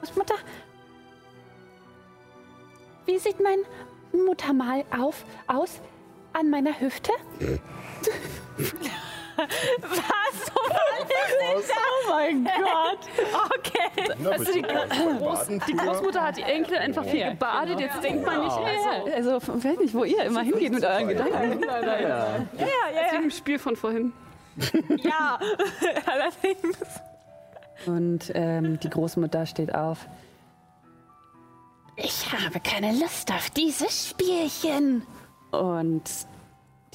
Großmutter, 0.00 0.34
wie 3.06 3.18
sieht 3.18 3.40
mein 3.40 3.58
Muttermal 4.12 4.84
auf, 4.98 5.24
aus 5.46 5.80
an 6.32 6.50
meiner 6.50 6.80
Hüfte? 6.80 7.12
Was? 9.80 10.19
Was 10.32 11.62
ist 11.62 11.72
Oh 11.72 12.10
mein 12.10 12.44
Gott. 12.44 12.98
Okay. 13.56 14.14
Na, 14.18 14.30
Also 14.30 14.52
die, 14.52 14.62
Groß, 14.62 15.38
baden 15.38 15.62
die? 15.66 15.72
Großmutter 15.74 16.22
hat 16.22 16.36
die 16.36 16.42
Enkel 16.42 16.78
einfach 16.78 17.04
viel 17.04 17.30
gebadet. 17.30 17.80
Jetzt 17.80 18.02
denkt 18.02 18.24
man 18.24 18.44
nicht, 18.44 18.56
also, 18.56 19.36
Also, 19.36 19.54
ich 19.58 19.64
weiß 19.64 19.78
nicht, 19.78 19.94
wo 19.94 20.04
ihr 20.04 20.24
immer 20.24 20.42
hingeht 20.42 20.72
mit 20.72 20.84
euren 20.84 21.08
Gedanken. 21.08 21.62
Ja, 21.62 21.80
ja, 21.80 22.00
ja. 22.00 22.46
ja. 22.58 23.18
im 23.20 23.30
Spiel 23.30 23.58
von 23.58 23.76
vorhin. 23.76 24.12
Ja, 25.02 25.38
allerdings. 26.06 26.78
Und 27.86 28.30
ähm, 28.34 28.78
die 28.80 28.90
Großmutter 28.90 29.46
steht 29.46 29.74
auf. 29.74 30.06
Ich 31.96 32.32
habe 32.32 32.60
keine 32.60 32.92
Lust 32.92 33.30
auf 33.32 33.50
dieses 33.50 34.10
Spielchen. 34.10 35.06
Und 35.50 36.02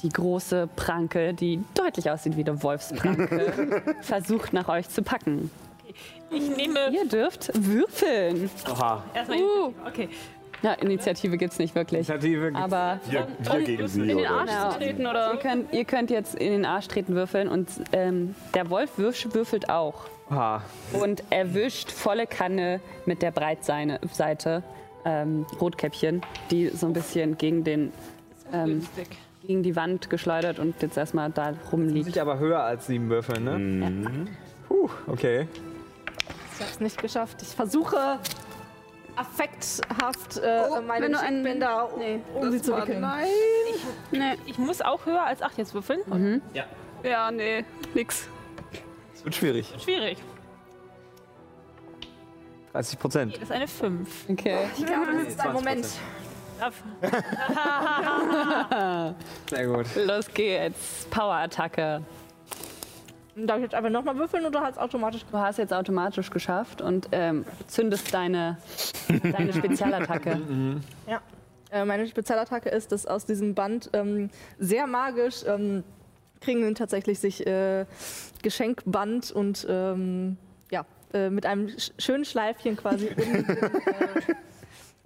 die 0.02 0.08
große 0.10 0.68
Pranke, 0.76 1.32
die 1.34 1.62
deutlich 1.74 2.10
aussieht 2.10 2.36
wie 2.36 2.44
eine 2.44 2.62
Wolfspranke, 2.62 3.96
versucht 4.02 4.52
nach 4.52 4.68
euch 4.68 4.88
zu 4.88 5.02
packen. 5.02 5.50
Ich 6.30 6.50
nehme 6.56 6.90
Ihr 6.92 7.08
dürft 7.08 7.50
würfeln. 7.54 8.50
Oha. 8.70 9.04
erstmal. 9.14 9.38
Uh, 9.40 9.72
Okay. 9.86 10.08
Ja, 10.62 10.72
Initiative 10.72 11.36
gibt's 11.36 11.58
nicht 11.58 11.74
wirklich. 11.74 12.08
Initiative 12.08 12.46
gibt's 12.46 12.62
Aber 12.62 12.98
Wir, 13.08 13.28
wir 13.38 13.60
gegen 13.60 13.86
sie. 13.88 14.00
in 14.00 14.08
den 14.08 14.18
oder? 14.18 14.30
Arsch 14.30 14.76
treten 14.78 15.02
ihr 15.02 15.10
oder? 15.10 15.36
könnt, 15.36 15.72
ihr 15.72 15.84
könnt 15.84 16.10
jetzt 16.10 16.34
in 16.34 16.50
den 16.50 16.64
Arsch 16.64 16.88
treten 16.88 17.14
würfeln 17.14 17.48
und 17.48 17.68
ähm, 17.92 18.34
der 18.54 18.70
Wolf 18.70 18.96
würf, 18.96 19.34
würfelt 19.34 19.68
auch. 19.68 20.06
Oha. 20.30 20.62
Und 20.94 21.22
erwischt 21.30 21.92
volle 21.92 22.26
Kanne 22.26 22.80
mit 23.04 23.20
der 23.22 23.30
Breitseite 23.30 24.62
ähm, 25.04 25.46
Rotkäppchen, 25.60 26.22
die 26.50 26.68
so 26.68 26.86
ein 26.86 26.94
bisschen 26.94 27.36
gegen, 27.38 27.62
den, 27.62 27.92
ähm, 28.52 28.86
gegen 29.46 29.62
die 29.62 29.76
Wand 29.76 30.10
geschleudert 30.10 30.58
und 30.58 30.80
jetzt 30.82 30.96
erstmal 30.96 31.30
da 31.30 31.54
rumliegt. 31.72 32.06
Sich 32.06 32.20
aber 32.20 32.38
höher 32.38 32.60
als 32.62 32.86
sieben 32.86 33.08
Würfeln, 33.08 33.44
ne? 33.44 33.58
Mhm. 33.58 34.28
Puh, 34.68 34.90
okay. 35.06 35.46
Ich 36.54 36.60
habe 36.60 36.70
es 36.70 36.80
nicht 36.80 37.00
geschafft. 37.00 37.42
Ich 37.42 37.48
versuche 37.48 38.18
affekthaft 39.14 40.38
äh, 40.38 40.80
meine 40.86 41.06
einen- 41.06 41.42
Geschickbänder 41.44 41.92
um, 41.94 41.98
Nee. 41.98 42.20
um 42.34 42.50
sie 42.50 42.60
zu 42.60 42.76
wickeln. 42.76 43.06
Nee. 44.10 44.20
Ich 44.46 44.58
muss 44.58 44.82
auch 44.82 45.06
höher 45.06 45.22
als 45.22 45.42
8 45.42 45.56
jetzt 45.58 45.74
würfeln. 45.74 46.00
Ja, 47.02 47.30
nee, 47.30 47.64
nix. 47.94 48.28
Es 49.14 49.24
wird 49.24 49.34
schwierig. 49.34 49.72
Schwierig. 49.82 50.18
30 52.72 52.98
Prozent. 52.98 53.34
Das 53.36 53.42
ist 53.44 53.52
eine 53.52 53.68
5. 53.68 54.26
Okay. 54.28 54.58
Ich 54.76 54.84
glaube, 54.84 55.06
das 55.18 55.28
ist 55.28 55.40
ein 55.40 55.52
Moment. 55.52 55.86
Sehr 59.50 59.66
gut. 59.66 59.86
Los 60.06 60.32
geht's. 60.32 61.06
Powerattacke. 61.10 62.02
Darf 63.36 63.58
ich 63.58 63.64
jetzt 63.64 63.74
einfach 63.74 63.90
nochmal 63.90 64.16
würfeln 64.16 64.46
oder 64.46 64.62
hat 64.62 64.72
es 64.72 64.78
automatisch 64.78 65.22
Du 65.30 65.38
hast 65.38 65.58
jetzt 65.58 65.74
automatisch 65.74 66.30
geschafft 66.30 66.80
und 66.80 67.08
ähm, 67.12 67.44
zündest 67.66 68.14
deine, 68.14 68.56
deine 69.08 69.52
Spezialattacke. 69.52 70.40
Ja. 71.06 71.20
Äh, 71.70 71.84
meine 71.84 72.06
Spezialattacke 72.06 72.68
ist, 72.68 72.92
dass 72.92 73.06
aus 73.06 73.26
diesem 73.26 73.54
Band 73.54 73.90
ähm, 73.92 74.30
sehr 74.58 74.86
magisch 74.86 75.42
ähm, 75.46 75.82
Kringeln 76.40 76.74
tatsächlich 76.74 77.18
sich 77.18 77.46
äh, 77.46 77.86
Geschenkband 78.42 79.32
und 79.32 79.66
ähm, 79.68 80.36
ja, 80.70 80.86
äh, 81.12 81.28
mit 81.28 81.44
einem 81.44 81.68
sch 81.68 81.92
schönen 81.98 82.24
Schleifchen 82.24 82.76
quasi 82.76 83.08
um 83.16 83.16
den 83.16 83.48
äh, 83.48 84.34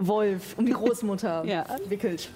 Wolf, 0.00 0.56
um 0.58 0.66
die 0.66 0.72
Großmutter 0.72 1.44
Ja. 1.46 1.64
wickelt. 1.88 2.30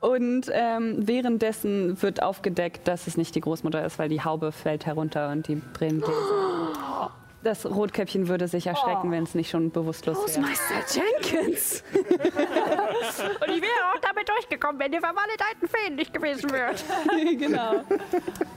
Und 0.00 0.46
ähm, 0.52 1.06
währenddessen 1.08 2.00
wird 2.02 2.22
aufgedeckt, 2.22 2.86
dass 2.86 3.08
es 3.08 3.16
nicht 3.16 3.34
die 3.34 3.40
Großmutter 3.40 3.84
ist, 3.84 3.98
weil 3.98 4.08
die 4.08 4.22
Haube 4.22 4.52
fällt 4.52 4.86
herunter 4.86 5.30
und 5.30 5.48
die 5.48 5.56
Brillengläser. 5.56 6.14
Das 7.48 7.64
Rotkäppchen 7.64 8.28
würde 8.28 8.46
sich 8.46 8.66
erschrecken, 8.66 9.10
wenn 9.10 9.22
es 9.22 9.34
nicht 9.34 9.48
schon 9.48 9.70
bewusstlos 9.70 10.18
wäre. 10.36 10.40
Meister 10.48 11.00
Jenkins. 11.00 11.82
Und 11.94 12.04
ich 12.04 13.62
wäre 13.62 13.80
auch 13.94 13.98
damit 14.02 14.28
durchgekommen, 14.28 14.78
wenn 14.78 14.92
die 14.92 14.98
vermaledeiten 14.98 15.66
Feen 15.66 15.94
nicht 15.96 16.12
gewesen 16.12 16.50
wären. 16.52 16.76
genau. 17.38 17.84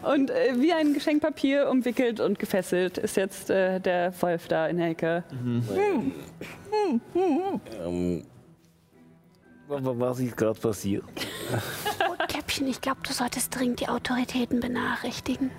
Und 0.03 0.29
äh, 0.29 0.55
wie 0.59 0.73
ein 0.73 0.93
Geschenkpapier 0.93 1.69
umwickelt 1.69 2.19
und 2.19 2.37
gefesselt 2.37 2.97
ist 2.97 3.15
jetzt 3.15 3.49
äh, 3.49 3.79
der 3.79 4.13
Wolf 4.21 4.49
da 4.49 4.67
in 4.67 4.75
der 4.75 4.89
Ecke. 4.89 5.23
Ähm, 7.85 8.25
wa- 9.69 9.79
wa- 9.85 9.93
was 9.95 10.19
ist 10.19 10.35
gerade 10.35 10.59
passiert? 10.59 11.05
Rotkäppchen, 12.09 12.67
ich 12.67 12.81
glaube, 12.81 12.99
du 13.07 13.13
solltest 13.13 13.55
dringend 13.57 13.79
die 13.79 13.87
Autoritäten 13.87 14.59
benachrichtigen. 14.59 15.49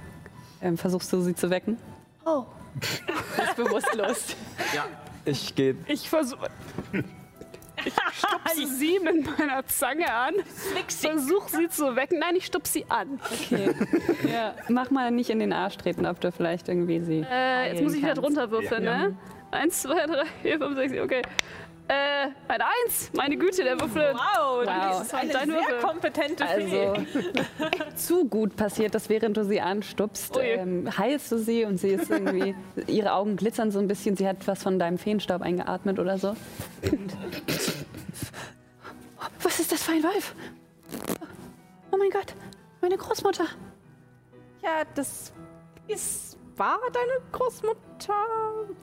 Ähm, 0.60 0.76
versuchst 0.76 1.10
du 1.14 1.22
sie 1.22 1.34
zu 1.34 1.48
wecken? 1.48 1.78
Oh. 2.26 2.44
Ist 3.42 3.56
bewusstlos. 3.56 4.36
Ich 5.24 5.54
gehe. 5.54 5.76
Ich 5.86 6.08
versuche. 6.08 6.48
Ich 7.84 7.94
stupse 7.94 8.66
sie 8.66 8.98
mit 9.00 9.38
meiner 9.38 9.66
Zange 9.66 10.12
an. 10.12 10.34
Versuch 10.88 11.48
sie 11.48 11.68
zu 11.68 11.96
wecken. 11.96 12.18
Nein, 12.18 12.36
ich 12.36 12.46
stupse 12.46 12.72
sie 12.72 12.86
an. 12.88 13.20
Okay. 13.24 13.74
ja. 14.32 14.54
Mach 14.68 14.90
mal 14.90 15.10
nicht 15.10 15.30
in 15.30 15.38
den 15.38 15.52
Arsch 15.52 15.76
treten, 15.76 16.06
ob 16.06 16.20
du 16.20 16.30
vielleicht 16.30 16.68
irgendwie 16.68 17.00
sie. 17.00 17.26
Äh, 17.28 17.72
jetzt 17.72 17.82
muss 17.82 17.94
ich 17.94 18.02
wieder 18.02 18.14
drunter 18.14 18.50
würfeln, 18.50 18.84
ne? 18.84 19.16
Eins, 19.50 19.82
zwei, 19.82 20.06
drei, 20.06 20.24
vier, 20.40 20.58
fünf, 20.58 20.76
sechs, 20.76 20.92
sieben, 20.92 21.04
okay. 21.04 21.22
Äh, 21.92 22.28
eine 22.48 22.64
Eins. 22.64 23.10
Meine 23.14 23.36
Güte, 23.36 23.64
der 23.64 23.78
Würfel. 23.78 24.14
Wow, 24.14 24.64
Wow. 24.64 24.66
das 24.66 25.02
ist 25.02 25.14
eine 25.14 25.32
sehr 25.52 25.78
kompetente 25.82 26.46
Also 26.46 26.94
Fee. 26.94 27.94
zu 27.96 28.24
gut 28.28 28.56
passiert, 28.56 28.94
dass 28.94 29.10
während 29.10 29.36
du 29.36 29.44
sie 29.44 29.60
anstupst, 29.60 30.38
ähm, 30.40 30.88
heilst 30.96 31.30
du 31.32 31.38
sie 31.38 31.64
und 31.66 31.76
sie 31.78 31.90
ist 31.90 32.10
irgendwie, 32.10 32.54
ihre 32.86 33.12
Augen 33.12 33.36
glitzern 33.36 33.70
so 33.70 33.78
ein 33.78 33.88
bisschen, 33.88 34.16
sie 34.16 34.26
hat 34.26 34.46
was 34.46 34.62
von 34.62 34.78
deinem 34.78 34.96
Feenstaub 34.96 35.42
eingeatmet 35.42 35.98
oder 35.98 36.16
so. 36.16 36.34
Was 39.42 39.60
ist 39.60 39.70
das 39.72 39.82
für 39.82 39.92
ein 39.92 40.02
Wolf? 40.02 40.34
Oh 41.90 41.96
mein 41.98 42.10
Gott, 42.10 42.34
meine 42.80 42.96
Großmutter. 42.96 43.44
Ja, 44.62 44.84
das 44.94 45.32
ist. 45.88 46.38
War 46.56 46.78
deine 46.92 47.12
Großmutter? 47.32 48.14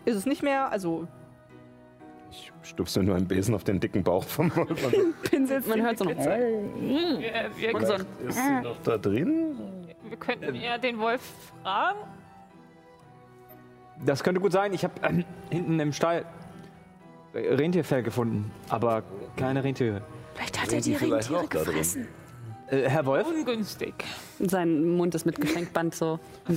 Ist 0.05 0.15
es 0.15 0.25
nicht 0.25 0.41
mehr? 0.43 0.71
Also, 0.71 1.07
Ich 2.31 2.51
stupse 2.63 3.01
nur 3.01 3.15
einen 3.15 3.27
Besen 3.27 3.55
auf 3.55 3.63
den 3.63 3.79
dicken 3.79 4.03
Bauch 4.03 4.23
vom 4.23 4.55
Wolf. 4.55 4.69
und- 4.93 5.21
Pinselt, 5.29 5.67
man 5.67 5.81
hört 5.81 5.97
so 5.97 6.05
noch. 6.05 6.11
Wir, 6.17 7.49
wir, 7.55 7.75
ein 7.75 8.05
Ist 8.27 8.35
sie 8.37 8.61
noch 8.63 8.77
da 8.83 8.97
drin? 8.97 9.55
wir 10.07 10.17
könnten 10.17 10.55
eher 10.55 10.77
den 10.77 10.97
Wolf 10.99 11.21
fragen. 11.63 11.99
Das 14.05 14.23
könnte 14.23 14.39
gut 14.39 14.51
sein. 14.51 14.73
Ich 14.73 14.83
habe 14.83 14.93
ähm, 15.03 15.25
hinten 15.49 15.79
im 15.79 15.91
Stall 15.93 16.25
Rentierfell 17.33 18.01
gefunden, 18.03 18.51
aber 18.69 19.03
keine 19.35 19.63
Rentiere. 19.63 20.01
Vielleicht 20.35 20.61
hat 20.61 20.71
er 20.73 20.81
die 20.81 20.93
Rentiere 20.95 21.47
gefressen. 21.47 22.07
Äh, 22.67 22.87
Herr 22.89 23.05
Wolf? 23.05 23.27
Ungünstig. 23.27 23.93
Sein 24.39 24.95
Mund 24.95 25.13
ist 25.15 25.25
mit 25.25 25.39
Geschenkband 25.39 25.93
so 25.95 26.19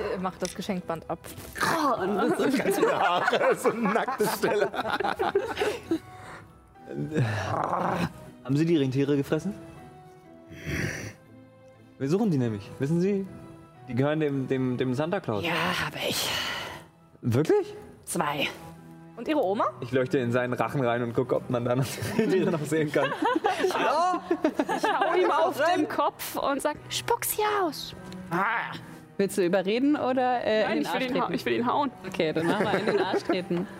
äh, 0.00 0.18
mach 0.20 0.36
das 0.38 0.54
Geschenkband 0.54 1.08
ab. 1.08 1.18
Oh, 1.62 2.02
und 2.02 2.16
das 2.16 2.38
ist 2.38 2.58
Ganz 2.58 2.78
viele 2.78 2.98
Haare, 2.98 3.56
so 3.56 3.70
eine 3.70 3.80
nackte 3.80 4.26
Stelle. 4.26 4.70
Haben 8.44 8.56
Sie 8.56 8.66
die 8.66 8.76
Rentiere 8.76 9.16
gefressen? 9.16 9.54
Wir 11.98 12.08
suchen 12.08 12.30
die 12.30 12.38
nämlich, 12.38 12.70
wissen 12.78 13.00
Sie? 13.00 13.26
Die 13.88 13.94
gehören 13.94 14.20
dem, 14.20 14.48
dem, 14.48 14.76
dem 14.76 14.94
Santa 14.94 15.20
Claus. 15.20 15.44
Ja, 15.44 15.52
habe 15.52 15.98
ich. 16.08 16.28
Wirklich? 17.20 17.74
Zwei. 18.04 18.48
Und 19.16 19.28
Ihre 19.28 19.42
Oma? 19.42 19.66
Ich 19.80 19.92
leuchte 19.92 20.18
in 20.18 20.32
seinen 20.32 20.54
Rachen 20.54 20.84
rein 20.84 21.02
und 21.02 21.14
gucke, 21.14 21.36
ob 21.36 21.48
man 21.48 21.64
da 21.64 21.76
noch 21.76 21.84
die 22.16 22.22
Rentiere 22.22 22.50
noch 22.50 22.64
sehen 22.64 22.90
kann. 22.90 23.12
Ich 23.64 23.74
hau 23.74 25.14
ihm 25.16 25.30
auf 25.30 25.60
den 25.74 25.88
Kopf 25.88 26.36
und 26.36 26.60
sag, 26.60 26.76
spuck 26.88 27.24
sie 27.24 27.42
aus. 27.62 27.94
Willst 29.16 29.38
du 29.38 29.44
überreden 29.46 29.96
oder 29.96 30.42
äh, 30.44 30.64
Nein, 30.64 30.78
in 30.78 30.82
den 30.84 30.84
ich 30.84 30.92
will, 30.92 30.94
Arsch 30.94 31.04
ihn 31.04 31.14
hau- 31.14 31.20
treten? 31.20 31.34
ich 31.34 31.44
will 31.46 31.52
ihn 31.54 31.66
hauen. 31.66 31.90
Okay, 32.08 32.32
dann 32.32 32.46
machen 32.46 32.64
wir 32.66 32.78
in 32.80 32.86
den 32.86 33.00
Arsch 33.00 33.22
treten. 33.22 33.66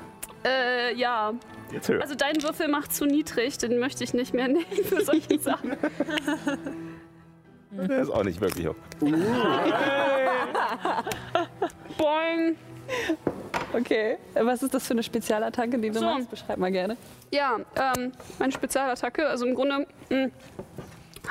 Äh, 0.47 0.95
ja. 0.97 1.33
Jetzt 1.73 1.89
höher. 1.89 2.03
Also 2.03 2.15
dein 2.15 2.43
Würfel 2.43 2.69
macht 2.69 2.95
zu 2.95 3.07
niedrig, 3.07 3.57
den 3.57 3.79
möchte 3.79 4.05
ich 4.05 4.13
nicht 4.13 4.35
mehr 4.35 4.47
nehmen 4.49 4.67
für 4.85 5.03
solche 5.03 5.39
Sachen. 5.39 5.73
Der 7.71 7.99
ist 8.03 8.11
auch 8.11 8.23
nicht 8.25 8.43
wirklich 8.43 8.67
hoch. 8.69 8.75
Boing. 11.97 12.57
Okay, 13.73 14.19
was 14.35 14.63
ist 14.63 14.75
das 14.75 14.87
für 14.87 14.93
eine 14.93 15.03
Spezialattacke, 15.03 15.79
die 15.79 15.89
du 15.91 15.99
So. 15.99 16.05
machst? 16.05 16.29
Beschreib 16.31 16.59
mal 16.59 16.71
gerne. 16.71 16.97
Ja, 17.33 17.57
ähm, 17.77 18.13
meine 18.39 18.53
Spezialattacke, 18.53 19.27
also 19.27 19.47
im 19.47 19.55
Grunde 19.55 19.87
mh, 20.11 20.29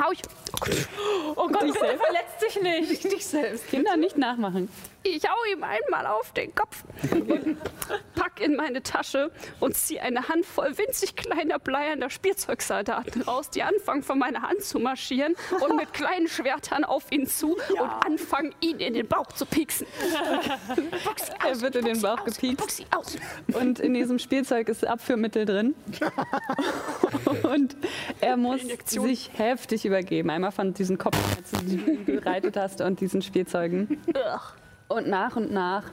hau 0.04 0.12
ich. 0.12 0.22
Oh 0.54 0.60
Gott, 0.60 0.88
Oh 1.36 1.48
Gott, 1.48 1.64
Dich 1.64 1.74
bitte 1.74 1.86
selbst? 1.86 2.04
verletz 2.04 2.38
dich 2.40 2.62
nicht. 2.62 3.04
Dich 3.12 3.26
selbst. 3.26 3.68
Kinder 3.68 3.98
nicht 3.98 4.18
nachmachen. 4.18 4.70
ich 5.04 5.24
hau 5.28 5.36
ihm 5.52 5.64
einmal 5.64 6.06
auf 6.06 6.32
den 6.34 6.54
Kopf, 6.54 6.84
pack 8.16 8.40
in 8.40 8.56
meine 8.56 8.84
Tasche 8.84 9.32
und 9.60 9.76
ziehe 9.76 10.02
eine 10.02 10.30
Handvoll 10.30 10.78
winzig 10.78 11.16
kleiner 11.16 11.58
bleiernder 11.60 12.10
Spielzeugsoldaten 12.10 13.24
raus, 13.24 13.50
die 13.50 13.64
anfangen 13.64 14.04
von 14.04 14.20
meiner 14.20 14.44
Hand 14.44 14.62
zu 14.64 14.80
marschieren 14.80 15.36
und 15.60 15.76
mit 15.76 15.92
kleinen 15.94 16.28
Schwertern 16.28 16.84
auf 16.86 17.12
ihn 17.12 17.26
zu 17.28 17.58
und 17.58 18.06
anfangen, 18.06 18.54
ihn 18.62 18.80
in 18.80 18.94
den 18.94 19.08
Bauch 19.08 19.32
zu 19.34 19.46
pieksen. 19.46 19.88
Box 21.04 21.26
sie 21.28 21.34
Er 21.44 21.52
aus, 21.52 21.62
wird 21.62 21.76
in 21.78 21.86
den 21.86 22.02
Bauch 22.02 22.20
aus, 22.20 22.38
gepiekst. 22.38 22.86
aus. 22.96 23.16
Und 23.54 23.80
in 23.80 23.94
diesem 23.96 24.20
Spielzeug 24.20 24.70
ist 24.70 24.86
Abführmittel 24.86 25.46
drin. 25.46 25.76
Und 27.44 27.76
er 28.22 28.38
muss 28.38 28.62
sich 28.86 29.32
heftig 29.34 29.86
übergeben. 29.86 30.30
Einmal 30.44 30.52
von 30.52 30.74
diesen 30.74 30.98
Kopfschmerzen, 30.98 31.66
die 31.66 31.78
du 31.78 32.20
bereitet 32.20 32.58
hast, 32.58 32.82
und 32.82 33.00
diesen 33.00 33.22
Spielzeugen. 33.22 33.98
Und 34.90 35.08
nach 35.08 35.38
und 35.38 35.54
nach 35.54 35.86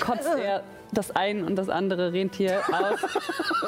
kotzt 0.00 0.28
er 0.36 0.64
das 0.92 1.12
ein 1.12 1.44
und 1.44 1.54
das 1.54 1.68
andere 1.68 2.12
Rentier 2.12 2.62
aus. 2.72 2.98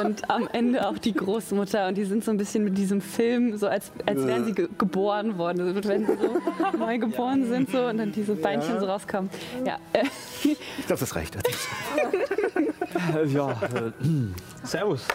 Und 0.02 0.28
am 0.28 0.48
Ende 0.52 0.88
auch 0.88 0.98
die 0.98 1.14
Großmutter. 1.14 1.86
Und 1.86 1.94
die 1.94 2.04
sind 2.04 2.24
so 2.24 2.32
ein 2.32 2.36
bisschen 2.36 2.64
mit 2.64 2.76
diesem 2.76 3.00
Film, 3.00 3.56
so 3.56 3.68
als, 3.68 3.92
als 4.06 4.26
wären 4.26 4.44
sie 4.44 4.54
ge 4.54 4.68
geboren 4.76 5.38
worden. 5.38 5.60
Also 5.60 5.88
wenn 5.88 6.04
sie 6.04 6.16
so 6.16 6.76
neu 6.76 6.98
geboren 6.98 7.46
sind 7.46 7.70
so, 7.70 7.86
und 7.86 7.98
dann 7.98 8.10
diese 8.10 8.34
Beinchen 8.34 8.80
so 8.80 8.86
rauskommen. 8.86 9.30
Ja, 9.64 9.78
Ich 10.42 10.86
glaube, 10.88 10.98
das 10.98 11.14
reicht. 11.14 11.36
Ja, 13.28 13.52
äh, 13.62 14.66
servus. 14.66 15.06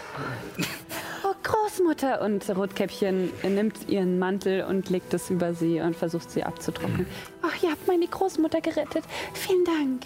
Großmutter! 1.42 2.22
Und 2.22 2.48
Rotkäppchen 2.56 3.30
nimmt 3.42 3.88
ihren 3.88 4.18
Mantel 4.18 4.64
und 4.64 4.90
legt 4.90 5.12
es 5.14 5.30
über 5.30 5.54
sie 5.54 5.80
und 5.80 5.96
versucht 5.96 6.30
sie 6.30 6.44
abzutrocknen. 6.44 7.06
Ach, 7.42 7.62
ihr 7.62 7.70
habt 7.70 7.86
meine 7.86 8.06
Großmutter 8.06 8.60
gerettet. 8.60 9.04
Vielen 9.34 9.64
Dank. 9.64 10.02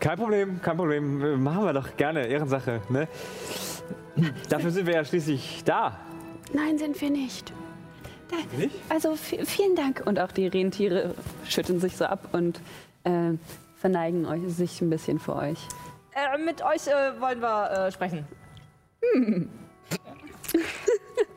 Kein 0.00 0.18
Problem, 0.18 0.60
kein 0.60 0.76
Problem. 0.76 1.42
Machen 1.42 1.64
wir 1.64 1.72
doch 1.72 1.96
gerne, 1.96 2.26
Ehrensache. 2.26 2.80
Ne? 2.88 3.08
Dafür 4.48 4.70
sind 4.70 4.86
wir 4.86 4.94
ja 4.94 5.04
schließlich 5.04 5.62
da. 5.64 5.98
Nein, 6.52 6.78
sind 6.78 7.00
wir 7.00 7.10
nicht. 7.10 7.52
Da, 8.28 8.36
Nicht? 8.56 8.74
Also 8.88 9.14
vielen 9.16 9.76
Dank. 9.76 10.02
Und 10.04 10.18
auch 10.18 10.32
die 10.32 10.46
Rentiere 10.46 11.14
schütteln 11.48 11.80
sich 11.80 11.96
so 11.96 12.04
ab 12.04 12.28
und 12.32 12.60
äh, 13.04 13.32
verneigen 13.76 14.26
euch, 14.26 14.40
sich 14.48 14.80
ein 14.80 14.90
bisschen 14.90 15.18
vor 15.18 15.36
euch. 15.36 15.58
Äh, 16.14 16.38
mit 16.38 16.62
euch 16.62 16.86
äh, 16.86 17.20
wollen 17.20 17.40
wir 17.40 17.70
äh, 17.70 17.92
sprechen. 17.92 18.26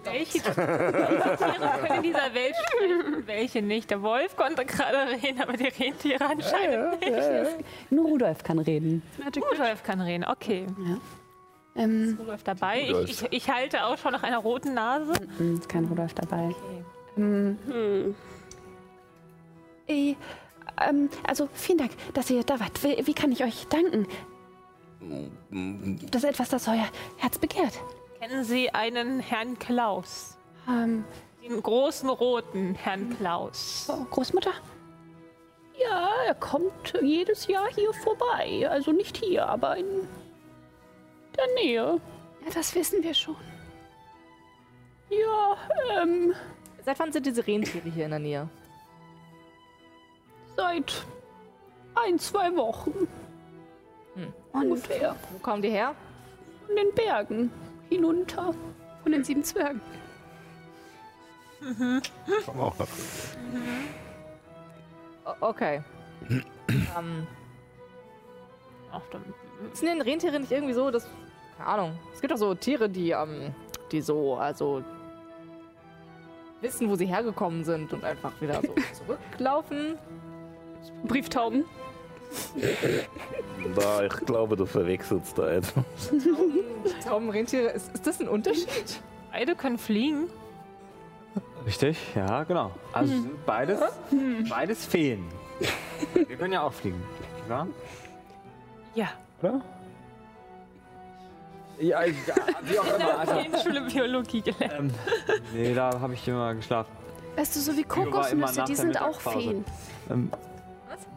Welche 0.04 0.40
Tiere 0.42 0.54
können 0.54 1.96
in 1.96 2.04
dieser 2.04 2.34
Welt 2.34 2.56
sprechen, 2.68 3.28
welche 3.28 3.62
nicht? 3.62 3.90
Der 3.90 4.02
Wolf 4.02 4.36
konnte 4.36 4.66
gerade 4.66 5.12
reden, 5.22 5.42
aber 5.42 5.54
die 5.54 5.68
Rentiere 5.68 6.26
anscheinend 6.26 7.00
nicht. 7.02 7.66
Nur 7.90 8.06
Rudolf 8.06 8.44
kann 8.44 8.60
reden. 8.60 9.02
Rudolf 9.52 9.84
kann 9.84 10.02
reden, 10.02 10.26
okay. 10.26 10.68
Ähm, 11.76 12.04
Ist 12.10 12.20
Rudolf 12.20 12.44
dabei? 12.44 12.82
Ich, 12.82 12.90
Rudolf. 12.90 13.10
ich, 13.10 13.24
ich 13.32 13.50
halte 13.50 13.86
auch 13.86 13.98
schon 13.98 14.14
nach 14.14 14.24
einer 14.24 14.38
roten 14.38 14.74
Nase. 14.74 15.14
Hm, 15.38 15.56
Ist 15.56 15.68
kein 15.68 15.86
Rudolf 15.86 16.14
dabei. 16.14 16.56
Hm. 17.16 17.58
äh, 19.88 20.16
ähm, 20.88 21.10
also 21.28 21.50
vielen 21.54 21.80
Dank, 21.80 21.92
dass 22.14 22.30
ihr 22.30 22.44
da 22.44 22.60
wart. 22.60 22.84
Wie, 22.84 23.06
wie 23.06 23.14
kann 23.14 23.32
ich 23.32 23.44
euch 23.44 23.68
danken? 23.68 24.08
Das 26.12 26.24
ist 26.24 26.30
etwas, 26.30 26.50
das 26.50 26.68
euer 26.68 26.88
Herz 27.18 27.38
begehrt. 27.38 27.74
Kennen 28.28 28.44
Sie 28.44 28.72
einen 28.72 29.20
Herrn 29.20 29.60
Klaus? 29.60 30.36
Ähm, 30.68 31.06
Den 31.44 31.62
großen 31.62 32.10
roten 32.10 32.74
Herrn 32.74 33.16
Klaus. 33.18 33.88
oh, 33.88 34.04
Großmutter? 34.06 34.50
Ja, 35.78 36.10
er 36.26 36.34
kommt 36.34 36.96
jedes 37.04 37.46
Jahr 37.46 37.68
hier 37.76 37.94
vorbei. 37.94 38.68
Also 38.68 38.92
nicht 38.94 39.18
hier, 39.18 39.48
aber 39.48 39.78
in 39.78 40.08
der 41.38 41.46
Nähe. 41.54 42.02
Ja, 42.44 42.52
das 42.52 42.74
wissen 42.74 43.04
wir 43.04 43.14
schon. 43.14 43.36
Ja, 45.10 45.58
ähm, 46.02 46.34
Seit 46.84 46.98
wann 46.98 47.12
sind 47.12 47.28
diese 47.28 47.46
Rentiere 47.46 47.90
hier 47.92 48.06
in 48.06 48.12
der 48.12 48.20
Nähe? 48.20 48.50
seit 50.56 51.06
ein, 51.94 52.18
zwei 52.18 52.56
Wochen. 52.56 53.08
Hm. 54.16 54.34
Ungefähr. 54.52 55.16
Wo 55.32 55.38
kommen 55.40 55.62
die 55.62 55.70
her? 55.70 55.94
Von 56.66 56.76
den 56.76 56.92
Bergen 56.96 57.52
hinunter. 57.90 58.54
Von 59.04 59.12
den 59.12 59.24
sieben 59.24 59.44
Zwergen. 59.44 59.82
Komm 62.46 62.60
auch 62.60 62.78
noch. 62.78 62.88
O 65.26 65.32
okay. 65.50 65.82
ähm, 66.70 67.28
Ach, 68.92 69.02
dann- 69.12 69.34
sind 69.74 69.88
denn 69.88 70.02
Rentiere 70.02 70.40
nicht 70.40 70.52
irgendwie 70.52 70.74
so, 70.74 70.92
dass. 70.92 71.08
Keine 71.58 71.70
Ahnung. 71.70 72.00
Es 72.14 72.22
gibt 72.22 72.32
doch 72.34 72.38
so 72.38 72.54
Tiere, 72.56 72.90
die, 72.90 73.12
ähm, 73.12 73.54
die 73.92 74.02
so, 74.02 74.36
also. 74.36 74.84
wissen, 76.62 76.90
wo 76.90 76.96
sie 76.96 77.06
hergekommen 77.06 77.64
sind 77.64 77.94
und 77.94 78.04
einfach 78.04 78.40
wieder 78.42 78.62
so 78.62 78.74
zurücklaufen. 79.06 79.98
Brieftauben. 81.06 81.66
Da, 83.76 84.04
ich 84.04 84.16
glaube, 84.26 84.56
du 84.56 84.66
verwechselst 84.66 85.38
da 85.38 85.50
etwas. 85.50 85.84
Tauben, 87.04 87.30
Rentiere, 87.30 87.70
ist, 87.70 87.94
ist 87.94 88.06
das 88.06 88.22
ein 88.22 88.28
Unterschied? 88.28 89.02
Beide 89.32 89.56
können 89.56 89.78
fliegen. 89.78 90.28
Richtig, 91.66 91.98
ja, 92.16 92.44
genau. 92.44 92.72
Also 92.94 93.12
sind 93.14 93.46
beides, 93.46 93.82
beides 94.50 94.86
Feen. 94.86 95.26
Wir 96.14 96.38
können 96.38 96.54
ja 96.54 96.62
auch 96.62 96.74
fliegen. 96.74 97.04
Ja? 97.50 97.68
Ja. 98.94 99.10
Oder? 99.42 99.62
Ja, 101.80 102.04
ja 102.04 102.14
wie 102.62 102.80
auch 102.80 102.96
immer. 102.96 103.20
Also, 103.20 103.34
In 103.40 103.60
Schule 103.60 103.82
Biologie 103.82 104.42
gelernt. 104.42 104.74
ähm, 104.80 104.92
nee, 105.54 105.74
da 105.74 106.00
habe 106.00 106.14
ich 106.14 106.28
immer 106.28 106.54
geschlafen. 106.54 106.92
Weißt 107.36 107.56
du, 107.56 107.60
so 107.60 107.76
wie 107.76 107.84
Kokosnüsse, 107.84 108.64
die 108.64 108.74
der 108.74 108.76
sind 108.76 109.02
auch. 109.02 109.20
Feen. 109.20 109.66
Ähm, 110.10 110.32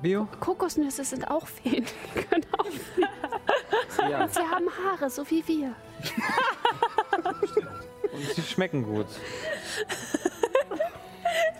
Bio? 0.02 0.28
Kokosnüsse 0.40 1.04
sind 1.04 1.30
auch 1.30 1.46
Feen. 1.46 1.84
Die 2.14 2.20
können 2.22 2.46
auch 2.58 2.66
fliegen. 2.94 4.10
Ja. 4.10 4.22
Und 4.24 4.34
sie 4.34 4.40
haben 4.40 4.66
Haare, 4.84 5.10
so 5.10 5.28
wie 5.30 5.46
wir. 5.46 5.74
Und 8.12 8.34
sie 8.34 8.42
schmecken 8.42 8.82
gut. 8.84 9.06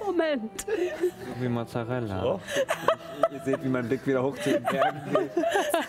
Moment. 0.04 0.62
So 0.62 1.42
wie 1.42 1.48
Mozzarella. 1.48 2.40
Ich, 2.46 3.32
ihr 3.32 3.40
seht, 3.44 3.64
wie 3.64 3.68
mein 3.68 3.86
Blick 3.88 4.06
wieder 4.06 4.22
hoch 4.22 4.36
zu 4.38 4.50
den 4.50 4.62
Bergen 4.64 5.00
geht. 5.10 5.30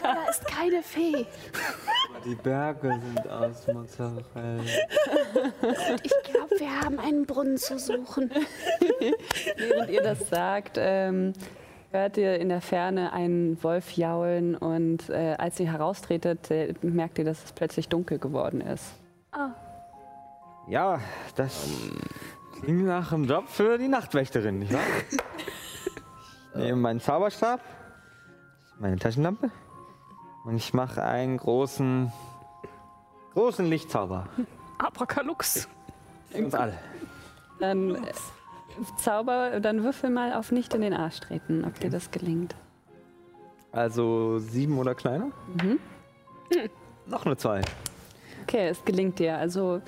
Da 0.03 0.29
ist 0.29 0.45
keine 0.45 0.83
Fee. 0.83 1.25
Die 2.25 2.35
Berge 2.35 2.99
sind 3.01 3.29
aus 3.29 3.67
Mozzarella. 3.67 4.63
Ich 6.03 6.13
glaube, 6.23 6.59
wir 6.59 6.81
haben 6.81 6.99
einen 6.99 7.25
Brunnen 7.25 7.57
zu 7.57 7.79
suchen. 7.79 8.29
Während 9.55 9.89
ihr 9.89 10.01
das 10.01 10.27
sagt, 10.29 10.77
ähm, 10.77 11.33
hört 11.91 12.17
ihr 12.17 12.39
in 12.39 12.49
der 12.49 12.61
Ferne 12.61 13.13
einen 13.13 13.61
Wolf 13.63 13.91
jaulen 13.91 14.55
und 14.55 15.09
äh, 15.09 15.35
als 15.37 15.59
ihr 15.59 15.71
heraustretet, 15.71 16.51
äh, 16.51 16.73
merkt 16.81 17.17
ihr, 17.17 17.25
dass 17.25 17.43
es 17.43 17.51
plötzlich 17.51 17.89
dunkel 17.89 18.19
geworden 18.19 18.61
ist. 18.61 18.93
Ah. 19.31 19.49
Ja, 20.67 20.99
das 21.35 21.67
klingt 22.61 22.85
nach 22.85 23.11
einem 23.11 23.25
Job 23.25 23.47
für 23.47 23.77
die 23.77 23.87
Nachtwächterin, 23.87 24.59
nicht 24.59 24.73
wahr? 24.73 24.81
Ich 26.53 26.65
nehme 26.65 26.81
meinen 26.81 26.99
Zauberstab, 26.99 27.61
meine 28.79 28.97
Taschenlampe 28.97 29.49
und 30.45 30.57
ich 30.57 30.73
mache 30.73 31.03
einen 31.03 31.37
großen, 31.37 32.11
großen 33.33 33.65
Lichtzauber. 33.65 34.27
Abrakalux. 34.77 35.67
Für 36.29 36.37
uns 36.43 36.53
alle. 36.53 36.73
Dann 37.59 37.95
äh, 37.95 38.11
Zauber, 38.97 39.59
dann 39.59 39.83
würfel 39.83 40.09
mal 40.09 40.33
auf 40.33 40.51
nicht 40.51 40.73
in 40.73 40.81
den 40.81 40.93
Arsch 40.93 41.19
treten, 41.19 41.63
ob 41.65 41.79
dir 41.79 41.89
das 41.89 42.11
gelingt. 42.11 42.55
Also 43.71 44.39
sieben 44.39 44.77
oder 44.79 44.95
kleiner? 44.95 45.31
Mhm. 45.61 45.79
Noch 47.05 47.25
eine 47.25 47.37
zwei. 47.37 47.61
Okay, 48.43 48.69
es 48.69 48.83
gelingt 48.83 49.19
dir. 49.19 49.37
Also 49.37 49.81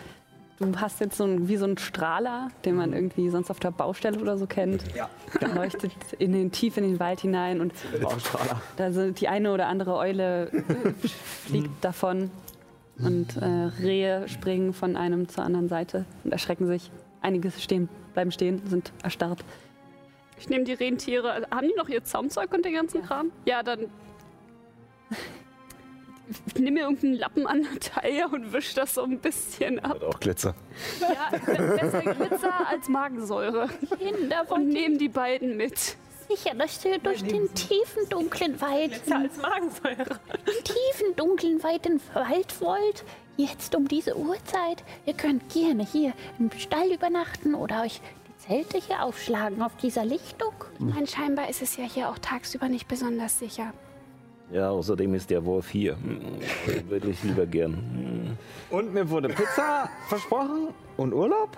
du 0.60 0.80
hast 0.80 1.00
jetzt 1.00 1.18
so 1.18 1.24
ein, 1.24 1.48
wie 1.48 1.58
so 1.58 1.66
ein 1.66 1.78
Strahler, 1.78 2.50
den 2.64 2.76
man 2.76 2.94
irgendwie 2.94 3.30
sonst 3.30 3.50
auf 3.50 3.60
der 3.60 3.72
Baustelle 3.72 4.20
oder 4.20 4.38
so 4.38 4.46
kennt. 4.46 4.84
Ja. 4.96 5.10
Der 5.42 5.50
leuchtet 5.50 5.92
in 6.20 6.34
den, 6.34 6.52
tief 6.52 6.78
in 6.78 6.84
den 6.84 7.00
Wald 7.00 7.22
hinein 7.22 7.62
und 7.62 7.74
Baustrahler. 8.02 8.62
da 8.78 8.92
sind 8.92 9.20
die 9.20 9.28
eine 9.28 9.52
oder 9.52 9.68
andere 9.68 9.96
Eule 9.96 10.52
äh, 10.52 11.08
fliegt 11.48 11.84
davon 11.84 12.30
und 13.00 13.38
äh, 13.38 13.46
Rehe 13.82 14.28
springen 14.28 14.74
von 14.74 14.96
einem 14.96 15.28
zur 15.28 15.44
anderen 15.44 15.70
Seite 15.70 16.06
und 16.24 16.32
erschrecken 16.32 16.68
sich. 16.68 16.92
Einige 17.22 17.52
stehen, 17.52 17.90
bleiben 18.14 18.32
stehen, 18.32 18.62
sind 18.68 18.92
erstarrt. 19.04 19.44
Ich 20.40 20.50
nehme 20.50 20.64
die 20.64 20.74
Rentiere. 20.74 21.46
Haben 21.52 21.68
die 21.68 21.76
noch 21.78 21.88
ihr 21.88 22.04
Zaumzeug 22.04 22.52
und 22.54 22.66
den 22.66 22.74
ganzen 22.74 23.04
Kram? 23.04 23.32
Ja, 23.46 23.64
dann. 23.64 23.88
Ich 26.46 26.56
nehme 26.56 26.72
mir 26.72 26.84
irgendeinen 26.84 27.16
Lappen 27.16 27.46
an 27.46 27.64
der 27.64 27.80
Taille 27.82 28.26
und 28.30 28.54
wisch 28.54 28.74
das 28.74 28.94
so 28.94 29.04
ein 29.04 29.20
bisschen 29.20 29.80
ab. 29.80 29.96
Hat 29.96 30.04
auch 30.04 30.18
Glitzer. 30.18 30.56
Ja, 31.02 31.38
besser 31.38 32.02
Glitzer 32.04 32.68
als 32.70 32.88
Magensäure. 32.88 33.68
Kinder, 34.00 34.44
Und 34.44 34.50
wollt 34.50 34.62
ihr 34.62 34.68
nehme 34.68 34.98
die 34.98 35.10
beiden 35.10 35.58
mit. 35.58 35.98
Sicher, 36.36 36.56
dass 36.56 36.84
ihr 36.86 37.00
durch 37.00 37.24
den 37.24 37.54
tiefen, 37.54 38.08
dunklen 38.10 38.60
Wald, 38.62 38.94
als 39.12 39.38
Magensäure. 39.38 40.20
tiefen, 40.64 41.16
dunklen, 41.16 41.64
weiten 41.64 42.02
Wald 42.14 42.62
wollt? 42.62 43.04
Jetzt 43.38 43.76
um 43.76 43.88
diese 43.88 44.18
Uhrzeit? 44.18 44.84
Ihr 45.06 45.14
könnt 45.14 45.50
gerne 45.54 45.86
hier 45.86 46.14
im 46.40 46.52
Stall 46.58 46.92
übernachten 46.92 47.56
oder 47.56 47.84
euch 47.84 48.02
die 48.28 48.38
Zelte 48.48 48.78
hier 48.78 49.04
aufschlagen 49.04 49.62
auf 49.62 49.76
dieser 49.78 50.06
Lichtung. 50.06 50.54
Nein, 50.80 51.08
scheinbar 51.08 51.50
ist 51.50 51.62
es 51.62 51.78
ja 51.78 51.86
hier 51.86 52.10
auch 52.10 52.18
tagsüber 52.20 52.68
nicht 52.68 52.88
besonders 52.88 53.40
sicher. 53.40 53.74
Ja, 54.52 54.70
außerdem 54.70 55.14
ist 55.14 55.30
der 55.30 55.46
Wolf 55.46 55.70
hier. 55.70 55.96
Hm, 55.96 56.90
Würde 56.90 57.10
ich 57.10 57.24
lieber 57.24 57.46
gern. 57.46 57.74
Hm. 58.70 58.78
Und 58.78 58.94
mir 58.94 59.10
wurde 59.10 59.30
Pizza 59.30 59.90
versprochen 60.10 60.70
und 60.98 61.14
Urlaub. 61.14 61.56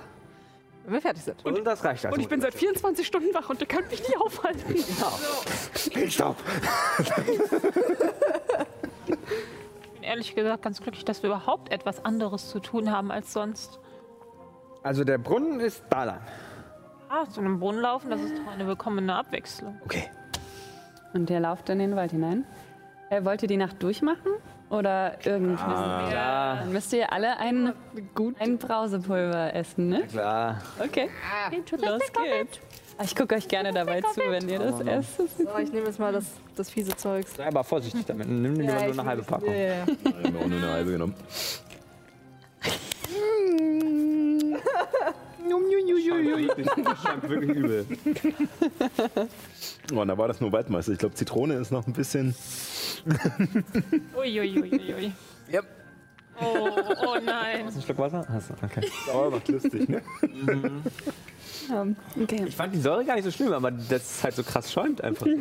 Wenn 0.83 0.93
wir 0.93 1.01
fertig 1.01 1.23
sind. 1.23 1.45
Und, 1.45 1.63
das 1.63 1.83
reicht 1.83 2.05
also. 2.05 2.15
Und 2.15 2.21
ich 2.21 2.27
bin 2.27 2.41
seit 2.41 2.53
24 2.53 3.07
Stunden 3.07 3.33
wach 3.33 3.49
und 3.49 3.61
ihr 3.61 3.67
könnt 3.67 3.89
mich 3.89 4.01
nicht 4.01 4.19
aufhalten. 4.19 4.75
Stopp! 6.09 6.35
Ich 6.99 7.13
bin 9.93 10.03
ehrlich 10.03 10.35
gesagt 10.35 10.63
ganz 10.63 10.81
glücklich, 10.81 11.05
dass 11.05 11.23
wir 11.23 11.29
überhaupt 11.29 11.71
etwas 11.71 12.03
anderes 12.03 12.49
zu 12.49 12.59
tun 12.59 12.91
haben 12.91 13.11
als 13.11 13.31
sonst. 13.31 13.79
Also 14.81 15.05
der 15.05 15.17
Brunnen 15.17 15.61
ist 15.61 15.83
da 15.89 16.03
lang. 16.03 16.21
Ah, 17.09 17.29
zu 17.29 17.39
einem 17.39 17.59
Brunnen 17.59 17.81
laufen, 17.81 18.09
das 18.09 18.21
ist 18.21 18.37
doch 18.37 18.51
eine 18.51 18.67
willkommene 18.67 19.15
Abwechslung. 19.15 19.79
Okay. 19.85 20.09
Und 21.13 21.29
ihr 21.29 21.39
lauft 21.39 21.69
in 21.69 21.79
den 21.79 21.95
Wald 21.95 22.11
hinein. 22.11 22.45
Äh, 23.09 23.23
wollt 23.23 23.41
ihr 23.43 23.47
die 23.47 23.57
Nacht 23.57 23.81
durchmachen? 23.81 24.31
Oder 24.73 25.19
irgendwie? 25.23 25.61
Ja, 25.61 26.55
Dann 26.61 26.73
müsst 26.73 26.91
ihr 26.93 27.13
alle 27.13 27.37
ein, 27.37 27.73
ein 28.39 28.57
Brausepulver 28.57 29.53
essen, 29.53 29.89
ne? 29.89 30.01
klar. 30.07 30.63
Okay. 30.79 31.11
Los 31.79 32.01
geht's. 32.11 32.59
Ah, 32.97 33.03
Ich 33.03 33.15
gucke 33.15 33.35
euch 33.35 33.47
gerne 33.47 33.71
dabei 33.71 34.01
zu, 34.01 34.19
wenn 34.27 34.49
ihr 34.49 34.57
das 34.57 34.79
esst. 34.81 35.19
Das 35.19 35.25
ist 35.25 35.37
So, 35.37 35.57
ich 35.59 35.71
nehme 35.71 35.85
jetzt 35.85 35.99
mal 35.99 36.11
das, 36.11 36.25
das 36.55 36.71
fiese 36.71 36.95
Zeugs. 36.95 37.35
Sei 37.35 37.45
aber 37.45 37.63
vorsichtig 37.63 38.03
damit. 38.07 38.27
Nimm 38.27 38.55
lieber 38.55 38.73
nur 38.73 38.81
eine 38.93 39.05
halbe 39.05 39.21
Packung. 39.21 39.51
Ja, 39.51 39.55
ja. 39.55 39.83
Ich 39.85 40.25
habe 40.25 40.39
auch 40.39 40.47
nur 40.47 40.57
eine 40.57 40.71
halbe 40.71 40.91
genommen. 40.91 41.13
Das 46.83 47.01
scheint 47.01 47.29
wirklich 47.29 47.55
übel. 47.55 47.85
Oh, 49.93 50.05
da 50.05 50.17
war 50.17 50.27
das 50.27 50.41
nur 50.41 50.51
Waldmeister. 50.51 50.91
Ich 50.93 50.99
glaube, 50.99 51.15
Zitrone 51.15 51.55
ist 51.55 51.71
noch 51.71 51.85
ein 51.87 51.93
bisschen. 51.93 52.35
Uiuiuiui. 54.15 55.13
Yep. 55.51 55.65
Oh, 56.41 56.69
oh 57.05 57.17
nein. 57.23 57.65
Hast 57.65 57.75
du 57.75 57.79
einen 57.79 57.85
Schluck 57.85 57.97
Wasser? 57.99 58.25
Hast 58.27 58.49
du, 58.49 58.53
okay. 58.63 58.89
Aber 59.11 59.29
macht 59.31 59.47
lustig, 59.49 59.87
ne? 59.87 60.01
Okay. 62.21 62.45
Ich 62.47 62.55
fand 62.55 62.73
die 62.73 62.79
Säure 62.79 63.05
gar 63.05 63.15
nicht 63.15 63.25
so 63.25 63.31
schlimm, 63.31 63.53
aber 63.53 63.71
das 63.71 64.17
ist 64.17 64.23
halt 64.23 64.35
so 64.35 64.43
krass 64.43 64.71
schäumt 64.71 65.01
einfach. 65.01 65.27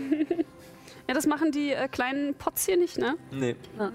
Ja, 1.08 1.14
das 1.14 1.26
machen 1.26 1.50
die 1.50 1.72
äh, 1.72 1.88
kleinen 1.88 2.32
Pots 2.34 2.64
hier 2.64 2.76
nicht, 2.76 2.96
ne? 2.96 3.16
Nee. 3.32 3.56
Ja, 3.76 3.90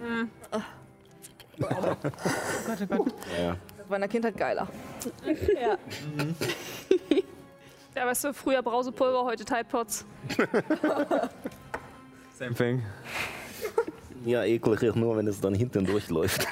ja. 3.42 3.56
Das 3.88 3.92
war 3.92 3.98
in 4.00 4.02
der 4.02 4.10
Kindheit 4.10 4.36
geiler. 4.36 4.68
Ja, 7.96 8.06
weißt 8.06 8.26
du, 8.26 8.34
früher 8.34 8.62
Brausepulver, 8.62 9.24
heute 9.24 9.44
Tide 9.44 9.64
Pots. 9.68 10.06
Same 12.38 12.54
thing. 12.54 12.84
Ja, 14.24 14.44
eklig 14.44 14.84
ist 14.84 14.96
nur, 14.96 15.18
wenn 15.18 15.26
es 15.26 15.42
dann 15.42 15.56
hinten 15.56 15.84
durchläuft. 15.84 16.46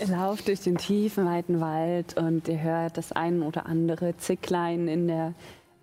Ihr 0.00 0.08
lauft 0.08 0.48
durch 0.48 0.62
den 0.62 0.76
tiefen, 0.76 1.24
weiten 1.24 1.60
Wald 1.60 2.16
und 2.16 2.48
ihr 2.48 2.60
hört 2.60 2.96
das 2.96 3.12
ein 3.12 3.42
oder 3.42 3.66
andere 3.66 4.16
Zicklein 4.16 4.88
in, 4.88 5.06
der, 5.06 5.34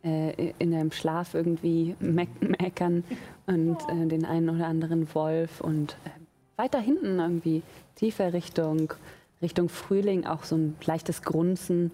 äh, 0.03 0.51
in 0.59 0.71
dem 0.71 0.91
Schlaf 0.91 1.33
irgendwie 1.33 1.95
meck 1.99 2.29
meckern 2.41 3.05
und 3.45 3.77
äh, 3.87 4.07
den 4.07 4.25
einen 4.25 4.49
oder 4.49 4.67
anderen 4.67 5.15
Wolf 5.15 5.61
und 5.61 5.95
äh, 6.03 6.09
weiter 6.57 6.79
hinten 6.79 7.19
irgendwie 7.19 7.63
tiefer 7.95 8.33
Richtung, 8.33 8.93
Richtung 9.41 9.69
Frühling 9.69 10.25
auch 10.25 10.43
so 10.43 10.55
ein 10.55 10.75
leichtes 10.85 11.21
Grunzen, 11.21 11.91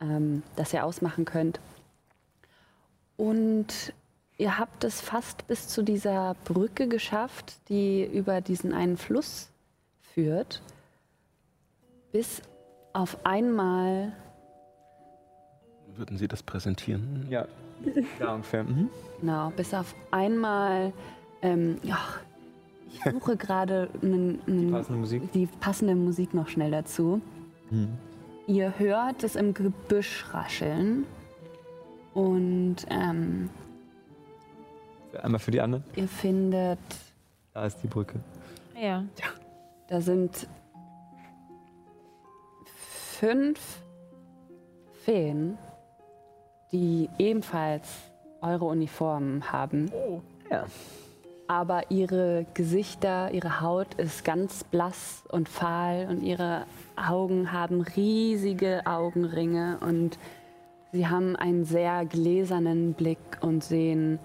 ähm, 0.00 0.42
das 0.56 0.72
ihr 0.72 0.84
ausmachen 0.84 1.24
könnt. 1.24 1.60
Und 3.16 3.92
ihr 4.38 4.58
habt 4.58 4.84
es 4.84 5.00
fast 5.00 5.46
bis 5.46 5.68
zu 5.68 5.82
dieser 5.82 6.34
Brücke 6.44 6.88
geschafft, 6.88 7.56
die 7.68 8.04
über 8.04 8.40
diesen 8.40 8.72
einen 8.72 8.96
Fluss 8.96 9.50
führt, 10.14 10.62
bis 12.12 12.42
auf 12.92 13.24
einmal 13.24 14.12
Würden 15.96 16.16
Sie 16.16 16.28
das 16.28 16.42
präsentieren? 16.42 17.26
Ja. 17.28 17.46
Ja, 18.18 18.34
ungefähr. 18.34 18.64
Mhm. 18.64 18.90
Genau, 19.20 19.50
bis 19.50 19.72
auf 19.72 19.94
einmal, 20.10 20.92
ähm, 21.42 21.78
ja, 21.82 21.98
ich 22.92 23.02
suche 23.12 23.36
gerade 23.36 23.88
einen- 24.02 24.40
einen- 24.46 24.70
Passende 24.72 25.00
Musik. 25.00 25.32
die 25.32 25.46
passende 25.46 25.94
Musik 25.94 26.34
noch 26.34 26.48
schnell 26.48 26.70
dazu. 26.70 27.20
Mhm. 27.70 27.88
Ihr 28.46 28.78
hört 28.78 29.22
es 29.22 29.36
im 29.36 29.54
Gebüsch 29.54 30.24
rascheln 30.32 31.04
und 32.14 32.76
ähm, 32.90 33.48
Einmal 35.22 35.38
für 35.40 35.50
die 35.50 35.60
anderen. 35.60 35.84
ihr 35.96 36.08
findet, 36.08 36.78
Da 37.54 37.66
ist 37.66 37.78
die 37.82 37.86
Brücke. 37.88 38.18
Ja. 38.80 39.04
da 39.88 40.00
sind 40.00 40.46
fünf 43.18 43.58
Feen, 45.04 45.58
die 46.72 47.08
ebenfalls 47.18 47.88
eure 48.40 48.64
Uniformen 48.66 49.50
haben. 49.52 49.90
Ja. 50.50 50.64
Aber 51.50 51.90
ihre 51.90 52.46
Gesichter, 52.54 53.32
ihre 53.32 53.60
Haut 53.60 53.94
ist 53.94 54.24
ganz 54.24 54.62
blass 54.62 55.24
und 55.32 55.48
fahl 55.48 56.06
und 56.08 56.22
ihre 56.22 56.64
Augen 56.94 57.50
haben 57.50 57.80
riesige 57.80 58.82
Augenringe 58.86 59.78
und 59.80 60.16
sie 60.92 61.08
haben 61.08 61.34
einen 61.34 61.64
sehr 61.64 62.04
gläsernen 62.04 62.94
Blick 62.94 63.18
und 63.40 63.64
sehen 63.64 64.20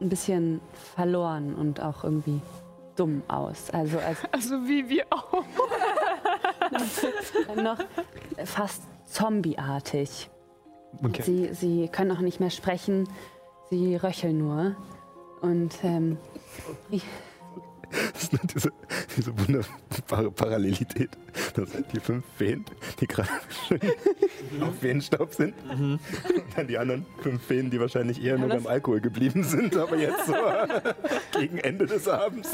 ein 0.00 0.08
bisschen 0.08 0.62
verloren 0.94 1.54
und 1.54 1.82
auch 1.82 2.02
irgendwie 2.02 2.40
dumm 2.96 3.22
aus. 3.28 3.68
Also 3.68 3.98
als 3.98 4.16
Also 4.32 4.54
wie 4.66 4.88
wir 4.88 5.04
auch. 5.10 5.44
noch 7.62 7.78
fast 8.46 8.84
zombieartig. 9.04 10.30
Okay. 11.04 11.20
Sie, 11.20 11.52
sie 11.52 11.88
können 11.88 12.10
auch 12.10 12.20
nicht 12.20 12.40
mehr 12.40 12.48
sprechen, 12.48 13.06
sie 13.68 13.96
röcheln 13.96 14.38
nur. 14.38 14.76
Und 15.40 15.72
ähm, 15.82 16.18
Das 17.90 18.22
ist 18.24 18.32
diese, 18.54 18.72
diese 19.16 19.38
wunderbare 19.38 20.30
Parallelität. 20.30 21.10
Das 21.54 21.70
sind 21.70 21.86
die 21.92 22.00
fünf 22.00 22.24
Feen, 22.36 22.64
die 23.00 23.06
gerade 23.06 23.28
schön 23.68 23.80
auf 24.62 24.78
Feenstaub 24.80 25.32
sind. 25.32 25.54
Und 25.70 26.00
dann 26.56 26.66
die 26.66 26.78
anderen 26.78 27.06
fünf 27.22 27.42
Feen, 27.42 27.70
die 27.70 27.80
wahrscheinlich 27.80 28.22
eher 28.22 28.38
nur 28.38 28.48
beim 28.48 28.66
Alkohol 28.66 29.00
geblieben 29.00 29.44
sind, 29.44 29.76
aber 29.76 29.96
jetzt 29.96 30.26
so 30.26 30.34
gegen 31.38 31.58
Ende 31.58 31.86
des 31.86 32.08
Abends. 32.08 32.50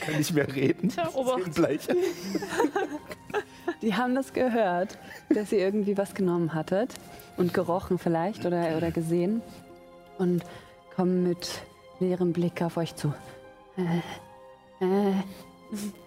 Kann 0.00 0.16
nicht 0.16 0.32
mehr 0.32 0.54
reden. 0.54 0.92
Bleich. 1.54 1.88
Die 3.82 3.94
haben 3.94 4.14
das 4.14 4.32
gehört, 4.32 4.98
dass 5.28 5.52
ihr 5.52 5.58
irgendwie 5.58 5.96
was 5.96 6.14
genommen 6.14 6.54
hattet 6.54 6.94
und 7.36 7.54
gerochen 7.54 7.98
vielleicht 7.98 8.46
oder, 8.46 8.76
oder 8.76 8.90
gesehen 8.90 9.42
und 10.20 10.44
kommen 10.94 11.24
mit 11.24 11.62
leerem 11.98 12.32
Blick 12.32 12.62
auf 12.62 12.76
euch 12.76 12.94
zu. 12.94 13.12
Äh, 13.76 14.84
äh, 14.84 15.10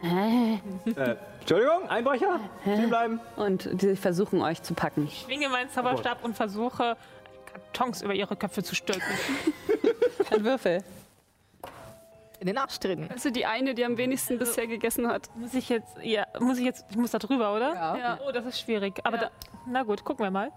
äh. 0.03 0.53
Äh, 0.95 1.15
Entschuldigung, 1.40 1.88
Einbrecher? 1.90 2.40
Stehen 2.61 2.90
bleiben. 2.90 3.19
Und 3.38 3.81
die 3.81 3.95
versuchen 3.95 4.41
euch 4.41 4.61
zu 4.61 4.73
packen. 4.73 5.06
Ich 5.06 5.22
schwinge 5.22 5.49
meinen 5.49 5.69
Zauberstab 5.69 6.23
und 6.23 6.35
versuche, 6.35 6.98
Kartons 7.45 8.02
über 8.02 8.14
ihre 8.14 8.35
Köpfe 8.35 8.61
zu 8.61 8.76
stülpen. 8.76 9.03
Ein 10.31 10.44
Würfel. 10.44 10.84
In 12.40 12.48
den 12.48 12.57
Arsch 12.57 12.77
treten. 12.77 13.07
Also 13.10 13.30
die 13.30 13.45
eine, 13.45 13.73
die 13.73 13.85
am 13.85 13.98
wenigsten 13.98 14.38
bisher 14.38 14.68
gegessen 14.68 15.07
hat. 15.07 15.30
Muss 15.35 15.53
ich 15.53 15.69
jetzt, 15.69 15.95
ja, 16.02 16.26
muss 16.41 16.57
ich 16.57 16.65
jetzt, 16.65 16.85
ich 16.90 16.98
muss 16.98 17.11
da 17.11 17.19
drüber, 17.19 17.56
oder? 17.56 17.73
Ja. 17.73 17.98
Ja. 17.98 18.19
Oh, 18.27 18.34
das 18.34 18.45
ist 18.45 18.60
schwierig. 18.60 18.99
Aber 19.06 19.18
da, 19.18 19.31
na 19.65 19.84
gut, 19.84 20.03
gucken 20.03 20.26
wir 20.26 20.31
mal. 20.31 20.52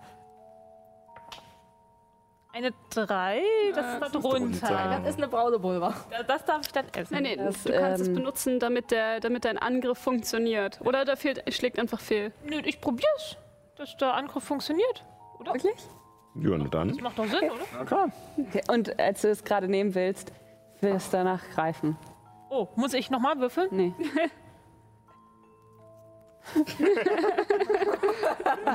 Eine 2.57 2.73
3, 2.89 3.43
das 3.75 3.95
ist 3.95 4.01
da 4.01 4.09
drunter. 4.19 5.01
Das 5.03 5.11
ist 5.11 5.19
eine 5.19 5.29
Braunepulver. 5.29 5.95
Da- 6.11 6.23
Das 6.23 6.45
darf 6.47 6.63
ich 6.65 6.73
dann 6.73 6.87
essen. 6.95 7.13
Nein, 7.13 7.23
nee, 7.25 7.37
Das, 7.37 7.63
du 7.65 7.73
kannst 7.73 8.01
es 8.03 8.09
ähm, 8.09 8.15
benutzen, 8.15 8.59
damit, 8.61 8.91
der, 8.91 9.21
damit 9.21 9.45
dein 9.45 9.59
Angriff 9.59 9.99
funktioniert. 9.99 10.81
Oder 10.83 11.05
da 11.05 11.17
fehlt, 11.17 11.43
schlägt 11.53 11.79
einfach 11.79 12.01
fehl. 12.01 12.33
Nö, 12.49 12.61
ich 12.65 12.81
probier's, 12.81 13.37
dass 13.77 13.95
der 13.99 14.15
Angriff 14.15 14.45
funktioniert. 14.45 15.05
Oder? 15.39 15.53
Wirklich? 15.53 15.75
Ja, 16.37 16.53
und 16.55 16.73
dann. 16.75 16.89
Das 16.89 17.01
macht 17.03 17.19
doch 17.19 17.27
Sinn, 17.27 17.51
oder? 17.51 17.65
Na 17.75 17.85
klar. 17.85 18.09
Okay. 18.39 18.63
Und 18.69 18.99
als 18.99 19.21
du 19.23 19.29
es 19.29 19.45
gerade 19.45 19.69
nehmen 19.69 19.95
willst, 19.95 20.33
willst 20.81 21.13
du 21.13 21.17
danach 21.19 21.43
greifen. 21.55 21.99
Oh, 22.49 22.69
muss 22.77 22.95
ich 22.95 23.11
nochmal 23.11 23.39
würfeln? 23.39 23.69
Nee. 23.71 23.93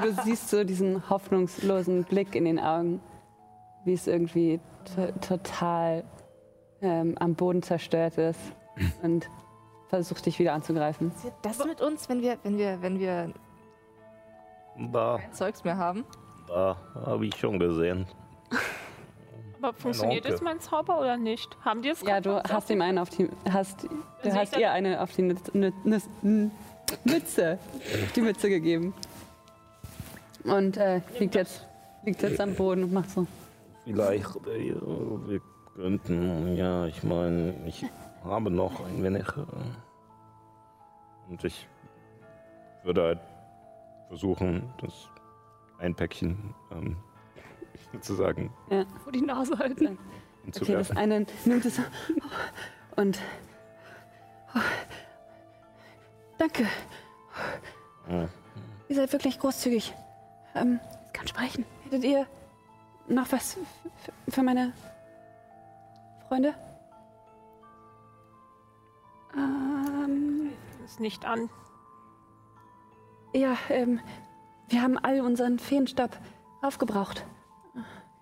Du 0.03 0.11
siehst 0.23 0.49
so 0.49 0.63
diesen 0.63 1.09
hoffnungslosen 1.09 2.03
Blick 2.03 2.35
in 2.35 2.45
den 2.45 2.59
Augen, 2.59 3.01
wie 3.85 3.93
es 3.93 4.07
irgendwie 4.07 4.59
to 4.95 5.11
total 5.27 6.03
ähm, 6.81 7.15
am 7.19 7.35
Boden 7.35 7.61
zerstört 7.61 8.17
ist 8.17 8.39
und 9.01 9.29
versucht 9.89 10.25
dich 10.25 10.39
wieder 10.39 10.53
anzugreifen. 10.53 11.11
Passiert 11.11 11.33
das 11.41 11.65
mit 11.65 11.81
uns, 11.81 12.09
wenn 12.09 12.21
wir, 12.21 12.37
wenn 12.43 12.57
wir, 12.57 12.81
wenn 12.81 12.99
wir 12.99 13.33
Da, 14.91 15.19
kein 15.21 15.33
Zeugs 15.33 15.63
mehr 15.63 15.77
haben? 15.77 16.05
da 16.47 16.75
habe 17.05 17.25
ich 17.25 17.35
schon 17.35 17.59
gesehen. 17.59 18.05
Aber 19.61 19.73
funktioniert 19.73 20.25
jetzt 20.25 20.41
mein 20.41 20.59
Zauber 20.59 20.99
oder 20.99 21.17
nicht? 21.17 21.55
Haben 21.63 21.83
die 21.83 21.89
es 21.89 22.01
Ja, 22.01 22.19
du 22.19 22.41
hast 22.41 22.69
ihm 22.71 22.81
einen 22.81 22.97
auf 22.97 23.09
die 23.09 23.29
hast, 23.51 23.87
du 24.23 24.33
hast 24.33 24.57
ihr 24.57 24.71
eine 24.71 25.01
auf 25.01 25.11
die 25.11 25.21
Mütze, 25.21 27.59
auf 28.03 28.11
die 28.15 28.21
Mütze 28.21 28.49
gegeben. 28.49 28.95
Und 30.45 30.77
äh, 30.77 31.01
liegt 31.19 31.35
jetzt 31.35 31.67
liegt 32.03 32.23
jetzt 32.23 32.41
am 32.41 32.55
Boden 32.55 32.85
und 32.85 32.93
macht 32.93 33.11
so. 33.11 33.27
Vielleicht, 33.83 34.35
äh, 34.47 34.75
wir 35.27 35.41
könnten, 35.75 36.55
ja, 36.55 36.85
ich 36.85 37.03
meine, 37.03 37.55
ich 37.65 37.85
habe 38.23 38.51
noch 38.51 38.85
ein 38.85 39.03
wenig. 39.03 39.27
äh, 39.37 39.41
Und 41.29 41.43
ich 41.43 41.67
würde 42.83 43.01
halt 43.03 43.19
versuchen, 44.07 44.71
das 44.81 45.07
ein 45.79 45.95
Päckchen 45.95 46.53
ähm, 46.71 46.97
sozusagen 47.93 48.51
Vor 49.03 49.11
die 49.11 49.21
Nase 49.21 49.57
halten. 49.57 49.97
Okay, 50.47 50.73
das 50.73 50.91
eine 50.91 51.25
nimmt 51.45 51.65
es 51.65 51.79
und 52.97 53.19
oh, 54.55 54.59
danke. 56.37 56.67
Ja. 58.09 58.27
Ihr 58.89 58.95
seid 58.95 59.13
wirklich 59.13 59.39
großzügig. 59.39 59.93
Ähm, 60.55 60.79
Ich 61.07 61.13
kann 61.13 61.27
sprechen. 61.27 61.65
hättet 61.85 62.03
ihr 62.03 62.25
noch 63.11 63.31
was 63.31 63.57
für 64.27 64.43
meine 64.43 64.73
Freunde? 66.27 66.53
Ähm, 69.35 70.51
Ist 70.85 70.99
nicht 70.99 71.25
an. 71.25 71.49
Ja, 73.33 73.55
ähm, 73.69 73.99
wir 74.67 74.81
haben 74.81 74.97
all 74.97 75.21
unseren 75.21 75.59
Feenstab 75.59 76.17
aufgebraucht. 76.61 77.25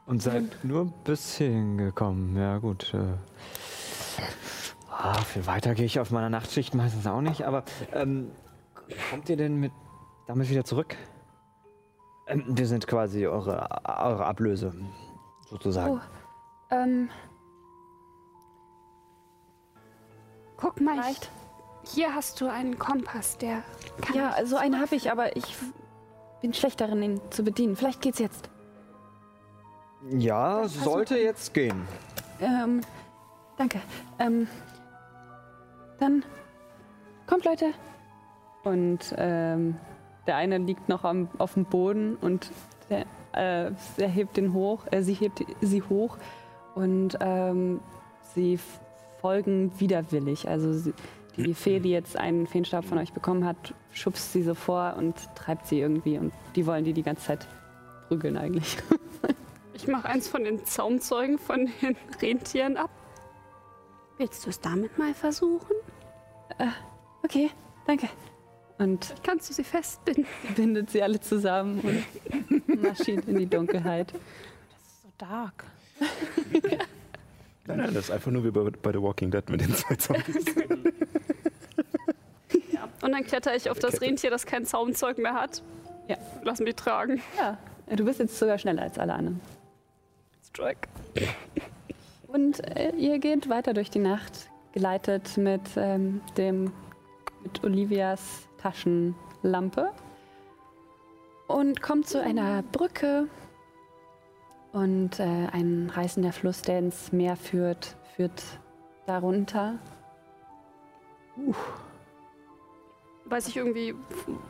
Und 0.06 0.24
seid 0.24 0.64
nur 0.64 0.86
bis 1.04 1.36
hierhin 1.36 1.78
gekommen. 1.78 2.36
Ja, 2.36 2.58
gut. 2.58 2.94
Äh. 2.94 3.14
Ah, 4.92 5.22
viel 5.22 5.46
weiter 5.46 5.76
gehe 5.76 5.86
ich 5.86 6.00
auf 6.00 6.10
meiner 6.12 6.30
Nachtschicht 6.30 6.74
meistens 6.74 7.06
auch 7.06 7.22
nicht. 7.22 7.46
Aber 7.46 7.64
ähm, 7.94 8.32
kommt 9.12 9.30
ihr 9.30 9.38
denn 9.38 9.56
mit 9.56 9.72
damit 10.28 10.50
wieder 10.50 10.66
zurück? 10.66 10.96
Ähm, 12.30 12.44
wir 12.48 12.68
sind 12.68 12.88
quasi 12.88 13.26
eure, 13.26 13.68
eure 13.84 14.26
Ablöse, 14.26 14.74
sozusagen. 15.50 16.00
Oh, 16.00 16.76
ähm, 16.76 17.10
guck 20.56 20.80
mal, 20.80 20.96
ich, 20.96 21.02
Vielleicht. 21.02 21.32
hier 21.84 22.14
hast 22.14 22.40
du 22.40 22.48
einen 22.48 22.78
Kompass, 22.78 23.38
der 23.38 23.64
kann 24.02 24.16
ja, 24.16 24.46
so 24.46 24.58
einen 24.58 24.80
habe 24.80 24.96
ich, 24.96 25.12
aber 25.12 25.36
ich 25.36 25.58
bin 26.42 26.54
schlecht 26.54 26.80
darin, 26.80 27.02
ihn 27.02 27.22
zu 27.32 27.44
bedienen. 27.44 27.76
Vielleicht 27.76 28.02
geht's 28.02 28.20
jetzt. 28.20 28.50
Ja, 30.12 30.68
sollte 30.68 31.18
jetzt 31.18 31.54
gehen. 31.54 31.86
Ähm, 32.40 32.82
danke. 33.58 33.82
Ähm, 34.20 34.48
dann 36.00 36.24
kommt, 37.28 37.44
Leute. 37.44 37.74
Und 38.64 39.14
ähm, 39.18 39.76
der 40.28 40.36
eine 40.36 40.58
liegt 40.58 40.90
noch 40.90 41.04
am, 41.04 41.28
auf 41.38 41.54
dem 41.54 41.66
Boden 41.66 42.16
und 42.16 42.52
der, 42.90 43.02
äh, 43.34 43.72
der 43.98 44.08
hebt 44.08 44.38
den 44.38 44.54
hoch, 44.54 44.86
äh, 44.92 45.02
sie 45.02 45.14
hebt 45.14 45.44
sie 45.62 45.82
hoch 45.84 46.18
und 46.76 47.18
ähm, 47.22 47.80
sie 48.36 48.60
folgen 49.22 49.72
widerwillig. 49.80 50.48
Also 50.48 50.74
sie, 50.74 50.94
die 51.36 51.54
Fee, 51.54 51.80
die 51.80 51.92
jetzt 51.92 52.18
einen 52.18 52.48
Feenstab 52.48 52.86
von 52.86 52.98
euch 52.98 53.14
bekommen 53.14 53.46
hat, 53.46 53.74
schubst 53.94 54.34
sie 54.34 54.44
so 54.44 54.56
vor 54.56 54.96
und 54.98 55.16
treibt 55.36 55.68
sie 55.68 55.80
irgendwie 55.80 56.18
und 56.18 56.34
die 56.56 56.66
wollen 56.66 56.84
die 56.84 56.94
die 56.94 57.04
ganze 57.04 57.26
Zeit 57.26 57.48
prügeln 58.08 58.38
eigentlich. 58.38 58.78
Ich 59.82 59.88
mache 59.88 60.10
eins 60.10 60.28
von 60.28 60.44
den 60.44 60.66
Zaumzeugen 60.66 61.40
von 61.40 61.70
den 61.82 61.96
Rentieren 62.22 62.76
ab. 62.76 62.90
Willst 64.18 64.46
du 64.46 64.50
es 64.50 64.60
damit 64.60 64.98
mal 64.98 65.14
versuchen? 65.14 65.74
Okay, 67.24 67.50
danke. 67.88 68.10
Und 68.80 69.14
Kannst 69.24 69.50
du 69.50 69.54
sie 69.54 69.64
festbinden? 69.64 70.26
bindet 70.56 70.90
sie 70.90 71.04
alle 71.04 71.20
zusammen 71.20 71.82
und 71.82 72.04
marschiert 72.82 73.28
in 73.28 73.38
die 73.38 73.46
Dunkelheit. 73.46 74.12
So 75.04 75.10
dark. 75.18 75.66
Nein, 77.68 77.78
nein, 77.78 77.94
das 77.94 78.06
ist 78.06 78.12
einfach 78.12 78.32
nur 78.32 78.44
wie 78.46 78.52
bei, 78.52 78.70
bei 78.70 78.92
The 78.92 79.02
Walking 79.02 79.30
Dead 79.30 79.48
mit 79.50 79.62
den 79.62 79.76
zwei 79.76 79.96
Zombies. 79.96 80.46
Und 83.02 83.14
dann 83.14 83.24
kletter 83.24 83.56
ich 83.56 83.70
auf 83.70 83.80
das 83.80 84.02
Rentier, 84.02 84.30
das 84.30 84.46
kein 84.46 84.66
Zaumzeug 84.66 85.18
mehr 85.18 85.34
hat. 85.34 85.64
Ja. 86.10 86.18
Lass 86.44 86.60
mich 86.60 86.76
tragen. 86.76 87.22
Ja, 87.38 87.58
du 87.96 88.04
bist 88.04 88.20
jetzt 88.20 88.38
sogar 88.38 88.58
schneller 88.58 88.82
als 88.82 89.00
alle 89.00 89.14
anderen. 89.14 89.40
Strike. 90.46 90.90
Und 92.28 92.60
äh, 92.76 92.92
ihr 92.98 93.20
geht 93.20 93.48
weiter 93.48 93.74
durch 93.74 93.90
die 93.90 94.00
Nacht, 94.00 94.50
geleitet 94.74 95.38
mit 95.38 95.62
ähm, 95.78 96.20
dem 96.38 96.74
mit 97.42 97.64
Olivias 97.64 98.49
Taschenlampe 98.62 99.92
und 101.48 101.82
kommt 101.82 102.08
zu 102.08 102.22
einer 102.22 102.62
Brücke 102.64 103.28
und 104.72 105.20
äh, 105.20 105.48
ein 105.52 105.92
reißender 105.94 106.32
Fluss, 106.32 106.62
der 106.62 106.80
ins 106.80 107.12
Meer 107.12 107.36
führt, 107.36 107.96
führt 108.16 108.44
darunter. 109.08 109.80
Weiß 113.26 113.48
ich 113.48 113.58
irgendwie, 113.58 113.96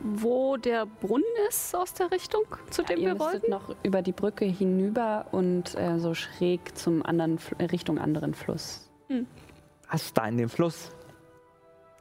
wo 0.00 0.56
der 0.56 0.86
Brunnen 0.86 1.24
ist 1.48 1.74
aus 1.74 1.94
der 1.94 2.10
Richtung, 2.10 2.42
zu 2.70 2.82
dem 2.82 2.98
Ihr 2.98 3.08
wir 3.08 3.14
müsstet 3.14 3.42
wollten? 3.42 3.50
noch 3.50 3.76
über 3.82 4.02
die 4.02 4.12
Brücke 4.12 4.44
hinüber 4.44 5.26
und 5.32 5.74
äh, 5.76 5.98
so 5.98 6.14
schräg 6.14 6.76
zum 6.76 7.04
anderen 7.04 7.38
Fl- 7.38 7.70
Richtung 7.70 7.98
anderen 7.98 8.34
Fluss. 8.34 8.90
Was 9.90 10.02
ist 10.04 10.16
da 10.18 10.26
in 10.26 10.38
dem 10.38 10.48
Fluss? 10.48 10.90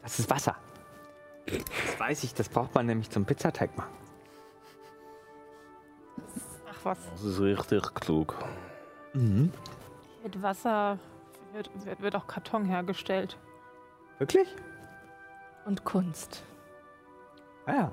Das 0.02 0.20
ist 0.20 0.30
Wasser. 0.30 0.56
Das 1.52 2.00
weiß 2.00 2.24
ich, 2.24 2.34
das 2.34 2.50
braucht 2.50 2.76
man 2.76 2.86
nämlich 2.86 3.10
zum 3.10 3.26
Pizzateig 3.26 3.76
machen. 3.78 3.94
Ach 6.70 6.80
was. 6.84 6.98
Das 7.12 7.24
ist 7.24 7.40
richtig 7.40 7.94
klug. 7.96 8.36
Mhm. 9.14 9.52
Mit 10.24 10.42
Wasser 10.42 11.00
Wird, 11.54 11.70
wird, 11.86 12.02
wird 12.02 12.16
auch 12.16 12.28
Karton 12.28 12.66
hergestellt. 12.66 13.38
Wirklich? 14.20 14.48
Und 15.66 15.84
Kunst. 15.84 16.44
Ah 17.66 17.74
ja. 17.74 17.92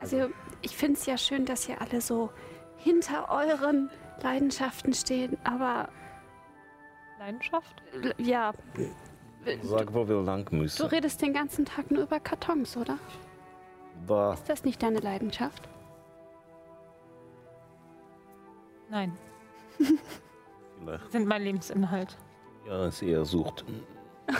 Also, 0.00 0.28
ich 0.60 0.76
finde 0.76 0.98
es 0.98 1.06
ja 1.06 1.16
schön, 1.16 1.46
dass 1.46 1.68
ihr 1.68 1.80
alle 1.80 2.00
so 2.00 2.30
hinter 2.76 3.30
euren 3.30 3.90
Leidenschaften 4.22 4.92
stehen, 4.92 5.36
aber 5.44 5.88
Leidenschaft? 7.18 7.82
ja, 8.18 8.52
Sag, 9.62 9.94
wo 9.94 10.08
wir 10.08 10.22
lang 10.22 10.44
du 10.46 10.56
müssen. 10.56 10.86
redest 10.86 11.22
den 11.22 11.32
ganzen 11.32 11.64
Tag 11.64 11.90
nur 11.90 12.02
über 12.04 12.18
Kartons, 12.20 12.76
oder? 12.76 12.98
Da. 14.06 14.34
Ist 14.34 14.48
das 14.48 14.64
nicht 14.64 14.82
deine 14.82 14.98
Leidenschaft? 14.98 15.68
Nein, 18.88 19.12
Vielleicht. 19.78 21.10
sind 21.12 21.26
mein 21.26 21.42
Lebensinhalt. 21.42 22.16
Ja, 22.66 22.86
es 22.86 23.02
eher 23.02 23.24
sucht. 23.24 23.64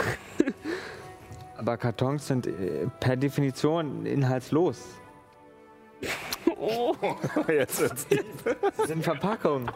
Aber 1.56 1.76
Kartons 1.76 2.26
sind 2.28 2.46
äh, 2.46 2.86
per 3.00 3.16
Definition 3.16 4.04
inhaltslos. 4.06 4.84
Oh. 6.58 6.94
Jetzt 7.48 7.80
wird's. 7.80 8.06
Sie 8.08 8.86
sind 8.86 9.02
Verpackungen 9.02 9.70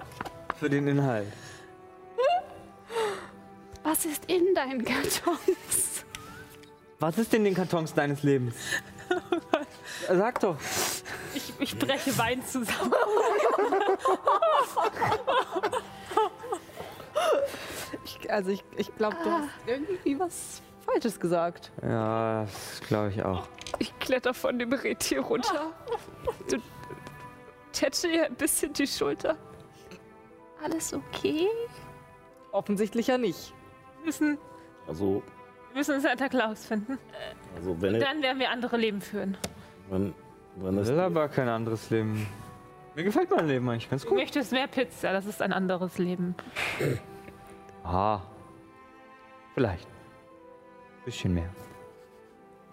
für 0.56 0.68
den 0.68 0.86
Inhalt. 0.86 1.26
Was 4.00 4.06
ist 4.06 4.24
in 4.30 4.54
deinen 4.54 4.82
Kartons? 4.82 6.06
Was 7.00 7.18
ist 7.18 7.34
in 7.34 7.44
den 7.44 7.54
Kartons 7.54 7.92
deines 7.92 8.22
Lebens? 8.22 8.54
Sag 10.08 10.40
doch. 10.40 10.56
Ich, 11.34 11.52
ich 11.58 11.78
breche 11.78 12.16
Wein 12.16 12.42
zusammen. 12.46 12.94
Ich, 18.06 18.32
also 18.32 18.50
ich, 18.50 18.64
ich 18.78 18.96
glaube, 18.96 19.18
du 19.22 19.30
hast 19.30 19.48
irgendwie 19.66 20.18
was 20.18 20.62
Falsches 20.86 21.20
gesagt. 21.20 21.70
Ja, 21.82 22.44
das 22.44 22.80
glaube 22.88 23.10
ich 23.10 23.22
auch. 23.22 23.46
Ich 23.80 23.98
kletter 23.98 24.32
von 24.32 24.58
dem 24.58 24.72
Rentier 24.72 25.20
runter. 25.20 25.72
Du 26.48 26.56
tätsche 27.72 28.08
ihr 28.08 28.24
ein 28.24 28.34
bisschen 28.34 28.72
die 28.72 28.86
Schulter. 28.86 29.36
Alles 30.64 30.94
okay? 30.94 31.48
Offensichtlich 32.50 33.08
ja 33.08 33.18
nicht. 33.18 33.52
Wir 34.00 34.06
müssen, 34.06 34.38
Also, 34.88 35.22
wir 35.72 35.78
müssen 35.78 36.00
Santa 36.00 36.28
Claus 36.28 36.64
finden. 36.66 36.98
also 37.56 37.80
wenn, 37.80 37.94
es- 37.96 38.02
Dann 38.04 38.22
werden 38.22 38.38
wir 38.38 38.50
andere 38.50 38.76
Leben 38.76 39.00
führen. 39.00 39.36
wenn, 39.90 40.14
wenn 40.56 40.76
Das 40.76 40.88
es 40.88 40.94
ist 40.94 40.98
aber 41.00 41.28
kein 41.28 41.48
anderes 41.48 41.90
Leben. 41.90 42.26
Mir 42.96 43.04
gefällt 43.04 43.30
mein 43.30 43.46
Leben 43.46 43.68
eigentlich 43.68 43.88
ganz 43.88 44.02
Du 44.02 44.08
gut. 44.08 44.18
möchtest 44.18 44.52
mehr 44.52 44.66
Pizza, 44.66 45.12
das 45.12 45.26
ist 45.26 45.40
ein 45.42 45.52
anderes 45.52 45.98
Leben. 45.98 46.34
Ah. 47.84 48.20
Vielleicht. 49.54 49.86
Bisschen 51.04 51.34
mehr. 51.34 51.48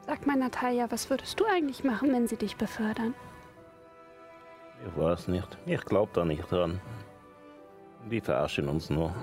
Sag 0.06 0.26
mal, 0.26 0.38
Natalia, 0.38 0.90
was 0.90 1.10
würdest 1.10 1.40
du 1.40 1.46
eigentlich 1.46 1.84
machen, 1.84 2.12
wenn 2.14 2.28
sie 2.28 2.38
dich 2.38 2.56
befördern? 2.56 3.14
Ich 4.86 4.98
weiß 5.02 5.28
nicht. 5.28 5.58
Ich 5.66 5.82
glaube 5.86 6.12
da 6.14 6.24
nicht 6.24 6.50
dran. 6.52 6.80
Die 8.10 8.22
verarschen 8.22 8.70
uns 8.70 8.90
nur. 8.90 9.14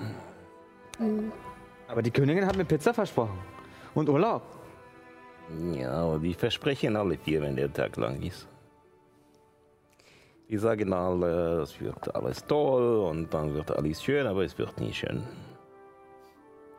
Hm. 0.99 1.33
Aber 1.89 2.03
die 2.03 2.11
Königin 2.11 2.47
hat 2.47 2.57
mir 2.57 2.65
Pizza 2.65 2.93
versprochen. 2.95 3.39
Und 3.95 4.09
Urlaub. 4.09 4.43
Ja, 5.73 5.93
aber 5.93 6.19
die 6.19 6.35
versprechen 6.35 6.97
alle 6.97 7.17
vier, 7.19 7.43
wenn 7.43 7.57
der 7.57 7.73
Tag 7.73 7.97
lang 7.97 8.21
ist. 8.23 8.49
Die 10.49 10.59
sagen 10.59 10.93
alle, 10.93 11.63
es 11.63 11.81
wird 11.81 12.15
alles 12.15 12.45
toll 12.47 12.99
und 12.99 13.33
dann 13.33 13.55
wird 13.55 13.71
alles 13.71 14.03
schön, 14.03 14.27
aber 14.27 14.45
es 14.45 14.57
wird 14.59 14.79
nie 14.79 14.93
schön. 14.93 15.23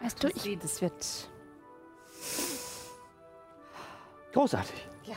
Weißt 0.01 0.23
du, 0.23 0.27
ich, 0.29 0.59
Das 0.59 0.81
wird. 0.81 1.29
Großartig. 4.33 4.87
Ja. 5.03 5.15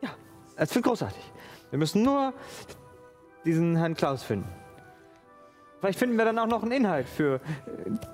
Ja, 0.00 0.10
es 0.56 0.74
wird 0.74 0.84
großartig. 0.84 1.22
Wir 1.70 1.78
müssen 1.78 2.02
nur 2.02 2.34
diesen 3.44 3.76
Herrn 3.76 3.94
Klaus 3.94 4.22
finden. 4.22 4.61
Vielleicht 5.82 5.98
finden 5.98 6.16
wir 6.16 6.24
dann 6.24 6.38
auch 6.38 6.46
noch 6.46 6.62
einen 6.62 6.70
Inhalt 6.70 7.08
für 7.08 7.34
äh, 7.34 7.40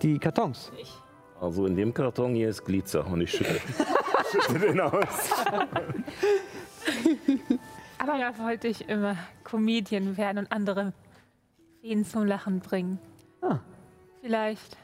die 0.01 0.19
Kartons. 0.19 0.73
Also 1.39 1.66
in 1.66 1.77
dem 1.77 1.93
Karton 1.93 2.35
hier 2.35 2.49
ist 2.49 2.65
Glitzer 2.65 3.07
und 3.07 3.20
ich 3.20 3.31
schütte, 3.31 3.61
schütte 4.47 4.59
den 4.59 4.81
aus. 4.81 5.45
Aber 7.99 8.16
ja, 8.16 8.39
wollte 8.39 8.69
ich 8.69 8.89
immer 8.89 9.19
Comedian 9.45 10.16
werden 10.16 10.39
und 10.39 10.51
andere 10.51 10.95
Feen 11.82 12.07
zum 12.07 12.24
Lachen 12.24 12.61
bringen. 12.61 12.99
Ah. 13.43 13.59
Vielleicht, 14.23 14.78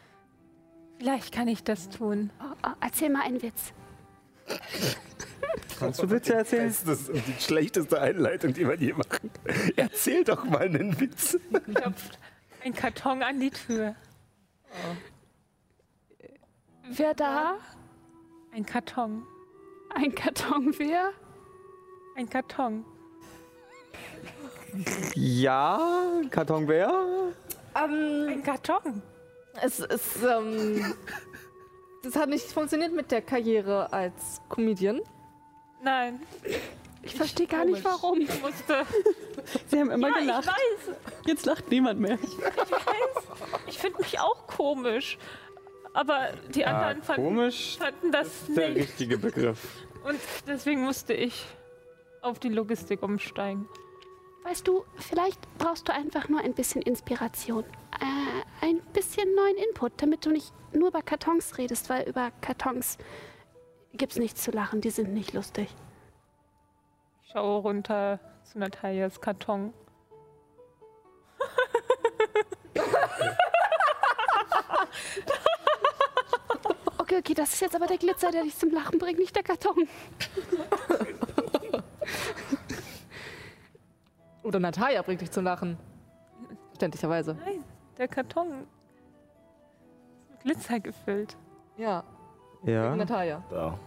vielleicht 0.99 1.33
kann 1.35 1.49
ich 1.49 1.65
das 1.65 1.89
tun. 1.89 2.29
oh, 2.39 2.55
oh, 2.67 2.73
erzähl 2.83 3.09
mal 3.09 3.23
einen 3.23 3.41
Witz. 3.41 3.73
Kannst 5.79 6.03
du 6.03 6.11
Witze 6.11 6.35
erzählen? 6.35 6.67
Das 6.85 7.09
ist 7.09 7.27
die 7.27 7.43
schlechteste 7.43 7.99
Einleitung, 7.99 8.53
die 8.53 8.69
wir 8.69 8.75
je 8.75 8.93
machen. 8.93 9.31
Erzähl 9.75 10.23
doch 10.23 10.45
mal 10.45 10.65
einen 10.65 11.01
Witz. 11.01 11.39
Klopft 11.75 12.19
ein 12.65 12.73
Karton 12.73 13.23
an 13.23 13.39
die 13.39 13.51
Tür. 13.51 13.95
Wer 16.89 17.15
da? 17.15 17.59
Ein 18.53 18.65
Karton. 18.65 19.27
Ein 19.95 20.15
Karton, 20.15 20.75
wer? 20.79 21.11
Ein 22.17 22.29
Karton. 22.29 22.85
Ja, 25.15 26.21
Karton 26.31 26.67
wer? 26.67 27.33
Ähm, 27.77 28.29
Ein 28.29 28.43
Karton. 28.43 29.03
es 29.63 29.79
ist. 29.81 30.23
Ähm, 30.23 30.95
das 32.03 32.17
hat 32.17 32.29
nicht 32.29 32.47
funktioniert 32.51 32.93
mit 32.93 33.11
der 33.11 33.23
Karriere 33.23 33.93
als 33.93 34.41
Comedian. 34.49 35.01
Nein. 35.83 36.21
Ich 37.05 37.15
verstehe 37.15 37.47
gar 37.47 37.65
nicht, 37.65 37.85
warum. 37.85 38.21
Ich 38.21 38.43
musste. 38.43 38.85
Sie 39.69 39.79
haben 39.79 39.91
immer 39.91 40.09
Ja, 40.09 40.15
ich 40.17 40.21
gelacht. 40.27 40.47
weiß. 40.47 40.97
Jetzt 41.27 41.47
lacht 41.47 41.71
niemand 41.71 42.01
mehr. 42.01 42.19
Ich 42.23 42.39
weiß. 42.39 43.25
Ich 43.67 43.79
finde 43.79 43.99
mich 43.99 44.19
auch 44.21 44.47
komisch. 44.47 45.19
Aber 45.93 46.31
die 46.49 46.65
anderen 46.65 47.03
fanden, 47.03 47.23
komisch. 47.23 47.77
fanden 47.79 48.11
das 48.11 48.27
Das 48.41 48.49
ist 48.49 48.57
der 48.57 48.69
nicht. 48.71 48.79
richtige 48.89 49.19
Begriff. 49.19 49.61
Und 50.05 50.19
deswegen 50.47 50.83
musste 50.83 51.13
ich 51.15 51.45
auf 52.21 52.39
die 52.41 52.49
Logistik 52.49 53.03
umsteigen. 53.03 53.69
Weißt 54.43 54.67
du, 54.67 54.85
vielleicht 54.97 55.41
brauchst 55.59 55.89
du 55.89 55.93
einfach 55.95 56.29
nur 56.29 56.41
ein 56.41 56.53
bisschen 56.53 56.83
Inspiration. 56.83 57.65
Äh, 58.01 58.67
ein 58.67 58.81
bisschen 58.93 59.33
neuen 59.35 59.57
Input, 59.69 59.93
damit 59.99 60.27
du 60.27 60.31
nicht 60.31 60.53
nur 60.75 60.89
über 60.89 61.01
Kartons 61.03 61.57
redest, 61.59 61.89
weil 61.89 62.09
über 62.09 62.33
Kartons 62.41 62.99
gibt's 63.93 64.17
nichts 64.17 64.43
zu 64.43 64.51
lachen, 64.51 64.81
die 64.81 64.91
sind 64.91 65.15
nicht 65.15 65.33
lustig. 65.33 65.69
Ich 67.35 67.41
schaue 67.41 67.63
runter 67.63 68.21
zu 68.45 68.61
Natalias 68.61 69.21
Karton. 69.21 69.75
Okay, 76.99 77.19
okay, 77.19 77.35
das 77.35 77.53
ist 77.53 77.61
jetzt 77.61 77.75
aber 77.77 77.87
der 77.87 77.99
Glitzer, 77.99 78.31
der 78.31 78.45
dich 78.45 78.57
zum 78.57 78.71
Lachen 78.71 78.99
bringt, 78.99 79.19
nicht 79.19 79.35
der 79.35 79.43
Karton. 79.43 79.89
Oder 84.43 84.61
Natalia 84.61 85.03
bringt 85.03 85.21
dich 85.21 85.31
zum 85.31 85.45
Lachen. 85.45 85.77
Verständlicherweise. 86.69 87.35
Nein, 87.45 87.65
der 87.99 88.09
Karton 88.09 88.49
ist 88.53 88.59
mit 90.31 90.41
Glitzer 90.43 90.81
gefüllt. 90.81 91.37
Ja, 91.77 92.05
Ja, 92.63 92.95
Natalia. 92.95 93.43
Da. 93.51 93.79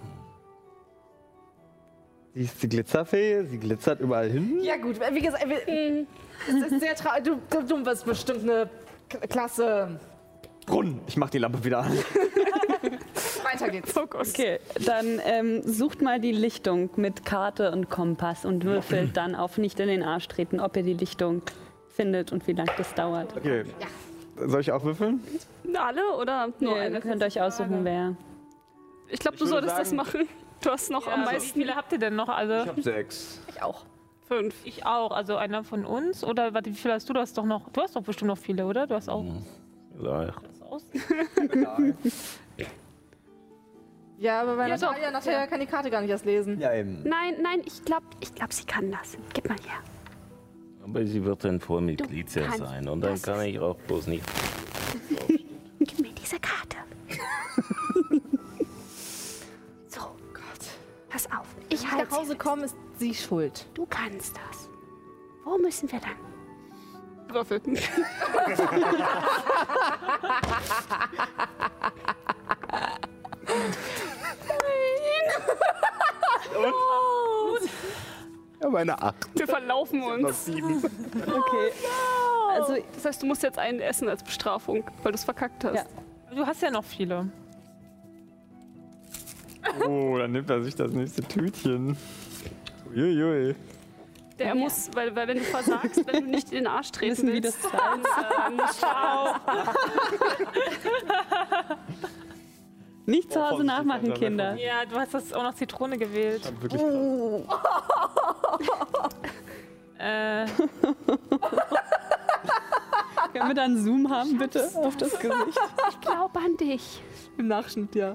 Sie 2.38 2.43
ist 2.43 2.61
die 2.64 2.69
Glitzerfee, 2.69 3.43
sie 3.45 3.57
glitzert 3.57 3.99
überall 3.99 4.30
hin. 4.30 4.59
Ja, 4.61 4.76
gut, 4.77 4.99
wie 5.11 5.22
gesagt, 5.22 5.47
wir- 5.49 6.05
es 6.47 6.72
ist 6.72 6.80
sehr 6.80 6.95
traurig. 6.95 7.23
Du, 7.23 7.39
du, 7.49 7.64
du 7.65 7.85
wirst 7.85 8.05
bestimmt 8.05 8.43
eine 8.43 8.69
K 9.09 9.18
Klasse. 9.27 9.99
Brunnen. 10.68 10.99
Ich 11.07 11.18
mach 11.18 11.30
die 11.30 11.38
Lampe 11.39 11.64
wieder 11.64 11.80
an. 11.80 11.91
Weiter 13.43 13.69
geht's. 13.69 13.95
Okay, 13.97 14.59
dann 14.85 15.22
ähm, 15.26 15.61
sucht 15.64 16.01
mal 16.01 16.19
die 16.19 16.31
Lichtung 16.34 16.89
mit 16.97 17.26
Karte 17.26 17.72
und 17.72 17.89
Kompass 17.89 18.43
und 18.45 18.65
würfelt 18.65 19.15
dann 19.15 19.34
auf 19.35 19.57
nicht 19.57 19.80
in 19.80 19.88
den 19.88 20.03
Arsch 20.03 20.27
treten, 20.27 20.59
ob 20.59 20.76
ihr 20.77 20.84
die 20.84 20.93
Lichtung 20.93 21.41
findet 21.88 22.31
und 22.34 22.45
wie 22.47 22.51
lange 22.53 22.72
das 22.77 22.93
dauert. 22.93 23.35
Okay. 23.38 23.64
Soll 24.35 24.59
ich 24.61 24.72
auch 24.72 24.84
würfeln? 24.84 25.22
Alle 25.73 26.01
oder 26.19 26.49
nur 26.59 26.76
Ihr 26.76 26.81
eine? 26.84 26.99
könnt 26.99 27.23
euch 27.23 27.41
aussuchen, 27.41 27.80
wer. 27.84 28.15
Ich 29.09 29.19
glaube, 29.19 29.35
Ich 29.35 29.39
du 29.41 29.45
würde 29.49 29.68
solltest 29.68 29.80
das 29.80 29.89
sagen- 29.89 29.97
machen. 29.97 30.27
Du 30.61 30.69
hast 30.71 30.89
noch 30.91 31.07
am 31.07 31.21
Also, 31.21 31.31
meisten. 31.31 31.55
wie 31.59 31.61
viele 31.63 31.75
habt 31.75 31.91
ihr 31.91 31.99
denn 31.99 32.15
noch 32.15 32.29
alle? 32.29 32.63
Ich 32.63 32.67
hab 32.69 32.81
sechs. 32.81 33.41
Ich 33.49 33.61
auch. 33.61 33.85
Fünf. 34.27 34.55
Ich 34.65 34.85
auch. 34.85 35.11
Also 35.11 35.38
einer 35.38 35.63
von 35.63 35.85
uns? 35.85 36.23
Oder 36.23 36.53
warte, 36.53 36.69
wie 36.69 36.75
viele 36.75 36.95
hast 36.95 37.07
du? 37.07 37.13
Du 37.13 37.19
hast 37.19 37.38
doch 37.38 37.45
noch. 37.45 37.69
Du 37.69 37.81
hast 37.81 37.95
doch 37.95 38.01
bestimmt 38.01 38.27
noch 38.29 38.38
viele, 38.38 38.65
oder? 38.65 38.85
Du 38.88 38.95
hast 38.95 39.07
auch. 39.09 39.23
Vielleicht. 39.95 40.34
Das 40.43 40.61
aus. 40.61 40.85
Ja, 44.19 44.41
aber 44.41 44.55
bei 44.55 44.63
Ja, 44.67 44.77
Natalia. 44.77 45.11
Natalia 45.11 45.39
Ja. 45.41 45.45
kann 45.47 45.59
die 45.59 45.67
Karte 45.67 45.91
gar 45.91 46.01
nicht 46.01 46.09
erst 46.09 46.25
lesen. 46.25 46.59
Ja, 46.59 46.73
eben. 46.73 47.03
Nein, 47.03 47.35
nein, 47.41 47.61
ich 47.65 47.85
glaube, 47.85 48.05
ich 48.19 48.34
glaub, 48.34 48.51
sie 48.51 48.65
kann 48.65 48.91
das. 48.91 49.15
Gib 49.34 49.47
mal 49.47 49.57
her. 49.59 49.77
Aber 50.84 51.05
sie 51.05 51.23
wird 51.23 51.43
dann 51.45 51.59
kannst 52.47 52.57
sein 52.57 52.88
und 52.89 53.01
dann 53.01 53.21
kann 53.21 53.41
ich 53.41 53.59
auch 53.59 53.75
bloß 53.75 54.07
nicht. 54.07 54.23
diese 55.79 56.39
Karte. 56.39 56.77
Pass 61.18 61.26
auf. 61.31 61.48
Ich 61.69 61.81
Wenn 61.81 61.88
ich 61.88 61.91
halte 61.91 62.11
nach 62.11 62.18
Hause 62.19 62.35
komme, 62.35 62.65
ist 62.65 62.76
sie 62.99 63.11
schuld. 63.11 63.65
Du 63.73 63.88
kannst 63.88 64.35
das. 64.38 64.69
Wo 65.44 65.57
müssen 65.57 65.91
wir 65.91 65.99
lang? 65.99 66.15
Würfel. 67.30 67.60
Ja, 78.61 78.69
meine 78.69 79.02
acht. 79.02 79.27
Wir 79.34 79.48
verlaufen 79.48 80.03
uns. 80.03 80.45
sieben. 80.45 80.84
Okay. 81.26 81.72
Also, 82.52 82.76
das 82.94 83.06
heißt, 83.06 83.23
du 83.23 83.26
musst 83.26 83.41
jetzt 83.41 83.57
einen 83.57 83.80
essen 83.80 84.07
als 84.07 84.23
Bestrafung, 84.23 84.84
weil 85.02 85.11
du 85.14 85.15
es 85.18 85.23
verkackt 85.23 85.64
hast. 85.64 85.76
Ja. 85.76 85.85
Du 86.35 86.45
hast 86.45 86.61
ja 86.61 86.69
noch 86.69 86.84
viele. 86.84 87.31
Oh, 89.88 90.18
dann 90.18 90.31
nimmt 90.31 90.49
er 90.49 90.64
sich 90.64 90.76
das 90.76 90.91
nächste 90.91 91.22
Tütchen. 91.23 91.98
Uiuiui. 92.94 93.56
Der 94.39 94.53
muss, 94.56 94.89
weil, 94.94 95.15
weil 95.15 95.27
wenn 95.27 95.38
du 95.39 95.44
versagst, 95.44 96.06
wenn 96.06 96.26
du 96.26 96.30
nicht 96.30 96.52
in 96.52 96.60
den 96.60 96.68
Arsch 96.68 96.91
treten 96.91 97.11
Wissen, 97.11 97.27
wie 97.30 97.44
willst, 97.44 97.64
das 97.64 97.72
dann 97.72 98.02
äh, 98.53 98.61
musst 98.61 98.84
du 98.84 98.88
Nicht 103.07 103.34
zu 103.34 103.39
Hause 103.39 103.64
vorsichtig, 103.65 103.77
nachmachen, 103.77 104.14
Kinder. 104.14 104.56
Ja, 104.56 104.85
du 104.85 104.95
hast 104.95 105.14
das 105.14 105.34
auch 105.34 105.41
noch 105.44 105.56
Zitrone 105.56 105.98
gewählt. 105.98 106.52
Wirklich 106.61 106.81
Äh, 109.99 110.45
Können 113.34 113.48
wir 113.48 113.53
da 113.56 113.64
einen 113.64 113.84
Zoom 113.84 114.10
haben, 114.11 114.38
bitte, 114.38 114.69
auf 114.76 114.95
das 114.98 115.18
Gesicht? 115.19 115.60
Ich 115.89 116.02
glaube 116.02 116.39
an 116.39 116.56
dich. 116.57 117.02
Im 117.38 117.48
Nachschnitt, 117.48 117.95
ja. 117.95 118.14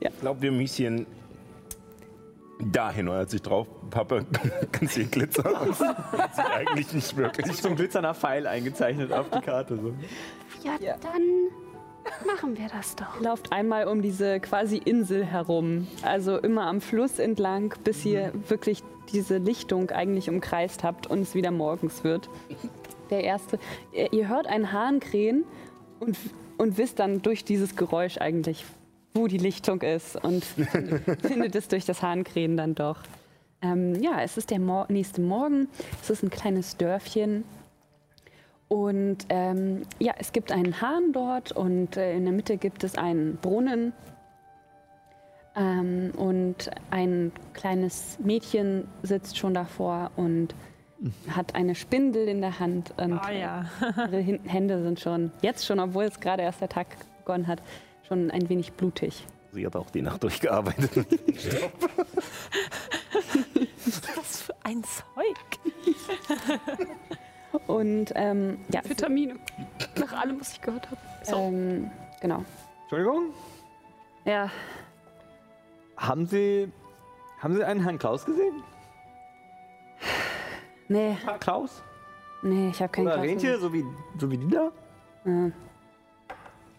Ich 0.00 0.20
glaube, 0.20 0.42
wir 0.42 0.52
müssen 0.52 1.06
dahin. 2.60 3.08
Und 3.08 3.14
als 3.16 3.32
ich 3.34 3.42
drauf 3.42 3.66
pappe, 3.90 4.24
ganz 4.72 4.92
viel 4.94 5.06
Glitzer. 5.06 5.42
Das 5.68 5.80
ist 5.80 6.38
eigentlich 6.52 6.92
nicht 6.92 7.16
wirklich. 7.16 7.56
so 7.56 7.68
ein 7.68 7.76
glitzernder 7.76 8.14
Pfeil 8.14 8.46
eingezeichnet 8.46 9.12
auf 9.12 9.30
die 9.30 9.40
Karte. 9.40 9.76
So. 9.76 9.92
Ja, 10.64 10.76
Ja. 10.80 10.96
dann 11.00 12.26
machen 12.26 12.56
wir 12.56 12.68
das 12.68 12.96
doch. 12.96 13.20
Lauft 13.20 13.52
einmal 13.52 13.86
um 13.86 14.02
diese 14.02 14.40
quasi 14.40 14.76
Insel 14.78 15.24
herum. 15.24 15.86
Also 16.02 16.36
immer 16.38 16.66
am 16.66 16.80
Fluss 16.80 17.18
entlang, 17.18 17.74
bis 17.84 18.04
ihr 18.04 18.32
wirklich 18.48 18.82
diese 19.12 19.38
Lichtung 19.38 19.90
eigentlich 19.90 20.28
umkreist 20.28 20.82
habt 20.84 21.06
und 21.06 21.20
es 21.20 21.34
wieder 21.34 21.50
morgens 21.50 22.04
wird. 22.04 22.28
Der 23.10 23.24
erste. 23.24 23.58
Ihr 23.92 24.12
ihr 24.12 24.28
hört 24.28 24.46
einen 24.46 24.72
Hahn 24.72 25.00
krähen 25.00 25.44
und, 26.00 26.16
und 26.58 26.76
wisst 26.76 26.98
dann 26.98 27.22
durch 27.22 27.44
dieses 27.44 27.74
Geräusch 27.76 28.18
eigentlich, 28.18 28.64
wo 29.18 29.26
die 29.26 29.38
Lichtung 29.38 29.82
ist 29.82 30.16
und 30.16 30.44
findet 31.22 31.54
es 31.54 31.68
durch 31.68 31.84
das 31.84 32.02
Hahnkrähen 32.02 32.56
dann 32.56 32.74
doch. 32.74 33.02
Ähm, 33.60 34.00
ja, 34.00 34.22
es 34.22 34.36
ist 34.36 34.50
der 34.50 34.60
Mor 34.60 34.86
nächste 34.88 35.20
Morgen. 35.20 35.68
Es 36.00 36.10
ist 36.10 36.22
ein 36.22 36.30
kleines 36.30 36.76
Dörfchen. 36.76 37.44
Und 38.68 39.18
ähm, 39.30 39.82
ja, 39.98 40.14
es 40.18 40.32
gibt 40.32 40.52
einen 40.52 40.80
Hahn 40.80 41.12
dort 41.12 41.52
und 41.52 41.96
äh, 41.96 42.14
in 42.14 42.24
der 42.24 42.32
Mitte 42.32 42.58
gibt 42.58 42.84
es 42.84 42.96
einen 42.96 43.36
Brunnen. 43.36 43.92
Ähm, 45.56 46.12
und 46.16 46.70
ein 46.90 47.32
kleines 47.54 48.18
Mädchen 48.20 48.86
sitzt 49.02 49.38
schon 49.38 49.54
davor 49.54 50.10
und 50.16 50.54
hat 51.30 51.54
eine 51.54 51.74
Spindel 51.74 52.28
in 52.28 52.40
der 52.40 52.60
Hand. 52.60 52.92
Und 52.96 53.14
ah 53.14 53.32
ja. 53.32 53.64
ihre 53.96 54.38
Hände 54.44 54.82
sind 54.82 55.00
schon, 55.00 55.32
jetzt 55.42 55.66
schon, 55.66 55.80
obwohl 55.80 56.04
es 56.04 56.20
gerade 56.20 56.42
erst 56.42 56.60
der 56.60 56.68
Tag 56.68 56.86
begonnen 57.18 57.46
hat, 57.46 57.62
schon 58.08 58.30
ein 58.30 58.48
wenig 58.48 58.72
blutig. 58.72 59.26
Sie 59.52 59.64
hat 59.66 59.76
auch 59.76 59.90
die 59.90 60.02
Nacht 60.02 60.22
durchgearbeitet. 60.22 60.90
Was 64.16 64.42
für 64.42 64.54
ein 64.64 64.82
Zeug. 64.84 65.36
Und 67.66 68.12
ähm, 68.14 68.58
ja, 68.72 68.80
Vitamine. 68.84 69.36
Nach 69.98 70.12
allem, 70.12 70.40
was 70.40 70.52
ich 70.52 70.60
gehört 70.60 70.88
habe. 70.90 71.00
ähm, 71.34 71.90
genau. 72.20 72.44
Entschuldigung, 72.82 73.32
Ja, 74.24 74.50
haben 75.96 76.26
Sie, 76.26 76.70
haben 77.40 77.54
Sie 77.54 77.64
einen 77.64 77.82
Herrn 77.82 77.98
Klaus 77.98 78.24
gesehen? 78.24 78.62
nee, 80.88 81.16
Herr 81.24 81.38
Klaus? 81.38 81.82
nee, 82.42 82.68
ich 82.70 82.80
habe 82.80 82.92
keinen 82.92 83.06
Oder 83.06 83.16
Klaus 83.16 83.26
Rentier, 83.26 83.58
so 83.58 83.72
wie, 83.72 83.84
so 84.18 84.30
wie 84.30 84.38
die 84.38 84.48
da? 84.48 84.70
gesehen. 85.24 85.52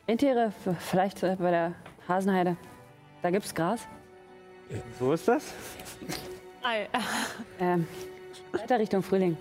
Rentiere, 0.10 0.52
vielleicht 0.80 1.22
äh, 1.22 1.36
bei 1.38 1.52
der 1.52 1.74
Hasenheide. 2.08 2.58
Da 3.22 3.30
gibt's 3.30 3.54
Gras. 3.54 3.88
So 4.98 5.14
ist 5.14 5.28
das? 5.28 5.54
Ei, 6.64 6.88
Ähm, 7.60 7.88
weiter 8.52 8.80
Richtung 8.80 9.04
Frühling. 9.04 9.38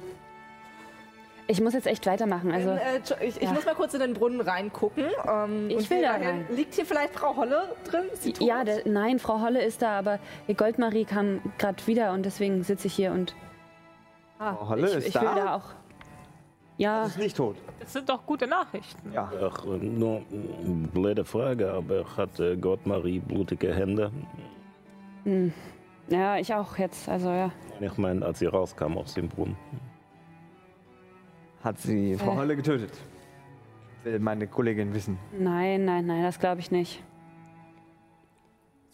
Ich 1.47 1.63
muss 1.63 1.73
jetzt 1.73 1.87
echt 1.87 2.05
weitermachen. 2.05 2.53
Also, 2.53 2.69
Ähm, 2.73 2.79
äh, 2.79 3.25
ich 3.27 3.37
ich 3.39 3.43
ja. 3.45 3.53
muss 3.53 3.65
mal 3.65 3.75
kurz 3.75 3.95
in 3.95 4.01
den 4.01 4.13
Brunnen 4.13 4.43
reingucken. 4.43 5.07
Ähm, 5.27 5.71
Ich 5.71 5.77
und 5.79 5.91
will 5.91 6.03
da 6.03 6.13
dahin. 6.19 6.27
rein. 6.29 6.47
Liegt 6.51 6.75
hier 6.75 6.85
vielleicht 6.85 7.15
Frau 7.15 7.35
Holle 7.35 7.75
drin? 7.91 8.05
Ist 8.13 8.25
sie 8.25 8.35
tot? 8.35 8.47
ja, 8.47 8.63
der, 8.63 8.83
nein, 8.87 9.19
Frau 9.19 9.41
Holle 9.41 9.63
ist 9.65 9.81
da, 9.81 9.99
aber 9.99 10.19
die 10.49 10.55
Goldmarie 10.55 11.07
kam 11.07 11.41
gerade 11.57 11.87
wieder 11.87 12.13
und 12.13 12.25
deswegen 12.27 12.63
sitze 12.63 12.89
ich 12.89 12.93
hier 12.95 13.13
und 13.13 13.35
Frau 14.37 14.69
Holle 14.69 14.89
ich, 14.91 14.97
ist 14.97 15.07
ich 15.09 15.13
da? 15.15 15.23
will 15.23 15.29
da 15.43 15.55
auch. 15.57 15.65
Ja, 16.79 17.05
ist 17.05 17.19
nicht 17.19 17.37
tot. 17.37 17.57
das 17.81 17.93
sind 17.93 18.09
doch 18.09 18.25
gute 18.25 18.47
Nachrichten. 18.47 19.13
Ja. 19.13 19.31
Ach, 19.43 19.65
nur 19.65 20.23
eine 20.31 20.89
blöde 20.93 21.25
Frage, 21.25 21.71
aber 21.73 22.05
hat 22.17 22.39
äh, 22.41 22.57
Gottmarie 22.57 23.19
blutige 23.19 23.75
Hände? 23.75 24.11
hm, 25.25 25.53
ja, 26.09 26.37
ich 26.39 26.55
auch 26.55 26.79
jetzt. 26.79 27.09
Also 27.09 27.29
ja. 27.31 27.51
Ich 27.81 27.99
meine, 27.99 28.25
als 28.25 28.39
sie 28.39 28.47
rauskam 28.47 28.97
aus 28.97 29.15
dem 29.15 29.29
Brunnen. 29.29 29.57
Hat 31.65 31.79
sie 31.79 32.17
Frau 32.17 32.33
Äh. 32.33 32.37
Holle 32.37 32.57
getötet? 32.57 32.93
Will 34.05 34.21
meine 34.21 34.47
Kollegin 34.47 34.95
wissen. 34.95 35.19
Nein, 35.37 35.85
nein, 35.85 36.07
nein, 36.07 36.23
das 36.23 36.39
glaube 36.39 36.61
ich 36.61 36.71
nicht. 36.71 37.03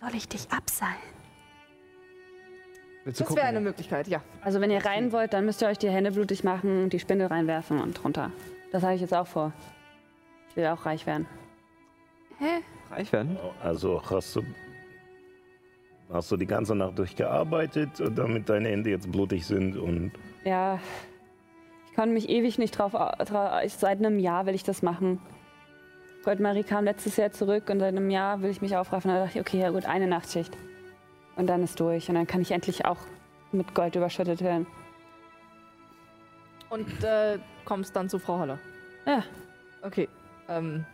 Soll 0.00 0.14
ich 0.14 0.26
dich 0.28 0.50
abseilen? 0.50 1.13
Das 3.04 3.36
wäre 3.36 3.46
eine 3.46 3.60
Möglichkeit, 3.60 4.08
ja. 4.08 4.22
Also 4.40 4.60
wenn 4.60 4.70
ihr 4.70 4.84
rein 4.84 5.12
wollt, 5.12 5.32
dann 5.34 5.44
müsst 5.44 5.60
ihr 5.62 5.68
euch 5.68 5.78
die 5.78 5.90
Hände 5.90 6.10
blutig 6.12 6.42
machen, 6.42 6.88
die 6.88 6.98
Spindel 6.98 7.26
reinwerfen 7.26 7.80
und 7.80 8.02
runter. 8.02 8.30
Das 8.72 8.82
habe 8.82 8.94
ich 8.94 9.00
jetzt 9.00 9.14
auch 9.14 9.26
vor. 9.26 9.52
Ich 10.50 10.56
will 10.56 10.66
auch 10.66 10.86
reich 10.86 11.06
werden. 11.06 11.26
Hä? 12.38 12.62
Reich 12.90 13.12
werden? 13.12 13.36
Also 13.62 14.02
hast 14.10 14.36
du, 14.36 14.42
hast 16.10 16.32
du 16.32 16.36
die 16.36 16.46
ganze 16.46 16.74
Nacht 16.74 16.98
durchgearbeitet, 16.98 17.90
damit 18.14 18.48
deine 18.48 18.68
Hände 18.70 18.90
jetzt 18.90 19.10
blutig 19.12 19.46
sind 19.46 19.76
und 19.76 20.12
Ja, 20.44 20.80
ich 21.90 21.94
konnte 21.94 22.12
mich 22.12 22.28
ewig 22.28 22.58
nicht 22.58 22.78
drauf. 22.78 22.92
Seit 23.68 23.98
einem 23.98 24.18
Jahr 24.18 24.46
will 24.46 24.54
ich 24.54 24.64
das 24.64 24.82
machen. 24.82 25.20
Goldmarie 26.24 26.64
kam 26.64 26.84
letztes 26.84 27.16
Jahr 27.18 27.32
zurück 27.32 27.68
und 27.68 27.80
seit 27.80 27.94
einem 27.94 28.08
Jahr 28.10 28.40
will 28.40 28.50
ich 28.50 28.62
mich 28.62 28.76
aufraffen. 28.76 29.10
Da 29.10 29.24
dachte 29.24 29.38
ich, 29.38 29.40
okay, 29.40 29.60
ja 29.60 29.70
gut, 29.70 29.84
eine 29.84 30.06
Nachtschicht. 30.06 30.56
Und 31.36 31.46
dann 31.46 31.62
ist 31.62 31.78
durch. 31.80 32.08
Und 32.08 32.14
dann 32.14 32.26
kann 32.26 32.40
ich 32.40 32.50
endlich 32.50 32.84
auch 32.84 32.98
mit 33.52 33.74
Gold 33.74 33.96
überschüttet 33.96 34.42
werden. 34.42 34.66
Und 36.70 37.04
äh, 37.04 37.38
kommst 37.64 37.94
dann 37.94 38.08
zu 38.08 38.18
Frau 38.18 38.38
Holle. 38.38 38.58
Ja. 39.06 39.22
Okay. 39.82 40.08
Ähm. 40.48 40.84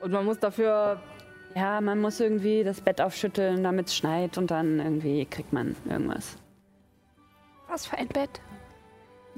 Und 0.00 0.12
man 0.12 0.24
muss 0.24 0.38
dafür. 0.38 1.00
Ja, 1.54 1.80
man 1.80 2.00
muss 2.00 2.20
irgendwie 2.20 2.64
das 2.64 2.80
Bett 2.80 3.00
aufschütteln, 3.00 3.62
damit 3.62 3.86
es 3.86 3.96
schneit 3.96 4.38
und 4.38 4.50
dann 4.50 4.80
irgendwie 4.80 5.24
kriegt 5.24 5.52
man 5.52 5.76
irgendwas. 5.88 6.36
Was 7.68 7.86
für 7.86 7.96
ein 7.96 8.08
Bett? 8.08 8.40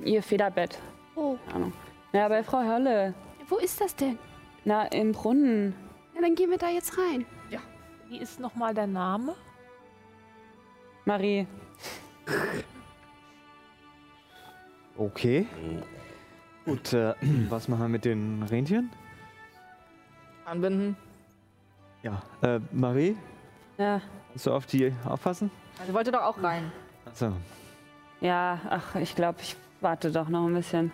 Ihr 0.03 0.23
Federbett. 0.23 0.79
Oh, 1.15 1.37
Keine 1.45 1.55
Ahnung. 1.57 1.73
Ja, 2.13 2.29
bei 2.29 2.43
Frau 2.43 2.63
Hölle. 2.63 3.15
wo 3.49 3.57
ist 3.57 3.81
das 3.81 3.95
denn? 3.95 4.19
Na, 4.65 4.87
im 4.87 5.13
Brunnen. 5.13 5.75
Ja, 6.15 6.23
dann 6.23 6.35
gehen 6.35 6.51
wir 6.51 6.59
da 6.59 6.69
jetzt 6.71 6.97
rein. 6.99 7.27
Wie 8.09 8.19
ist 8.19 8.39
nochmal 8.41 8.75
der 8.75 8.87
Name? 8.87 9.35
Marie. 11.05 11.47
Okay. 14.97 15.47
Gut, 16.65 16.93
äh, 16.93 17.15
was 17.49 17.69
machen 17.69 17.83
wir 17.83 17.89
mit 17.89 18.05
den 18.05 18.43
Rentieren? 18.43 18.91
Anbinden. 20.45 20.97
Ja. 22.03 22.23
Äh, 22.43 22.61
Marie, 22.73 23.17
Ja, 23.79 24.01
kannst 24.29 24.47
du 24.47 24.53
auf 24.53 24.67
die 24.67 24.93
aufpassen? 25.05 25.51
Also 25.81 25.93
wollte 25.93 26.13
doch 26.13 26.23
auch 26.23 26.41
rein. 26.43 26.71
Achso. 27.05 27.33
ja, 28.21 28.61
ach, 28.71 28.95
ich 28.97 29.15
glaube, 29.17 29.41
ich 29.43 29.57
warte 29.81 30.13
doch 30.13 30.29
noch 30.29 30.47
ein 30.47 30.55
bisschen. 30.55 30.93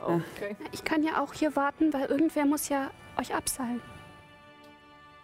Okay. 0.00 0.56
Ich 0.72 0.84
kann 0.84 1.02
ja 1.02 1.20
auch 1.22 1.32
hier 1.32 1.56
warten, 1.56 1.92
weil 1.92 2.04
irgendwer 2.06 2.44
muss 2.46 2.68
ja 2.68 2.90
euch 3.18 3.34
abseilen. 3.34 3.80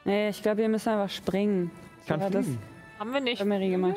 Nee, 0.05 0.29
ich 0.29 0.43
glaube, 0.43 0.59
wir 0.59 0.69
müssen 0.69 0.91
einfach 0.91 1.11
springen. 1.15 1.71
Ich 2.03 2.07
kann 2.07 2.21
das-. 2.31 2.47
Haben 2.99 3.13
wir 3.13 3.21
nicht. 3.21 3.41
Hat 3.41 3.47
Mary 3.47 3.71
gemacht. 3.71 3.97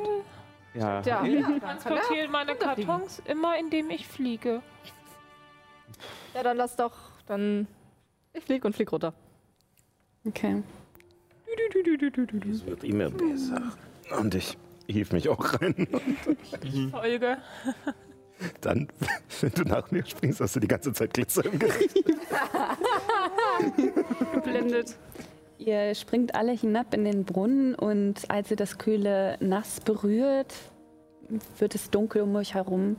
Ja. 0.74 1.02
Ja, 1.02 1.24
Ich 1.26 1.36
er 1.36 1.60
transportiere 1.60 2.28
meine. 2.30 2.56
Kartons 2.56 3.22
immer, 3.26 3.58
indem 3.58 3.90
ich 3.90 4.08
fliege. 4.08 4.62
Ja, 6.34 6.44
dann 6.44 6.58
lass 6.58 6.76
doch. 6.76 6.94
Dann. 7.26 7.68
Ich 8.34 8.44
flieg 8.44 8.64
und 8.64 8.76
flieg 8.76 8.92
runter. 8.92 9.14
Okay. 10.26 10.62
Es 11.48 12.66
wird 12.66 12.84
immer 12.84 13.10
besser. 13.10 13.62
Und 14.18 14.36
ich 14.36 14.58
hief 14.88 15.12
mich 15.12 15.28
auch 15.30 15.62
rein. 15.62 15.88
Folge. 16.92 17.38
Dann, 18.62 18.88
wenn 19.42 19.52
du 19.52 19.64
nach 19.64 19.90
mir 19.90 20.06
springst, 20.06 20.42
hast 20.42 20.56
du 20.56 20.60
die 20.60 20.68
ganze 20.68 20.94
Zeit 20.94 21.12
Glitzer 21.14 21.44
im 21.46 21.58
Gesicht. 21.58 21.96
geblendet. 24.34 24.96
Ihr 25.58 25.96
springt 25.96 26.36
alle 26.36 26.52
hinab 26.52 26.94
in 26.94 27.04
den 27.04 27.26
Brunnen 27.26 27.74
und 27.76 28.30
als 28.30 28.52
ihr 28.52 28.58
das 28.58 28.78
kühle 28.78 29.38
Nass 29.40 29.80
berührt, 29.82 30.54
wird 31.58 31.76
es 31.76 31.90
dunkel 31.90 32.22
um 32.22 32.36
euch 32.36 32.54
herum 32.54 32.98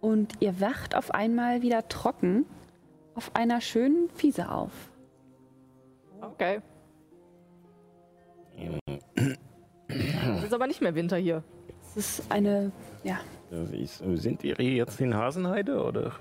und 0.00 0.34
ihr 0.40 0.60
wacht 0.60 0.94
auf 0.94 1.12
einmal 1.12 1.62
wieder 1.62 1.88
trocken 1.88 2.44
auf 3.14 3.34
einer 3.34 3.60
schönen 3.60 4.08
Wiese 4.18 4.50
auf. 4.50 4.72
Okay. 6.20 6.60
Es 9.88 10.44
ist 10.44 10.54
aber 10.54 10.66
nicht 10.66 10.80
mehr 10.82 10.94
Winter 10.94 11.16
hier. 11.16 11.42
Es 11.82 11.96
ist 11.96 12.30
eine, 12.30 12.70
ja, 13.02 13.18
Sind 13.50 14.42
wir 14.42 14.56
hier 14.56 14.72
jetzt 14.72 15.00
in 15.00 15.14
Hasenheide 15.14 15.82
oder? 15.82 16.12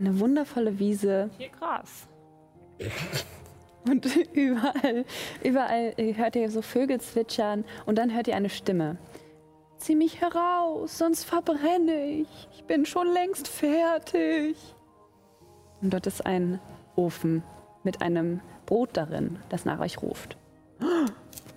eine 0.00 0.18
wundervolle 0.18 0.78
Wiese 0.78 1.30
Hier 1.38 1.50
Gras. 1.50 2.08
und 3.88 4.16
überall, 4.32 5.04
überall 5.42 5.94
hört 5.96 6.36
ihr 6.36 6.50
so 6.50 6.62
Vögel 6.62 7.00
zwitschern 7.00 7.64
und 7.86 7.98
dann 7.98 8.14
hört 8.14 8.28
ihr 8.28 8.36
eine 8.36 8.50
Stimme. 8.50 8.98
Zieh 9.78 9.96
mich 9.96 10.20
heraus, 10.20 10.98
sonst 10.98 11.24
verbrenne 11.24 12.04
ich. 12.04 12.28
Ich 12.54 12.64
bin 12.64 12.86
schon 12.86 13.12
längst 13.12 13.48
fertig. 13.48 14.56
Und 15.80 15.92
dort 15.92 16.06
ist 16.06 16.24
ein 16.24 16.60
Ofen 16.94 17.42
mit 17.82 18.02
einem 18.02 18.40
Brot 18.66 18.90
darin, 18.92 19.40
das 19.48 19.64
nach 19.64 19.80
euch 19.80 20.00
ruft. 20.00 20.36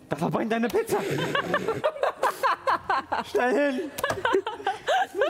Da 0.08 0.18
verbrennt 0.18 0.52
deine 0.52 0.68
Pizza. 0.68 1.00
Schnell 3.26 3.72
hin. 3.72 3.82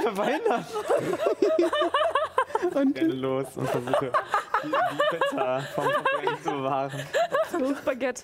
Bin 0.03 0.15
verhindert. 0.15 0.65
Und 2.74 2.98
renne 2.98 3.14
los 3.14 3.48
und 3.56 3.70
versuche, 3.70 4.12
die, 4.64 4.68
die 4.68 4.74
Pizza 5.18 5.62
vom 5.74 5.86
Verbrennen 5.86 6.44
zu 6.44 6.52
bewahren. 6.52 7.02
Baguette. 7.86 8.24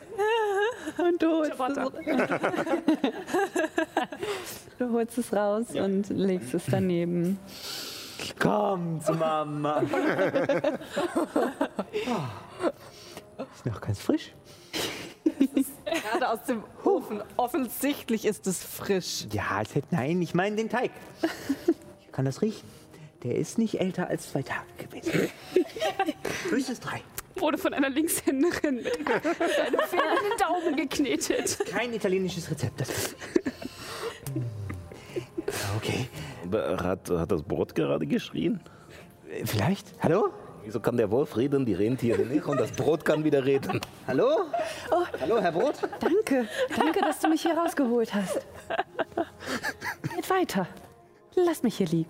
Und 0.98 1.22
du 1.22 1.30
holst, 1.30 1.54
es, 1.60 1.76
du 4.80 4.92
holst 4.92 5.18
es 5.18 5.34
raus 5.34 5.68
und 5.74 6.10
legst 6.10 6.54
es 6.54 6.64
daneben. 6.70 7.40
Komm 8.40 9.02
zu 9.02 9.14
Mama. 9.14 9.82
Ist 13.54 13.66
noch 13.66 13.82
ganz 13.82 14.00
frisch. 14.00 14.34
Gerade 15.86 16.30
aus 16.30 16.44
dem 16.44 16.64
Ofen. 16.84 17.22
Offensichtlich 17.38 18.26
ist 18.26 18.48
es 18.48 18.64
frisch. 18.64 19.28
Ja. 19.32 19.64
Nein, 19.92 20.22
ich 20.22 20.34
meine 20.34 20.56
den 20.56 20.70
Teig. 20.70 20.92
Ich 22.02 22.12
kann 22.12 22.26
das 22.26 22.42
riechen. 22.42 22.68
Der 23.24 23.36
ist 23.36 23.58
nicht 23.58 23.80
älter 23.80 24.08
als 24.08 24.32
zwei 24.32 24.42
Tage 24.42 24.66
gewesen. 24.78 25.30
Höchstens 26.50 26.80
drei. 26.80 27.02
Wurde 27.36 27.58
von 27.58 27.74
einer 27.74 27.90
Linkshänderin 27.90 28.76
mit 28.78 29.08
einem 29.08 29.80
fehlenden 29.88 30.38
Daumen 30.40 30.76
geknetet. 30.76 31.60
Kein 31.70 31.94
italienisches 31.94 32.50
Rezept. 32.50 32.82
Das 32.82 33.16
okay. 35.78 36.08
Hat, 36.52 37.10
hat 37.10 37.32
das 37.32 37.44
Brot 37.44 37.76
gerade 37.76 38.06
geschrien? 38.06 38.60
Vielleicht? 39.46 39.94
Hallo? 40.02 40.30
Wieso 40.64 40.80
kann 40.80 40.98
der 40.98 41.10
Wolf 41.10 41.38
reden, 41.38 41.66
die 41.66 41.74
Rentiere 41.74 42.24
nicht 42.24 42.46
und 42.46 42.60
das 42.60 42.72
Brot 42.72 43.04
kann 43.04 43.24
wieder 43.24 43.44
reden? 43.44 43.82
Hallo? 44.08 44.46
Hallo, 45.20 45.42
Herr 45.42 45.52
Brot? 45.52 45.76
Danke, 46.00 46.48
danke, 46.76 47.00
dass 47.02 47.20
du 47.20 47.30
mich 47.30 47.42
hier 47.42 47.58
rausgeholt 47.58 48.14
hast. 48.14 48.46
Geht 50.16 50.30
weiter. 50.30 50.68
Lass 51.36 51.64
mich 51.64 51.78
hier 51.78 51.88
liegen. 51.88 52.10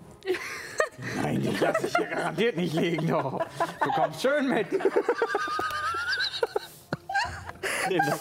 Nein, 1.22 1.40
die 1.42 1.56
lasse 1.58 1.86
ich 1.86 1.96
hier 1.96 2.06
garantiert 2.06 2.56
nicht 2.56 2.74
liegen, 2.74 3.06
doch. 3.08 3.40
Du 3.82 3.90
kommst 3.92 4.22
schön 4.22 4.48
mit. 4.48 4.70
Nimm 4.72 4.82
das, 7.98 8.20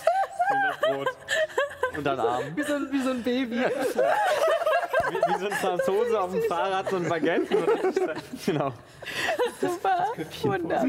nimm 0.49 0.61
das 0.67 0.79
Brot. 0.81 1.07
Und 1.97 2.03
dann 2.05 2.19
Arm. 2.19 2.43
Wie 2.55 2.63
so, 2.63 2.73
ein- 2.75 2.87
wie 2.91 3.01
so 3.03 3.09
ein 3.11 3.21
Baby. 3.23 3.57
Wie, 3.57 3.63
wie 5.33 5.39
so 5.39 5.45
ein 5.47 5.51
Franzose 5.53 6.19
auf 6.21 6.31
dem 6.31 6.41
Fahrrad, 6.43 6.89
so 6.89 6.95
ein 6.95 7.07
Baguette. 7.09 7.55
oder? 7.57 8.13
Genau. 8.45 8.73
Super, 9.59 10.07
wunderbar. 10.43 10.85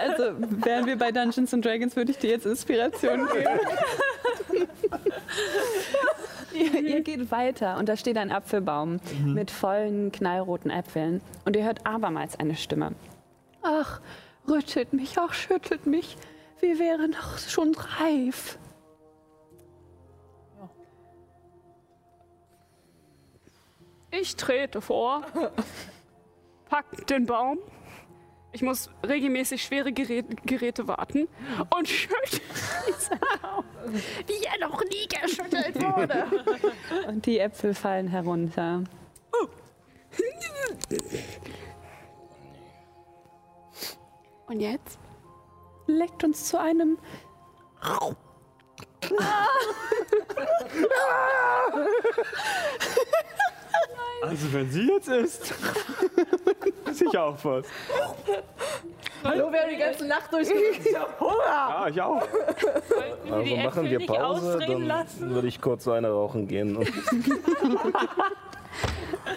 Also, 0.00 0.32
wären 0.64 0.86
wir 0.86 0.96
bei 0.98 1.12
Dungeons 1.12 1.52
and 1.52 1.64
Dragons, 1.64 1.94
würde 1.96 2.12
ich 2.12 2.18
dir 2.18 2.30
jetzt 2.30 2.46
Inspiration 2.46 3.28
geben. 3.28 3.60
ihr, 6.74 6.82
ihr 6.82 7.00
geht 7.00 7.30
weiter 7.30 7.78
und 7.78 7.88
da 7.88 7.96
steht 7.96 8.18
ein 8.18 8.30
Apfelbaum 8.30 9.00
mit 9.24 9.50
vollen, 9.50 10.12
knallroten 10.12 10.70
Äpfeln. 10.70 11.20
Und 11.44 11.56
ihr 11.56 11.64
hört 11.64 11.86
abermals 11.86 12.38
eine 12.38 12.54
Stimme. 12.54 12.92
Ach, 13.62 14.00
rüttelt 14.48 14.92
mich, 14.92 15.16
ach, 15.18 15.32
schüttelt 15.32 15.86
mich. 15.86 16.16
Wir 16.60 16.78
wären 16.78 17.12
doch 17.12 17.38
schon 17.38 17.74
reif. 17.74 18.58
Ich 24.12 24.36
trete 24.36 24.80
vor, 24.80 25.22
pack 26.68 27.06
den 27.06 27.26
Baum. 27.26 27.58
Ich 28.52 28.62
muss 28.62 28.90
regelmäßig 29.06 29.62
schwere 29.62 29.92
Geräte, 29.92 30.34
Geräte 30.44 30.88
warten 30.88 31.28
und 31.76 31.88
schüttel 31.88 32.40
diesen 32.88 33.20
Baum, 33.40 33.64
wie 34.26 34.44
er 34.44 34.68
noch 34.68 34.82
nie 34.84 35.06
geschüttelt 35.06 35.80
wurde. 35.80 36.26
Und 37.06 37.26
die 37.26 37.38
Äpfel 37.38 37.74
fallen 37.74 38.08
herunter. 38.08 38.82
Und 44.48 44.60
jetzt? 44.60 44.98
Leckt 45.86 46.24
uns 46.24 46.48
zu 46.48 46.58
einem 46.58 46.98
Also, 54.22 54.52
wenn 54.52 54.70
sie 54.70 54.86
jetzt 54.88 55.08
isst, 55.08 55.54
ist 56.90 57.02
ich 57.02 57.18
auch 57.18 57.36
was. 57.42 57.66
Hallo, 59.24 59.48
wer 59.50 59.68
die 59.68 59.76
ganze 59.76 60.06
Nacht 60.06 60.32
durchgegangen 60.32 60.80
Ich 60.84 60.94
hab 60.96 61.18
Hunger. 61.20 61.34
Ja, 61.46 61.88
ich 61.88 62.00
auch. 62.00 62.22
Also 63.30 63.42
die 63.42 63.56
machen 63.56 63.90
wir 63.90 64.06
Pause, 64.06 64.54
ausreden 64.54 64.72
dann 64.72 64.86
lassen? 64.86 65.30
würde 65.34 65.48
ich 65.48 65.60
kurz 65.60 65.86
eine 65.88 66.08
rauchen 66.10 66.48
gehen. 66.48 66.76
Und 66.76 66.88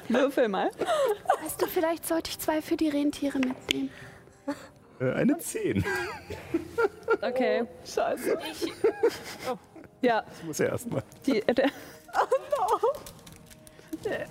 Würfel 0.09 0.47
mal. 0.47 0.69
Weißt 1.43 1.61
du, 1.61 1.67
vielleicht 1.67 2.05
sollte 2.07 2.29
ich 2.31 2.39
zwei 2.39 2.61
für 2.61 2.77
die 2.77 2.89
Rentiere 2.89 3.39
mitnehmen. 3.39 3.89
Äh, 4.99 5.11
Eine 5.13 5.37
10. 5.37 5.83
Okay. 7.21 7.65
Scheiße. 7.85 8.37
Ja, 10.01 10.23
Ich 10.39 10.43
muss 10.45 10.57
ja 10.59 10.65
erstmal. 10.67 11.03
Die, 11.25 11.39
äh, 11.47 11.53
der, 11.53 11.69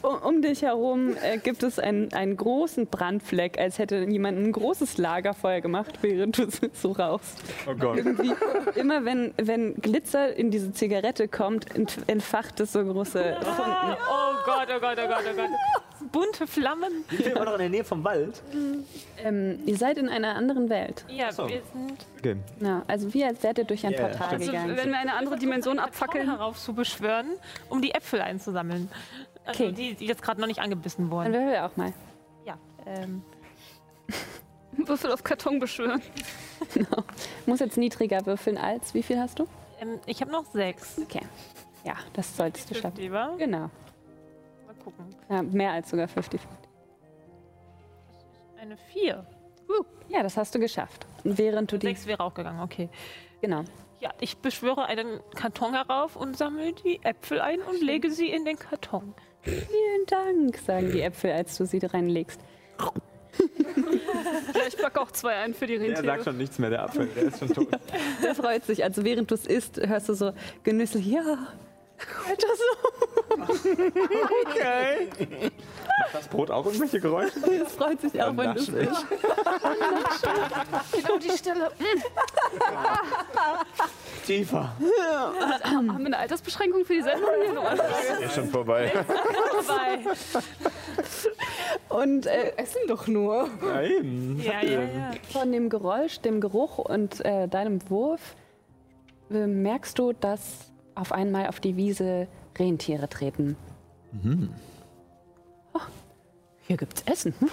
um, 0.03 0.15
um 0.16 0.43
dich 0.43 0.62
herum 0.62 1.16
äh, 1.23 1.39
gibt 1.39 1.62
es 1.62 1.78
einen, 1.78 2.12
einen 2.12 2.36
großen 2.36 2.86
Brandfleck, 2.86 3.59
als 3.59 3.78
hätte 3.78 4.05
jemand 4.05 4.39
ein 4.39 4.53
großes 4.53 4.99
Lagerfeuer 4.99 5.61
gemacht, 5.61 5.99
während 6.03 6.39
du 6.39 6.47
so 6.73 6.93
rauchst. 6.93 7.39
Oh 7.69 7.74
Gott. 7.74 7.99
Irgendwie, 7.99 8.32
immer 8.74 9.05
wenn, 9.05 9.35
wenn 9.40 9.74
Glitzer 9.77 10.35
in 10.36 10.51
diese 10.51 10.73
Zigarette 10.73 11.28
kommt, 11.28 11.74
ent, 11.74 11.97
entfacht 12.07 12.61
es 12.61 12.73
so 12.73 12.85
große 12.85 13.36
Funken. 13.40 13.97
Oh 14.11 14.35
Gott, 14.44 14.69
oh 14.74 14.81
Gott, 14.81 14.99
oh 14.99 15.09
Gott, 15.09 15.24
oh 15.32 15.36
Gott. 15.36 15.51
Bunte 16.11 16.47
Flammen. 16.47 17.05
Ich 17.11 17.23
bin 17.24 17.32
immer 17.32 17.44
noch 17.44 17.53
in 17.55 17.61
der 17.61 17.69
Nähe 17.69 17.85
vom 17.85 18.03
Wald. 18.05 18.43
Ähm, 19.24 19.61
ihr 19.65 19.77
seid 19.77 19.99
in 19.99 20.09
einer 20.09 20.35
anderen 20.35 20.69
Welt. 20.69 21.05
Ja, 21.09 21.27
wir 21.36 21.62
sind 21.73 22.07
Okay. 22.19 22.36
Ja, 22.61 22.82
also 22.86 23.12
wie 23.15 23.24
als 23.24 23.43
wärt 23.43 23.59
ihr 23.59 23.65
durch 23.65 23.85
ein 23.85 23.93
Ja, 23.93 24.07
Portal 24.07 24.28
also, 24.28 24.47
gegangen. 24.47 24.77
Wenn 24.77 24.90
wir 24.90 24.99
eine 24.99 25.15
andere 25.15 25.36
Dimension 25.39 25.77
Fackeln 25.78 25.89
abfackeln. 25.89 26.31
herauf 26.31 26.59
zu 26.59 26.74
beschwören, 26.74 27.27
um 27.69 27.82
die 27.82 27.93
Äpfel 27.94 28.20
einzusammeln. 28.20 28.89
Also 29.44 29.64
Okay. 29.64 29.73
die, 29.73 29.94
die 29.94 30.06
jetzt 30.06 30.23
gerade 30.23 30.40
noch 30.40 30.47
nicht 30.48 30.60
angebissen 30.60 31.10
Dann 31.10 31.10
wurden. 31.10 31.32
würfel 31.32 31.56
auch 31.59 31.77
mal. 31.77 31.93
Ja. 32.44 32.59
Ähm, 32.86 33.23
Würfel 34.73 35.12
auf 35.12 35.23
Karton 35.23 35.59
beschwören. 35.59 36.01
Muss 37.47 37.60
jetzt 37.60 37.77
niedriger 37.77 38.24
würfeln 38.24 38.56
als. 38.56 38.94
Wie 38.94 39.02
viel 39.02 39.19
hast 39.19 39.39
du? 39.39 39.47
ähm, 39.81 39.98
ich 40.06 40.20
habe 40.20 40.31
noch 40.31 40.44
sechs. 40.52 40.98
Okay. 40.98 41.23
Ja, 41.85 41.94
das 42.14 42.36
solltest 42.36 42.70
du 42.70 42.74
schaffen. 42.74 42.97
Lieber. 42.98 43.35
Genau. 43.39 43.69
Mal 44.66 44.74
gucken. 44.82 45.05
Ja, 45.28 45.43
mehr 45.43 45.73
als 45.73 45.90
sogar 45.90 46.09
50. 46.09 46.40
Eine 48.60 48.77
vier. 48.93 49.27
Ja, 50.09 50.23
das 50.23 50.36
hast 50.36 50.55
du 50.55 50.59
geschafft. 50.60 51.06
Und 51.24 51.36
während 51.39 51.73
du 51.73 51.78
die. 51.78 51.86
Sechs 51.89 52.06
wäre 52.06 52.23
auch 52.23 52.35
gegangen, 52.35 52.60
okay. 52.60 52.89
Genau. 53.40 53.64
Ja, 53.98 54.10
ich 54.20 54.36
beschwöre 54.39 54.85
einen 54.86 55.20
Karton 55.35 55.74
herauf 55.74 56.16
und 56.16 56.36
sammle 56.36 56.73
die 56.73 57.01
Äpfel 57.02 57.40
ein 57.40 57.60
und 57.60 57.81
lege 57.82 58.10
sie 58.10 58.28
in 58.31 58.44
den 58.44 58.59
Karton. 58.59 59.14
Vielen 59.43 60.06
Dank, 60.06 60.56
sagen 60.59 60.90
die 60.93 61.01
Äpfel, 61.02 61.32
als 61.32 61.56
du 61.56 61.66
sie 61.66 61.78
reinlegst. 61.78 62.40
Ja, 64.55 64.60
ich 64.69 64.77
pack 64.77 64.98
auch 64.98 65.10
zwei 65.10 65.36
ein 65.36 65.55
für 65.55 65.66
die 65.66 65.78
Der 65.78 65.86
Rentiere. 65.89 66.05
sagt 66.06 66.24
schon 66.24 66.36
nichts 66.36 66.59
mehr, 66.59 66.69
der 66.69 66.82
Apfel, 66.82 67.06
der 67.16 67.23
ist 67.24 67.39
schon 67.39 67.48
tot. 67.48 67.69
Der 68.23 68.35
freut 68.35 68.64
sich. 68.66 68.85
Also 68.85 69.05
während 69.05 69.31
du 69.31 69.35
es 69.35 69.47
isst, 69.47 69.78
hörst 69.81 70.10
du 70.10 70.14
so 70.14 70.32
genüsslich, 70.62 71.06
ja. 71.06 71.39
Weiter 72.29 72.47
so. 72.57 72.65
Okay. 74.49 75.09
Macht 76.01 76.15
das 76.15 76.29
Brot 76.29 76.51
auch 76.51 76.66
irgendwelche 76.66 77.01
Geräusche? 77.01 77.39
Es 77.41 77.73
freut 77.73 78.01
sich 78.01 78.23
auch, 78.23 78.37
wenn 78.37 78.55
du 78.55 78.61
es 78.61 78.69
isst. 78.69 79.07
Genau 80.93 81.19
die 81.19 81.31
Stelle. 81.31 81.70
Tiefer. 84.27 84.73
Haben 85.65 85.99
wir 85.99 86.07
eine 86.07 86.19
Altersbeschränkung 86.19 86.85
für 86.85 86.95
die 86.95 87.03
Sendung 87.03 87.29
hier? 87.43 87.53
Noch 87.55 87.73
Ist 88.20 88.35
schon 88.35 88.49
vorbei. 88.51 88.89
vorbei. 88.89 89.99
Und 91.89 92.27
äh, 92.27 92.53
Essen 92.57 92.81
doch 92.89 93.07
nur. 93.07 93.49
Ja, 93.65 93.83
eben. 93.83 94.41
Ja, 94.43 94.62
ja, 94.62 94.81
ja. 94.83 95.11
von 95.33 95.53
dem 95.53 95.69
Geräusch, 95.69 96.20
dem 96.20 96.41
Geruch 96.41 96.79
und 96.79 97.24
äh, 97.24 97.49
deinem 97.49 97.89
Wurf 97.91 98.37
äh, 99.31 99.47
merkst 99.47 99.99
du, 99.99 100.12
dass 100.12 100.72
auf 101.03 101.12
einmal 101.12 101.49
auf 101.49 101.59
die 101.61 101.77
Wiese 101.77 102.29
Rentiere 102.57 103.09
treten. 103.09 103.57
Oh, 105.74 105.81
hier 106.66 106.77
gibt's 106.77 107.03
Essen. 107.03 107.35
Hm. 107.41 107.49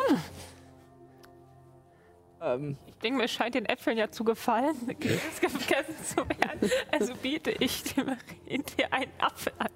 Ähm, 2.41 2.77
Ich 2.87 2.95
denke, 2.99 3.17
mir 3.17 3.27
scheint 3.27 3.55
den 3.55 3.65
Äpfeln 3.65 3.97
ja 3.97 4.09
zu 4.11 4.23
gefallen, 4.23 4.75
gegessen 4.87 5.95
zu 6.03 6.17
werden. 6.17 6.71
Also 6.91 7.13
biete 7.15 7.51
ich 7.51 7.83
dem 7.95 8.15
Rentier 8.47 8.93
einen 8.93 9.11
Apfel 9.19 9.51
an. 9.57 9.67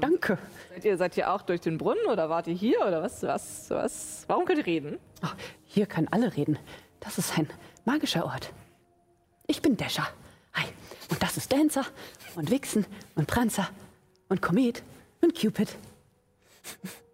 Danke. 0.00 0.38
seid, 0.74 0.84
ihr, 0.84 0.96
seid 0.98 1.16
ihr 1.16 1.32
auch 1.32 1.42
durch 1.42 1.60
den 1.62 1.78
Brunnen 1.78 2.06
oder 2.06 2.28
wart 2.28 2.46
ihr 2.46 2.54
hier 2.54 2.80
oder 2.86 3.02
was? 3.02 3.22
Was? 3.22 3.70
was? 3.70 4.24
Warum 4.28 4.44
könnt 4.44 4.58
ihr 4.58 4.66
reden? 4.66 4.98
Ach, 5.22 5.34
hier 5.64 5.86
können 5.86 6.08
alle 6.08 6.36
reden. 6.36 6.58
Das 7.00 7.16
ist 7.18 7.38
ein 7.38 7.48
magischer 7.84 8.24
Ort. 8.26 8.52
Ich 9.46 9.62
bin 9.62 9.76
Dasher. 9.76 10.06
Hi. 10.54 10.66
Und 11.10 11.22
das 11.22 11.36
ist 11.36 11.52
Dancer 11.52 11.84
und 12.36 12.50
Vixen 12.50 12.86
und 13.14 13.26
Pranzer 13.26 13.68
und 14.28 14.40
Komet 14.42 14.82
und 15.20 15.34
Cupid. 15.38 15.76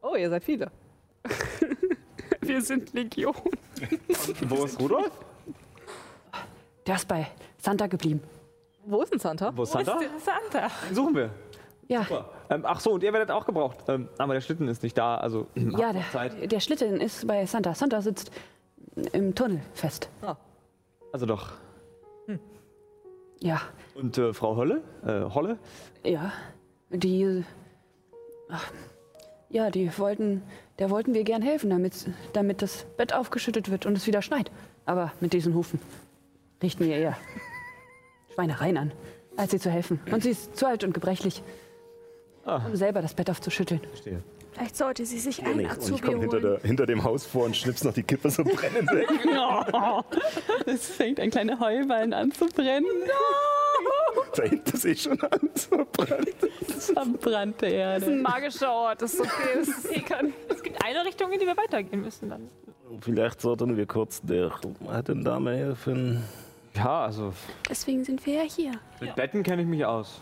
Oh, 0.03 0.15
ihr 0.17 0.31
seid 0.31 0.45
viele. 0.45 0.71
Wir 2.41 2.63
sind 2.63 2.93
Legion. 2.95 3.35
Wo 4.49 4.65
ist 4.65 4.81
Rudolf? 4.81 5.11
Der 6.87 6.95
ist 6.97 7.07
bei 7.09 7.27
Santa 7.59 7.87
geblieben. 7.87 8.23
Wo 8.87 9.03
ist 9.03 9.13
denn 9.13 9.19
Santa? 9.19 9.55
Wo 9.55 9.65
ist 9.65 9.73
Santa? 9.73 10.01
Interessanter. 10.01 10.71
Den 10.89 10.95
suchen 10.95 11.15
wir. 11.15 11.31
Ja, 11.89 12.07
Ähm, 12.51 12.63
ach 12.65 12.81
so, 12.81 12.93
und 12.93 13.03
ihr 13.03 13.13
werdet 13.13 13.31
auch 13.31 13.45
gebraucht. 13.45 13.79
Ähm, 13.89 14.09
aber 14.19 14.35
der 14.35 14.41
Schlitten 14.41 14.69
ist 14.69 14.83
nicht 14.83 14.97
da, 14.97 15.17
also 15.17 15.47
ja 15.55 15.93
noch 15.93 16.11
Zeit. 16.11 16.39
der, 16.41 16.47
der 16.47 16.61
Schlitten 16.61 17.01
ist 17.01 17.27
bei 17.27 17.45
Santa. 17.45 17.75
Santa 17.75 18.01
sitzt 18.01 18.31
im 19.13 19.35
Tunnel 19.35 19.61
fest. 19.75 20.09
Also 21.13 21.27
doch. 21.27 21.53
Ja, 23.41 23.61
Und 23.99 24.17
äh, 24.19 24.33
Frau 24.33 24.57
Holle? 24.57 24.83
Äh, 25.05 25.23
Holle? 25.35 25.59
ja. 26.05 26.33
Die. 26.91 27.45
Ach, 28.49 28.65
ja, 29.51 29.71
die 29.71 29.91
wollten. 29.99 30.43
Der 30.79 30.89
wollten 30.89 31.13
wir 31.13 31.23
gern 31.25 31.43
helfen, 31.43 31.69
damit, 31.69 32.07
damit 32.33 32.63
das 32.63 32.87
Bett 32.97 33.13
aufgeschüttet 33.13 33.71
wird 33.71 33.85
und 33.85 33.95
es 33.97 34.07
wieder 34.07 34.23
schneit. 34.23 34.51
Aber 34.87 35.13
mit 35.21 35.33
diesen 35.35 35.55
Hufen 35.55 35.81
richten 36.63 36.85
wir 36.87 36.97
eher 36.97 37.17
Schweinereien 38.33 38.79
an, 38.79 38.93
als 39.37 39.53
ihr 39.53 39.61
zu 39.61 39.71
helfen. 39.71 40.01
Und 40.11 40.23
sie 40.23 40.31
ist 40.31 40.57
zu 40.57 40.67
alt 40.67 40.83
und 40.85 40.95
gebrechlich, 40.95 41.43
Ah. 42.47 42.63
um 42.67 42.75
selber 42.77 43.03
das 43.03 43.13
Bett 43.13 43.29
aufzuschütteln. 43.29 43.81
Verstehe. 43.81 44.23
Vielleicht 44.53 44.77
sollte 44.77 45.05
sie 45.05 45.19
sich 45.19 45.45
einen 45.45 45.61
ich, 45.61 45.71
und 45.71 45.95
ich 45.95 46.01
komme 46.03 46.21
hinter, 46.21 46.61
hinter 46.63 46.87
dem 46.87 47.05
Haus 47.05 47.27
vor 47.27 47.45
und 47.45 47.55
schnips 47.55 47.85
noch 47.85 47.93
die 47.93 48.03
Kippe 48.03 48.31
so 48.31 48.43
brennend 48.45 48.91
weg. 48.93 49.09
Es 50.67 50.87
fängt 50.89 51.21
ein 51.21 51.31
kleiner 51.31 51.61
Heuballen 51.61 52.15
an 52.15 52.33
zu 52.33 52.47
brennen. 52.47 52.87
Da 53.07 53.13
hinten 54.37 54.77
sehe 54.77 54.93
ich 54.93 55.03
schon 55.03 55.21
an 55.21 55.41
zu 55.55 55.71
brennen. 55.93 56.27
Verbrannte 56.79 57.67
Das 57.67 57.69
ist 57.69 57.73
Erde. 57.73 58.07
ein 58.07 58.23
magischer 58.23 58.73
Ort, 58.73 59.03
das 59.03 59.15
ist 59.15 59.21
okay. 59.21 59.31
Das 59.59 59.69
ist 59.69 59.97
eh 59.97 60.01
kein 60.01 60.33
Es 60.49 60.63
gibt 60.63 60.85
eine 60.85 61.05
Richtung, 61.05 61.33
in 61.33 61.41
die 61.41 61.47
wir 61.47 61.57
weitergehen 61.57 62.03
müssen 62.03 62.29
dann. 62.31 62.49
Vielleicht 63.01 63.41
sollten 63.41 63.77
wir 63.77 63.87
kurz 63.87 64.21
der 64.23 64.51
alten 64.89 65.25
Dame 65.25 65.57
helfen. 65.57 66.23
Ja, 66.75 67.05
also 67.05 67.33
Deswegen 67.69 68.05
sind 68.05 68.25
wir 68.25 68.35
ja 68.35 68.43
hier. 68.43 68.73
mit 69.01 69.15
Betten 69.17 69.43
kenne 69.43 69.63
ich 69.63 69.69
mich 69.69 69.85
aus. 69.85 70.21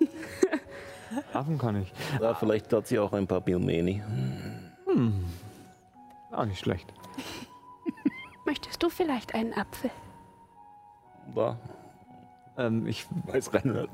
Schlafen 1.30 1.56
kann 1.58 1.82
ich. 1.82 1.92
Ja, 2.20 2.34
vielleicht 2.34 2.72
hat 2.72 2.86
sie 2.86 2.98
auch 2.98 3.12
ein 3.12 3.26
paar 3.26 3.40
Pilmeni. 3.40 4.02
Auch 6.32 6.44
nicht 6.44 6.58
schlecht. 6.60 6.86
Möchtest 8.44 8.82
du 8.82 8.90
vielleicht 8.90 9.34
einen 9.34 9.52
Apfel? 9.54 9.90
Da. 11.34 11.56
Ähm, 12.58 12.86
ich 12.86 13.06
Weiß 13.26 13.54
rein, 13.54 13.88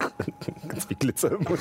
ganz 0.68 0.86
viel 0.86 0.96
Glitzer 0.96 1.32
im 1.32 1.44
Mund. 1.44 1.60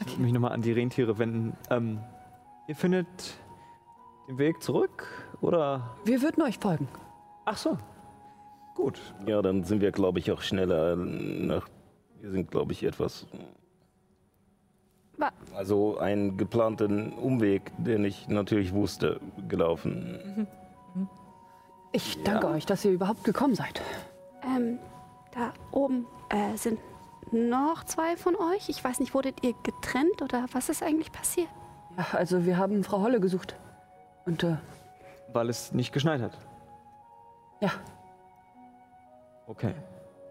Ich 0.00 0.12
würde 0.12 0.22
mich 0.22 0.32
nochmal 0.32 0.52
an 0.52 0.62
die 0.62 0.72
Rentiere 0.72 1.18
wenden. 1.18 1.56
Ähm, 1.70 2.00
ihr 2.66 2.76
findet 2.76 3.06
den 4.28 4.38
Weg 4.38 4.62
zurück 4.62 5.06
oder? 5.40 5.96
Wir 6.04 6.22
würden 6.22 6.42
euch 6.42 6.58
folgen. 6.58 6.88
Ach 7.44 7.56
so. 7.56 7.78
Gut. 8.74 9.00
Ja, 9.26 9.40
dann 9.42 9.64
sind 9.64 9.80
wir, 9.80 9.92
glaube 9.92 10.18
ich, 10.18 10.30
auch 10.32 10.42
schneller 10.42 10.96
nach. 10.96 11.68
Wir 12.20 12.30
sind, 12.30 12.50
glaube 12.50 12.72
ich, 12.72 12.82
etwas. 12.82 13.26
Also 15.54 15.98
einen 15.98 16.36
geplanten 16.36 17.12
Umweg, 17.12 17.72
den 17.78 18.04
ich 18.04 18.28
natürlich 18.28 18.72
wusste, 18.74 19.20
gelaufen. 19.48 20.46
Ich 21.92 22.22
danke 22.22 22.48
euch, 22.48 22.66
dass 22.66 22.84
ihr 22.84 22.92
überhaupt 22.92 23.24
gekommen 23.24 23.54
seid. 23.54 23.80
Ähm, 24.44 24.78
da 25.34 25.52
oben 25.72 26.06
äh, 26.28 26.56
sind 26.56 26.78
noch 27.32 27.84
zwei 27.84 28.16
von 28.16 28.36
euch. 28.36 28.68
Ich 28.68 28.82
weiß 28.84 29.00
nicht, 29.00 29.14
wurdet 29.14 29.42
ihr 29.42 29.54
getrennt 29.62 30.20
oder 30.22 30.44
was 30.52 30.68
ist 30.68 30.82
eigentlich 30.82 31.10
passiert? 31.12 31.48
Ja, 31.96 32.06
also 32.12 32.44
wir 32.44 32.58
haben 32.58 32.84
Frau 32.84 33.00
Holle 33.00 33.20
gesucht. 33.20 33.56
Und 34.26 34.42
äh, 34.42 34.56
Weil 35.32 35.48
es 35.48 35.72
nicht 35.72 35.92
geschneit 35.92 36.20
hat. 36.20 36.36
ja, 37.60 37.70
Okay. 39.46 39.74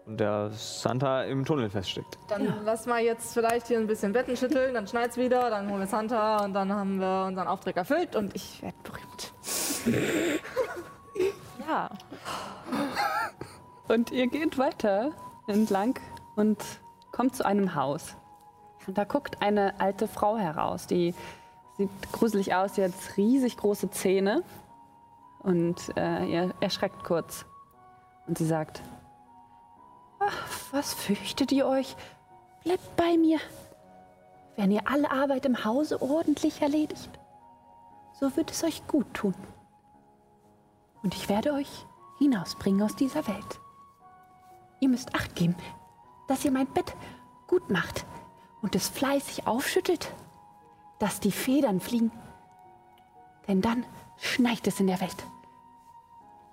Und 0.06 0.20
der 0.20 0.50
Santa 0.52 1.24
im 1.24 1.44
Tunnel 1.44 1.68
feststeckt. 1.68 2.16
Dann 2.28 2.60
lass 2.64 2.86
mal 2.86 3.02
jetzt 3.02 3.34
vielleicht 3.34 3.66
hier 3.66 3.78
ein 3.78 3.88
bisschen 3.88 4.12
Betten 4.12 4.36
schütteln, 4.36 4.72
dann 4.72 4.86
schneit's 4.86 5.16
wieder, 5.16 5.50
dann 5.50 5.68
holen 5.68 5.80
wir 5.80 5.86
Santa 5.88 6.44
und 6.44 6.52
dann 6.52 6.72
haben 6.72 7.00
wir 7.00 7.24
unseren 7.26 7.48
Auftrag 7.48 7.76
erfüllt 7.76 8.14
und 8.14 8.34
ich 8.34 8.62
werde 8.62 8.76
berühmt. 8.82 9.32
Ja. 11.68 11.90
Und 13.88 14.12
ihr 14.12 14.28
geht 14.28 14.56
weiter 14.58 15.12
entlang 15.48 15.98
und 16.36 16.62
kommt 17.10 17.34
zu 17.34 17.44
einem 17.44 17.74
Haus. 17.74 18.14
Und 18.86 18.96
da 18.96 19.04
guckt 19.04 19.42
eine 19.42 19.80
alte 19.80 20.06
Frau 20.06 20.36
heraus, 20.36 20.86
die 20.86 21.14
sieht 21.76 21.90
gruselig 22.12 22.54
aus, 22.54 22.76
sie 22.76 22.84
hat 22.84 22.92
riesig 23.16 23.56
große 23.56 23.90
Zähne 23.90 24.42
und 25.40 25.76
äh, 25.96 26.24
ihr 26.24 26.54
erschreckt 26.60 27.02
kurz. 27.04 27.46
Und 28.26 28.38
sie 28.38 28.46
sagt, 28.46 28.82
Ach, 30.18 30.48
was 30.72 30.94
fürchtet 30.94 31.52
ihr 31.52 31.66
euch? 31.66 31.96
Bleibt 32.64 32.96
bei 32.96 33.16
mir. 33.16 33.38
Wenn 34.56 34.70
ihr 34.70 34.88
alle 34.88 35.10
Arbeit 35.10 35.44
im 35.44 35.64
Hause 35.64 36.00
ordentlich 36.00 36.62
erledigt, 36.62 37.10
so 38.18 38.34
wird 38.36 38.50
es 38.50 38.64
euch 38.64 38.86
gut 38.86 39.12
tun. 39.12 39.34
Und 41.02 41.14
ich 41.14 41.28
werde 41.28 41.52
euch 41.52 41.86
hinausbringen 42.18 42.82
aus 42.82 42.96
dieser 42.96 43.26
Welt. 43.28 43.60
Ihr 44.80 44.88
müsst 44.88 45.14
Acht 45.14 45.34
geben, 45.34 45.54
dass 46.26 46.44
ihr 46.44 46.50
mein 46.50 46.66
Bett 46.66 46.94
gut 47.46 47.70
macht 47.70 48.04
und 48.62 48.74
es 48.74 48.88
fleißig 48.88 49.46
aufschüttelt, 49.46 50.12
dass 50.98 51.20
die 51.20 51.32
Federn 51.32 51.80
fliegen. 51.80 52.10
Denn 53.46 53.60
dann 53.60 53.84
schneit 54.16 54.66
es 54.66 54.80
in 54.80 54.86
der 54.86 55.00
Welt. 55.00 55.24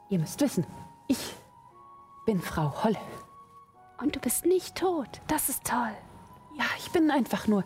Ihr 0.10 0.20
müsst 0.20 0.42
wissen, 0.42 0.66
ich 1.08 1.34
bin 2.26 2.42
Frau 2.42 2.84
Holle. 2.84 3.00
Und 4.04 4.18
du 4.18 4.20
bist 4.20 4.46
nicht 4.46 4.76
tot. 4.76 5.08
Das 5.28 5.48
ist 5.48 5.64
toll. 5.64 5.94
Ja, 6.58 6.66
ich 6.78 6.92
bin 6.92 7.10
einfach 7.10 7.48
nur 7.48 7.64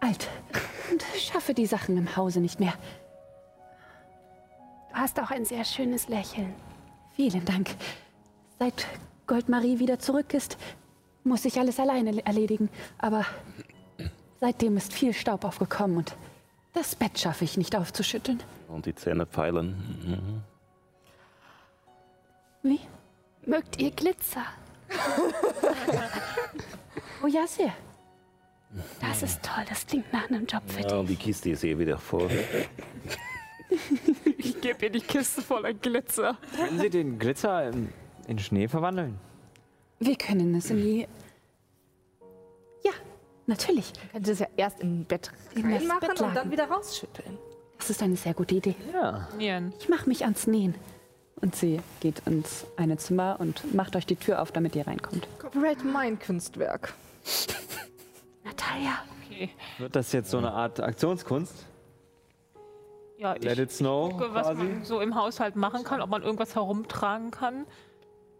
alt 0.00 0.28
und 0.90 1.02
schaffe 1.18 1.54
die 1.54 1.64
Sachen 1.64 1.96
im 1.96 2.14
Hause 2.14 2.40
nicht 2.40 2.60
mehr. 2.60 2.74
Du 4.90 4.96
hast 4.98 5.18
auch 5.18 5.30
ein 5.30 5.46
sehr 5.46 5.64
schönes 5.64 6.08
Lächeln. 6.08 6.54
Vielen 7.16 7.44
Dank. 7.46 7.70
Seit 8.58 8.86
Goldmarie 9.26 9.78
wieder 9.78 9.98
zurück 9.98 10.34
ist, 10.34 10.58
muss 11.24 11.46
ich 11.46 11.58
alles 11.58 11.80
alleine 11.80 12.24
erledigen. 12.26 12.68
Aber 12.98 13.24
seitdem 14.40 14.76
ist 14.76 14.92
viel 14.92 15.14
Staub 15.14 15.44
aufgekommen 15.44 15.96
und 15.96 16.14
das 16.74 16.94
Bett 16.94 17.18
schaffe 17.18 17.44
ich 17.44 17.56
nicht 17.56 17.74
aufzuschütteln. 17.74 18.42
Und 18.68 18.84
die 18.84 18.94
Zähne 18.94 19.24
pfeilen. 19.24 20.44
Mhm. 22.62 22.70
Wie? 22.70 22.80
Mögt 23.46 23.80
ihr 23.80 23.90
Glitzer? 23.90 24.44
Oh 27.24 27.28
ja, 27.28 27.46
sehr. 27.46 27.72
Das 29.00 29.22
ist 29.22 29.42
toll, 29.42 29.64
das 29.68 29.86
klingt 29.86 30.12
nach 30.12 30.28
einem 30.28 30.46
Job 30.46 30.62
für 30.66 30.80
Ja, 30.80 30.96
und 30.96 31.06
die 31.06 31.16
Kiste 31.16 31.50
ist 31.50 31.62
eh 31.62 31.78
wieder 31.78 31.98
voll. 31.98 32.28
Ich 34.38 34.60
gebe 34.60 34.86
ihr 34.86 34.90
die 34.90 35.00
Kiste 35.00 35.40
voller 35.40 35.72
Glitzer. 35.72 36.36
Können 36.56 36.80
Sie 36.80 36.90
den 36.90 37.18
Glitzer 37.18 37.70
in, 37.70 37.92
in 38.26 38.38
Schnee 38.38 38.68
verwandeln? 38.68 39.18
Wir 40.00 40.16
können 40.16 40.54
es 40.56 40.70
in 40.70 40.78
die. 40.78 41.08
Ja, 42.82 42.92
natürlich. 43.46 43.92
Man 44.00 44.12
könnte 44.12 44.32
es 44.32 44.38
ja 44.40 44.46
erst 44.56 44.80
im 44.80 45.04
Bett 45.04 45.30
reinmachen 45.54 46.10
und 46.10 46.34
dann 46.34 46.50
wieder 46.50 46.64
rausschütteln. 46.64 47.38
Das 47.78 47.90
ist 47.90 48.02
eine 48.02 48.16
sehr 48.16 48.34
gute 48.34 48.56
Idee. 48.56 48.74
Ja. 48.92 49.28
Ich 49.78 49.88
mache 49.88 50.08
mich 50.08 50.24
ans 50.24 50.46
Nähen. 50.46 50.74
Und 51.42 51.56
sie 51.56 51.80
geht 52.00 52.20
ins 52.20 52.64
eine 52.76 52.96
Zimmer 52.96 53.36
und 53.38 53.74
macht 53.74 53.96
euch 53.96 54.06
die 54.06 54.16
Tür 54.16 54.40
auf, 54.40 54.52
damit 54.52 54.76
ihr 54.76 54.86
reinkommt. 54.86 55.26
Copyright 55.38 55.84
mein 55.84 56.18
Kunstwerk. 56.18 56.94
Natalia. 58.44 58.92
Okay. 59.26 59.50
Wird 59.78 59.96
das 59.96 60.12
jetzt 60.12 60.30
so 60.30 60.38
eine 60.38 60.52
Art 60.52 60.78
Aktionskunst? 60.80 61.66
Ja, 63.18 63.34
ich 63.36 63.42
Let 63.42 63.58
it 63.58 63.72
snow 63.72 64.10
gucke, 64.10 64.34
was 64.34 64.48
quasi? 64.48 64.62
man 64.62 64.84
so 64.84 65.00
im 65.00 65.14
Haushalt 65.14 65.56
machen 65.56 65.84
kann, 65.84 66.00
ob 66.00 66.10
man 66.10 66.22
irgendwas 66.22 66.54
herumtragen 66.54 67.30
kann. 67.30 67.66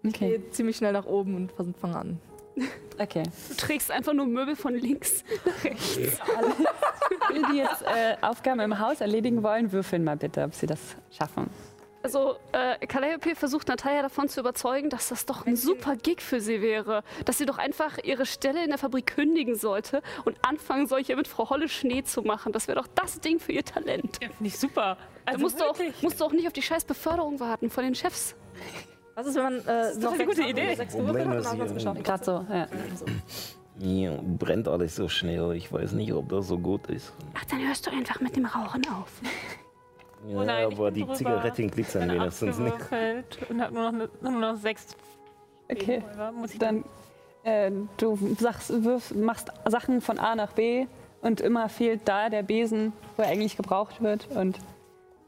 Ich 0.03 0.15
gehe 0.15 0.51
ziemlich 0.51 0.77
schnell 0.77 0.93
nach 0.93 1.07
oben 1.07 1.51
und 1.57 1.77
fange 1.77 1.97
an. 1.97 2.21
Okay. 2.99 3.23
Du 3.49 3.55
trägst 3.55 3.91
einfach 3.91 4.13
nur 4.13 4.27
Möbel 4.27 4.55
von 4.55 4.75
links 4.75 5.25
nach 5.47 5.65
rechts. 5.65 6.21
Alle, 6.37 7.43
die 7.51 7.57
jetzt 7.57 7.83
äh, 7.83 8.17
Aufgaben 8.21 8.61
im 8.61 8.79
Haus 8.79 9.01
erledigen 9.01 9.43
wollen, 9.43 9.73
würfeln 9.73 10.05
mal 10.05 10.19
bitte, 10.19 10.45
ob 10.45 10.55
sie 10.55 10.67
das 10.67 10.79
schaffen. 11.11 11.49
Also, 12.03 12.37
äh, 12.53 12.85
Calliope 12.87 13.37
versucht 13.37 13.69
Natalia 13.69 14.03
davon 14.03 14.29
zu 14.29 14.41
überzeugen, 14.41 14.91
dass 14.91 15.09
das 15.09 15.25
doch 15.25 15.47
ein 15.47 15.57
super 15.57 15.97
Gig 15.97 16.21
für 16.21 16.41
sie 16.41 16.61
wäre. 16.61 17.05
Dass 17.25 17.39
sie 17.39 17.47
doch 17.47 17.59
einfach 17.59 17.99
ihre 18.03 18.27
Stelle 18.27 18.65
in 18.65 18.71
der 18.71 18.79
Fabrik 18.79 19.07
kündigen 19.07 19.55
sollte 19.55 20.03
und 20.25 20.37
anfangen 20.43 20.87
soll, 20.87 21.05
hier 21.05 21.17
mit 21.17 21.29
Frau 21.29 21.49
Holle 21.51 21.69
Schnee 21.69 22.03
zu 22.03 22.23
machen. 22.23 22.53
Das 22.53 22.67
wäre 22.67 22.81
doch 22.81 22.89
das 22.89 23.21
Ding 23.21 23.39
für 23.39 23.53
ihr 23.53 23.65
Talent. 23.65 24.19
Ja, 24.21 24.29
finde 24.29 24.47
ich 24.47 24.59
super. 24.59 24.97
Also 25.25 25.39
da 25.39 25.43
musst 25.43 25.61
du, 25.61 25.65
auch, 25.65 25.79
musst 26.03 26.21
du 26.21 26.25
auch 26.25 26.33
nicht 26.33 26.47
auf 26.47 26.53
die 26.53 26.63
scheiß 26.63 26.85
Beförderung 26.85 27.39
warten 27.39 27.71
von 27.71 27.85
den 27.85 27.95
Chefs. 27.95 28.35
Was 29.15 29.27
ist, 29.27 29.37
wenn 29.37 29.43
man 29.43 29.67
äh, 29.67 29.95
noch 29.99 30.13
eine 30.13 30.27
gute 30.27 30.43
Idee. 30.43 30.75
Sechs 30.75 30.95
ist 30.95 31.57
man's 31.59 31.75
geschafft? 31.75 32.03
Gerade 32.03 32.25
so, 32.25 32.47
ja. 32.51 32.67
Hier 33.79 34.21
brennt 34.23 34.69
alles 34.69 34.97
so 34.97 35.09
schnell. 35.09 35.53
Ich 35.53 35.73
weiß 35.73 35.93
nicht, 35.93 36.13
ob 36.13 36.29
das 36.29 36.49
so 36.49 36.59
gut 36.59 36.87
ist. 36.89 37.13
Ach, 37.35 37.45
dann 37.45 37.67
hörst 37.67 37.87
du 37.87 37.91
einfach 37.91 38.21
mit 38.21 38.37
dem 38.37 38.47
Rauchen 38.47 38.83
auf. 38.89 39.21
Ja, 40.27 40.37
Oh 40.39 40.45
nein, 40.45 40.69
ich 40.69 40.75
aber 40.77 40.91
die 40.91 41.01
drüber. 41.03 41.15
Zigaretten 41.15 41.71
glitzern 41.71 42.09
Bin 42.09 42.21
wenigstens 42.21 42.59
nicht. 42.59 42.77
Und 43.51 43.61
habe 43.61 43.75
nur, 43.75 43.83
noch 43.91 43.93
ne- 43.93 44.11
nur 44.21 44.33
noch 44.33 44.57
sechs. 44.57 44.97
Okay. 45.71 46.01
Pulver. 46.01 46.33
Muss 46.33 46.53
ich 46.53 46.59
Dann, 46.59 46.85
äh, 47.45 47.71
du 47.97 48.19
sagst, 48.39 48.85
wirf, 48.85 49.13
machst 49.15 49.51
Sachen 49.69 50.01
von 50.01 50.19
A 50.19 50.35
nach 50.37 50.53
B 50.53 50.87
und 51.23 51.41
immer 51.41 51.69
fehlt 51.69 52.03
da 52.05 52.29
der 52.29 52.43
Besen, 52.43 52.93
wo 53.17 53.23
er 53.23 53.31
eigentlich 53.31 53.57
gebraucht 53.57 54.03
wird. 54.03 54.29
Und 54.31 54.59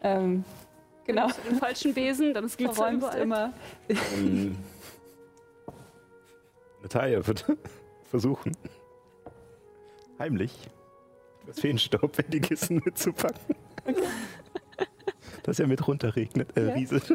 ähm, 0.02 0.44
genau, 1.06 1.28
Den 1.48 1.56
falschen 1.58 1.94
Besen, 1.94 2.34
dann 2.34 2.44
ist 2.44 2.58
Glitzer 2.58 2.92
überall. 2.92 3.18
immer. 3.20 3.52
Ähm, 3.88 4.56
Natalia 6.82 7.26
wird 7.26 7.46
versuchen, 8.04 8.56
heimlich 10.18 10.52
das 11.46 11.60
Feenstaub 11.60 12.18
in 12.18 12.30
die 12.30 12.40
Kissen 12.40 12.82
mitzupacken. 12.84 13.56
Dass 15.44 15.58
er 15.60 15.66
mit 15.68 15.86
runterregnet, 15.86 16.56
äh, 16.56 16.72
rieselt. 16.72 17.10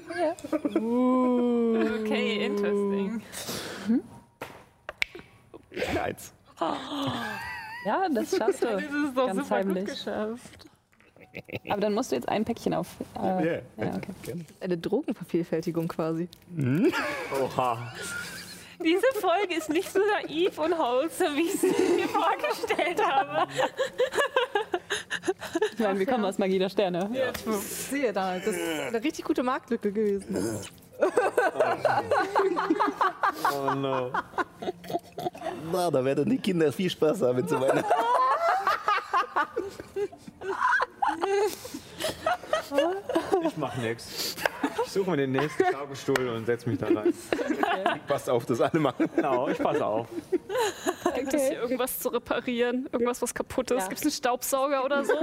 Okay, 0.75 2.45
interesting. 2.45 3.21
Eins. 6.03 6.31
Ja, 7.85 8.07
das 8.13 8.35
schaffst 8.37 8.63
du. 8.63 8.67
Das 8.77 8.83
ist 8.83 9.15
doch 9.17 9.27
Ganz 9.27 9.39
super 9.43 9.55
heimlich. 9.55 9.85
gut 9.85 9.93
geschafft. 9.95 10.65
Aber 11.69 11.81
dann 11.81 11.93
musst 11.93 12.11
du 12.11 12.15
jetzt 12.15 12.27
ein 12.29 12.43
Päckchen 12.45 12.73
auf. 12.73 12.87
Äh, 13.15 13.19
Ja, 13.19 13.41
ja, 13.77 13.95
okay. 13.95 14.45
Eine 14.59 14.77
Drogenvervielfältigung 14.77 15.87
quasi. 15.87 16.27
Oha. 17.41 17.93
Diese 18.83 19.05
Folge 19.19 19.55
ist 19.55 19.69
nicht 19.69 19.91
so 19.91 19.99
naiv 19.99 20.57
und 20.57 20.77
wholesome, 20.77 21.35
wie 21.35 21.41
ich 21.47 21.59
sie 21.59 21.67
mir 21.67 22.07
vorgestellt 22.07 23.03
habe. 23.05 23.47
Ich 25.73 25.79
meine, 25.79 25.99
wir 25.99 26.05
kommen 26.05 26.23
aus 26.25 26.37
Magie 26.37 26.59
der 26.59 26.69
Sterne. 26.69 27.09
Sehe 27.61 28.13
da, 28.13 28.35
das 28.35 28.47
ist 28.47 28.59
eine 28.87 29.03
richtig 29.03 29.25
gute 29.25 29.43
Marktlücke 29.43 29.91
gewesen. 29.91 30.59
Oh 33.53 33.73
no. 33.73 34.11
Na, 35.71 35.89
da 35.89 36.03
werden 36.03 36.29
die 36.29 36.37
Kinder 36.37 36.73
viel 36.73 36.89
Spaß 36.89 37.21
haben 37.21 37.47
zu 37.47 37.57
meiner. 37.57 37.83
Ich 43.43 43.57
mach 43.57 43.75
nix. 43.77 44.35
Ich 44.85 44.91
suche 44.91 45.11
mir 45.11 45.17
den 45.17 45.31
nächsten 45.31 45.63
Schaukelstuhl 45.71 46.27
und 46.29 46.45
setz 46.45 46.65
mich 46.65 46.77
da 46.77 46.87
rein. 46.87 47.13
Passt 48.07 48.29
auf, 48.29 48.45
das 48.45 48.61
alle 48.61 48.79
machen. 48.79 49.09
Genau, 49.15 49.47
ich 49.47 49.57
pass 49.57 49.81
auf. 49.81 50.07
Gibt 51.15 51.33
es 51.33 51.47
hier 51.47 51.61
irgendwas 51.61 51.99
zu 51.99 52.09
reparieren? 52.09 52.87
Irgendwas, 52.91 53.21
was 53.21 53.33
kaputt 53.33 53.71
ist? 53.71 53.81
Ja. 53.81 53.87
Gibt 53.87 53.99
es 53.99 54.03
einen 54.03 54.11
Staubsauger 54.11 54.85
oder 54.85 55.03
so? 55.03 55.13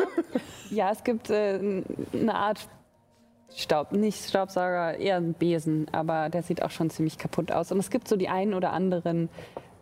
Ja, 0.70 0.90
es 0.90 1.04
gibt 1.04 1.30
äh, 1.30 1.82
eine 2.12 2.34
Art 2.34 2.68
Staub, 3.54 3.92
nicht 3.92 4.28
Staubsauger, 4.28 4.98
eher 4.98 5.16
ein 5.16 5.32
Besen, 5.32 5.86
aber 5.92 6.28
der 6.28 6.42
sieht 6.42 6.62
auch 6.62 6.70
schon 6.70 6.90
ziemlich 6.90 7.16
kaputt 7.16 7.52
aus. 7.52 7.72
Und 7.72 7.78
es 7.78 7.90
gibt 7.90 8.08
so 8.08 8.16
die 8.16 8.28
einen 8.28 8.54
oder 8.54 8.72
anderen, 8.72 9.28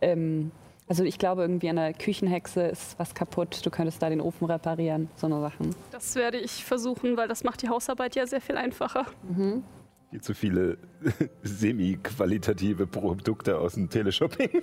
ähm, 0.01 0.51
also 0.87 1.03
ich 1.03 1.17
glaube 1.17 1.41
irgendwie 1.41 1.69
an 1.69 1.77
der 1.77 1.93
Küchenhexe 1.93 2.61
ist 2.61 2.97
was 2.99 3.15
kaputt, 3.15 3.65
du 3.65 3.69
könntest 3.69 4.01
da 4.01 4.09
den 4.09 4.21
Ofen 4.21 4.45
reparieren, 4.45 5.09
so 5.15 5.27
eine 5.27 5.39
Sachen. 5.41 5.75
Das 5.91 6.15
werde 6.15 6.37
ich 6.37 6.63
versuchen, 6.63 7.17
weil 7.17 7.27
das 7.27 7.43
macht 7.43 7.61
die 7.61 7.69
Hausarbeit 7.69 8.15
ja 8.15 8.27
sehr 8.27 8.41
viel 8.41 8.57
einfacher. 8.57 9.05
Viel 10.11 10.21
zu 10.21 10.33
viele 10.33 10.77
semi-qualitative 11.43 12.87
Produkte 12.87 13.57
aus 13.57 13.73
dem 13.73 13.89
Teleshopping. 13.89 14.49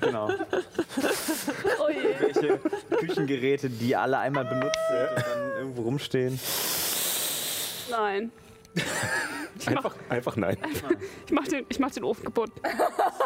Genau. 0.00 0.30
Oh 0.30 1.88
je. 1.90 2.14
Welche 2.20 2.58
Küchengeräte, 2.98 3.68
die 3.68 3.94
alle 3.94 4.18
einmal 4.18 4.44
benutzt 4.46 4.78
sind 4.88 5.16
und 5.16 5.26
dann 5.26 5.50
irgendwo 5.58 5.82
rumstehen. 5.82 6.40
Nein. 7.90 8.30
Einfach, 9.66 9.94
einfach 10.08 10.36
nein. 10.36 10.56
Ich 11.26 11.32
mach 11.32 11.46
den, 11.46 11.66
ich 11.68 11.78
mach 11.78 11.90
den 11.90 12.04
Ofen 12.04 12.24
kaputt. 12.24 12.50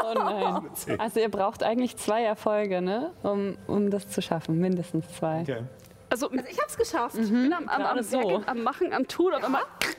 Oh 0.03 0.15
nein. 0.15 0.69
Also 0.99 1.21
ihr 1.21 1.29
braucht 1.29 1.63
eigentlich 1.63 1.97
zwei 1.97 2.25
Erfolge, 2.25 2.83
ne? 2.83 3.13
um, 3.23 3.57
um 3.69 3.89
das 3.89 4.09
zu 4.09 4.21
schaffen, 4.21 4.59
mindestens 4.59 5.09
zwei. 5.17 5.43
Okay. 5.43 5.63
Also, 6.11 6.31
Ich 6.33 6.61
hab's 6.61 6.77
geschafft. 6.77 7.17
ich 7.19 7.31
bin 7.31 7.53
am, 7.53 7.69
am, 7.69 7.83
am, 7.83 8.03
so. 8.03 8.19
Werkeln, 8.19 8.45
am 8.47 8.63
Machen, 8.63 8.93
am 8.93 9.09
Tun 9.09 9.33
und 9.33 9.43
am 9.45 9.57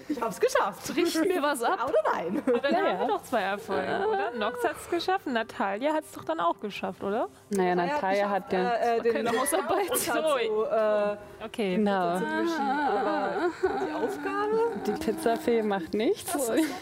Ich 0.08 0.22
hab's 0.22 0.40
geschafft. 0.40 0.90
richten 0.96 1.28
mir 1.28 1.42
was 1.42 1.62
ab. 1.64 1.80
Oder 1.90 2.14
nein? 2.14 2.42
Dann 2.46 2.72
Ja, 2.72 2.78
haben 2.80 2.86
ja. 2.86 3.00
wir 3.02 3.08
doch 3.08 3.24
zwei 3.24 3.42
Erfolge, 3.42 4.06
oder? 4.08 4.32
Nox 4.38 4.64
hat 4.64 4.76
es 4.82 4.90
geschafft, 4.90 5.26
Natalia 5.28 5.94
hat 5.94 6.04
es 6.06 6.12
doch 6.14 6.24
dann 6.24 6.40
auch 6.40 6.60
geschafft, 6.60 7.04
oder? 7.04 7.28
Naja, 7.50 7.76
Natalia 7.76 8.30
hat 8.30 8.54
ja. 8.54 8.74
äh, 8.76 9.02
den 9.02 9.14
Keine 9.14 9.38
Hausarbeit. 9.40 9.98
so, 9.98 10.64
äh, 10.66 11.18
Okay. 11.46 11.76
Genau. 11.76 11.92
aber 11.92 13.32
die 13.64 13.94
Aufgabe? 13.94 14.60
Die 14.86 14.92
Pizzafee 14.92 15.62
macht 15.64 15.94
nichts. 15.94 16.32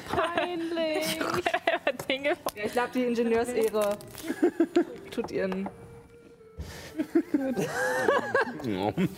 Peinlich. 0.09 1.19
Dinge. 2.09 2.29
Ja, 2.55 2.63
ich 2.65 2.71
glaube, 2.73 2.89
die 2.93 3.03
Ingenieursehre 3.05 3.97
tut 5.11 5.31
ihren. 5.31 5.69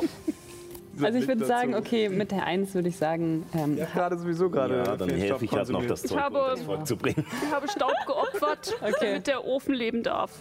Also 1.04 1.20
ich 1.20 1.28
würde 1.28 1.46
sagen, 1.46 1.76
okay, 1.76 2.08
mit 2.08 2.32
der 2.32 2.46
Eins 2.46 2.74
würde 2.74 2.88
ich 2.88 2.96
sagen, 2.96 3.46
ähm, 3.54 3.78
Ja, 3.78 3.84
gerade 3.86 4.18
sowieso 4.18 4.50
gerade. 4.50 4.78
Ja, 4.78 4.96
dann 4.96 5.10
helfe 5.10 5.44
ich 5.44 5.52
halt 5.52 5.68
noch, 5.68 5.86
das 5.86 6.04
Zeug 6.04 6.18
habe- 6.22 6.38
unter 6.40 6.52
das 6.56 6.62
Volk 6.62 6.88
zu 6.88 6.96
bringen. 6.96 7.26
Ich 7.46 7.54
habe 7.54 7.68
Staub 7.68 7.92
geopfert, 8.08 8.78
damit 9.02 9.28
der 9.28 9.44
Ofen 9.46 9.74
leben 9.74 10.04
darf. 10.04 10.32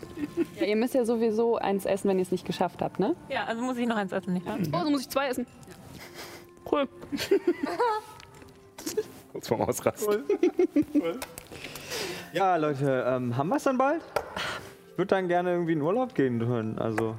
ja, 0.60 0.66
ihr 0.66 0.76
müsst 0.76 0.94
ja 0.94 1.04
sowieso 1.04 1.56
eins 1.56 1.86
essen, 1.86 2.08
wenn 2.08 2.18
ihr 2.18 2.22
es 2.22 2.30
nicht 2.30 2.46
geschafft 2.46 2.82
habt, 2.82 3.00
ne? 3.00 3.16
Ja, 3.28 3.46
also 3.46 3.62
muss 3.62 3.76
ich 3.78 3.86
noch 3.88 3.96
eins 3.96 4.12
essen, 4.12 4.34
nicht 4.34 4.46
wahr? 4.46 4.58
Oh, 4.72 4.84
so 4.84 4.90
muss 4.90 5.00
ich 5.00 5.08
zwei 5.08 5.26
essen. 5.26 5.44
Cool. 6.70 6.86
Kurz 9.32 9.48
vorm 9.48 9.62
Ausrasten. 9.62 10.22
Ja, 12.32 12.54
Leute, 12.56 13.04
ähm, 13.08 13.36
haben 13.36 13.48
wir 13.48 13.56
es 13.56 13.64
dann 13.64 13.76
bald? 13.76 14.02
Ich 14.94 14.98
würde 14.98 15.08
dann 15.08 15.26
gerne 15.26 15.50
irgendwie 15.50 15.72
in 15.72 15.82
Urlaub 15.82 16.14
gehen 16.14 16.38
können. 16.38 16.78
Also, 16.78 17.16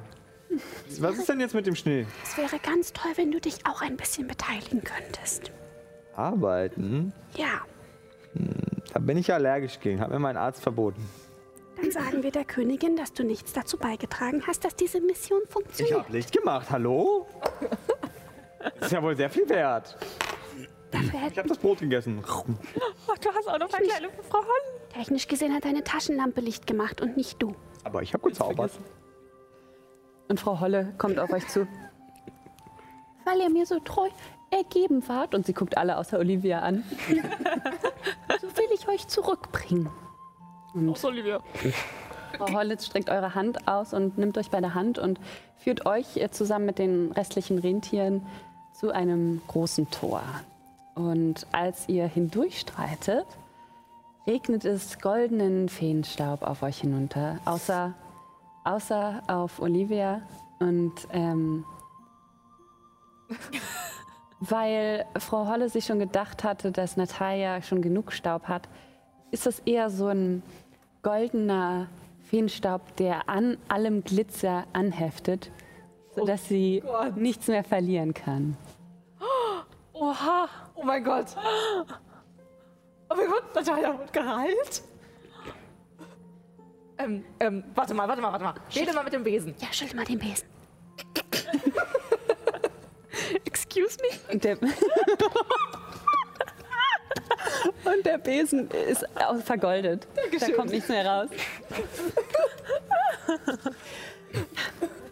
was 0.98 1.18
ist 1.18 1.28
denn 1.28 1.40
jetzt 1.40 1.54
mit 1.54 1.66
dem 1.66 1.74
Schnee? 1.76 2.06
Es 2.24 2.38
wäre 2.38 2.58
ganz 2.58 2.90
toll, 2.94 3.12
wenn 3.16 3.30
du 3.30 3.38
dich 3.38 3.58
auch 3.66 3.82
ein 3.82 3.98
bisschen 3.98 4.26
beteiligen 4.26 4.82
könntest. 4.82 5.52
Arbeiten? 6.14 7.12
Ja, 7.36 7.60
Da 8.94 8.98
bin 8.98 9.18
ich 9.18 9.30
allergisch 9.30 9.78
gegen. 9.80 10.00
Hat 10.00 10.10
mir 10.10 10.18
mein 10.18 10.38
Arzt 10.38 10.62
verboten. 10.62 11.06
dann 11.78 11.90
sagen 11.90 12.22
wir 12.22 12.30
der 12.30 12.46
Königin, 12.46 12.96
dass 12.96 13.12
du 13.12 13.24
nichts 13.24 13.52
dazu 13.52 13.76
beigetragen 13.76 14.42
hast, 14.46 14.64
dass 14.64 14.74
diese 14.74 15.00
Mission 15.02 15.40
Ich 15.44 15.50
funktioniert. 15.52 15.98
habe 15.98 16.12
Licht 16.12 16.32
gemacht. 16.32 16.68
Hallo? 16.70 17.26
Das 18.60 18.72
ist 18.86 18.92
ja 18.92 19.02
wohl 19.02 19.14
sehr 19.16 19.28
viel 19.28 19.46
wert. 19.50 19.98
Dafür 20.96 21.18
Ich 21.18 21.24
hätte, 21.24 21.38
habe 21.38 21.48
das 21.48 21.58
Brot 21.58 21.78
gegessen. 21.80 22.22
Oh, 22.26 23.14
du 23.20 23.28
hast 23.32 23.48
auch 23.48 23.58
noch 23.58 23.72
eine 23.72 23.86
kleine 23.86 24.08
Frau 24.28 24.38
Holl. 24.38 24.80
technisch 24.92 25.28
gesehen 25.28 25.54
hat 25.54 25.64
deine 25.64 25.84
Taschenlampe 25.84 26.40
Licht 26.40 26.66
gemacht 26.66 27.00
und 27.00 27.16
nicht 27.16 27.40
du. 27.42 27.54
Aber 27.84 28.02
ich 28.02 28.14
habe 28.14 28.28
gezaubert. 28.28 28.72
Und 30.28 30.40
Frau 30.40 30.58
Holle 30.60 30.94
kommt 30.98 31.18
auf 31.18 31.30
euch 31.32 31.46
zu. 31.48 31.68
Weil 33.24 33.40
ihr 33.40 33.50
mir 33.50 33.66
so 33.66 33.78
treu 33.80 34.08
ergeben 34.50 35.06
wart. 35.08 35.34
Und 35.34 35.46
sie 35.46 35.52
guckt 35.52 35.76
alle 35.76 35.98
außer 35.98 36.18
Olivia 36.18 36.60
an. 36.60 36.84
so 38.40 38.48
will 38.48 38.68
ich 38.74 38.88
euch 38.88 39.06
zurückbringen. 39.08 39.90
Und 40.74 41.04
Olivia. 41.04 41.40
Frau 42.36 42.52
Hollitz 42.52 42.86
streckt 42.86 43.08
eure 43.08 43.34
Hand 43.34 43.66
aus 43.66 43.94
und 43.94 44.18
nimmt 44.18 44.36
euch 44.36 44.50
bei 44.50 44.60
der 44.60 44.74
Hand 44.74 44.98
und 44.98 45.18
führt 45.56 45.86
euch 45.86 46.16
äh, 46.16 46.30
zusammen 46.30 46.66
mit 46.66 46.78
den 46.78 47.12
restlichen 47.12 47.58
Rentieren 47.58 48.26
zu 48.72 48.90
einem 48.90 49.40
großen 49.46 49.90
Tor. 49.90 50.22
Und 50.96 51.46
als 51.52 51.88
ihr 51.90 52.06
hindurchstreitet, 52.06 53.26
regnet 54.26 54.64
es 54.64 54.98
goldenen 54.98 55.68
Feenstaub 55.68 56.42
auf 56.42 56.62
euch 56.62 56.80
hinunter, 56.80 57.38
außer, 57.44 57.92
außer 58.64 59.22
auf 59.28 59.60
Olivia. 59.60 60.22
Und 60.58 60.94
ähm, 61.12 61.66
weil 64.40 65.04
Frau 65.18 65.46
Holle 65.46 65.68
sich 65.68 65.84
schon 65.84 65.98
gedacht 65.98 66.44
hatte, 66.44 66.72
dass 66.72 66.96
Natalia 66.96 67.60
schon 67.60 67.82
genug 67.82 68.10
Staub 68.10 68.44
hat, 68.44 68.66
ist 69.30 69.44
das 69.44 69.58
eher 69.60 69.90
so 69.90 70.06
ein 70.06 70.42
goldener 71.02 71.88
Feenstaub, 72.22 72.96
der 72.96 73.28
an 73.28 73.58
allem 73.68 74.02
Glitzer 74.02 74.64
anheftet, 74.72 75.50
sodass 76.14 76.48
sie 76.48 76.82
nichts 77.16 77.48
mehr 77.48 77.64
verlieren 77.64 78.14
kann. 78.14 78.56
Oha! 79.98 80.46
Oh 80.74 80.84
mein 80.84 81.02
Gott! 81.02 81.34
Oh 83.08 83.14
mein 83.14 83.28
Gott, 83.28 83.54
Natalia 83.54 83.98
wird 83.98 84.12
geheilt? 84.12 84.82
Ähm, 86.98 87.24
ähm, 87.40 87.64
warte 87.74 87.94
mal, 87.94 88.06
warte 88.06 88.20
mal, 88.20 88.30
warte 88.32 88.44
mal. 88.44 88.54
Rede 88.74 88.92
mal 88.92 89.04
mit 89.04 89.14
dem 89.14 89.24
Besen. 89.24 89.54
Ja, 89.58 89.72
schüttel 89.72 89.96
mal 89.96 90.04
den 90.04 90.18
Besen. 90.18 90.46
Excuse 93.44 93.96
me? 94.02 94.08
Und 94.32 94.44
der, 94.44 94.58
Und 97.84 98.04
der 98.04 98.18
Besen 98.18 98.68
ist 98.70 99.06
auch 99.18 99.38
vergoldet. 99.38 100.06
Da 100.38 100.50
kommt 100.50 100.70
nichts 100.70 100.88
mehr 100.88 101.06
raus. 101.06 101.30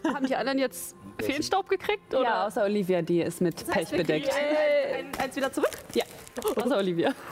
Haben 0.13 0.27
die 0.27 0.35
anderen 0.35 0.59
jetzt 0.59 0.95
Feenstaub 1.21 1.69
gekriegt? 1.69 2.13
Oder? 2.13 2.23
Ja, 2.23 2.47
außer 2.47 2.63
Olivia, 2.63 3.01
die 3.01 3.21
ist 3.21 3.41
mit 3.41 3.65
Pech 3.67 3.89
bedeckt. 3.89 4.29
Ein, 4.29 5.05
ein, 5.05 5.19
eins 5.23 5.35
wieder 5.35 5.51
zurück? 5.51 5.71
Ja, 5.93 6.03
außer 6.55 6.77
Olivia. 6.77 7.11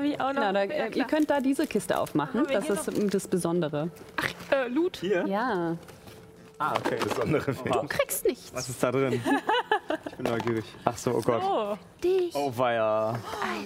Wie 0.00 0.20
auch 0.20 0.32
noch. 0.32 0.48
Genau, 0.48 0.52
da, 0.52 0.64
Ja, 0.64 0.86
ihr 0.88 1.04
könnt 1.04 1.30
da 1.30 1.40
diese 1.40 1.66
Kiste 1.66 1.98
aufmachen. 1.98 2.46
Das 2.52 2.68
ist 2.68 2.90
das 3.14 3.26
Besondere. 3.28 3.90
Äh, 4.50 4.68
Loot. 4.68 4.98
Hier? 4.98 5.26
Ja. 5.26 5.76
Ah, 6.58 6.74
okay. 6.78 6.96
Besondere 7.02 7.54
Film. 7.54 7.72
Du 7.82 7.88
kriegst 7.88 8.24
nichts. 8.24 8.52
Was 8.54 8.68
ist 8.68 8.82
da 8.82 8.92
drin? 8.92 9.20
Ich 10.08 10.16
bin 10.16 10.32
neugierig. 10.32 10.64
Ach 10.84 10.96
so, 10.96 11.12
oh 11.14 11.20
Gott. 11.20 11.42
Oh, 11.44 11.76
Dich. 12.02 12.34
Oh 12.34 12.50
weia. 12.56 13.18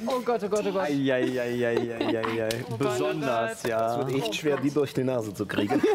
Oh 0.06 0.20
Gott, 0.20 0.42
oh 0.42 0.48
Gott, 0.48 0.64
oh 0.66 0.72
Gott. 0.72 0.82
Eieieiei. 0.82 2.48
Besonders, 2.76 3.62
ja. 3.62 3.92
Es 3.92 4.06
wird 4.06 4.16
echt 4.24 4.34
schwer, 4.34 4.56
die 4.56 4.70
durch 4.70 4.92
die 4.92 5.04
Nase 5.04 5.32
zu 5.32 5.46
kriegen. 5.46 5.80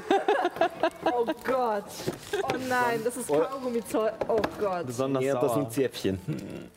Oh 1.18 1.26
Gott. 1.44 1.86
Oh 2.44 2.56
nein, 2.68 3.00
das 3.04 3.18
ist 3.18 3.28
Kaugummi-Zeug. 3.28 4.14
Oh 4.28 4.40
Gott. 4.60 4.86
Besonders 4.86 5.24
Ja, 5.24 5.40
das 5.40 5.54
sind 5.54 5.72
Zäpfchen. 5.72 6.20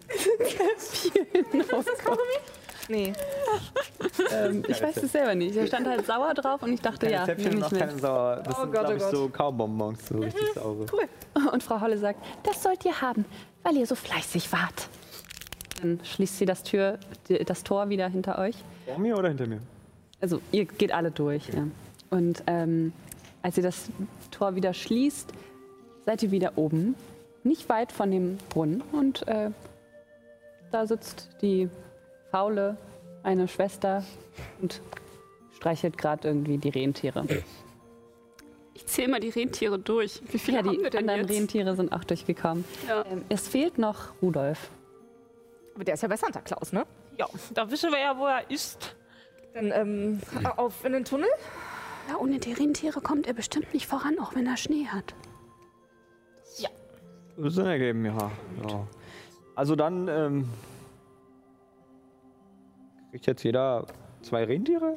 Nee. 2.89 3.13
Ähm, 4.33 4.63
ich 4.69 4.81
weiß 4.83 4.97
es 4.99 5.13
selber 5.13 5.35
nicht. 5.35 5.57
Da 5.57 5.67
stand 5.67 5.87
halt 5.87 6.05
sauer 6.07 6.35
drauf 6.35 6.63
und 6.63 6.73
ich 6.73 6.81
dachte, 6.81 7.07
Keine 7.07 7.13
ja, 7.13 7.25
Zäpfchen 7.25 7.51
nehme 7.51 7.57
und 7.57 7.61
ich 7.61 7.67
auch 7.67 7.71
mit. 7.73 7.81
keine 7.89 7.99
sauer. 7.99 8.43
Das 8.45 8.55
Oh 8.57 8.61
sind, 8.63 8.73
Gott, 8.73 8.81
glaube 8.81 8.93
oh 8.93 8.97
ich, 8.97 9.03
Gott. 9.03 9.11
so 9.13 9.29
Kaubonbons, 9.29 10.09
so 10.09 10.19
richtig 10.19 10.53
saure. 10.55 10.87
Und 11.53 11.63
Frau 11.63 11.81
Holle 11.81 11.99
sagt, 11.99 12.21
Das 12.45 12.63
sollt 12.63 12.85
ihr 12.85 13.01
haben, 13.01 13.25
weil 13.63 13.77
ihr 13.77 13.87
so 13.87 13.95
fleißig 13.95 14.53
wart. 14.53 14.89
dann 15.81 16.01
schließt 16.05 16.39
sie 16.39 16.47
das, 16.47 16.63
Tür, 16.63 16.99
das 17.47 17.65
Tor 17.65 17.89
wieder 17.89 18.09
hinter 18.09 18.39
euch. 18.39 18.57
Vor 18.87 18.99
mir 18.99 19.17
oder 19.17 19.29
hinter 19.29 19.47
mir? 19.47 19.61
Also 20.21 20.41
ihr 20.53 20.65
geht 20.67 20.93
alle 20.93 21.11
durch. 21.11 21.49
Ja. 21.49 21.67
Und 22.11 22.43
ähm, 22.47 22.93
als 23.43 23.57
ihr 23.57 23.63
das 23.63 23.89
Tor 24.31 24.55
wieder 24.57 24.75
schließt, 24.75 25.33
seid 26.07 26.23
ihr 26.23 26.31
wieder 26.31 26.53
oben, 26.57 26.95
nicht 27.45 27.69
weit 27.69 27.93
von 27.93 28.11
dem 28.11 28.37
Brunnen. 28.51 28.83
Und 28.93 29.27
äh, 29.29 29.51
da 30.71 30.87
sitzt 30.87 31.29
die 31.41 31.69
faule, 32.31 32.77
eine 33.23 33.49
Schwester 33.49 34.05
und 34.61 34.81
streichelt 35.57 35.99
gerade 35.99 36.29
irgendwie 36.29 36.59
die 36.59 36.69
Rentiere. 36.69 37.27
Ich 38.75 38.87
zähle 38.87 39.09
mal 39.09 39.21
die 39.21 39.31
Rentiere 39.31 39.79
durch. 39.79 40.23
Wie 40.31 40.39
viele 40.39 40.59
Ja, 40.59 40.65
haben 40.65 40.73
die 40.73 40.83
wir 40.83 40.91
denn 40.91 41.01
anderen 41.01 41.29
jetzt? 41.29 41.31
Rentiere 41.31 41.75
sind 41.75 41.93
auch 41.93 42.05
durchgekommen. 42.05 42.65
Ja. 42.87 43.05
Ähm, 43.11 43.25
es 43.29 43.49
fehlt 43.49 43.77
noch 43.79 44.13
Rudolf. 44.23 44.71
Aber 45.75 45.85
der 45.85 45.95
ist 45.95 46.03
ja 46.03 46.09
bei 46.09 46.17
Santa 46.17 46.41
Claus, 46.41 46.73
ne? 46.73 46.87
ja, 47.19 47.27
da 47.55 47.71
wissen 47.71 47.91
wir 47.91 47.99
ja, 47.99 48.17
wo 48.17 48.27
er 48.27 48.49
ist. 48.51 48.95
Dann 49.55 49.73
ähm, 49.73 50.21
auf 50.57 50.85
in 50.85 50.93
den 50.93 51.05
Tunnel. 51.05 51.29
Ja, 52.09 52.17
ohne 52.19 52.39
die 52.39 52.53
Rentiere 52.53 53.01
kommt 53.01 53.27
er 53.27 53.35
bestimmt 53.35 53.75
nicht 53.75 53.87
voran, 53.87 54.19
auch 54.21 54.35
wenn 54.35 54.47
er 54.47 54.57
Schnee 54.57 54.87
hat. 54.87 55.15
Sinn 57.41 57.67
ergeben, 57.67 58.05
ja. 58.05 58.31
ja. 58.69 58.87
Also 59.55 59.77
dann, 59.77 60.09
ähm, 60.09 60.49
kriegt 63.19 63.27
jetzt 63.27 63.43
jeder 63.43 63.85
zwei 64.23 64.45
Rentiere? 64.45 64.95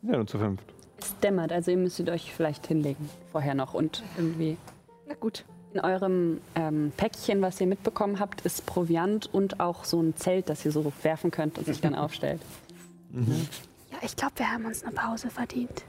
Sind 0.00 0.10
ja 0.10 0.16
nur 0.16 0.26
zu 0.28 0.38
fünft. 0.38 0.64
Es 1.00 1.18
dämmert, 1.18 1.50
also 1.50 1.72
ihr 1.72 1.76
müsstet 1.76 2.08
euch 2.08 2.32
vielleicht 2.32 2.66
hinlegen 2.68 3.10
vorher 3.32 3.54
noch 3.54 3.74
und 3.74 4.04
irgendwie 4.16 4.56
Na 5.08 5.14
gut. 5.14 5.44
In 5.74 5.80
eurem 5.80 6.40
ähm, 6.54 6.92
Päckchen, 6.96 7.42
was 7.42 7.60
ihr 7.60 7.66
mitbekommen 7.66 8.18
habt, 8.20 8.42
ist 8.42 8.64
Proviant 8.64 9.28
und 9.34 9.60
auch 9.60 9.84
so 9.84 10.00
ein 10.00 10.16
Zelt, 10.16 10.48
das 10.48 10.64
ihr 10.64 10.70
so 10.70 10.90
werfen 11.02 11.30
könnt 11.30 11.58
und 11.58 11.66
sich 11.66 11.80
dann 11.80 11.94
aufstellt. 11.96 12.40
Ja, 13.10 13.98
ich 14.02 14.16
glaube, 14.16 14.32
wir 14.36 14.50
haben 14.50 14.64
uns 14.64 14.84
eine 14.84 14.94
Pause 14.94 15.28
verdient. 15.28 15.82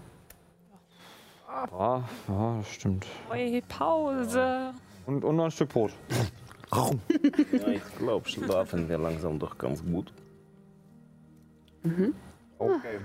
Ja, 1.48 2.04
ja, 2.28 2.58
das 2.58 2.70
stimmt. 2.70 3.06
Oi, 3.32 3.62
Pause. 3.70 4.74
Und, 5.06 5.24
und 5.24 5.36
noch 5.38 5.46
ein 5.46 5.52
Stück 5.52 5.70
Brot. 5.70 5.92
Ja, 6.70 7.70
ich 7.70 7.98
glaube, 7.98 8.28
schlafen 8.28 8.90
wir 8.90 8.98
langsam 8.98 9.40
doch 9.40 9.58
ganz 9.58 9.82
gut. 9.82 10.12
Okay. 12.60 13.00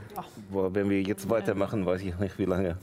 Boah, 0.51 0.75
wenn 0.75 0.89
wir 0.89 1.03
jetzt 1.03 1.29
weitermachen, 1.29 1.85
weiß 1.85 2.03
ich 2.03 2.19
nicht, 2.19 2.39
wie 2.39 2.47
lange. 2.47 2.79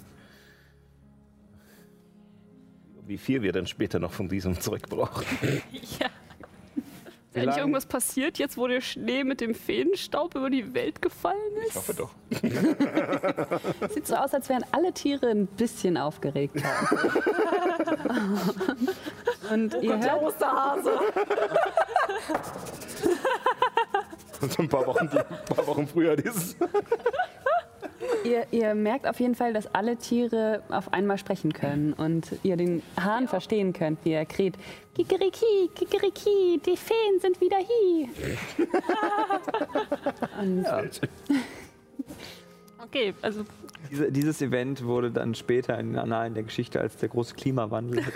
Wie 3.08 3.18
viel 3.18 3.42
wir 3.42 3.52
dann 3.52 3.66
später 3.66 3.98
noch 4.00 4.14
von 4.14 4.30
diesem 4.30 4.60
Zeug 4.60 4.84
brauchen. 4.90 5.26
Ja. 6.00 6.08
Ist 7.32 7.38
eigentlich 7.44 7.58
irgendwas 7.58 7.86
passiert, 7.86 8.40
jetzt 8.40 8.58
wo 8.58 8.66
der 8.66 8.82
Schnee 8.82 9.24
mit 9.24 9.40
dem 9.40 9.54
Feenstaub 9.54 10.34
über 10.34 10.50
die 10.50 10.74
Welt 10.74 11.00
gefallen 11.00 11.38
ist? 11.62 11.70
Ich 11.70 11.76
hoffe 11.76 11.94
doch. 11.94 12.10
Sieht 13.94 14.08
so 14.08 14.16
aus, 14.16 14.34
als 14.34 14.50
wären 14.50 14.66
alle 14.72 14.92
Tiere 14.94 15.28
ein 15.28 15.46
bisschen 15.46 15.96
aufgeregt. 15.96 16.56
und 19.52 19.76
ihr 19.76 19.98
Der 19.98 20.12
hört, 20.12 20.24
Osterhase. 20.24 20.92
Und 24.42 24.60
ein 24.60 24.70
paar 24.70 24.86
Wochen, 24.88 25.10
die, 25.12 25.18
ein 25.18 25.46
paar 25.46 25.68
Wochen 25.68 25.88
früher 25.88 26.16
dieses. 26.16 26.56
ihr, 28.24 28.46
ihr 28.52 28.76
merkt 28.76 29.08
auf 29.08 29.20
jeden 29.20 29.36
Fall, 29.36 29.54
dass 29.54 29.74
alle 29.74 29.98
Tiere 29.98 30.64
auf 30.70 30.94
einmal 30.94 31.18
sprechen 31.18 31.54
können 31.54 31.94
und 31.94 32.28
ihr 32.44 32.58
den 32.58 32.82
Hahn 33.00 33.28
verstehen 33.28 33.74
könnt, 33.74 34.04
wie 34.06 34.12
er 34.12 34.26
kräht. 34.26 34.56
Kikeriki, 34.96 35.70
Kikeriki, 35.76 36.62
die 36.66 36.78
Feen 36.78 37.20
sind 37.22 37.40
wieder 37.42 37.58
hier. 37.58 38.10
Und 40.42 40.66
Okay, 42.82 43.14
also 43.22 43.44
Diese, 43.92 44.12
dieses 44.12 44.42
Event 44.42 44.84
wurde 44.86 45.12
dann 45.12 45.36
später 45.36 45.78
in 45.80 45.92
den 45.92 46.00
Annalen 46.00 46.34
der 46.34 46.44
Geschichte 46.44 46.80
als 46.80 46.98
der 46.98 47.10
große 47.10 47.36
Klimawandel. 47.36 48.04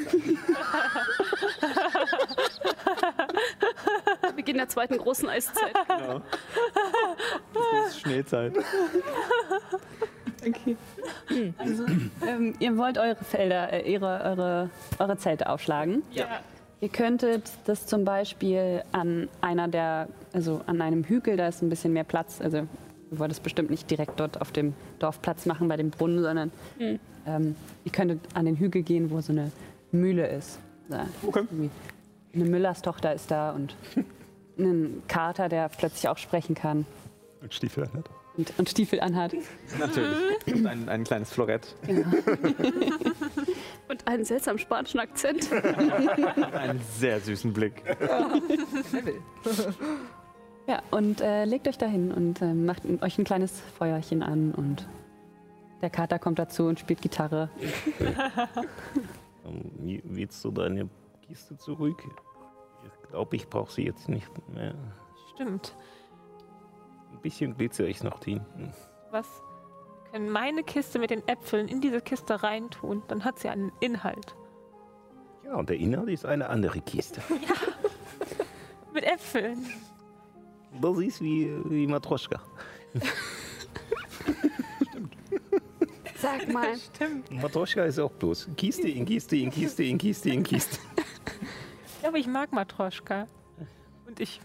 Beginn 4.35 4.57
der 4.57 4.67
zweiten 4.69 4.97
großen 4.97 5.29
Eiszeit. 5.29 5.73
genau. 5.87 6.21
Das 7.53 7.89
ist 7.89 7.99
Schneezeit. 8.01 8.53
Okay. 10.45 10.75
Also, 11.57 11.85
ähm, 12.27 12.53
ihr 12.59 12.77
wollt 12.77 12.97
eure 12.97 13.15
Felder, 13.23 13.71
äh, 13.71 13.89
ihre, 13.91 14.21
eure, 14.23 14.69
eure 14.99 15.17
Zelte 15.17 15.49
aufschlagen. 15.49 16.03
ja. 16.11 16.27
Ihr 16.81 16.89
könntet 16.89 17.49
das 17.63 17.85
zum 17.85 18.03
Beispiel 18.03 18.83
an 18.91 19.29
einer 19.39 19.69
der, 19.69 20.09
also 20.33 20.59
an 20.67 20.81
einem 20.81 21.05
Hügel, 21.05 21.37
da 21.37 21.47
ist 21.47 21.61
ein 21.61 21.69
bisschen 21.69 21.93
mehr 21.93 22.03
Platz. 22.03 22.41
Also 22.41 22.67
ihr 23.13 23.19
wollt 23.19 23.31
es 23.31 23.39
bestimmt 23.39 23.69
nicht 23.69 23.89
direkt 23.89 24.19
dort 24.19 24.41
auf 24.41 24.51
dem 24.51 24.73
Dorfplatz 24.99 25.45
machen 25.45 25.67
bei 25.67 25.77
dem 25.77 25.89
Brunnen, 25.91 26.21
sondern 26.21 26.51
ähm, 27.25 27.55
ihr 27.85 27.91
könntet 27.91 28.19
an 28.33 28.45
den 28.45 28.57
Hügel 28.57 28.83
gehen, 28.83 29.11
wo 29.11 29.21
so 29.21 29.31
eine 29.31 29.51
Mühle 29.91 30.27
ist. 30.27 30.59
Da 30.89 31.07
Okay. 31.25 31.43
Eine 32.33 32.45
Müllerstochter 32.45 33.13
ist 33.13 33.29
da 33.29 33.51
und 33.51 33.75
ein 34.57 35.03
Kater, 35.07 35.49
der 35.49 35.69
plötzlich 35.69 36.07
auch 36.09 36.17
sprechen 36.17 36.55
kann. 36.55 36.85
Mit 37.41 37.53
Stiefel, 37.53 37.87
nicht? 37.93 38.09
und, 38.37 38.53
und 38.57 38.69
Stiefel 38.69 38.99
anhat. 38.99 39.33
Natürlich. 39.77 40.17
Und 40.47 40.65
ein, 40.67 40.89
ein 40.89 41.03
kleines 41.03 41.31
Florett. 41.31 41.75
Und 43.89 44.07
einen 44.07 44.23
seltsamen 44.25 44.57
spanischen 44.59 44.99
Akzent. 44.99 45.51
Einen 45.51 46.81
sehr 46.97 47.19
süßen 47.19 47.51
Blick. 47.53 47.83
Ja, 47.85 48.31
und 50.91 51.21
äh, 51.21 51.45
legt 51.45 51.67
euch 51.67 51.77
dahin 51.77 52.11
und 52.11 52.41
äh, 52.41 52.53
macht 52.53 52.83
euch 53.01 53.17
ein 53.17 53.23
kleines 53.25 53.59
Feuerchen 53.77 54.23
an 54.23 54.53
und 54.53 54.87
der 55.81 55.89
Kater 55.89 56.19
kommt 56.19 56.39
dazu 56.39 56.63
und 56.65 56.79
spielt 56.79 57.01
Gitarre. 57.01 57.49
Ähm, 59.45 59.71
wie- 59.79 60.01
Willst 60.05 60.41
du 60.45 60.51
deine 60.51 60.87
Kiste 61.27 61.57
zurück? 61.57 62.01
Ich 62.85 63.09
glaube, 63.09 63.35
ich 63.35 63.49
brauche 63.49 63.69
sie 63.69 63.83
jetzt 63.85 64.07
nicht 64.07 64.29
mehr. 64.47 64.73
Stimmt. 65.33 65.75
Ein 67.11 67.19
bisschen 67.19 67.57
Glitzer 67.57 67.85
ist 67.85 68.05
noch 68.05 68.19
drin. 68.19 68.39
Was? 69.11 69.27
Können 70.11 70.29
meine 70.29 70.63
Kiste 70.63 70.97
mit 70.97 71.09
den 71.09 71.27
Äpfeln 71.27 71.67
in 71.67 71.81
diese 71.81 71.99
Kiste 71.99 72.41
reintun. 72.41 73.03
Dann 73.09 73.25
hat 73.25 73.37
sie 73.37 73.49
einen 73.49 73.73
Inhalt. 73.81 74.33
Ja, 75.43 75.55
und 75.55 75.69
der 75.69 75.75
Inhalt 75.77 76.07
ist 76.07 76.25
eine 76.25 76.47
andere 76.47 76.79
Kiste. 76.79 77.21
Mit 78.93 79.03
Äpfeln. 79.03 79.65
Das 80.81 80.97
ist 80.99 81.21
wie, 81.21 81.51
wie 81.65 81.87
Matroschka. 81.87 82.41
Sag 86.19 86.47
mal, 86.51 86.75
Stimmt. 86.77 87.29
Matroschka 87.31 87.83
ist 87.85 87.99
auch 87.99 88.11
bloß 88.11 88.49
Kiste 88.55 88.87
in 88.87 89.05
Kiste 89.05 89.35
in 89.35 89.51
Kiste 89.51 89.83
in 89.83 89.97
Kiste 89.97 90.29
in 90.29 90.43
Kiste. 90.43 90.77
Ich 91.85 91.99
glaube, 92.01 92.19
ich 92.19 92.27
mag 92.27 92.51
Matroschka. 92.51 93.27
Und 94.07 94.19
ich 94.19 94.39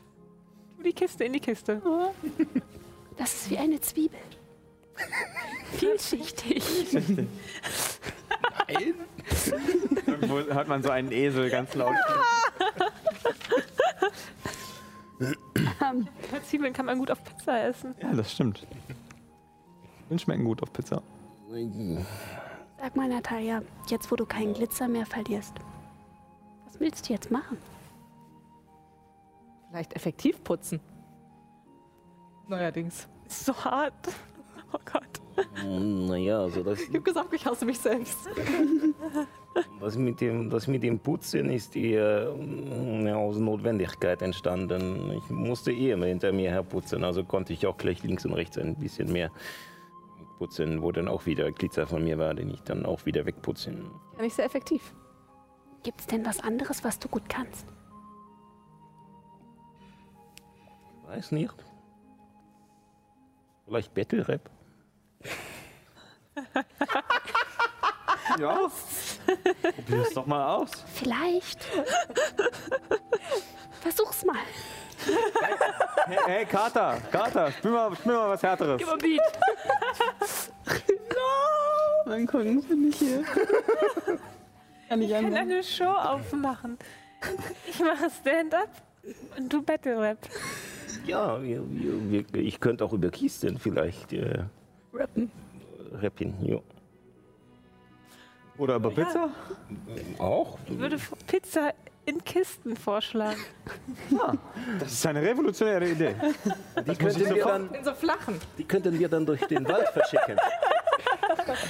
tu 0.76 0.82
die 0.84 0.92
Kiste 0.92 1.24
in 1.24 1.32
die 1.32 1.40
Kiste. 1.40 1.82
das 3.16 3.34
ist 3.34 3.50
wie 3.50 3.59
eine 3.59 3.80
Zwiebel. 3.80 4.18
Vielschichtig. 5.74 6.64
Irgendwo 10.06 10.38
hört 10.38 10.68
man 10.68 10.82
so 10.82 10.90
einen 10.90 11.12
Esel 11.12 11.50
ganz 11.50 11.74
laut. 11.74 11.94
Zwiebeln 16.44 16.72
kann 16.72 16.86
man 16.86 16.98
gut 16.98 17.10
auf 17.10 17.22
Pizza 17.24 17.64
essen. 17.64 17.94
Ja, 18.00 18.12
das 18.12 18.32
stimmt. 18.32 18.66
Und 20.08 20.20
schmecken 20.20 20.44
gut 20.44 20.62
auf 20.62 20.72
Pizza. 20.72 21.02
Sag 22.78 22.96
mal, 22.96 23.08
Natalia, 23.08 23.62
jetzt 23.88 24.10
wo 24.10 24.16
du 24.16 24.24
keinen 24.26 24.54
Glitzer 24.54 24.86
mehr 24.88 25.06
verlierst, 25.06 25.54
was 26.66 26.78
willst 26.78 27.08
du 27.08 27.12
jetzt 27.12 27.30
machen? 27.30 27.58
Vielleicht 29.70 29.94
effektiv 29.94 30.42
putzen. 30.44 30.80
Neuerdings. 32.46 33.08
Ist 33.26 33.44
so 33.44 33.64
hart. 33.64 34.08
Oh 34.72 34.78
Gott. 34.84 35.20
Naja, 35.65 36.40
also 36.40 36.62
das, 36.62 36.81
Ich 36.81 36.94
hab 36.94 37.05
gesagt, 37.05 37.32
ich 37.32 37.47
hasse 37.47 37.65
mich 37.65 37.78
selbst. 37.78 38.28
das, 39.81 39.97
mit 39.97 40.20
dem, 40.20 40.51
das 40.51 40.66
mit 40.66 40.82
dem 40.82 40.98
Putzen 40.98 41.51
ist 41.51 41.77
eher 41.77 42.35
ja, 43.05 43.16
aus 43.16 43.39
Notwendigkeit 43.39 44.23
entstanden. 44.23 45.12
Ich 45.16 45.31
musste 45.31 45.73
eh 45.73 45.93
immer 45.93 46.06
hinter 46.06 46.32
mir 46.32 46.51
herputzen, 46.51 47.05
also 47.05 47.24
konnte 47.24 47.52
ich 47.52 47.66
auch 47.66 47.77
gleich 47.77 48.02
links 48.02 48.24
und 48.24 48.32
rechts 48.32 48.59
ein 48.59 48.77
bisschen 48.77 49.12
mehr 49.12 49.31
putzen, 50.39 50.82
wo 50.82 50.93
dann 50.93 51.09
auch 51.09 51.27
wieder 51.27 51.51
Glitzer 51.51 51.86
von 51.86 52.05
mir 52.05 52.19
war, 52.19 52.35
den 52.35 52.51
ich 52.51 52.62
dann 52.62 52.86
auch 52.86 53.05
wieder 53.06 53.27
wegputzen. 53.27 53.90
Ja, 54.16 54.23
nicht 54.23 54.36
sehr 54.36 54.44
effektiv. 54.44 54.94
Gibt's 55.82 56.06
denn 56.06 56.24
was 56.24 56.40
anderes, 56.40 56.85
was 56.85 56.98
du 56.98 57.09
gut 57.09 57.28
kannst? 57.28 57.66
Weiß 61.06 61.32
nicht. 61.32 61.55
Vielleicht 63.66 63.94
Battle 63.94 64.27
Rap? 64.27 64.51
Ja. 68.39 68.70
Probier 69.74 70.02
es 70.02 70.15
doch 70.15 70.27
mal 70.27 70.56
aus. 70.56 70.70
Vielleicht. 70.94 71.66
Versuch's 73.81 74.24
mal. 74.24 74.36
Hey, 76.06 76.19
hey 76.27 76.44
Kater, 76.44 76.98
Kater, 77.10 77.52
spiel 77.52 77.70
mal, 77.70 77.94
spiel 77.97 78.12
mal 78.12 78.31
was 78.31 78.43
Härteres. 78.43 78.78
Gib 78.78 78.86
mal 78.86 78.98
Beat. 78.98 79.20
Mal 82.06 82.27
gucken, 82.27 82.62
bin 82.62 82.89
ich 82.89 82.97
hier. 82.97 83.23
Kann 84.89 85.02
ich 85.02 85.10
Ich 85.10 85.15
kann 85.15 85.35
eine 85.35 85.62
Show 85.62 85.85
aufmachen. 85.85 86.78
Ich 87.66 87.78
mache 87.81 88.09
Stand-up 88.10 88.70
und 89.36 89.52
du 89.52 89.62
Battle 89.62 90.01
Rap. 90.01 90.19
Ja, 91.06 91.43
wir, 91.43 91.62
wir, 91.70 92.32
wir, 92.32 92.43
ich 92.43 92.60
könnte 92.60 92.85
auch 92.85 92.93
über 92.93 93.10
Kisten 93.10 93.59
vielleicht 93.59 94.12
äh, 94.12 94.44
Rappen. 94.93 95.31
rappen. 95.93 96.35
Ja. 96.43 96.59
Oder 98.59 98.76
über 98.76 98.90
Pizza? 98.90 99.30
Auch? 100.18 100.59
Ich 100.66 100.78
würde 100.78 100.98
Pizza 101.26 101.72
in 102.06 102.22
Kisten 102.24 102.76
vorschlagen. 102.76 103.39
Das 104.80 104.93
ist 104.93 105.06
eine 105.06 105.22
revolutionäre 105.22 105.89
Idee. 105.89 106.14
Die 106.86 106.97
könnten, 106.97 107.35
wir 107.35 107.44
dann, 107.44 107.72
In 107.74 107.85
so 107.85 107.94
flachen. 107.94 108.40
die 108.56 108.64
könnten 108.64 108.98
wir 108.98 109.09
dann 109.09 109.26
durch 109.26 109.40
den 109.47 109.66
Wald 109.68 109.89
verschicken. 109.89 110.36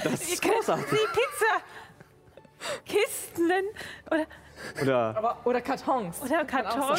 Das 0.03 0.27
Ihr 0.29 0.35
ist 0.35 0.43
könnt 0.43 0.55
großartig. 0.55 0.87
die 0.91 0.97
Pizza 0.97 1.63
Kisten 2.85 3.47
nennen. 3.47 3.69
Oder, 4.11 4.27
Oder, 4.83 5.15
Aber, 5.17 5.39
oder 5.45 5.61
Kartons. 5.61 6.21
oder 6.23 6.45
Karton. 6.45 6.99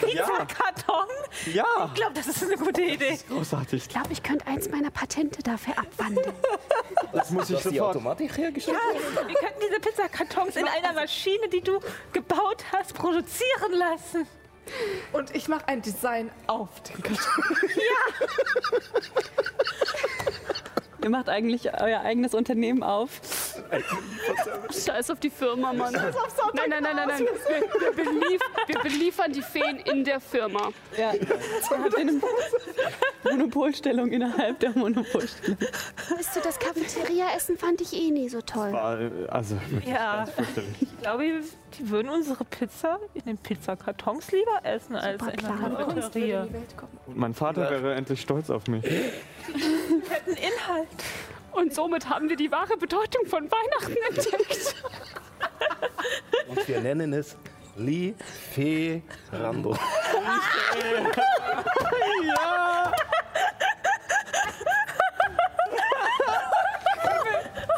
Pizza-Karton. 0.00 1.06
ja, 1.52 1.64
Ich 1.86 1.94
glaube, 1.94 2.14
das 2.14 2.26
ist 2.26 2.42
eine 2.44 2.56
gute 2.56 2.82
Idee. 2.82 3.18
großartig. 3.28 3.82
Ich 3.84 3.88
glaube, 3.88 4.08
ich 4.12 4.22
könnte 4.22 4.46
eins 4.46 4.68
meiner 4.68 4.90
Patente 4.90 5.42
dafür 5.42 5.74
abwandeln. 5.78 6.32
Das 7.12 7.30
muss 7.30 7.50
ich 7.50 7.58
die 7.58 7.62
sofort. 7.76 7.96
Automatik 7.96 8.36
hergestellt 8.36 8.76
Ja, 8.76 9.26
wir 9.26 9.34
könnten 9.34 9.60
diese 9.68 9.80
Pizzakartons 9.80 10.56
in 10.56 10.66
einer 10.66 10.92
Maschine, 10.92 11.48
die 11.48 11.60
du 11.60 11.80
gebaut 12.12 12.64
hast, 12.72 12.94
produzieren 12.94 13.72
lassen. 13.72 14.26
Und 15.12 15.34
ich 15.34 15.46
mache 15.48 15.68
ein 15.68 15.80
Design 15.80 16.30
auf 16.48 16.68
den 16.82 17.00
Karton. 17.02 17.16
Ihr 21.06 21.10
macht 21.10 21.28
eigentlich 21.28 21.72
euer 21.72 22.00
eigenes 22.00 22.34
Unternehmen 22.34 22.82
auf. 22.82 23.20
Scheiß 24.72 25.08
auf 25.12 25.20
die 25.20 25.30
Firma, 25.30 25.72
Mann. 25.72 25.92
Nein, 25.92 26.02
nein, 26.68 26.82
nein, 26.82 26.96
nein, 26.96 27.06
nein. 27.06 27.20
Wir, 27.20 27.96
wir, 27.96 28.04
belief, 28.04 28.40
wir 28.66 28.78
beliefern 28.80 29.32
die 29.32 29.42
Feen 29.42 29.76
in 29.76 30.02
der 30.02 30.18
Firma. 30.18 30.70
Ja. 30.98 31.12
Ihr 31.14 31.28
habt 31.84 31.96
eine 31.96 32.20
Monopolstellung 33.22 34.08
innerhalb 34.10 34.58
der 34.58 34.70
Monopolstellung. 34.70 35.58
Weißt 36.16 36.34
du, 36.34 36.40
das 36.40 36.58
Cafeteria-Essen 36.58 37.56
fand 37.56 37.80
ich 37.82 37.92
eh 37.92 38.10
nie 38.10 38.28
so 38.28 38.40
toll. 38.40 38.72
War, 38.72 38.98
Also, 39.28 39.56
Ja. 39.86 40.24
Ich 40.80 40.98
glaube, 41.00 41.22
die 41.78 41.88
würden 41.88 42.08
unsere 42.08 42.44
Pizza 42.44 42.98
in 43.14 43.22
den 43.26 43.38
Pizzakartons 43.38 44.32
lieber 44.32 44.58
essen 44.64 44.96
als 44.96 45.20
Super 45.20 45.32
in 45.32 45.38
klar. 45.38 45.64
einer 45.64 45.84
Cafeteria. 45.84 46.48
Mein 47.14 47.32
Vater 47.32 47.70
wäre 47.70 47.94
endlich 47.94 48.20
stolz 48.20 48.50
auf 48.50 48.66
mich. 48.66 48.84
Hätten 50.08 50.36
Inhalt. 50.36 50.88
Und 51.52 51.74
somit 51.74 52.08
haben 52.08 52.28
wir 52.28 52.36
die 52.36 52.50
wahre 52.50 52.76
Bedeutung 52.76 53.26
von 53.26 53.48
Weihnachten 53.50 53.96
entdeckt. 54.08 54.74
Und 56.48 56.68
wir 56.68 56.80
nennen 56.80 57.12
es 57.12 57.36
Lieferando. 57.76 59.76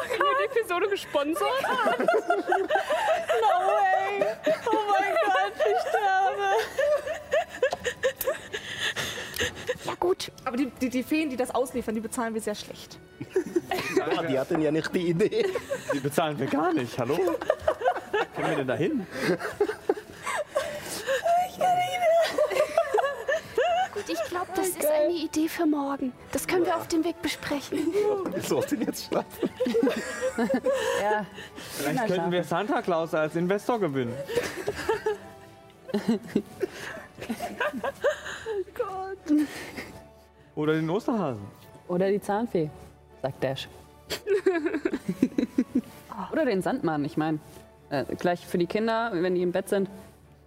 Hier 0.07 0.35
die 0.39 0.45
Episode 0.59 0.87
gesponsert. 0.89 1.59
No 1.59 1.67
way. 3.67 4.23
Oh 4.65 4.81
mein 4.87 5.13
Gott, 5.25 5.57
ich 5.57 5.79
sterbe. 5.89 6.49
Ja 9.89 9.95
gut, 9.99 10.31
Aber 10.45 10.55
die, 10.55 10.67
die, 10.79 10.89
die 10.89 11.01
Feen, 11.01 11.31
die 11.31 11.35
das 11.35 11.49
ausliefern, 11.49 11.95
die 11.95 12.01
bezahlen 12.01 12.35
wir 12.35 12.41
sehr 12.41 12.53
schlecht. 12.53 12.99
Ah, 13.99 14.21
die 14.21 14.37
hatten 14.37 14.61
ja 14.61 14.69
nicht 14.69 14.93
die 14.93 15.09
Idee. 15.09 15.47
Die 15.91 15.99
bezahlen 15.99 16.37
wir 16.37 16.45
gar 16.45 16.71
nicht, 16.71 16.97
hallo? 16.99 17.15
Können 18.35 18.49
wir 18.49 18.55
denn 18.57 18.67
da 18.67 18.75
hin? 18.75 19.07
gut, 23.93 24.03
ich 24.07 24.23
glaube, 24.29 24.51
das 24.55 24.67
ist 24.67 24.85
eine 24.85 25.13
Idee 25.13 25.49
für 25.49 25.65
morgen. 25.65 26.13
Das 26.31 26.45
können 26.45 26.67
wir 26.67 26.75
auf 26.75 26.87
dem 26.87 27.03
Weg 27.03 27.19
besprechen. 27.23 27.91
Wir 28.31 28.43
sollten 28.43 28.83
jetzt 28.83 29.07
schlafen. 29.07 29.49
Ja. 31.01 31.25
Vielleicht 31.55 32.07
könnten 32.07 32.31
wir 32.31 32.43
Santa 32.43 32.83
Claus 32.83 33.15
als 33.15 33.35
Investor 33.35 33.79
gewinnen. 33.79 34.13
Oder 40.55 40.73
den 40.73 40.89
Osterhasen. 40.89 41.43
Oder 41.87 42.11
die 42.11 42.21
Zahnfee, 42.21 42.69
sagt 43.21 43.43
Dash. 43.43 43.67
Oder 46.31 46.45
den 46.45 46.61
Sandmann, 46.61 47.05
ich 47.05 47.17
meine. 47.17 47.39
Äh, 47.89 48.03
gleich 48.15 48.45
für 48.45 48.57
die 48.57 48.67
Kinder, 48.67 49.11
wenn 49.13 49.35
die 49.35 49.41
im 49.41 49.51
Bett 49.51 49.69
sind. 49.69 49.89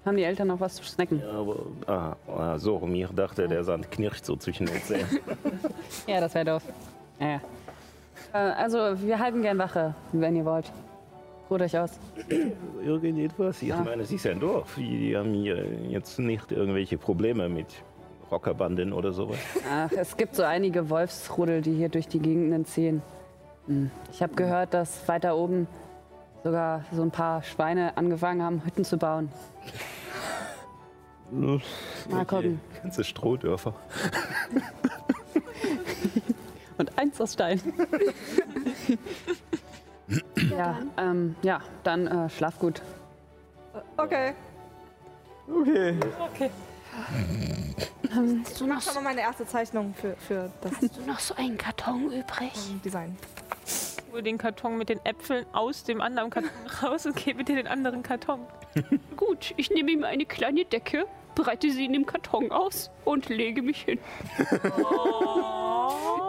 Haben 0.04 0.16
die 0.16 0.24
Eltern 0.24 0.48
noch 0.48 0.60
was 0.60 0.74
zu 0.74 0.84
snacken? 0.84 1.20
Ja, 1.20 1.30
aber, 1.30 1.56
ah, 1.86 2.16
ah, 2.28 2.58
so, 2.58 2.78
mir 2.80 3.08
dachte, 3.08 3.46
der 3.46 3.62
Sand 3.62 3.90
knirscht 3.90 4.24
so 4.24 4.36
zwischen 4.36 4.66
den 4.66 4.82
Zähnen. 4.82 5.20
Ja, 6.06 6.20
das 6.20 6.34
wäre 6.34 6.44
doof. 6.44 6.62
Ja. 7.20 7.40
Äh, 8.32 8.38
also, 8.38 9.00
wir 9.00 9.18
halten 9.18 9.42
gern 9.42 9.58
Wache, 9.58 9.94
wenn 10.12 10.34
ihr 10.34 10.44
wollt. 10.44 10.72
Ruht 11.50 11.60
euch 11.60 11.76
aus. 11.78 11.90
Irgendetwas? 12.84 13.60
Ich 13.62 13.68
Ja. 13.68 13.80
meine, 13.82 14.02
es 14.02 14.10
ist 14.10 14.26
ein 14.26 14.40
Dorf. 14.40 14.74
Die 14.76 15.16
haben 15.16 15.34
hier 15.34 15.64
jetzt 15.88 16.18
nicht 16.18 16.50
irgendwelche 16.50 16.96
Probleme 16.98 17.48
mit 17.48 17.66
Rockerbanden 18.30 18.92
oder 18.92 19.12
sowas. 19.12 19.36
Ach, 19.70 19.90
es 19.92 20.16
gibt 20.16 20.34
so 20.36 20.42
einige 20.44 20.88
Wolfsrudel, 20.88 21.60
die 21.60 21.74
hier 21.74 21.88
durch 21.90 22.08
die 22.08 22.20
Gegenden 22.20 22.64
ziehen. 22.64 23.02
Hm. 23.66 23.90
Ich 24.10 24.22
habe 24.22 24.34
gehört, 24.34 24.72
dass 24.72 25.06
weiter 25.08 25.36
oben 25.36 25.66
sogar 26.42 26.84
so 26.92 27.02
ein 27.02 27.10
paar 27.10 27.42
Schweine 27.42 27.96
angefangen 27.96 28.42
haben, 28.42 28.64
Hütten 28.64 28.84
zu 28.84 28.96
bauen. 28.96 29.28
Mal 31.30 32.24
gucken. 32.26 32.60
Ganze 32.82 33.04
Strohdörfer. 33.04 33.74
Und 36.78 36.98
eins 36.98 37.20
aus 37.20 37.34
Stein. 37.34 37.60
ja, 40.50 40.78
ähm, 40.96 41.36
ja, 41.42 41.60
dann 41.82 42.06
äh, 42.06 42.30
schlaf 42.30 42.58
gut. 42.58 42.82
Okay. 43.96 44.34
Okay. 45.48 45.96
Okay. 46.18 46.50
Hast 48.14 48.60
du 48.60 48.66
noch, 48.66 48.82
Schon 48.82 48.94
mal 48.94 49.04
meine 49.04 49.22
erste 49.22 49.46
Zeichnung 49.46 49.94
für, 49.94 50.14
für 50.16 50.50
das 50.60 50.72
hast 50.72 50.96
du 50.96 51.02
noch 51.06 51.18
so 51.18 51.34
einen 51.34 51.56
Karton 51.56 52.12
übrig? 52.12 52.52
Design. 52.84 53.16
Hol 54.12 54.22
den 54.22 54.36
Karton 54.36 54.76
mit 54.76 54.90
den 54.90 55.00
Äpfeln 55.04 55.46
aus 55.52 55.84
dem 55.84 56.02
anderen 56.02 56.28
Karton 56.28 56.50
raus 56.82 57.06
und 57.06 57.16
gebe 57.16 57.44
dir 57.44 57.56
den 57.56 57.66
anderen 57.66 58.02
Karton. 58.02 58.40
Gut, 59.16 59.54
ich 59.56 59.70
nehme 59.70 59.90
ihm 59.90 60.04
eine 60.04 60.26
kleine 60.26 60.66
Decke, 60.66 61.06
breite 61.34 61.70
sie 61.70 61.84
in 61.84 61.92
dem 61.92 62.06
Karton 62.06 62.50
aus 62.50 62.90
und 63.04 63.28
lege 63.28 63.62
mich 63.62 63.82
hin. 63.82 63.98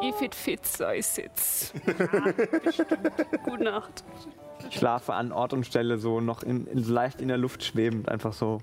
If 0.03 0.21
it 0.21 0.35
fits, 0.35 0.79
I 0.81 1.01
sits. 1.01 1.73
Gute 3.45 3.63
Nacht. 3.63 4.03
Ich 4.69 4.77
schlafe 4.77 5.13
an 5.13 5.31
Ort 5.31 5.53
und 5.53 5.65
Stelle 5.65 5.97
so 5.97 6.19
noch 6.19 6.43
in, 6.43 6.67
in, 6.67 6.83
leicht 6.83 7.21
in 7.21 7.27
der 7.27 7.37
Luft 7.37 7.63
schwebend, 7.63 8.09
einfach 8.09 8.33
so. 8.33 8.61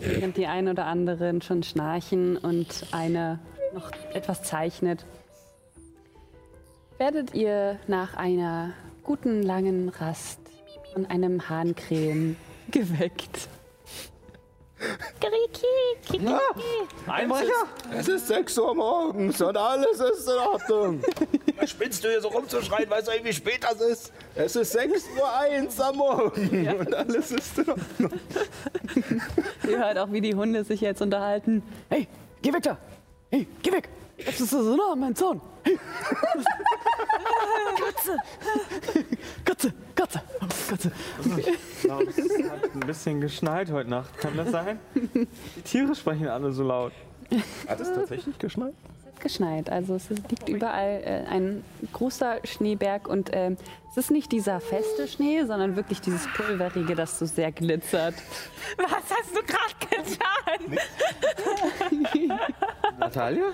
Während 0.00 0.36
die 0.36 0.46
ein 0.46 0.68
oder 0.68 0.86
anderen 0.86 1.42
schon 1.42 1.62
schnarchen 1.62 2.36
und 2.36 2.86
eine 2.92 3.40
noch 3.74 3.90
etwas 4.12 4.42
zeichnet, 4.42 5.04
werdet 6.98 7.34
ihr 7.34 7.78
nach 7.86 8.14
einer 8.14 8.72
guten 9.02 9.42
langen 9.42 9.88
Rast 9.88 10.40
von 10.92 11.06
einem 11.06 11.48
Hahnkrähen 11.48 12.36
geweckt. 12.70 13.48
Einbrecher? 17.06 17.50
Es 17.92 18.08
ist 18.08 18.28
6 18.28 18.58
Uhr 18.58 18.74
morgens 18.74 19.40
und 19.40 19.56
alles 19.56 20.00
ist 20.00 20.28
in 20.28 20.34
Ordnung. 20.34 21.02
Was 21.58 21.70
spinnst 21.76 22.04
du 22.04 22.08
hier 22.08 22.20
so 22.20 22.28
rumzuschreien? 22.28 22.88
Weißt 22.90 23.08
du 23.08 23.12
eigentlich, 23.12 23.24
wie 23.24 23.32
spät 23.32 23.60
das 23.62 23.80
ist? 23.80 24.12
Es 24.34 24.54
ist 24.54 24.76
6.01 24.76 25.78
Uhr 25.78 25.86
am 25.86 25.96
Morgen 25.96 26.68
und 26.78 26.94
alles 26.94 27.32
ist 27.32 27.58
in 27.58 27.70
Ordnung. 27.70 28.20
Ihr 29.68 29.78
hört 29.78 29.98
auch, 29.98 30.12
wie 30.12 30.20
die 30.20 30.34
Hunde 30.34 30.64
sich 30.64 30.82
jetzt 30.82 31.00
unterhalten. 31.00 31.62
Hey, 31.88 32.06
geh 32.42 32.52
weg 32.52 32.62
da! 32.62 32.78
Hey, 33.30 33.46
geh 33.62 33.72
weg! 33.72 33.88
Jetzt 34.18 34.40
ist 34.40 34.50
so 34.50 34.76
nah 34.76 34.92
an 34.92 35.00
meinem 35.00 35.14
Zaun! 35.14 35.40
Katze! 37.78 38.16
Katze! 39.44 39.72
Katze! 39.94 40.20
Katze! 40.68 40.92
Ich 41.20 41.82
glaube, 41.82 42.04
es 42.04 42.50
hat 42.50 42.74
ein 42.74 42.80
bisschen 42.80 43.20
geschneit 43.20 43.70
heute 43.70 43.90
Nacht. 43.90 44.16
Kann 44.18 44.36
das 44.36 44.50
sein? 44.50 44.78
Die 44.94 45.62
Tiere 45.62 45.94
sprechen 45.94 46.28
alle 46.28 46.52
so 46.52 46.64
laut. 46.64 46.92
Hat 47.68 47.80
es 47.80 47.92
tatsächlich 47.92 48.38
geschneit? 48.38 48.74
geschneit. 49.20 49.70
Also 49.70 49.94
es 49.94 50.08
liegt 50.08 50.48
überall 50.48 51.00
äh, 51.04 51.24
ein 51.28 51.62
großer 51.92 52.40
Schneeberg 52.44 53.08
und 53.08 53.30
ähm, 53.32 53.56
es 53.90 53.96
ist 53.96 54.10
nicht 54.10 54.30
dieser 54.30 54.60
feste 54.60 55.08
Schnee, 55.08 55.44
sondern 55.44 55.76
wirklich 55.76 56.00
dieses 56.00 56.26
pulverige, 56.28 56.94
das 56.94 57.18
so 57.18 57.26
sehr 57.26 57.50
glitzert. 57.50 58.14
Was 58.76 59.10
hast 59.10 59.34
du 59.34 59.40
gerade 59.42 59.74
getan? 59.90 60.78
Natalia? 62.98 63.52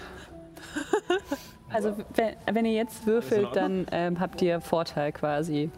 Also 1.73 1.97
wenn, 2.17 2.37
wenn 2.53 2.67
ihr 2.67 2.73
jetzt 2.75 3.07
würfelt, 3.07 3.49
dann 3.55 3.87
ähm, 3.93 4.21
habt 4.21 4.43
ihr 4.43 4.61
Vorteil 4.61 5.11
quasi. 5.13 5.71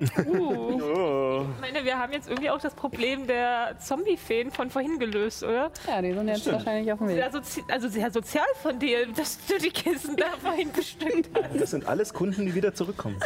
Uh. 0.00 1.44
Ich 1.54 1.60
meine, 1.60 1.84
wir 1.84 1.98
haben 1.98 2.12
jetzt 2.12 2.28
irgendwie 2.28 2.48
auch 2.48 2.60
das 2.60 2.74
Problem 2.74 3.26
der 3.26 3.76
Zombie-Feen 3.78 4.50
von 4.50 4.70
vorhin 4.70 4.98
gelöst, 4.98 5.42
oder? 5.42 5.70
Ja, 5.86 6.00
die 6.00 6.14
sind 6.14 6.28
jetzt 6.28 6.40
Stimmt. 6.40 6.56
wahrscheinlich 6.56 6.90
auf 6.92 6.98
dem 7.00 7.08
Weg. 7.08 7.16
Sehr 7.16 7.30
sozi 7.30 7.64
also 7.68 7.88
sehr 7.88 8.10
sozial 8.10 8.46
von 8.62 8.78
dir, 8.78 9.06
dass 9.08 9.38
du 9.46 9.58
die 9.58 9.70
Kissen 9.70 10.16
da 10.16 10.26
vorhin 10.42 10.72
bestückt 10.72 11.28
hast. 11.34 11.60
Das 11.60 11.70
sind 11.70 11.86
alles 11.86 12.14
Kunden, 12.14 12.46
die 12.46 12.54
wieder 12.54 12.72
zurückkommen. 12.72 13.20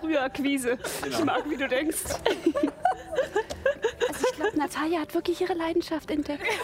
Frühe 0.00 0.20
Akquise. 0.20 0.78
Ich 1.06 1.24
mag, 1.24 1.48
wie 1.48 1.56
du 1.56 1.68
denkst. 1.68 1.98
Also 4.08 4.26
ich 4.30 4.36
glaube, 4.36 4.56
Natalia 4.56 5.00
hat 5.00 5.14
wirklich 5.14 5.40
ihre 5.40 5.54
Leidenschaft 5.54 6.10
entdeckt. 6.10 6.42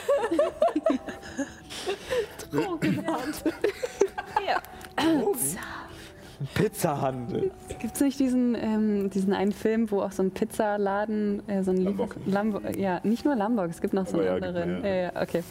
Pizzahandel. 6.54 7.50
Gibt 7.80 7.94
es 7.94 8.00
nicht 8.00 8.18
diesen, 8.18 8.54
ähm, 8.54 9.10
diesen 9.10 9.32
einen 9.32 9.52
Film, 9.52 9.90
wo 9.90 10.00
auch 10.02 10.12
so 10.12 10.22
ein 10.22 10.30
Pizzaladen, 10.30 11.46
äh, 11.48 11.62
so 11.62 11.70
ein 11.70 11.78
Lombok. 11.78 12.16
Lambo, 12.26 12.60
ja, 12.76 13.00
nicht 13.02 13.24
nur 13.24 13.34
Lamborg, 13.36 13.70
es 13.70 13.80
gibt 13.80 13.92
noch 13.92 14.06
so 14.06 14.18
einen 14.18 14.26
ja, 14.26 14.34
anderen. 14.34 14.84
Ja, 14.84 14.94
ja, 14.94 15.22
okay. 15.22 15.42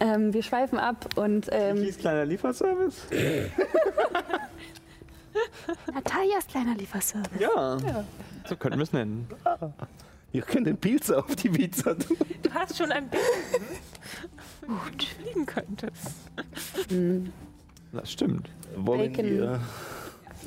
Ähm, 0.00 0.32
wir 0.32 0.42
schweifen 0.42 0.78
ab 0.78 1.08
und 1.16 1.48
ähm, 1.52 1.76
Hieß 1.78 1.98
kleiner 1.98 2.24
Lieferservice? 2.24 3.06
Natalias 5.92 6.46
kleiner 6.48 6.74
Lieferservice. 6.74 7.40
Ja. 7.40 7.78
So 8.48 8.56
könnten 8.56 8.78
wir 8.78 8.84
es 8.84 8.92
nennen. 8.92 9.28
Ihr 10.32 10.42
könnt 10.42 10.66
den 10.66 10.76
Pilze 10.78 11.18
auf 11.18 11.36
die 11.36 11.48
Pizza 11.50 11.98
tun. 11.98 12.16
Du 12.42 12.50
hast 12.52 12.76
schon 12.78 12.90
ein 12.90 13.08
bisschen 13.08 13.66
gut 14.66 15.02
fliegen 15.04 15.46
könntest. 15.46 16.10
Das 17.92 18.10
stimmt. 18.12 18.48
Wollen 18.76 19.12
Bacon. 19.12 19.24
wir 19.26 19.60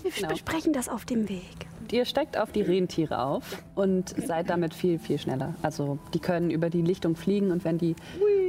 Wir 0.03 0.11
Genau. 0.11 0.30
besprechen 0.30 0.73
das 0.73 0.89
auf 0.89 1.05
dem 1.05 1.30
Weg. 1.30 1.67
ihr 1.91 2.05
steigt 2.05 2.38
auf 2.38 2.51
die 2.51 2.61
Rentiere 2.61 3.19
auf 3.23 3.64
und 3.75 4.09
seid 4.25 4.49
damit 4.49 4.73
viel, 4.73 4.99
viel 4.99 5.17
schneller. 5.19 5.55
Also 5.61 5.97
die 6.14 6.19
können 6.19 6.49
über 6.51 6.69
die 6.69 6.81
Lichtung 6.81 7.15
fliegen 7.15 7.51
und 7.51 7.64
wenn 7.64 7.77
die 7.77 7.95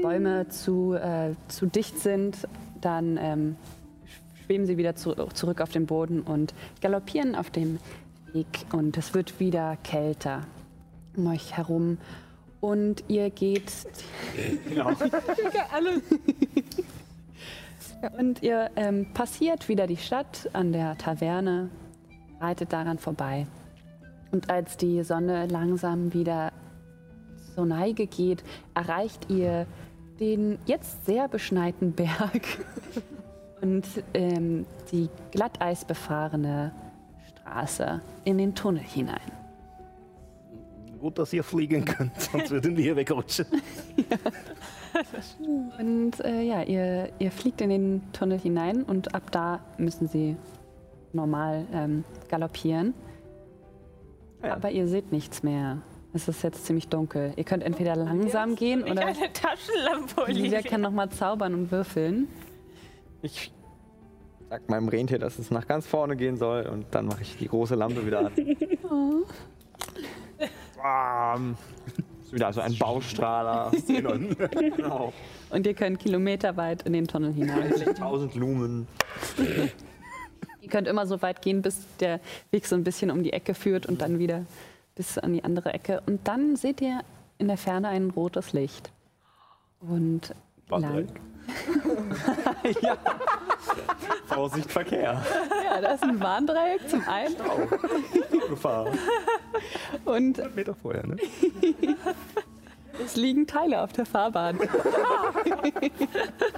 Bäume 0.02 0.48
zu, 0.48 0.94
äh, 0.94 1.34
zu 1.48 1.66
dicht 1.66 1.98
sind, 1.98 2.36
dann 2.80 3.18
ähm, 3.20 3.56
schweben 4.44 4.66
sie 4.66 4.76
wieder 4.76 4.96
zu, 4.96 5.14
zurück 5.34 5.60
auf 5.60 5.70
den 5.70 5.86
Boden 5.86 6.20
und 6.22 6.52
galoppieren 6.82 7.34
auf 7.34 7.50
dem 7.50 7.78
Weg 8.32 8.46
und 8.72 8.96
es 8.98 9.14
wird 9.14 9.38
wieder 9.40 9.76
kälter 9.82 10.42
um 11.16 11.26
euch 11.28 11.56
herum 11.56 11.98
und 12.60 13.04
ihr 13.08 13.30
geht 13.30 13.72
alle. 15.72 16.02
Und 18.18 18.42
ihr 18.42 18.70
ähm, 18.76 19.06
passiert 19.14 19.68
wieder 19.68 19.86
die 19.86 19.96
Stadt 19.96 20.48
an 20.52 20.72
der 20.72 20.96
Taverne, 20.98 21.70
reitet 22.40 22.72
daran 22.72 22.98
vorbei. 22.98 23.46
Und 24.32 24.50
als 24.50 24.76
die 24.76 25.02
Sonne 25.02 25.46
langsam 25.46 26.12
wieder 26.12 26.52
zur 27.54 27.66
Neige 27.66 28.06
geht, 28.06 28.44
erreicht 28.74 29.30
ihr 29.30 29.66
den 30.20 30.58
jetzt 30.66 31.06
sehr 31.06 31.28
beschneiten 31.28 31.92
Berg 31.92 32.42
und 33.60 33.86
ähm, 34.14 34.66
die 34.92 35.08
glatteisbefahrene 35.32 36.72
Straße 37.30 38.00
in 38.24 38.38
den 38.38 38.54
Tunnel 38.54 38.82
hinein. 38.82 39.45
Gut, 41.06 41.20
dass 41.20 41.32
ihr 41.32 41.44
fliegen 41.44 41.84
könnt, 41.84 42.20
sonst 42.20 42.50
würden 42.50 42.76
wir 42.76 42.82
hier 42.82 42.96
wegrutschen. 42.96 43.46
Und 45.78 46.18
äh, 46.24 46.42
ja, 46.42 46.64
ihr, 46.64 47.10
ihr 47.20 47.30
fliegt 47.30 47.60
in 47.60 47.70
den 47.70 48.02
Tunnel 48.12 48.40
hinein 48.40 48.82
und 48.82 49.14
ab 49.14 49.30
da 49.30 49.60
müssen 49.78 50.08
sie 50.08 50.34
normal 51.12 51.64
ähm, 51.72 52.02
galoppieren. 52.28 52.92
Aber 54.42 54.72
ihr 54.72 54.88
seht 54.88 55.12
nichts 55.12 55.44
mehr. 55.44 55.78
Es 56.12 56.26
ist 56.26 56.42
jetzt 56.42 56.66
ziemlich 56.66 56.88
dunkel. 56.88 57.34
Ihr 57.36 57.44
könnt 57.44 57.62
entweder 57.62 57.94
langsam 57.94 58.56
gehen 58.56 58.82
Ich 58.84 58.90
oder 58.90 59.06
eine 59.06 59.32
Taschenlampe, 59.32 60.22
Olivia 60.22 60.60
kann 60.60 60.80
nochmal 60.80 61.10
zaubern 61.10 61.54
und 61.54 61.70
würfeln. 61.70 62.26
Ich 63.22 63.52
sag 64.50 64.68
meinem 64.68 64.88
Rentier, 64.88 65.20
dass 65.20 65.38
es 65.38 65.52
nach 65.52 65.68
ganz 65.68 65.86
vorne 65.86 66.16
gehen 66.16 66.36
soll 66.36 66.66
und 66.66 66.86
dann 66.90 67.06
mache 67.06 67.22
ich 67.22 67.36
die 67.36 67.46
große 67.46 67.76
Lampe 67.76 68.04
wieder 68.04 68.26
an. 68.26 68.32
Ähm, 70.86 71.56
Ist 72.22 72.32
wieder 72.32 72.52
so 72.52 72.60
ein 72.60 72.76
Baustrahler. 72.78 73.72
genau. 73.86 75.12
Und 75.50 75.66
ihr 75.66 75.74
könnt 75.74 75.98
kilometerweit 75.98 76.82
in 76.82 76.92
den 76.92 77.06
Tunnel 77.06 77.32
hinein. 77.32 77.72
1000 77.72 78.34
Lumen. 78.34 78.86
Ihr 80.60 80.72
könnt 80.72 80.88
immer 80.88 81.06
so 81.06 81.22
weit 81.22 81.42
gehen, 81.42 81.62
bis 81.62 81.78
der 82.00 82.18
Weg 82.50 82.66
so 82.66 82.74
ein 82.74 82.82
bisschen 82.82 83.12
um 83.12 83.22
die 83.22 83.32
Ecke 83.32 83.54
führt 83.54 83.86
und 83.86 84.02
dann 84.02 84.18
wieder 84.18 84.46
bis 84.96 85.16
an 85.16 85.32
die 85.32 85.44
andere 85.44 85.72
Ecke. 85.72 86.02
Und 86.06 86.26
dann 86.26 86.56
seht 86.56 86.80
ihr 86.80 87.02
in 87.38 87.46
der 87.46 87.56
Ferne 87.56 87.86
ein 87.86 88.10
rotes 88.10 88.52
Licht. 88.52 88.90
Und 89.78 90.34
lang. 90.68 91.06
ja. 92.82 92.96
Vorsicht, 94.26 94.70
Verkehr. 94.70 95.22
Ja, 95.64 95.80
da 95.80 95.92
ist 95.92 96.02
ein 96.02 96.20
Warndreieck 96.20 96.88
zum 96.88 97.02
einen. 97.08 97.36
Gefahr. 98.48 98.86
Und 100.04 100.54
Meter 100.54 100.74
vorher, 100.74 101.06
ne? 101.06 101.16
es 103.04 103.16
liegen 103.16 103.46
Teile 103.46 103.82
auf 103.82 103.92
der 103.92 104.06
Fahrbahn. 104.06 104.58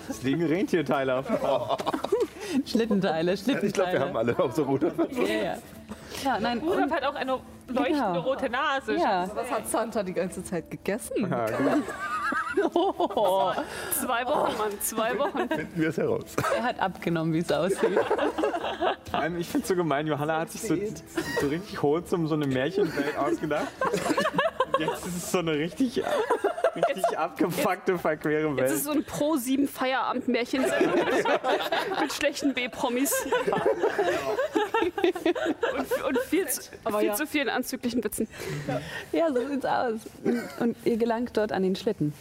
Es 0.08 0.22
liegen 0.22 0.44
Rentierteile 0.44 1.16
auf 1.16 1.26
der 1.26 1.38
Fahrt. 1.38 1.84
Schlittenteile, 2.66 3.36
Schlittenteile. 3.36 3.66
Ich 3.66 3.72
glaube, 3.74 3.92
wir 3.92 4.00
haben 4.00 4.16
alle 4.16 4.38
auch 4.38 4.52
so 4.52 4.62
rote. 4.64 4.92
Ja, 5.12 5.24
ja. 5.24 5.58
ja 6.24 6.40
nein, 6.40 6.58
Rudolf 6.58 6.90
hat 6.90 7.04
auch 7.04 7.14
eine 7.14 7.38
leuchtende 7.68 7.92
Genau. 7.92 8.20
rote 8.20 8.48
Nase. 8.50 8.94
ja. 8.96 9.28
Was 9.34 9.50
hat 9.50 9.68
Santa 9.68 10.02
die 10.02 10.14
ganze 10.14 10.42
Zeit 10.42 10.70
gegessen? 10.70 11.30
Ja, 11.30 11.46
gut. 11.46 11.82
Oh, 12.74 13.52
Zwei 13.92 14.24
Wochen, 14.26 14.56
Mann, 14.58 14.80
zwei 14.80 15.18
Wochen. 15.18 15.48
Finden 15.48 15.72
wir 15.80 15.88
es 15.90 15.96
heraus. 15.96 16.24
er 16.56 16.62
hat 16.62 16.80
abgenommen, 16.80 17.32
wie 17.32 17.38
es 17.38 17.50
aussieht. 17.52 17.78
Vor 19.10 19.18
allem, 19.20 19.38
ich 19.38 19.48
finde 19.48 19.62
es 19.62 19.68
so 19.68 19.76
gemein, 19.76 20.06
Johanna 20.06 20.40
hat 20.40 20.50
sich 20.50 20.62
so, 20.62 20.74
so 21.40 21.48
richtig 21.48 21.82
wholesome 21.82 22.26
so 22.28 22.34
eine 22.34 22.46
Märchenwelt 22.46 23.16
ausgedacht. 23.18 23.68
Jetzt 24.78 25.06
ist 25.06 25.16
es 25.16 25.32
so 25.32 25.38
eine 25.38 25.52
richtig, 25.52 26.02
richtig 26.76 27.18
abgefuckte, 27.18 27.98
verquere 27.98 28.48
Jetzt 28.56 28.72
ist 28.72 28.84
Welt. 28.84 28.84
so 28.84 28.90
ein 28.92 29.04
Pro-7 29.04 29.66
Feierabend-Märchen 29.68 30.62
mit, 30.62 32.00
mit 32.00 32.12
schlechten 32.12 32.54
B-Promis. 32.54 33.12
und, 35.76 36.04
und 36.04 36.18
viel, 36.20 36.48
zu, 36.48 36.70
viel 36.98 37.14
zu 37.14 37.26
vielen 37.26 37.48
anzüglichen 37.48 38.02
Witzen. 38.04 38.28
Ja, 39.12 39.32
so 39.32 39.46
sieht's 39.48 39.64
aus. 39.64 40.00
Und 40.60 40.76
ihr 40.84 40.96
gelangt 40.96 41.36
dort 41.36 41.52
an 41.52 41.62
den 41.62 41.74
Schlitten, 41.76 42.12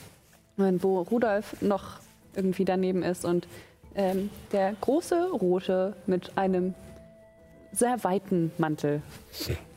wo 0.58 1.02
Rudolf 1.02 1.62
noch 1.62 2.00
irgendwie 2.36 2.66
daneben 2.66 3.04
ist 3.04 3.26
und 3.26 3.48
ähm, 3.96 4.30
der 4.52 4.74
große 4.82 5.32
Rote 5.32 5.96
mit 6.06 6.38
einem 6.38 6.74
sehr 7.72 8.04
weiten 8.04 8.52
Mantel 8.58 9.02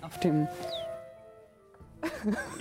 auf 0.03 0.19
dem 0.21 0.49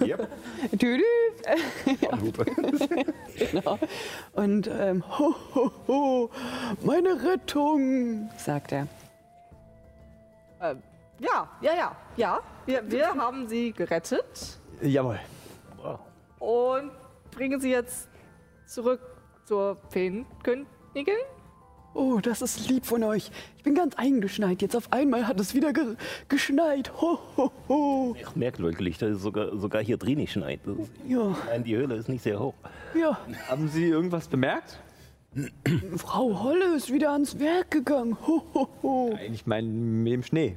Yep. 0.02 0.28
Tüdü. 0.80 1.04
Genau. 3.52 3.80
Und 4.34 4.68
ähm, 4.68 5.02
ho, 5.18 5.34
ho, 5.56 5.72
ho, 5.88 6.30
meine 6.84 7.24
Rettung, 7.24 8.30
sagt 8.38 8.74
er. 8.74 8.88
Ähm, 10.62 10.84
ja, 11.20 11.48
ja, 11.62 11.74
ja, 11.74 11.96
ja. 12.18 12.40
Wir, 12.66 12.92
wir 12.92 13.08
haben 13.16 13.48
sie 13.48 13.72
gerettet 13.72 14.60
Jawohl. 14.82 15.20
und 16.40 16.92
bringen 17.32 17.62
sie 17.62 17.72
jetzt 17.72 18.09
zurück 18.70 19.02
zur 19.46 19.78
Feenkönigin. 19.90 20.66
Oh, 21.96 22.20
das 22.22 22.42
ist 22.44 22.70
lieb 22.70 22.86
von 22.86 23.04
euch. 23.04 23.32
Ich 23.58 23.64
bin 23.64 23.74
ganz 23.74 23.96
eingeschneit. 23.96 24.62
Jetzt 24.62 24.76
auf 24.76 24.94
einmal 24.94 25.28
hat 25.28 25.40
es 25.40 25.56
wieder 25.56 25.74
ge 25.74 25.96
geschneit. 26.28 26.92
Ho, 27.02 27.18
ho, 27.36 27.52
ho. 27.68 28.16
Ach, 28.26 28.36
merkwürdig, 28.36 29.00
dass 29.00 29.10
es 29.10 29.22
sogar, 29.24 29.58
sogar 29.58 29.84
hier 29.84 29.98
drin 29.98 30.20
nicht 30.20 30.32
schneit. 30.34 30.60
Ist, 30.68 30.92
Ja, 31.08 31.36
nein, 31.48 31.64
die 31.64 31.76
Höhle 31.76 31.96
ist 31.96 32.08
nicht 32.08 32.22
sehr 32.22 32.40
hoch. 32.40 32.54
ja. 32.94 33.18
Haben 33.48 33.68
Sie 33.70 33.86
irgendwas 33.86 34.28
bemerkt? 34.28 34.80
Frau 35.98 36.44
Holle 36.44 36.76
ist 36.76 36.94
wieder 36.94 37.12
ans 37.12 37.40
Werk 37.40 37.72
gegangen. 37.72 38.18
Ho, 38.28 38.44
ho, 38.54 38.68
ho. 38.84 39.10
Nein, 39.14 39.34
ich 39.34 39.48
meine 39.48 39.68
mit 39.68 40.14
dem 40.14 40.24
Schnee. 40.24 40.56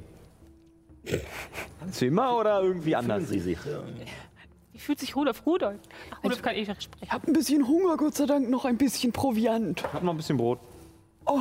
Kannst 1.79 1.99
du 2.01 2.05
immer 2.05 2.37
oder 2.37 2.61
irgendwie 2.61 2.95
anders? 2.95 3.27
Sie 3.27 3.39
sich. 3.39 3.57
Ja. 3.65 3.83
Wie 4.73 4.79
fühlt 4.79 4.99
sich 4.99 5.15
Rudolf 5.15 5.45
Rudolf? 5.45 5.79
Ach, 6.11 6.23
Rudolf 6.23 6.41
kann 6.41 6.55
eh 6.55 6.59
nicht 6.61 6.71
Ich 6.77 6.83
sprechen. 6.83 7.11
habe 7.11 7.27
ein 7.27 7.33
bisschen 7.33 7.67
Hunger, 7.67 7.95
Gott 7.95 8.15
sei 8.15 8.25
Dank, 8.25 8.49
noch 8.49 8.65
ein 8.65 8.77
bisschen 8.77 9.11
Proviant. 9.11 9.83
Hat 9.93 10.03
noch 10.03 10.13
ein 10.13 10.17
bisschen 10.17 10.37
Brot. 10.37 10.59
Oh, 11.25 11.39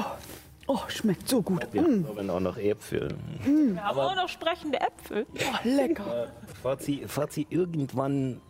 oh 0.67 0.78
schmeckt 0.89 1.28
so 1.28 1.41
gut. 1.43 1.67
Wir 1.73 1.83
Mm, 1.83 2.07
haben 2.07 2.31
auch 2.31 2.41
noch 2.41 2.57
Äpfel. 2.59 3.17
Wir 3.44 3.83
haben 3.83 3.99
auch 3.99 4.15
noch 4.15 4.28
sprechende 4.28 4.78
Äpfel. 4.81 5.27
oh, 5.35 5.57
lecker. 5.65 6.28
Fahrt 6.62 6.83
sie, 6.83 7.05
fahrt 7.07 7.33
sie 7.33 7.47
irgendwann 7.51 8.41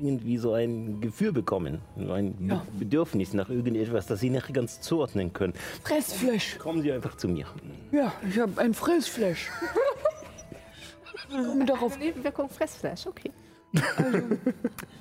irgendwie 0.00 0.38
so 0.38 0.54
ein 0.54 1.00
Gefühl 1.00 1.32
bekommen, 1.32 1.80
so 1.96 2.12
ein 2.12 2.34
Ja. 2.48 2.66
Bedürfnis 2.78 3.32
nach 3.34 3.48
irgendetwas, 3.50 4.06
das 4.06 4.20
Sie 4.20 4.30
nicht 4.30 4.52
ganz 4.54 4.80
zuordnen 4.80 5.32
können. 5.32 5.52
Fressfleisch. 5.84 6.58
Kommen 6.58 6.80
Sie 6.82 6.92
einfach 6.92 7.16
zu 7.16 7.28
mir. 7.28 7.46
Ja, 7.92 8.12
ich 8.28 8.38
habe 8.38 8.58
ein 8.60 8.72
Fressfleisch. 8.74 9.50
Komme 11.30 11.64
darauf. 11.64 11.98
Nebenwirkung 11.98 12.48
Fressfleisch, 12.48 13.06
okay. 13.06 13.30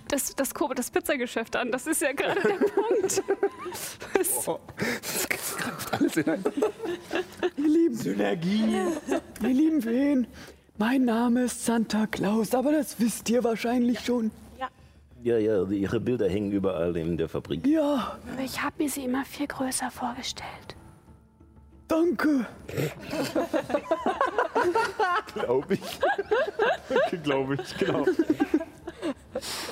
Das, 0.07 0.35
das 0.35 0.53
kurbelt 0.53 0.77
das 0.79 0.91
Pizzageschäft 0.91 1.55
an. 1.55 1.71
Das 1.71 1.87
ist 1.87 2.01
ja 2.01 2.11
gerade 2.11 2.41
der 2.41 2.55
Punkt. 2.55 3.23
Das, 4.13 4.49
Alles 5.91 6.17
in 6.17 6.29
ein. 6.29 6.43
Ihr 7.57 7.67
Lieben, 7.67 7.95
Synergie. 7.95 8.63
ihr 9.41 9.47
lieben 9.47 9.81
Feen, 9.81 10.27
mein 10.77 11.05
Name 11.05 11.43
ist 11.43 11.65
Santa 11.65 12.07
Claus, 12.07 12.53
aber 12.53 12.71
das 12.73 12.99
wisst 12.99 13.29
ihr 13.29 13.43
wahrscheinlich 13.43 13.99
schon. 14.01 14.31
Ja, 15.23 15.37
ja, 15.37 15.63
Ihre 15.65 15.99
Bilder 15.99 16.27
hängen 16.27 16.51
überall 16.51 16.97
in 16.97 17.15
der 17.15 17.29
Fabrik. 17.29 17.65
Ja, 17.67 18.17
ich 18.43 18.61
habe 18.63 18.83
mir 18.83 18.89
sie 18.89 19.03
immer 19.05 19.23
viel 19.23 19.45
größer 19.47 19.91
vorgestellt. 19.91 20.75
danke. 21.87 22.47
Glaube 25.35 25.75
ich. 25.75 27.21
Glaube 27.23 27.55
ich, 27.55 27.77
genau. 27.77 28.05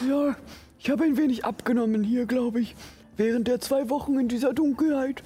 Ja, 0.07 0.35
ich 0.77 0.89
habe 0.89 1.03
ein 1.03 1.17
wenig 1.17 1.45
abgenommen 1.45 2.03
hier, 2.03 2.25
glaube 2.25 2.61
ich. 2.61 2.75
Während 3.17 3.47
der 3.47 3.59
zwei 3.59 3.89
Wochen 3.89 4.17
in 4.19 4.27
dieser 4.27 4.53
Dunkelheit. 4.53 5.23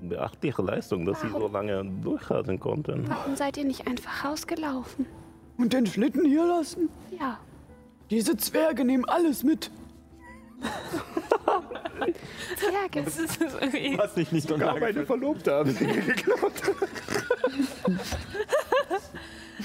Beachtliche 0.00 0.62
Leistung, 0.62 1.06
dass 1.06 1.20
Sie 1.20 1.28
so 1.28 1.48
lange 1.48 1.84
durchhalten 2.02 2.60
konnten. 2.60 3.08
Warum 3.08 3.36
seid 3.36 3.56
ihr 3.56 3.64
nicht 3.64 3.86
einfach 3.86 4.24
rausgelaufen? 4.24 5.06
Und 5.56 5.72
den 5.72 5.86
Schlitten 5.86 6.24
hier 6.24 6.46
lassen? 6.46 6.88
Ja. 7.18 7.38
Diese 8.10 8.36
Zwerge 8.36 8.84
nehmen 8.84 9.04
alles 9.06 9.42
mit. 9.42 9.70
Zwerge. 12.56 13.02
Das 13.02 13.18
ist 13.18 13.40
irgendwie 13.40 13.98
Was 13.98 14.16
nicht 14.16 14.32
nicht 14.32 14.48
Sogar 14.48 14.78
meine 14.78 15.06
Verlobte 15.06 15.52
haben 15.52 15.70
sie 15.70 15.86
geklaut. 15.86 16.52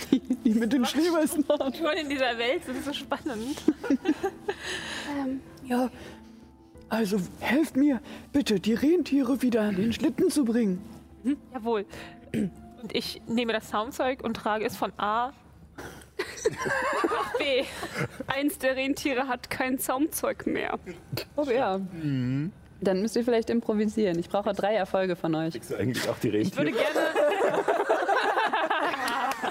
Die 0.46 0.54
mit 0.54 0.72
den 0.74 0.86
Schneeweißnahen. 0.86 1.74
schon 1.74 1.94
in 1.98 2.10
dieser 2.10 2.38
Welt, 2.38 2.62
das 2.68 2.78
ist 2.78 2.86
so 2.86 2.94
spannend. 2.94 3.58
Ähm, 5.24 5.40
Ja, 5.66 5.90
also 6.90 7.18
helft 7.40 7.76
mir 7.76 8.00
bitte, 8.32 8.60
die 8.60 8.74
Rentiere 8.76 9.42
wieder 9.42 9.62
an 9.62 9.76
den 9.76 9.92
Schlitten 9.94 10.30
zu 10.30 10.46
bringen. 10.46 10.80
Jawohl. 11.54 11.86
Und 12.32 12.94
ich 12.96 13.20
nehme 13.28 13.52
das 13.54 13.70
Zaumzeug 13.70 14.24
und 14.24 14.36
trage 14.36 14.66
es 14.66 14.76
von 14.78 14.92
A 14.98 15.34
nach 17.00 17.34
B. 17.40 17.64
eins 18.28 18.58
der 18.60 18.76
Rentiere 18.76 19.28
hat 19.28 19.50
kein 19.50 19.80
Zaumzeug 19.80 20.46
mehr. 20.46 20.78
Oh 21.36 21.44
ja. 21.50 21.80
Dann 22.82 23.02
müsst 23.02 23.16
ihr 23.16 23.24
vielleicht 23.24 23.50
improvisieren. 23.50 24.20
Ich 24.20 24.30
brauche 24.30 24.54
drei 24.54 24.76
Erfolge 24.76 25.16
von 25.16 25.34
euch. 25.36 25.54
Kriegst 25.54 25.72
du 25.72 25.76
eigentlich 25.76 26.08
auch 26.08 26.18
die 26.20 26.30
Ich 26.30 26.56
würde 26.56 26.72
Rentiere? 26.72 26.94
gerne, 26.94 27.86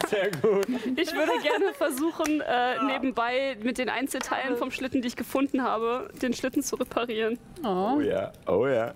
Sehr 0.09 0.31
gut. 0.31 0.67
ich 0.97 1.13
würde 1.13 1.33
gerne 1.43 1.73
versuchen, 1.75 2.41
äh, 2.41 2.83
nebenbei 2.85 3.57
mit 3.63 3.79
den 3.79 3.89
Einzelteilen 3.89 4.57
vom 4.57 4.71
Schlitten, 4.71 5.03
die 5.03 5.09
ich 5.09 5.17
gefunden 5.17 5.63
habe, 5.63 6.09
den 6.23 6.33
Schlitten 6.33 6.63
zu 6.63 6.77
reparieren. 6.77 7.39
Oh 7.65 8.01
ja, 8.01 8.33
oh 8.47 8.67
ja. 8.67 8.93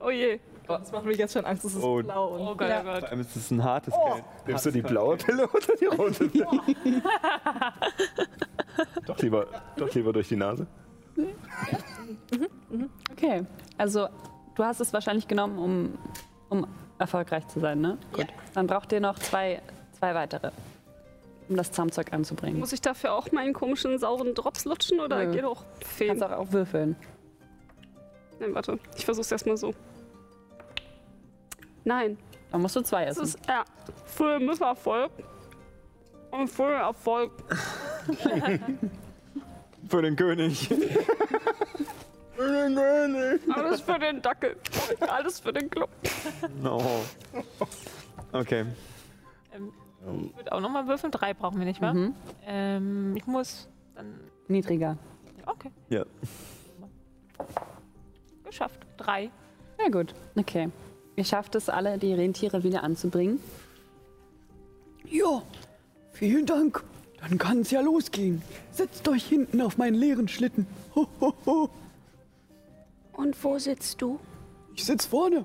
Oh 0.00 0.10
je. 0.10 0.38
Das 0.66 0.92
macht 0.92 1.06
mich 1.06 1.16
jetzt 1.16 1.32
schon 1.32 1.46
Angst, 1.46 1.64
es 1.64 1.74
ist 1.74 1.82
Oh. 1.82 2.02
blau. 2.02 2.26
Und 2.34 2.40
Oh 2.40 2.54
Gott, 2.54 2.68
oh 2.80 2.84
Gott. 2.84 2.98
Vor 3.00 3.08
allem 3.08 3.20
ist 3.20 3.34
es 3.36 3.50
ein 3.50 3.64
hartes 3.64 3.94
Geld. 3.94 4.24
Nimmst 4.46 4.66
du 4.66 4.70
die 4.70 4.82
blaue 4.82 5.16
Pille 5.16 5.48
oder 5.48 5.76
die 5.80 5.86
rote 5.86 6.28
Pille? 6.28 6.46
doch, 9.06 9.18
lieber, 9.18 9.46
doch 9.76 9.94
lieber 9.94 10.12
durch 10.12 10.28
die 10.28 10.36
Nase. 10.36 10.66
Okay, 13.12 13.44
also 13.76 14.08
du 14.54 14.64
hast 14.64 14.80
es 14.80 14.92
wahrscheinlich 14.92 15.26
genommen, 15.26 15.58
um, 15.58 15.98
um 16.50 16.66
erfolgreich 16.98 17.46
zu 17.48 17.60
sein, 17.60 17.80
ne? 17.80 17.96
Gut. 18.12 18.26
Dann 18.54 18.66
braucht 18.66 18.92
ihr 18.92 19.00
noch 19.00 19.18
zwei, 19.18 19.62
zwei 19.98 20.14
weitere, 20.14 20.50
um 21.48 21.56
das 21.56 21.72
Zaumzeug 21.72 22.12
anzubringen. 22.12 22.58
Muss 22.58 22.72
ich 22.72 22.80
dafür 22.80 23.12
auch 23.14 23.30
meinen 23.32 23.52
komischen 23.52 23.98
sauren 23.98 24.34
Drops 24.34 24.64
lutschen 24.64 25.00
oder 25.00 25.24
Nö. 25.24 25.32
geht 25.32 25.44
auch 25.44 25.64
Feen? 25.84 26.08
Kannst 26.08 26.22
auch, 26.24 26.30
auch 26.32 26.52
würfeln. 26.52 26.96
Nein, 28.40 28.54
warte. 28.54 28.78
Ich 28.96 29.04
versuch's 29.04 29.32
erstmal 29.32 29.56
so. 29.56 29.74
Nein. 31.84 32.18
Dann 32.50 32.62
musst 32.62 32.76
du 32.76 32.80
zwei 32.82 33.04
Das 33.06 33.18
essen. 33.18 33.38
ist 33.40 33.48
ja 33.48 33.64
für 34.06 34.38
Misserfolg. 34.38 35.10
Und 36.30 36.48
für 36.48 36.70
Erfolg. 36.74 37.32
Für 39.88 40.02
den 40.02 40.14
König. 40.14 40.68
Alles 43.54 43.80
für 43.80 43.98
den 43.98 44.20
Dackel. 44.22 44.56
Alles 45.00 45.40
für 45.40 45.52
den 45.52 45.70
Club. 45.70 45.88
No. 46.62 47.02
Okay. 48.32 48.66
Ähm, 49.54 49.72
ich 50.02 50.36
würde 50.36 50.52
auch 50.52 50.60
nochmal 50.60 50.86
würfeln. 50.86 51.10
Drei 51.12 51.34
brauchen 51.34 51.58
wir 51.58 51.66
nicht, 51.66 51.80
wa? 51.80 51.92
Mhm. 51.92 52.14
Ähm, 52.46 53.16
ich 53.16 53.26
muss 53.26 53.68
dann. 53.94 54.14
Niedriger. 54.48 54.96
Okay, 55.46 55.70
Ja. 55.88 56.04
geschafft. 58.44 58.80
Drei. 58.96 59.30
Ja, 59.78 59.88
gut. 59.90 60.14
Okay. 60.36 60.70
Ihr 61.16 61.24
schafft 61.24 61.54
es 61.54 61.68
alle, 61.68 61.98
die 61.98 62.14
Rentiere 62.14 62.62
wieder 62.62 62.82
anzubringen. 62.82 63.40
Ja, 65.04 65.42
vielen 66.12 66.46
Dank. 66.46 66.82
Dann 67.20 67.38
kann 67.38 67.60
es 67.60 67.70
ja 67.70 67.80
losgehen. 67.80 68.42
Setzt 68.70 69.06
euch 69.08 69.24
hinten 69.24 69.60
auf 69.60 69.76
meinen 69.78 69.94
leeren 69.94 70.28
Schlitten. 70.28 70.66
Ho, 70.94 71.06
ho, 71.20 71.34
ho. 71.46 71.68
Und 73.12 73.42
wo 73.42 73.58
sitzt 73.58 74.00
du? 74.00 74.20
Ich 74.74 74.84
sitz 74.84 75.06
vorne. 75.06 75.44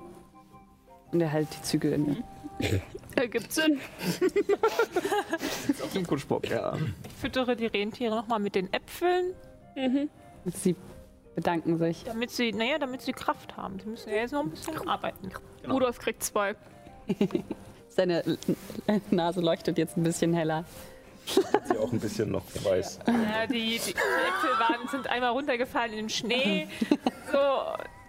Und 1.10 1.20
er 1.20 1.28
hält 1.28 1.48
die 1.56 1.62
Zügel 1.62 1.92
in. 1.92 2.24
Ergibt 3.16 3.52
Sinn. 3.52 3.80
Auf 5.82 5.92
dem 5.92 6.06
Kutschbock, 6.06 6.48
ja. 6.48 6.76
Ich 7.06 7.12
füttere 7.20 7.56
die 7.56 7.66
Rentiere 7.66 8.14
nochmal 8.14 8.40
mit 8.40 8.54
den 8.54 8.72
Äpfeln, 8.72 9.34
Sie 10.46 10.76
bedanken 11.34 11.78
sich. 11.78 12.04
damit 12.04 12.30
sie, 12.30 12.52
naja, 12.52 12.78
damit 12.78 13.02
sie 13.02 13.12
Kraft 13.12 13.56
haben. 13.56 13.80
Sie 13.80 13.88
müssen 13.88 14.10
ja 14.10 14.16
jetzt 14.16 14.32
noch 14.32 14.42
ein 14.44 14.50
bisschen 14.50 14.88
arbeiten. 14.88 15.30
Rudolf 15.68 15.98
kriegt 15.98 16.22
zwei. 16.22 16.54
Seine 17.88 18.22
Nase 19.10 19.40
leuchtet 19.40 19.78
jetzt 19.78 19.96
ein 19.96 20.02
bisschen 20.04 20.32
heller. 20.34 20.64
Sie 21.26 21.76
auch 21.78 21.90
ein 21.92 21.98
bisschen 22.00 22.30
noch 22.30 22.44
weiß. 22.62 22.98
Ja, 23.06 23.46
die, 23.46 23.52
die, 23.54 23.78
die 23.78 23.90
Äpfelwagen 23.92 24.88
sind 24.90 25.06
einmal 25.08 25.30
runtergefallen 25.30 25.92
in 25.92 25.98
den 26.04 26.10
Schnee. 26.10 26.68
So, 27.32 27.38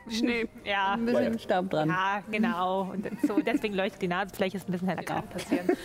Schnee. 0.09 0.47
ja. 0.63 0.93
Ein 0.93 1.05
bisschen 1.05 1.39
Staub 1.39 1.69
dran. 1.69 1.89
Ja, 1.89 2.21
genau. 2.29 2.91
Und 2.91 3.07
so, 3.27 3.39
deswegen 3.39 3.73
leuchtet 3.75 4.01
die 4.01 4.07
Nase. 4.07 4.33
Vielleicht 4.33 4.55
ist 4.55 4.67
ein 4.69 4.71
bisschen 4.71 4.87
heller. 4.87 5.03
Kann 5.03 5.27
passieren. 5.27 5.67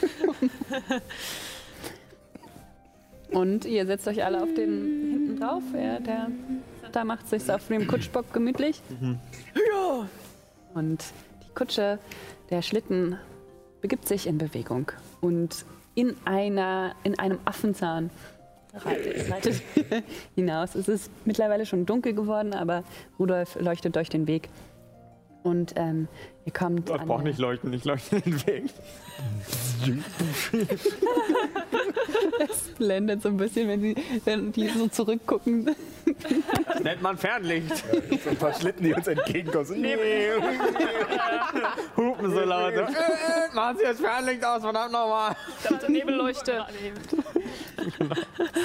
Und 3.31 3.65
ihr 3.65 3.87
setzt 3.87 4.09
euch 4.09 4.25
alle 4.25 4.43
auf 4.43 4.53
den 4.55 5.11
hinten 5.13 5.39
drauf. 5.39 5.63
Er, 5.73 6.01
der 6.01 6.29
da 6.93 7.05
macht 7.05 7.29
sich 7.29 7.51
auf 7.51 7.69
dem 7.69 7.87
Kutschbock 7.87 8.33
gemütlich. 8.33 8.81
Ja, 9.01 10.09
Und 10.75 11.05
die 11.45 11.55
Kutsche, 11.55 11.99
der 12.51 12.63
Schlitten, 12.63 13.17
begibt 13.81 14.09
sich 14.09 14.27
in 14.27 14.39
Bewegung. 14.39 14.91
Und 15.21 15.65
in, 15.95 16.17
einer, 16.25 16.95
in 17.05 17.19
einem 17.19 17.39
Affenzahn 17.45 18.11
reitet, 18.75 19.31
reitet 19.31 19.63
hinaus. 20.35 20.75
Es 20.75 20.89
ist 20.89 21.11
mittlerweile 21.25 21.67
schon 21.67 21.87
dunkel 21.87 22.15
geworden, 22.15 22.55
aber 22.55 22.85
Rudolf 23.19 23.57
leuchtet 23.61 23.97
euch 23.97 24.09
den 24.09 24.27
Weg. 24.27 24.49
Und 25.43 25.73
ähm, 25.77 26.09
ihr 26.45 26.53
kommt. 26.53 26.91
Ich 26.91 26.97
brauche 26.97 27.23
nicht 27.23 27.39
leuchten, 27.39 27.73
ich 27.73 27.85
leuchte 27.85 28.21
den 28.21 28.47
Weg. 28.47 28.65
Es 32.39 32.63
blendet 32.77 33.23
so 33.23 33.29
ein 33.29 33.37
bisschen, 33.37 33.69
wenn, 33.69 33.81
sie, 33.81 33.97
wenn 34.25 34.53
die 34.53 34.69
so 34.69 34.89
zurückgucken. 34.89 35.75
Das 36.67 36.81
nennt 36.83 37.03
man 37.03 37.17
Fernlicht. 37.17 37.77
So 38.23 38.31
ein 38.31 38.37
paar 38.37 38.55
Schlitten, 38.55 38.85
die 38.85 38.95
uns 38.95 39.07
entgegenkommen. 39.07 39.65
So, 39.65 39.75
nee. 39.75 39.97
Hupen 41.97 42.31
so 42.31 42.41
laut. 42.41 42.75
Machen 43.55 43.79
Sie 43.79 43.85
das 43.85 44.01
Fernlicht 44.01 44.45
aus, 44.45 44.63
verdammt 44.63 44.93
nochmal. 44.93 45.37
Dachte 45.69 45.93
Nebelleuchte. 45.93 46.67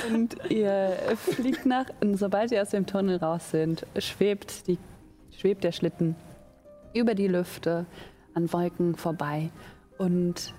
Und 0.09 0.37
ihr 0.49 0.97
fliegt 1.17 1.65
nach. 1.65 1.85
Und 2.01 2.17
sobald 2.17 2.51
ihr 2.51 2.61
aus 2.61 2.69
dem 2.69 2.85
Tunnel 2.85 3.17
raus 3.17 3.51
sind, 3.51 3.85
schwebt, 3.97 4.67
die, 4.67 4.77
schwebt 5.37 5.63
der 5.63 5.71
Schlitten 5.71 6.15
über 6.93 7.13
die 7.15 7.27
Lüfte 7.27 7.85
an 8.33 8.51
Wolken 8.51 8.95
vorbei 8.95 9.49
und 9.97 10.53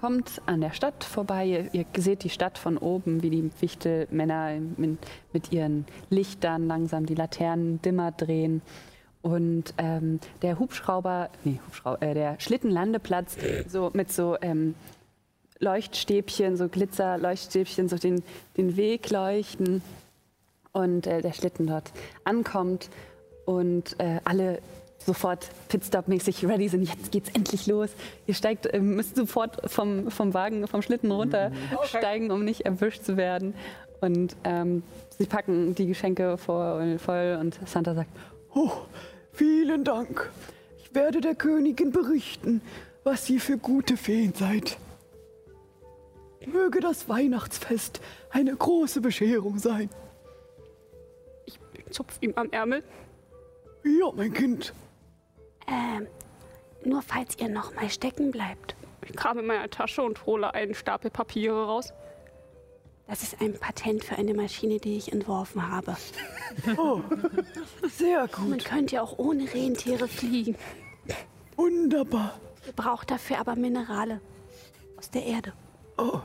kommt 0.00 0.40
an 0.46 0.60
der 0.60 0.72
Stadt 0.72 1.04
vorbei. 1.04 1.46
Ihr, 1.46 1.74
ihr 1.74 1.84
seht 1.96 2.24
die 2.24 2.30
Stadt 2.30 2.58
von 2.58 2.78
oben, 2.78 3.22
wie 3.22 3.30
die 3.30 3.50
Wichtelmänner 3.60 4.58
mit, 4.76 4.98
mit 5.32 5.52
ihren 5.52 5.86
Lichtern 6.10 6.66
langsam 6.66 7.06
die 7.06 7.14
Laternen 7.14 7.82
dimmer 7.82 8.12
drehen. 8.12 8.62
Und 9.22 9.74
ähm, 9.78 10.20
der 10.42 10.58
Hubschrauber, 10.58 11.30
nee, 11.44 11.58
Hubschrauber, 11.66 12.02
äh, 12.02 12.14
der 12.14 12.38
Schlittenlandeplatz, 12.38 13.36
so 13.66 13.90
mit 13.92 14.12
so 14.12 14.36
ähm, 14.40 14.74
Leuchtstäbchen, 15.58 16.56
so 16.56 16.68
Glitzerleuchtstäbchen, 16.68 17.88
so 17.88 17.96
den, 17.96 18.22
den 18.56 18.76
Weg 18.76 19.10
leuchten 19.10 19.82
und 20.72 21.06
äh, 21.08 21.20
der 21.20 21.32
Schlitten 21.32 21.66
dort 21.66 21.92
ankommt 22.22 22.90
und 23.44 23.98
äh, 23.98 24.20
alle 24.24 24.60
sofort 24.98 25.48
Pitstop-mäßig 25.68 26.46
ready 26.46 26.68
sind. 26.68 26.82
Jetzt 26.82 27.12
geht's 27.12 27.30
endlich 27.34 27.66
los. 27.66 27.90
Ihr 28.26 28.34
steigt, 28.34 28.66
äh, 28.66 28.80
müsst 28.80 29.16
sofort 29.16 29.70
vom, 29.70 30.10
vom 30.10 30.34
Wagen, 30.34 30.66
vom 30.66 30.82
Schlitten 30.82 31.10
runter 31.10 31.52
steigen, 31.84 32.30
um 32.30 32.44
nicht 32.44 32.62
erwischt 32.62 33.04
zu 33.04 33.16
werden. 33.16 33.54
Und 34.00 34.36
ähm, 34.44 34.82
sie 35.18 35.26
packen 35.26 35.74
die 35.74 35.86
Geschenke 35.86 36.38
vor, 36.38 36.82
voll 36.98 37.38
und 37.40 37.58
Santa 37.66 37.94
sagt, 37.94 38.10
oh, 38.54 38.70
vielen 39.32 39.84
Dank. 39.84 40.30
Ich 40.78 40.94
werde 40.94 41.20
der 41.20 41.34
Königin 41.34 41.90
berichten, 41.90 42.60
was 43.04 43.28
ihr 43.28 43.40
für 43.40 43.58
gute 43.58 43.96
Feen 43.96 44.32
seid. 44.34 44.78
Möge 46.52 46.80
das 46.80 47.08
Weihnachtsfest 47.08 48.00
eine 48.30 48.54
große 48.54 49.00
Bescherung 49.00 49.58
sein. 49.58 49.90
Ich 51.44 51.58
zupf 51.90 52.18
ihm 52.20 52.32
am 52.36 52.50
Ärmel. 52.50 52.82
Ja, 53.84 54.12
mein 54.14 54.32
Kind. 54.32 54.72
Ähm, 55.68 56.06
nur 56.84 57.02
falls 57.02 57.38
ihr 57.38 57.48
noch 57.48 57.74
mal 57.74 57.90
stecken 57.90 58.30
bleibt. 58.30 58.74
Ich 59.06 59.14
kram 59.14 59.38
in 59.38 59.46
meiner 59.46 59.70
Tasche 59.70 60.02
und 60.02 60.26
hole 60.26 60.52
einen 60.54 60.74
Stapel 60.74 61.10
Papiere 61.10 61.66
raus. 61.66 61.92
Das 63.06 63.22
ist 63.22 63.40
ein 63.40 63.54
Patent 63.58 64.04
für 64.04 64.16
eine 64.16 64.34
Maschine, 64.34 64.78
die 64.78 64.96
ich 64.98 65.12
entworfen 65.12 65.70
habe. 65.70 65.96
Oh, 66.76 67.02
sehr 67.88 68.28
Man 68.38 68.52
gut. 68.52 68.64
könnte 68.64 68.96
ja 68.96 69.02
auch 69.02 69.18
ohne 69.18 69.52
Rentiere 69.52 70.08
fliegen. 70.08 70.56
Wunderbar. 71.56 72.38
Ihr 72.66 72.72
braucht 72.72 73.10
dafür 73.10 73.38
aber 73.38 73.54
Minerale 73.54 74.20
aus 74.96 75.10
der 75.10 75.24
Erde. 75.24 75.52
Oh. 75.98 76.20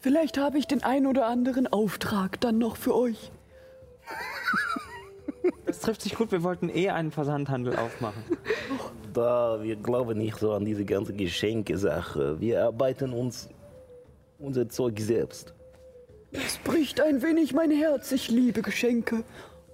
Vielleicht 0.00 0.36
habe 0.38 0.58
ich 0.58 0.66
den 0.66 0.82
ein 0.82 1.06
oder 1.06 1.26
anderen 1.26 1.66
Auftrag 1.66 2.40
dann 2.40 2.58
noch 2.58 2.76
für 2.76 2.94
euch. 2.94 3.30
Das 5.66 5.80
trifft 5.80 6.02
sich 6.02 6.14
gut, 6.14 6.32
wir 6.32 6.42
wollten 6.42 6.68
eh 6.68 6.90
einen 6.90 7.10
Versandhandel 7.10 7.76
aufmachen. 7.76 8.22
Da, 9.12 9.62
wir 9.62 9.76
glauben 9.76 10.18
nicht 10.18 10.38
so 10.38 10.52
an 10.52 10.64
diese 10.64 10.84
ganze 10.84 11.12
Geschenke-Sache. 11.12 12.40
Wir 12.40 12.64
arbeiten 12.64 13.12
uns 13.12 13.48
unser 14.38 14.68
Zeug 14.68 14.98
selbst. 15.00 15.54
Es 16.32 16.58
bricht 16.58 17.00
ein 17.00 17.22
wenig 17.22 17.52
mein 17.54 17.70
Herz. 17.70 18.10
Ich 18.12 18.28
liebe 18.28 18.62
Geschenke. 18.62 19.22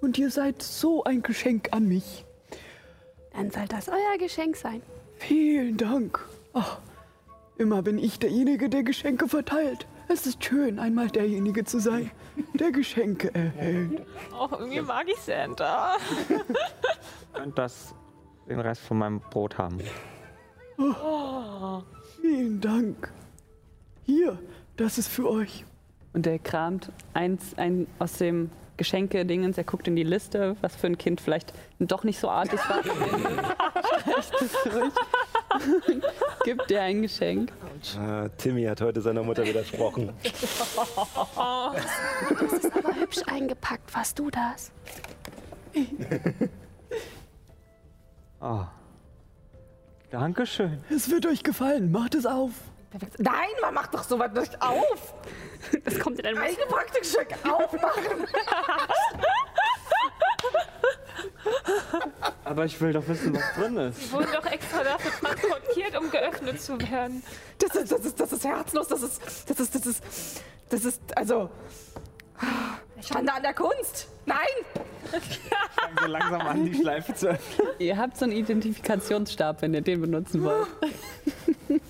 Und 0.01 0.19
ihr 0.19 0.31
seid 0.31 0.63
so 0.63 1.05
ein 1.05 1.23
Geschenk 1.23 1.69
an 1.73 1.89
mich. 1.89 2.25
Dann 3.33 3.51
soll 3.51 3.67
das 3.69 3.89
euer 3.89 4.19
Geschenk 4.19 4.57
sein. 4.57 4.83
Vielen 5.17 5.77
Dank. 5.77 6.21
Ach, 6.53 6.79
immer 7.59 7.83
bin 7.83 7.99
ich 7.99 8.19
derjenige, 8.19 8.69
der 8.69 8.83
Geschenke 8.83 9.29
verteilt. 9.29 9.87
Es 10.13 10.27
ist 10.27 10.45
schön, 10.45 10.81
einmal 10.81 11.07
derjenige 11.07 11.63
zu 11.63 11.79
sein, 11.79 12.11
der 12.55 12.73
Geschenke 12.73 13.33
erhält. 13.33 14.05
Oh, 14.37 14.49
irgendwie 14.51 14.81
mag 14.81 15.07
ich 15.09 15.19
Santa. 15.19 15.97
Könnt 17.33 17.57
das 17.57 17.95
den 18.49 18.59
Rest 18.59 18.83
von 18.83 18.99
meinem 18.99 19.21
Brot 19.21 19.57
haben. 19.57 19.79
Oh. 20.79 21.83
Vielen 22.21 22.61
Dank. 22.61 23.13
Hier, 24.03 24.37
das 24.77 24.99
ist 24.99 25.07
für 25.07 25.31
euch. 25.31 25.65
Und 26.13 26.27
er 26.27 26.41
kramt 26.41 26.91
eins 27.15 27.57
ein 27.57 27.87
aus 28.01 28.15
dem 28.15 28.51
Geschenke-Dingens. 28.81 29.57
Er 29.59 29.65
guckt 29.65 29.87
in 29.89 29.95
die 29.95 30.05
Liste, 30.05 30.57
was 30.63 30.75
für 30.75 30.87
ein 30.87 30.97
Kind 30.97 31.21
vielleicht 31.21 31.53
doch 31.79 32.03
nicht 32.03 32.19
so 32.19 32.31
artig 32.31 32.59
war. 32.67 32.81
Gibt 36.45 36.71
dir 36.71 36.81
ein 36.81 37.03
Geschenk. 37.03 37.53
Ah, 37.99 38.29
Timmy 38.39 38.65
hat 38.65 38.81
heute 38.81 39.03
seiner 39.03 39.23
Mutter 39.23 39.45
widersprochen. 39.45 40.15
Das 40.23 40.43
ist 42.55 42.75
aber 42.75 42.95
hübsch 42.95 43.21
eingepackt. 43.27 43.95
Warst 43.95 44.19
du 44.19 44.31
das? 44.31 44.73
Oh. 48.41 48.65
Dankeschön. 50.11 50.83
Es 50.89 51.11
wird 51.11 51.27
euch 51.27 51.43
gefallen. 51.43 51.93
Macht 51.93 52.15
es 52.15 52.25
auf. 52.25 52.53
Nein, 53.19 53.49
man 53.63 53.75
macht 53.75 53.95
doch 53.95 54.03
sowas 54.03 54.33
nicht 54.33 54.61
auf. 54.61 55.15
Das 55.85 55.99
kommt 56.01 56.19
in 56.19 56.27
ein 56.27 56.39
Eingepackte 56.39 57.01
Geschenk 57.01 57.33
aufmachen. 57.45 58.27
Aber 62.45 62.65
ich 62.65 62.81
will 62.81 62.93
doch 62.93 63.07
wissen, 63.07 63.35
was 63.35 63.55
drin 63.55 63.77
ist. 63.77 64.03
Die 64.03 64.13
wurden 64.13 64.33
doch 64.33 64.47
extra 64.47 64.83
dafür 64.83 65.13
transportiert, 65.13 65.97
um 65.97 66.11
geöffnet 66.11 66.61
zu 66.61 66.81
werden. 66.81 67.23
Das 67.59 67.77
ist, 67.77 67.93
das 67.93 68.05
ist, 68.05 68.19
das 68.19 68.33
ist 68.33 68.45
herzlos. 68.45 68.89
Das 68.89 69.03
ist, 69.03 69.21
das 69.49 69.61
ist, 69.61 69.75
das 69.75 69.87
ist, 69.87 70.03
das 70.69 70.85
ist, 70.85 71.01
also. 71.17 71.51
Schande 73.01 73.33
an 73.33 73.43
der 73.43 73.55
Kunst! 73.55 74.09
Nein! 74.27 74.39
Fangen 75.11 75.97
so 76.01 76.07
langsam 76.07 76.41
an, 76.41 76.65
die 76.65 76.75
Schleife 76.75 77.15
zu 77.15 77.29
öffnen. 77.29 77.69
Ihr 77.79 77.97
habt 77.97 78.17
so 78.17 78.25
einen 78.25 78.33
Identifikationsstab, 78.33 79.63
wenn 79.63 79.75
ihr 79.75 79.81
den 79.81 80.01
benutzen 80.01 80.43
wollt. 80.45 80.67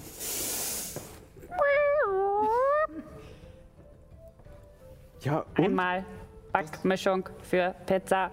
Ja, 5.22 5.44
Einmal 5.54 6.04
Backmischung 6.52 7.28
für 7.42 7.74
Pizza. 7.86 8.30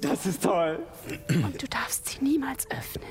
Das 0.00 0.26
ist 0.26 0.42
toll. 0.42 0.78
Und 1.28 1.60
du 1.60 1.66
darfst 1.66 2.06
sie 2.08 2.22
niemals 2.22 2.70
öffnen. 2.70 3.08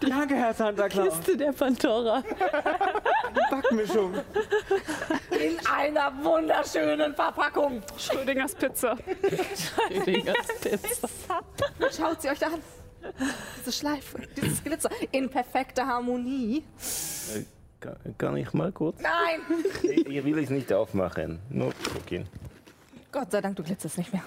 Danke, 0.00 0.34
Herr 0.34 0.52
Santa 0.52 0.88
Claus. 0.88 1.14
Kiste 1.16 1.36
der 1.36 1.52
Pandora. 1.52 2.22
Backmischung. 3.50 4.14
In 5.30 5.66
einer 5.66 6.12
wunderschönen 6.22 7.14
Verpackung. 7.14 7.82
Schrödingers 7.96 8.54
Pizza. 8.54 8.96
Schrödingers 9.56 10.48
Pizza. 10.60 11.08
Schaut 11.96 12.20
sie 12.22 12.28
euch 12.28 12.38
da 12.38 12.48
an. 12.48 12.62
Diese 13.58 13.72
Schleife, 13.72 14.18
dieses 14.36 14.62
Glitzer 14.62 14.90
in 15.10 15.30
perfekter 15.30 15.86
Harmonie. 15.86 16.64
Kann, 17.80 17.96
kann 18.18 18.36
ich 18.36 18.52
mal 18.52 18.70
kurz? 18.72 19.00
Nein! 19.00 19.40
Ich, 19.82 20.06
ich 20.06 20.24
will 20.24 20.38
es 20.38 20.50
nicht 20.50 20.72
aufmachen. 20.72 21.38
Nur 21.48 21.72
gucken. 21.92 22.26
Gott 23.10 23.32
sei 23.32 23.40
Dank, 23.40 23.56
du 23.56 23.62
glitzerst 23.62 23.98
nicht 23.98 24.12
mehr. 24.12 24.22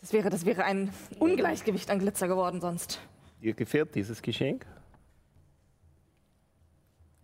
Das 0.00 0.12
wäre, 0.12 0.30
das 0.30 0.46
wäre 0.46 0.64
ein 0.64 0.90
Ungleichgewicht 1.18 1.90
an 1.90 1.98
Glitzer 1.98 2.28
geworden 2.28 2.60
sonst. 2.60 3.00
Dir 3.42 3.54
gefällt 3.54 3.94
dieses 3.94 4.22
Geschenk? 4.22 4.64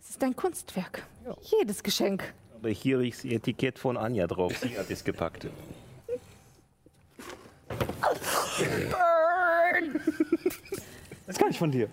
Es 0.00 0.10
ist 0.10 0.22
ein 0.22 0.36
Kunstwerk. 0.36 1.06
Jedes 1.42 1.82
Geschenk. 1.82 2.34
Aber 2.54 2.68
hier 2.70 3.00
ist 3.00 3.24
das 3.24 3.32
Etikett 3.32 3.78
von 3.78 3.96
Anja 3.96 4.26
drauf. 4.26 4.56
Sie 4.58 4.76
hat 4.78 4.90
es 4.90 5.04
gepackt. 5.04 5.46
Burn! 8.90 10.00
Das 11.26 11.38
gar 11.38 11.48
nicht 11.48 11.58
von 11.58 11.70
dir. 11.70 11.88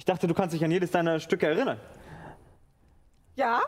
Ich 0.00 0.06
dachte, 0.06 0.26
du 0.26 0.32
kannst 0.32 0.54
dich 0.54 0.64
an 0.64 0.70
jedes 0.70 0.90
deiner 0.90 1.20
Stücke 1.20 1.46
erinnern. 1.46 1.78
Ja? 3.36 3.60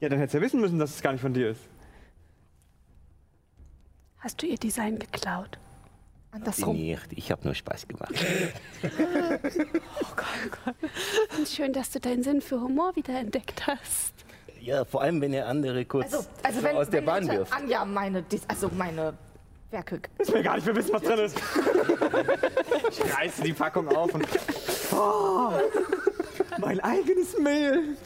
Ja, 0.00 0.08
dann 0.08 0.18
hättest 0.18 0.34
du 0.34 0.38
ja 0.38 0.44
wissen 0.44 0.60
müssen, 0.60 0.80
dass 0.80 0.92
es 0.92 1.02
gar 1.02 1.12
nicht 1.12 1.20
von 1.20 1.32
dir 1.32 1.50
ist. 1.50 1.60
Hast 4.18 4.42
du 4.42 4.46
ihr 4.46 4.58
Design 4.58 4.98
geklaut? 4.98 5.56
Andersrum. 6.32 6.74
Nicht, 6.74 7.12
ich 7.12 7.30
habe 7.30 7.44
nur 7.44 7.54
Spaß 7.54 7.86
gemacht. 7.86 8.12
Oh 8.82 10.16
Gott, 10.16 10.26
oh 10.46 10.56
Gott. 10.64 10.90
Und 11.38 11.46
schön, 11.48 11.72
dass 11.72 11.92
du 11.92 12.00
deinen 12.00 12.24
Sinn 12.24 12.40
für 12.40 12.60
Humor 12.60 12.96
wieder 12.96 13.16
entdeckt 13.16 13.68
hast. 13.68 14.14
Ja, 14.60 14.84
vor 14.84 15.02
allem, 15.02 15.20
wenn 15.20 15.32
er 15.32 15.46
andere 15.46 15.84
kurz 15.84 16.12
Also, 16.12 16.28
also 16.42 16.62
wenn, 16.64 16.76
aus 16.76 16.90
der 16.90 17.00
wenn 17.00 17.06
Bahn 17.06 17.22
Leute 17.22 17.38
wirft. 17.38 17.52
Anja 17.52 17.84
meine, 17.84 18.24
also 18.48 18.68
meine 18.76 19.14
Werke. 19.70 20.00
Ich 20.18 20.32
will 20.32 20.42
gar 20.42 20.56
nicht 20.56 20.66
mehr 20.66 20.76
wissen, 20.76 20.92
was 20.92 21.02
drin 21.02 21.18
ist. 21.20 21.40
Ich 22.90 23.14
reiße 23.16 23.42
die 23.42 23.52
Packung 23.52 23.88
auf 23.88 24.14
und. 24.14 24.26
Oh, 24.92 25.52
mein 26.58 26.78
eigenes 26.80 27.36
Mehl. 27.38 27.96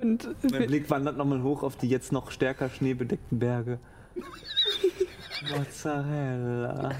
Und 0.00 0.50
Mein 0.50 0.66
Blick 0.66 0.88
wandert 0.88 1.16
nochmal 1.16 1.42
hoch 1.42 1.62
auf 1.62 1.76
die 1.76 1.88
jetzt 1.88 2.10
noch 2.10 2.30
stärker 2.30 2.70
schneebedeckten 2.70 3.38
Berge. 3.38 3.78
Mozzarella. 5.50 6.92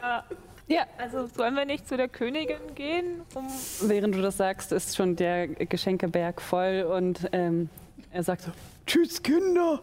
Ja. 0.00 0.24
Ja. 0.66 0.86
Also 0.98 1.26
sollen 1.26 1.54
wir 1.54 1.64
nicht 1.66 1.86
zu 1.86 1.96
der 1.96 2.08
Königin 2.08 2.74
gehen, 2.74 3.22
um 3.34 3.46
Während 3.82 4.14
du 4.14 4.22
das 4.22 4.36
sagst, 4.38 4.72
ist 4.72 4.96
schon 4.96 5.14
der 5.16 5.46
Geschenkeberg 5.48 6.40
voll 6.40 6.82
und 6.90 7.28
ähm, 7.32 7.68
er 8.10 8.22
sagt 8.22 8.42
so, 8.42 8.52
Tschüss, 8.86 9.22
Kinder. 9.22 9.80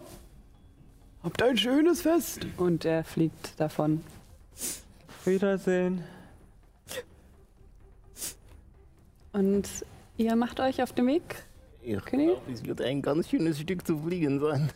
Habt 1.24 1.42
ein 1.44 1.56
schönes 1.58 2.02
Fest. 2.02 2.48
und 2.58 2.84
er 2.86 3.04
fliegt 3.04 3.60
davon. 3.60 4.04
Wiedersehen. 5.24 6.04
Und 9.34 9.68
ihr 10.18 10.36
macht 10.36 10.60
euch 10.60 10.82
auf 10.82 10.94
den 10.94 11.08
Weg? 11.08 11.44
Ich 11.84 12.04
Königin? 12.06 12.36
glaube, 12.36 12.52
es 12.52 12.66
wird 12.66 12.82
ein 12.82 13.02
ganz 13.02 13.30
schönes 13.30 13.60
Stück 13.60 13.86
zu 13.86 13.98
fliegen 14.00 14.40
sein. 14.40 14.70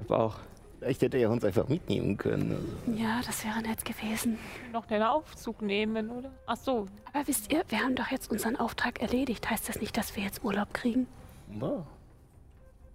Ich 0.00 0.06
glaube 0.06 0.22
auch. 0.24 0.38
Vielleicht 0.82 1.02
hätte 1.02 1.16
er 1.18 1.30
uns 1.30 1.44
einfach 1.44 1.68
mitnehmen 1.68 2.16
können. 2.16 2.50
Also. 2.86 3.00
Ja, 3.00 3.20
das 3.24 3.44
wäre 3.44 3.62
nett 3.62 3.84
gewesen. 3.84 4.36
noch 4.72 4.84
den 4.86 5.00
Aufzug 5.02 5.62
nehmen, 5.62 6.10
oder? 6.10 6.32
Ach 6.46 6.56
so. 6.56 6.86
Aber 7.12 7.28
wisst 7.28 7.52
ihr, 7.52 7.62
wir 7.68 7.78
haben 7.78 7.94
doch 7.94 8.08
jetzt 8.10 8.32
unseren 8.32 8.56
Auftrag 8.56 9.00
erledigt. 9.00 9.48
Heißt 9.48 9.68
das 9.68 9.80
nicht, 9.80 9.96
dass 9.96 10.16
wir 10.16 10.24
jetzt 10.24 10.42
Urlaub 10.42 10.74
kriegen? 10.74 11.06
Ja, 11.60 11.86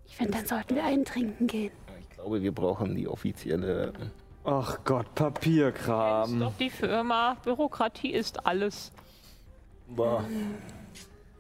Ich 0.06 0.18
finde, 0.18 0.34
dann 0.34 0.46
sollten 0.46 0.76
wir 0.76 0.84
einen 0.84 1.06
trinken 1.06 1.48
gehen. 1.48 1.72
ich 2.02 2.10
glaube, 2.10 2.42
wir 2.42 2.52
brauchen 2.52 2.94
die 2.94 3.08
offizielle. 3.08 3.94
Ach 4.44 4.80
Gott, 4.84 5.06
Ist 5.08 5.16
Papierkram. 5.16 6.40
doch 6.42 6.58
die 6.60 6.70
Firma. 6.70 7.38
Bürokratie 7.44 8.12
ist 8.12 8.46
alles. 8.46 8.92
Boah. 9.88 10.26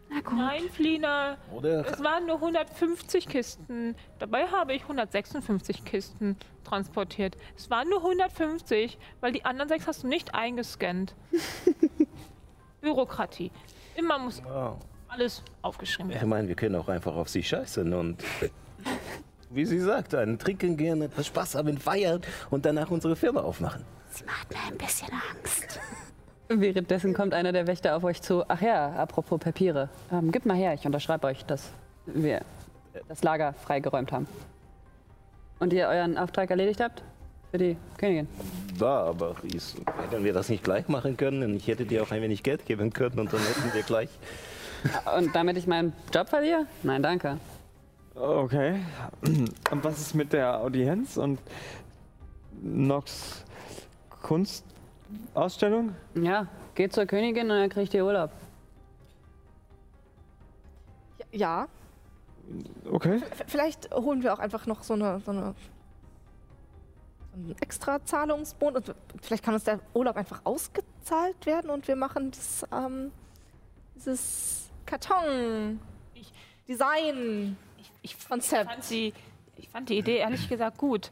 Na 0.10 0.22
gut. 0.22 0.38
Nein, 0.38 0.62
Flina. 0.72 1.38
Oder? 1.54 1.86
Es 1.86 2.02
waren 2.04 2.26
nur 2.26 2.36
150 2.36 3.28
Kisten. 3.28 3.96
Dabei 4.20 4.48
habe 4.48 4.74
ich 4.74 4.84
156 4.84 5.84
Kisten 5.84 6.38
transportiert. 6.64 7.36
Es 7.58 7.70
waren 7.70 7.90
nur 7.90 8.00
150, 8.00 8.98
weil 9.20 9.32
die 9.34 9.44
anderen 9.46 9.68
sechs 9.70 9.86
hast 9.88 10.04
du 10.04 10.08
nicht 10.08 10.34
eingescannt. 10.34 11.14
Bürokratie. 12.82 13.52
Immer 13.96 14.18
muss 14.20 14.42
Wow. 14.44 14.78
alles 15.08 15.44
aufgeschrieben 15.62 16.12
Ich 16.12 16.16
werden. 16.18 16.30
meine, 16.30 16.48
wir 16.48 16.56
können 16.56 16.76
auch 16.76 16.88
einfach 16.90 17.16
auf 17.16 17.30
sie 17.30 17.44
scheißen 17.44 17.94
und. 17.94 18.24
Wie 19.50 19.66
sie 19.66 19.80
sagt, 19.80 20.14
einen 20.14 20.38
trinken 20.38 20.76
gehen, 20.76 21.02
etwas 21.02 21.28
Spaß 21.28 21.56
haben, 21.56 21.78
feiern 21.78 22.22
und 22.50 22.66
danach 22.66 22.92
unsere 22.92 23.16
Firma 23.16 23.42
aufmachen. 23.42 23.86
Sie 24.10 24.26
macht 24.26 24.50
mir 24.52 24.60
ein 24.68 24.78
bisschen 24.78 25.08
Angst. 25.40 25.80
Währenddessen 26.50 27.14
kommt 27.14 27.34
einer 27.34 27.52
der 27.52 27.68
Wächter 27.68 27.96
auf 27.98 28.04
euch 28.04 28.22
zu. 28.22 28.44
Ach 28.48 28.62
ja, 28.62 28.92
apropos 28.94 29.40
Papiere. 29.40 29.90
Ähm, 30.12 30.32
gebt 30.32 30.46
mal 30.46 30.56
her, 30.56 30.74
ich 30.74 30.86
unterschreibe 30.86 31.28
euch, 31.28 31.44
dass 31.46 31.72
wir 32.06 32.42
das 33.10 33.22
Lager 33.24 33.54
freigeräumt 33.54 34.12
haben. 34.12 34.28
Und 35.60 35.74
ihr 35.74 35.88
euren 35.88 36.18
Auftrag 36.18 36.50
erledigt 36.50 36.80
habt? 36.80 37.04
Für 37.52 37.58
die 37.58 37.78
Königin. 37.98 38.28
Ja, 38.80 39.04
aber 39.04 39.36
ist, 39.44 39.78
hätten 40.10 40.24
wir 40.24 40.34
das 40.34 40.50
nicht 40.50 40.64
gleich 40.64 40.88
machen 40.88 41.18
können 41.18 41.44
und 41.44 41.56
ich 41.56 41.68
hätte 41.68 41.86
dir 41.86 42.04
auch 42.04 42.12
ein 42.12 42.22
wenig 42.22 42.44
Geld 42.44 42.66
geben 42.66 42.94
können 42.94 43.20
und 43.20 43.34
dann 43.34 43.42
hätten 43.42 43.74
wir 43.74 43.84
gleich. 43.84 44.10
Und 45.18 45.36
damit 45.36 45.58
ich 45.58 45.66
meinen 45.66 45.92
Job 46.14 46.30
verliere? 46.30 46.68
Nein, 46.84 47.02
danke. 47.02 47.40
Okay. 48.14 48.80
Und 49.24 49.84
was 49.84 50.00
ist 50.00 50.14
mit 50.14 50.34
der 50.34 50.60
Audienz 50.60 51.18
und 51.18 51.40
Nox 52.62 53.44
Kunstausstellung? 55.08 55.96
Ja, 56.16 56.48
geht 56.76 56.94
zur 56.94 57.06
Königin 57.06 57.50
und 57.50 57.58
dann 57.58 57.70
kriegt 57.70 57.94
ihr 57.94 58.06
Urlaub. 58.06 58.32
Ja, 61.32 61.68
Okay. 62.90 63.20
v- 63.20 63.44
vielleicht 63.48 63.94
holen 63.94 64.24
wir 64.24 64.34
auch 64.34 64.40
einfach 64.40 64.66
noch 64.68 64.82
so 64.84 64.94
eine, 64.94 65.20
so 65.20 65.32
eine 65.32 65.54
so 67.34 67.38
einen 67.38 67.56
extra 67.60 68.04
Zahlungsbonus. 68.06 68.84
Und 68.90 68.96
Vielleicht 69.22 69.44
kann 69.44 69.54
uns 69.54 69.66
der 69.66 69.80
Urlaub 69.94 70.16
einfach 70.16 70.42
ausgezahlt 70.46 71.46
werden 71.46 71.70
und 71.70 71.88
wir 71.90 71.98
machen 71.98 72.32
das, 72.32 72.66
ähm, 72.72 73.12
dieses 73.96 74.70
Karton. 74.86 75.80
Design. 76.70 77.56
Ich 78.02 78.16
fand, 78.16 78.44
die, 78.90 79.14
ich 79.58 79.70
fand 79.70 79.90
die 79.90 79.98
Idee 79.98 80.18
ehrlich 80.18 80.48
gesagt 80.50 80.78
gut. 80.78 81.12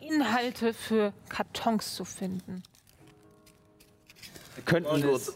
Inhalte 0.00 0.74
für 0.74 1.12
Kartons 1.28 1.94
zu 1.94 2.04
finden. 2.04 2.62
Wir 4.54 4.64
könnten 4.64 5.08
es 5.08 5.32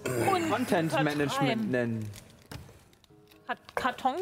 Content 0.50 0.92
Management 0.92 1.70
nennen. 1.70 2.10
Kat 3.46 3.58
Karton? 3.74 4.14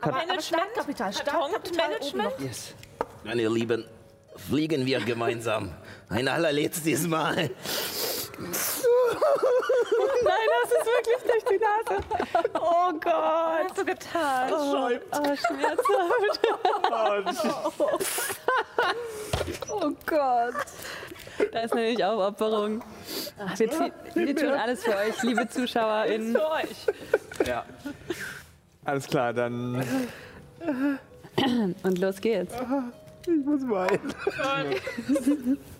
Management? 0.00 0.62
Oben 0.76 0.94
Kartonmanagement? 0.94 2.14
noch. 2.14 2.40
Yes. 2.40 2.74
Meine 3.24 3.48
Lieben, 3.48 3.84
fliegen 4.36 4.86
wir 4.86 5.00
gemeinsam. 5.00 5.72
Ein 6.08 6.28
allerletztes 6.28 7.06
Mal. 7.06 7.50
Nein, 8.38 8.52
das 10.62 10.72
ist 10.72 10.86
wirklich 10.86 11.22
durch 11.26 11.44
die 11.44 11.58
Nase. 11.58 12.02
Oh 12.54 12.92
Gott. 13.00 13.64
Hast 13.64 13.78
du 13.78 13.84
getan? 13.84 14.52
Oh, 14.52 14.90
oh 15.12 15.36
schmerzhaft. 15.36 16.40
oh 19.70 19.90
Gott. 20.06 20.54
Da 21.52 21.60
ist 21.60 21.74
nämlich 21.74 22.04
Aufopferung. 22.04 22.82
Ach, 23.38 23.58
wir, 23.58 23.92
wir 24.14 24.36
tun 24.36 24.50
alles 24.50 24.84
für 24.84 24.96
euch, 24.96 25.22
liebe 25.22 25.48
ZuschauerInnen. 25.48 26.32
Für 26.32 26.50
euch. 26.50 26.86
Ja. 27.46 27.64
Alles 28.84 29.06
klar, 29.06 29.32
dann. 29.32 29.84
Und 31.82 31.98
los 31.98 32.20
geht's. 32.20 32.54
Ich 33.26 33.44
muss 33.44 33.62
weinen. 33.68 34.14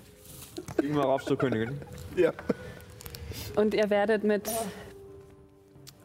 Mal 0.90 1.02
rauf 1.02 1.24
zur 1.24 1.36
Königin. 1.36 1.80
Ja. 2.16 2.32
Und 3.56 3.74
ihr 3.74 3.90
werdet 3.90 4.24
mit 4.24 4.50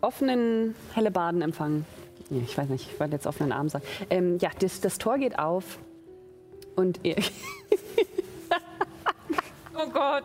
offenen 0.02 0.76
Hellebarden 0.94 1.42
empfangen. 1.42 1.86
Ich 2.30 2.58
weiß 2.58 2.70
nicht, 2.70 2.90
ich 2.92 3.00
wollte 3.00 3.14
jetzt 3.14 3.28
offenen 3.28 3.52
Arm 3.52 3.70
sagen. 3.70 3.86
Ähm, 4.10 4.38
ja, 4.40 4.50
das, 4.60 4.82
das 4.82 4.98
Tor 4.98 5.18
geht 5.18 5.38
auf 5.40 5.80
und 6.76 7.00
ihr. 7.04 7.18
Oh 9.76 9.90
Gott. 9.92 10.24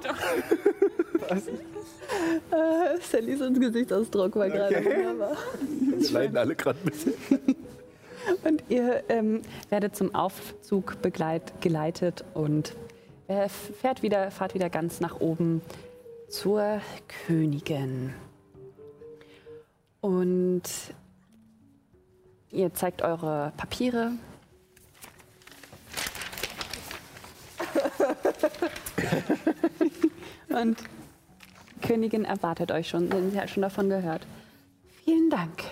Äh, 2.50 3.00
Sallys 3.00 3.41
Gesichtsausdruck 3.41 4.36
war 4.36 4.49
gerade 4.50 4.84
wunderbar. 4.84 5.36
Wir 5.81 6.10
leiden 6.10 6.36
alle 6.36 6.55
gerade 6.55 6.78
ein 6.78 6.84
bisschen. 6.84 7.15
Und 8.44 8.62
ihr 8.68 9.05
ähm, 9.08 9.41
werdet 9.70 9.97
zum 9.97 10.15
Aufzug 10.15 11.00
begleit, 11.00 11.60
geleitet 11.60 12.25
und 12.34 12.75
fährt 13.28 14.02
wieder, 14.02 14.31
fahrt 14.31 14.55
wieder 14.55 14.70
ganz 14.70 15.00
nach 15.00 15.20
oben 15.20 15.60
zur 16.28 16.81
Königin. 17.26 18.15
Und 20.00 20.62
ihr 22.50 22.73
zeigt 22.73 23.02
eure 23.02 23.52
Papiere. 23.57 24.12
Und 30.48 30.78
Königin 31.82 32.24
erwartet 32.24 32.73
euch 32.73 32.89
schon, 32.89 33.10
denn 33.10 33.31
sie 33.31 33.40
hat 33.40 33.50
schon 33.50 33.62
davon 33.62 33.89
gehört. 33.90 34.26
Vielen 35.05 35.31
Dank. 35.31 35.65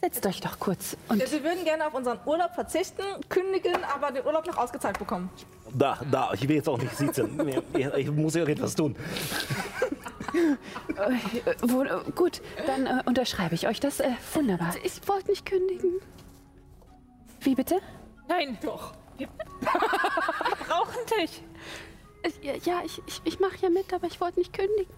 Setzt 0.00 0.24
euch 0.26 0.40
doch 0.40 0.60
kurz 0.60 0.96
und 1.08 1.20
Ja, 1.20 1.30
wir 1.30 1.42
würden 1.42 1.64
gerne 1.64 1.86
auf 1.86 1.94
unseren 1.94 2.20
Urlaub 2.24 2.54
verzichten, 2.54 3.02
kündigen, 3.28 3.76
aber 3.84 4.12
den 4.12 4.24
Urlaub 4.24 4.46
noch 4.46 4.56
ausgezahlt 4.56 4.96
bekommen. 4.98 5.28
Da, 5.74 5.98
da, 6.10 6.32
ich 6.34 6.48
will 6.48 6.56
jetzt 6.56 6.68
auch 6.68 6.78
nicht 6.78 6.96
sitzen. 6.96 7.38
Ich 7.96 8.10
muss 8.10 8.36
irgendetwas 8.36 8.74
tun. 8.74 8.94
Äh, 10.34 11.50
äh, 11.50 12.10
gut, 12.14 12.42
dann 12.66 12.86
äh, 12.86 13.02
unterschreibe 13.06 13.54
ich 13.54 13.66
euch 13.66 13.80
das. 13.80 14.00
Äh, 14.00 14.10
wunderbar. 14.34 14.74
Ich 14.84 15.06
wollte 15.08 15.30
nicht 15.30 15.46
kündigen. 15.46 16.00
Wie 17.40 17.54
bitte? 17.54 17.80
Nein. 18.28 18.58
Doch. 18.62 18.92
Wir 19.16 19.26
brauchen 20.68 20.98
dich. 21.20 21.42
Ich, 22.24 22.44
ja, 22.44 22.54
ja, 22.64 22.82
ich, 22.84 23.02
ich, 23.06 23.20
ich 23.24 23.40
mache 23.40 23.56
ja 23.60 23.70
mit, 23.70 23.92
aber 23.92 24.06
ich 24.06 24.20
wollte 24.20 24.38
nicht 24.38 24.52
kündigen. 24.52 24.92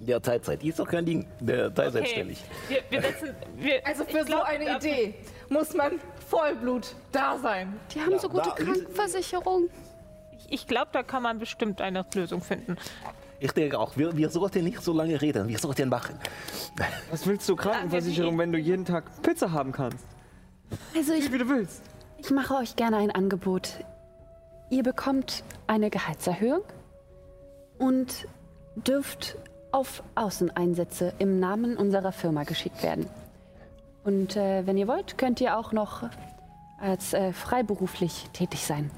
Der 0.00 0.20
Teilzeit 0.22 0.64
ist 0.64 0.78
doch 0.78 0.88
kein 0.88 1.04
Ding. 1.04 1.26
Der 1.40 1.72
Teilzeit 1.72 2.08
stelle 2.08 2.32
ich. 2.32 2.42
Wir, 2.68 2.78
wir 2.88 3.02
setzen. 3.02 3.34
Wir, 3.56 3.86
Also 3.86 4.04
für 4.04 4.20
ich 4.20 4.26
glaub, 4.26 4.40
so 4.40 4.44
eine 4.46 4.76
Idee 4.76 5.14
muss 5.50 5.74
man 5.74 5.92
Vollblut 6.28 6.94
da 7.12 7.36
sein. 7.38 7.78
Die 7.94 8.00
haben 8.00 8.12
Ja, 8.12 8.18
so 8.18 8.28
gute 8.30 8.48
Krankenversicherung. 8.50 9.68
Ich, 10.38 10.52
ich 10.52 10.66
glaube, 10.66 10.88
da 10.92 11.02
kann 11.02 11.22
man 11.22 11.38
bestimmt 11.38 11.82
eine 11.82 12.06
Lösung 12.14 12.40
finden. 12.40 12.78
Ich 13.40 13.52
denke 13.52 13.78
auch, 13.78 13.96
wir, 13.98 14.16
wir 14.16 14.30
sollten 14.30 14.64
nicht 14.64 14.80
so 14.82 14.92
lange 14.94 15.20
reden. 15.20 15.48
Wir 15.48 15.58
sollten 15.58 15.90
machen. 15.90 16.18
Was 17.10 17.26
willst 17.26 17.46
du 17.48 17.56
Krankenversicherung, 17.56 18.38
wenn 18.38 18.52
du 18.52 18.58
jeden 18.58 18.86
Tag 18.86 19.04
Pizza 19.22 19.52
haben 19.52 19.72
kannst? 19.72 20.06
Also 20.96 21.12
ich, 21.12 21.30
Wie 21.30 21.38
du 21.38 21.48
willst. 21.48 21.82
ich 22.18 22.30
mache 22.30 22.54
euch 22.54 22.74
gerne 22.76 22.96
ein 22.98 23.10
Angebot. 23.10 23.84
Ihr 24.70 24.82
bekommt 24.82 25.42
eine 25.66 25.90
Gehaltserhöhung 25.90 26.62
und 27.78 28.26
dürft 28.76 29.36
auf 29.72 30.02
Außeneinsätze 30.14 31.12
im 31.18 31.40
Namen 31.40 31.76
unserer 31.76 32.12
Firma 32.12 32.44
geschickt 32.44 32.82
werden. 32.82 33.06
Und 34.04 34.36
äh, 34.36 34.66
wenn 34.66 34.78
ihr 34.78 34.88
wollt, 34.88 35.18
könnt 35.18 35.40
ihr 35.40 35.58
auch 35.58 35.72
noch 35.72 36.04
als 36.80 37.12
äh, 37.12 37.32
freiberuflich 37.32 38.28
tätig 38.32 38.64
sein 38.64 38.90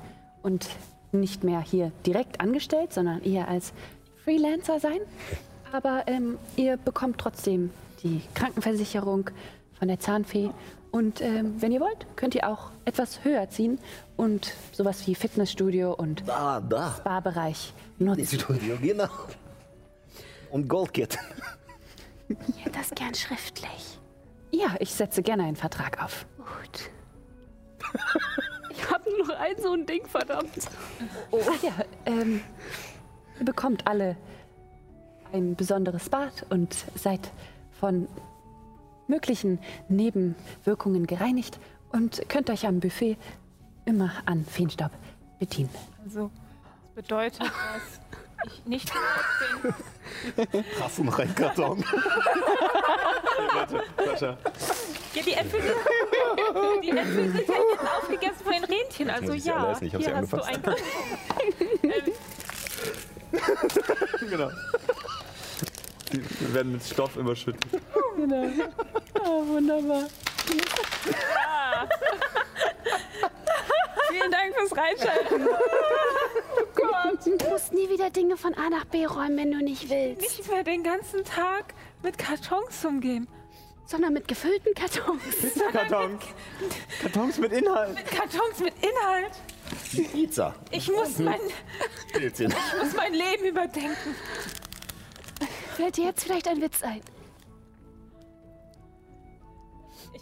und 0.42 0.68
nicht 1.10 1.44
mehr 1.44 1.60
hier 1.60 1.92
direkt 2.07 2.41
angestellt, 2.41 2.92
sondern 2.92 3.23
eher 3.23 3.49
als 3.49 3.73
Freelancer 4.25 4.81
sein. 4.81 5.01
Aber 5.73 6.05
ähm, 6.07 6.39
ihr 6.57 6.76
bekommt 6.76 7.18
trotzdem 7.18 7.70
die 8.02 8.23
Krankenversicherung 8.34 9.31
von 9.78 9.89
der 9.89 9.99
Zahnfee. 9.99 10.51
Und 10.91 11.20
ähm, 11.20 11.55
wenn 11.59 11.73
ihr 11.73 11.81
wollt, 11.81 12.07
könnt 12.17 12.34
ihr 12.34 12.49
auch 12.49 12.70
etwas 12.84 13.25
höher 13.25 13.49
ziehen 13.49 13.78
und 14.17 14.52
sowas 14.73 15.07
wie 15.07 15.15
Fitnessstudio 15.15 15.94
und 15.94 16.23
da. 16.26 16.94
Spa-Bereich 16.99 17.73
nutzen. 17.99 18.39
Studio, 18.39 18.76
genau. 18.81 19.09
Und 20.53 20.69
Goldkit. 20.69 21.19
Ich 22.29 22.65
hätte 22.65 22.79
das 22.79 22.91
gern 22.91 23.15
schriftlich. 23.15 23.99
Ja, 24.53 24.77
ich 24.81 24.93
setze 24.93 25.23
gerne 25.23 25.45
einen 25.45 25.57
Vertrag 25.57 26.03
auf. 26.03 26.27
Gut. 26.37 26.91
Ich 28.71 28.91
habe 28.91 29.11
nur 29.11 29.27
noch 29.27 29.39
ein 29.39 29.61
so 29.61 29.73
ein 29.73 29.87
Ding, 29.87 30.07
verdammt. 30.07 30.51
Ach 31.33 31.63
ja, 31.63 31.73
ähm, 32.07 32.43
ihr 33.39 33.45
bekommt 33.45 33.87
alle 33.87 34.17
ein 35.33 35.57
besonderes 35.57 36.09
Bad 36.09 36.47
und 36.51 36.75
seid 36.95 37.33
von 37.81 38.09
möglichen 39.09 39.59
Nebenwirkungen 39.89 41.07
gereinigt 41.07 41.59
und 41.93 42.29
könnt 42.29 42.51
euch 42.51 42.67
am 42.67 42.81
Buffet 42.81 43.17
immer 43.85 44.13
an 44.27 44.45
Feenstaub 44.45 44.93
bedienen. 45.39 45.71
Also, 46.05 46.31
das 46.95 47.05
bedeutet, 47.05 47.41
dass 47.41 48.01
ich 48.47 48.65
nicht 48.67 48.89
tot 48.89 49.01
bin. 49.62 50.65
Hast 50.81 50.99
du 50.99 51.05
noch 51.05 51.19
einen 51.19 51.35
Karton? 51.35 51.85
Warte, 53.55 53.83
Sascha. 54.05 54.37
Ja, 55.15 55.23
die 55.23 55.33
Äpfel 55.35 55.61
sind, 55.62 55.77
die 56.85 56.91
Äpfel 56.91 57.33
sind 57.33 57.49
ja 57.49 57.55
jetzt 57.55 57.87
aufgegessen 57.99 58.45
von 58.45 58.53
den 58.53 58.65
Rentchen. 58.65 59.11
Also 59.11 59.33
ja, 59.35 59.73
essen, 59.73 59.87
ich 59.87 59.91
hier 59.93 60.01
sie 60.01 60.15
hast 60.15 60.33
du 60.33 60.37
angefasst. 60.37 60.49
ein 60.49 60.62
ähm, 61.83 62.12
Genau. 64.31 64.51
Die 66.12 66.55
werden 66.55 66.73
mit 66.73 66.83
Stoff 66.85 67.17
überschüttet. 67.17 67.65
Genau. 68.17 68.49
Oh, 69.25 69.47
wunderbar. 69.47 70.05
ja. 71.07 71.89
Vielen 74.12 74.31
Dank 74.31 74.55
fürs 74.55 74.76
Reinschalten. 74.76 75.49
Du 77.24 77.50
musst 77.50 77.73
nie 77.73 77.89
wieder 77.89 78.10
Dinge 78.10 78.36
von 78.36 78.55
A 78.55 78.68
nach 78.68 78.84
B 78.84 79.07
räumen, 79.07 79.36
wenn 79.36 79.52
du 79.52 79.58
nicht 79.58 79.89
willst. 79.89 80.23
Nicht 80.23 80.50
mehr 80.50 80.65
den 80.65 80.82
ganzen 80.82 81.24
Tag 81.24 81.74
mit 82.02 82.18
Kartons 82.18 82.84
umgehen. 82.84 83.28
Sondern 83.86 84.12
mit 84.12 84.26
gefüllten 84.26 84.74
Kartons. 84.74 85.23
Kartons. 85.73 86.24
Kartons 87.00 87.39
mit 87.39 87.52
Inhalt. 87.52 87.94
Mit 87.94 88.07
Kartons 88.07 88.58
mit 88.58 88.74
Inhalt. 88.81 90.10
Pizza. 90.12 90.55
Ich 90.70 90.91
muss 90.91 91.18
mein, 91.18 91.41
Pilzchen. 92.12 92.50
ich 92.50 92.82
muss 92.82 92.94
mein 92.94 93.12
Leben 93.12 93.44
überdenken. 93.44 94.16
Fällt 95.76 95.97
dir 95.97 96.07
jetzt 96.07 96.24
vielleicht 96.24 96.49
ein 96.49 96.60
Witz 96.60 96.82
ein? 96.82 97.02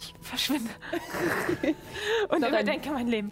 Ich 0.01 0.13
verschwinde. 0.21 0.71
Und 2.29 2.37
überdenke 2.45 2.89
mein 2.89 3.07
Leben. 3.07 3.31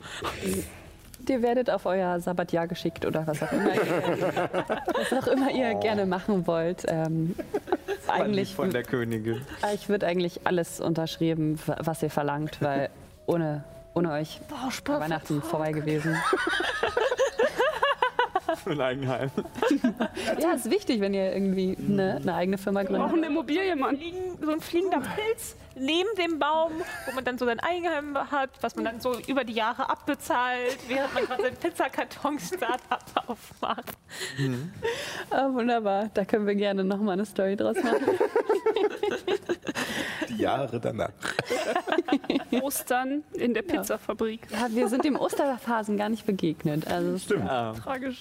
Ihr 1.28 1.42
werdet 1.42 1.70
auf 1.70 1.86
euer 1.86 2.20
Sabbatjahr 2.20 2.68
geschickt 2.68 3.06
oder 3.06 3.26
was 3.28 3.42
auch 3.42 3.52
immer 3.52 3.74
ihr, 3.74 4.60
was 4.94 5.14
auch 5.14 5.28
immer 5.28 5.52
ihr 5.52 5.74
gerne 5.76 6.06
machen 6.06 6.46
wollt. 6.48 6.86
Ähm, 6.88 7.36
eigentlich, 8.08 8.56
von 8.56 8.72
der 8.72 8.84
Königin. 8.84 9.42
ich 9.74 9.90
würde 9.90 10.08
eigentlich 10.08 10.42
alles 10.46 10.80
unterschrieben, 10.80 11.60
was 11.66 12.02
ihr 12.04 12.10
verlangt, 12.10 12.62
weil 12.62 12.90
ohne, 13.26 13.64
ohne 13.94 14.12
euch 14.12 14.40
wäre 14.86 15.00
Weihnachten 15.02 15.42
vorbei 15.42 15.72
gewesen. 15.72 16.16
Ein 18.66 18.82
Eigenheim. 18.82 19.32
Ja, 20.40 20.54
ist 20.54 20.70
wichtig, 20.70 21.02
wenn 21.02 21.14
ihr 21.14 21.34
irgendwie 21.34 21.78
eine, 21.78 22.16
eine 22.16 22.34
eigene 22.34 22.58
Firma 22.58 22.82
Wir 22.82 22.90
brauchen 22.90 23.10
gründet. 23.10 23.26
eine 23.26 23.34
Immobilie, 23.34 23.76
Mann. 23.76 23.98
So 24.42 24.52
ein 24.52 24.60
fliegender 24.60 25.00
Pilz 25.00 25.56
neben 25.80 26.10
dem 26.18 26.40
Baum, 26.40 26.72
wo 27.06 27.12
man 27.14 27.24
dann 27.24 27.38
so 27.38 27.46
sein 27.46 27.60
Eigenheim 27.60 28.18
hat, 28.32 28.50
was 28.62 28.76
man 28.76 28.86
dann 28.86 29.02
so 29.02 29.18
über 29.28 29.44
die 29.44 29.54
Jahre 29.54 29.90
abbezahlt, 29.90 30.78
während 30.88 31.14
man 31.14 31.26
gerade 31.26 31.44
sein 31.44 31.56
Pizzakarton-Startup 31.56 33.00
aufmacht. 33.28 33.98
Ah, 35.30 35.50
wunderbar, 35.52 36.10
da 36.14 36.26
können 36.26 36.46
wir 36.48 36.56
gerne 36.56 36.84
nochmal 36.84 37.14
eine 37.14 37.26
Story 37.26 37.56
draus 37.56 37.78
machen. 37.84 38.06
Die 40.30 40.38
Jahre 40.38 40.80
danach. 40.80 41.12
Ostern 42.62 43.24
in 43.34 43.54
der 43.54 43.62
Pizzafabrik. 43.64 44.42
Ja, 44.52 44.68
wir 44.70 44.88
sind 44.88 45.04
dem 45.04 45.16
Osterphasen 45.16 45.98
gar 45.98 46.10
nicht 46.10 46.26
begegnet. 46.26 46.88
Also, 46.88 47.18
Stimmt. 47.18 47.46
Ja. 47.46 47.74
Tragisch. 47.74 48.20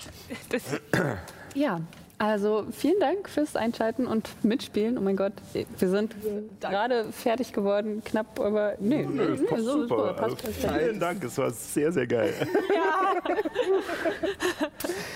Das, 0.51 0.62
Ja, 1.55 1.81
also 2.19 2.67
vielen 2.73 2.99
Dank 3.01 3.29
fürs 3.29 3.57
Einschalten 3.57 4.07
und 4.07 4.29
Mitspielen. 4.45 4.99
Oh 4.99 5.01
mein 5.01 5.17
Gott, 5.17 5.33
wir 5.53 5.89
sind 5.89 6.15
gerade 6.61 7.13
fertig 7.13 7.53
geworden, 7.53 8.03
knapp, 8.05 8.41
aber 8.41 8.75
nee, 8.81 9.07
nee, 9.07 9.25
nee 9.39 9.47
Passt 9.47 9.65
so 9.65 9.83
super. 9.83 10.15
passt 10.15 10.23
Also, 10.23 10.37
perfekt. 10.37 10.83
vielen 10.83 11.01
Dank, 11.01 11.25
es 11.25 11.39
war 11.39 11.51
sehr, 11.51 11.93
sehr 11.93 12.07
geil. 12.07 12.35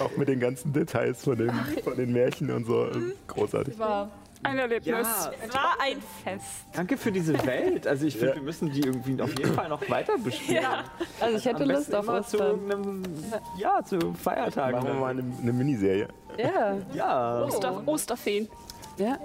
Auch 0.01 0.17
mit 0.17 0.29
den 0.29 0.41
ganzen 0.41 0.73
Details 0.73 1.23
von 1.25 1.37
den, 1.37 1.51
von 1.83 1.97
den 1.97 2.13
Märchen 2.13 2.51
und 2.51 2.67
so. 2.67 2.89
Großartig. 3.27 3.79
War 3.79 4.11
ein 4.45 4.59
Erlebnis. 4.59 4.87
Ja. 5.07 5.31
Es 5.47 5.55
war 5.55 5.77
ein 5.81 6.03
Fest. 6.25 6.47
Danke 6.75 6.97
für 6.97 7.12
diese 7.12 7.35
Welt. 7.47 7.87
Also 7.87 8.07
ich 8.07 8.17
finde, 8.17 8.37
wir 8.37 8.43
müssen 8.43 8.71
die 8.73 8.81
irgendwie 8.81 9.21
auf 9.23 9.31
jeden 9.39 9.55
Fall 9.55 9.69
noch 9.69 9.89
weiter 9.89 10.19
bespielen. 10.19 10.62
Ja. 10.62 10.85
Also 11.21 11.37
ich 11.39 11.45
hätte 11.45 11.62
Am 11.65 11.71
Lust 11.71 11.95
auf 11.95 12.05
immer 12.09 12.23
zu 12.23 12.37
irgendeinem, 12.39 13.03
ja, 13.59 13.83
zu 13.85 13.99
Feiertagen. 14.15 14.77
Machen 14.79 14.89
wir 14.89 14.95
mal 15.01 15.11
eine, 15.11 15.25
eine 15.41 15.53
Miniserie. 15.53 16.09
Ja, 16.39 16.77
Ja, 16.95 17.43
Oster, 17.45 17.83
Osterfeen. 17.87 18.49
ja. 18.97 19.19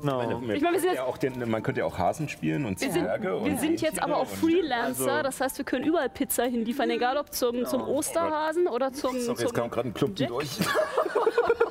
genau. 0.00 0.20
Ich 0.20 0.26
meine, 0.28 0.40
wir 0.40 0.46
sind 0.48 0.62
könnte 0.62 0.86
jetzt- 0.86 0.94
ja 0.96 1.04
auch 1.04 1.16
den, 1.18 1.50
man 1.50 1.62
könnte 1.62 1.80
ja 1.80 1.86
auch 1.86 1.98
Hasen 1.98 2.28
spielen 2.28 2.64
und 2.64 2.80
Wir 2.80 2.92
sind, 2.92 3.02
Zwerge. 3.02 3.36
und 3.36 3.46
wir 3.50 3.58
sind 3.58 3.80
jetzt 3.80 4.02
aber 4.02 4.16
auch 4.18 4.26
Freelancer, 4.26 5.10
Also- 5.12 5.22
das 5.22 5.40
heißt, 5.40 5.58
wir 5.58 5.64
können 5.64 5.84
überall 5.84 6.08
Pizza 6.10 6.44
hinliefern, 6.44 6.90
egal 6.90 7.16
ob 7.16 7.32
zum, 7.32 7.64
zum 7.66 7.82
Osterhasen 7.82 8.66
oder 8.68 8.92
zum. 8.92 9.18
Sorry, 9.18 9.38
jetzt 9.40 9.48
zum 9.48 9.52
kam 9.52 9.70
gerade 9.70 9.88
ein 9.88 9.94
Club 9.94 10.14
durch. 10.16 10.48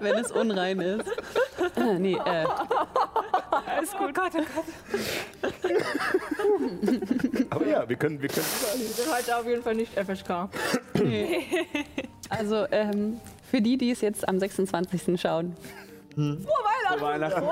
Wenn 0.00 0.14
es 0.16 0.30
unrein 0.32 0.80
ist. 0.80 1.10
Ah, 1.76 1.94
nee, 1.98 2.14
äh, 2.14 2.46
Alles 3.76 3.90
gut. 3.92 4.10
Oh 4.10 4.12
Gott, 4.12 4.32
Aber 7.50 7.66
ja, 7.66 7.88
wir 7.88 7.96
können, 7.96 8.20
wir 8.20 8.28
können 8.28 8.46
überall 8.60 8.76
hin. 8.78 8.86
Wir 8.86 8.94
sind 8.94 9.14
heute 9.14 9.36
auf 9.36 9.46
jeden 9.46 9.62
Fall 9.62 9.74
nicht 9.74 9.92
FSK. 9.94 10.48
also 12.28 12.66
ähm, 12.70 13.20
für 13.50 13.60
die, 13.60 13.76
die 13.76 13.90
es 13.90 14.00
jetzt 14.00 14.26
am 14.28 14.38
26. 14.38 15.20
schauen. 15.20 15.56
Frohe 16.14 17.00
Weihnachten. 17.00 17.44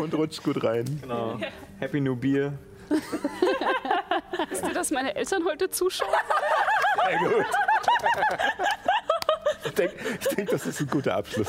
Und 0.00 0.14
rutscht 0.14 0.42
gut 0.42 0.62
rein. 0.64 0.84
Genau. 1.02 1.38
Happy 1.78 2.00
New 2.00 2.16
Beer. 2.16 2.52
wisst 4.48 4.64
ihr, 4.64 4.74
dass 4.74 4.90
meine 4.90 5.14
Eltern 5.14 5.44
heute 5.44 5.68
zuschauen? 5.70 6.10
Sehr 7.08 7.18
gut. 7.18 7.46
Ich 9.64 9.72
denke, 9.72 9.94
ich 10.20 10.28
denk, 10.28 10.50
das 10.50 10.66
ist 10.66 10.80
ein 10.80 10.86
guter 10.88 11.16
Abschluss. 11.16 11.48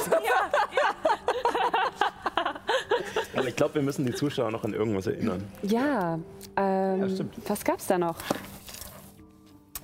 Aber 3.36 3.48
ich 3.48 3.56
glaube, 3.56 3.76
wir 3.76 3.82
müssen 3.82 4.06
die 4.06 4.14
Zuschauer 4.14 4.52
noch 4.52 4.64
an 4.64 4.74
irgendwas 4.74 5.08
erinnern. 5.08 5.48
Ja, 5.62 6.20
ähm, 6.58 7.02
Ja, 7.02 7.10
stimmt. 7.10 7.36
was 7.48 7.64
gab's 7.64 7.88
da 7.88 7.98
noch? 7.98 8.18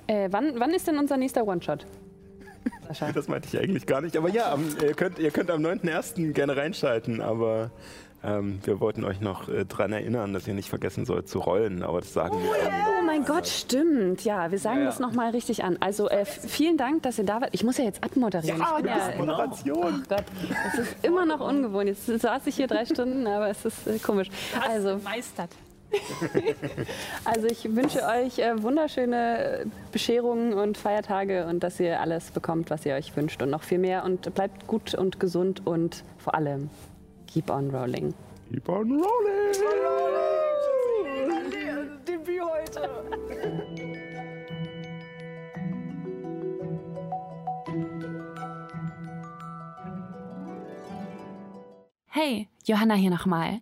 Äh, 0.06 0.28
wann, 0.30 0.58
wann 0.60 0.72
ist 0.74 0.86
denn 0.86 0.98
unser 0.98 1.16
nächster 1.16 1.46
One-Shot? 1.46 1.86
Das 3.14 3.26
meinte 3.28 3.48
ich 3.48 3.58
eigentlich 3.58 3.86
gar 3.86 4.00
nicht. 4.00 4.16
Aber 4.16 4.28
ja, 4.28 4.52
am, 4.52 4.64
ihr, 4.80 4.94
könnt, 4.94 5.18
ihr 5.18 5.30
könnt 5.32 5.50
am 5.50 5.60
9.1. 5.64 6.32
gerne 6.32 6.56
reinschalten. 6.56 7.20
Aber 7.20 7.70
ähm, 8.26 8.60
wir 8.64 8.80
wollten 8.80 9.04
euch 9.04 9.20
noch 9.20 9.48
äh, 9.48 9.64
daran 9.64 9.92
erinnern, 9.92 10.32
dass 10.32 10.46
ihr 10.48 10.54
nicht 10.54 10.68
vergessen 10.68 11.04
sollt 11.04 11.28
zu 11.28 11.38
rollen. 11.38 11.82
Aber 11.82 12.00
das 12.00 12.12
sagen 12.12 12.36
wir 12.38 12.56
irgendwie 12.56 12.90
Oh 12.98 13.04
mein 13.04 13.24
Gott, 13.24 13.46
stimmt. 13.46 14.24
Ja, 14.24 14.50
wir 14.50 14.58
sagen 14.58 14.78
Ja, 14.78 14.82
ja. 14.82 14.88
das 14.90 15.00
nochmal 15.00 15.30
richtig 15.30 15.64
an. 15.64 15.76
Also 15.80 16.08
äh, 16.08 16.24
vielen 16.24 16.76
Dank, 16.76 17.02
dass 17.02 17.18
ihr 17.18 17.24
da 17.24 17.40
wart. 17.40 17.50
Ich 17.52 17.64
muss 17.64 17.78
ja 17.78 17.84
jetzt 17.84 18.02
abmoderieren. 18.02 18.58
Ja, 18.58 18.78
ich 18.78 18.84
ja, 18.84 19.08
ist 19.08 19.18
Moderation. 19.18 20.04
Gott, 20.08 20.24
es 20.72 20.78
ist 20.80 20.96
immer 21.04 21.24
noch 21.24 21.40
ungewohnt. 21.40 21.88
Jetzt 21.88 22.06
saß 22.06 22.46
ich 22.46 22.56
hier 22.56 22.66
drei 22.66 22.84
Stunden, 22.84 23.26
aber 23.26 23.48
es 23.48 23.64
ist 23.64 23.86
äh, 23.86 23.98
komisch. 23.98 24.28
Also, 24.68 24.98
Meistert. 25.04 25.50
also 27.24 27.46
ich 27.46 27.74
wünsche 27.74 28.00
euch 28.02 28.38
äh, 28.38 28.60
wunderschöne 28.62 29.60
äh, 29.60 29.66
Bescherungen 29.92 30.54
und 30.54 30.76
Feiertage 30.76 31.46
und 31.46 31.62
dass 31.62 31.80
ihr 31.80 32.00
alles 32.00 32.30
bekommt, 32.30 32.70
was 32.70 32.84
ihr 32.86 32.94
euch 32.94 33.16
wünscht 33.16 33.42
und 33.42 33.50
noch 33.50 33.62
viel 33.62 33.78
mehr. 33.78 34.04
Und 34.04 34.34
bleibt 34.34 34.66
gut 34.66 34.94
und 34.94 35.20
gesund 35.20 35.66
und 35.66 36.02
vor 36.18 36.34
allem 36.34 36.70
keep 37.36 37.50
on 37.50 37.70
rolling. 37.70 38.14
Keep 38.50 38.68
on 38.70 38.90
rolling. 38.92 39.52
Debüt 42.06 42.40
heute. 42.40 42.88
Hey, 52.06 52.48
Johanna 52.64 52.94
hier 52.94 53.10
nochmal. 53.10 53.60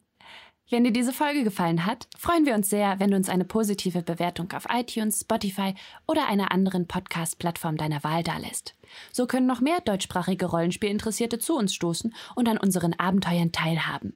Wenn 0.70 0.84
dir 0.84 0.92
diese 0.92 1.12
Folge 1.12 1.42
gefallen 1.42 1.84
hat, 1.84 2.06
freuen 2.16 2.46
wir 2.46 2.54
uns 2.54 2.70
sehr, 2.70 3.00
wenn 3.00 3.10
du 3.10 3.16
uns 3.16 3.28
eine 3.28 3.44
positive 3.44 4.02
Bewertung 4.02 4.52
auf 4.52 4.66
iTunes, 4.70 5.20
Spotify 5.22 5.74
oder 6.06 6.28
einer 6.28 6.52
anderen 6.52 6.86
Podcast-Plattform 6.86 7.76
deiner 7.76 8.04
Wahl 8.04 8.22
dalässt. 8.22 8.76
So 9.12 9.26
können 9.26 9.46
noch 9.46 9.60
mehr 9.60 9.80
deutschsprachige 9.80 10.46
Rollenspielinteressierte 10.46 11.38
zu 11.38 11.56
uns 11.56 11.74
stoßen 11.74 12.14
und 12.34 12.48
an 12.48 12.58
unseren 12.58 12.94
Abenteuern 12.94 13.52
teilhaben. 13.52 14.14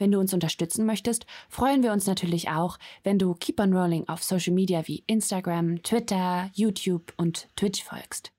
Wenn 0.00 0.10
du 0.12 0.18
uns 0.18 0.32
unterstützen 0.32 0.86
möchtest, 0.86 1.26
freuen 1.50 1.82
wir 1.82 1.92
uns 1.92 2.06
natürlich 2.06 2.48
auch, 2.48 2.78
wenn 3.02 3.18
du 3.18 3.34
Keep 3.34 3.60
on 3.60 3.74
Rolling 3.74 4.08
auf 4.08 4.22
Social 4.22 4.54
Media 4.54 4.88
wie 4.88 5.04
Instagram, 5.06 5.82
Twitter, 5.82 6.50
YouTube 6.54 7.12
und 7.18 7.48
Twitch 7.54 7.84
folgst. 7.84 8.32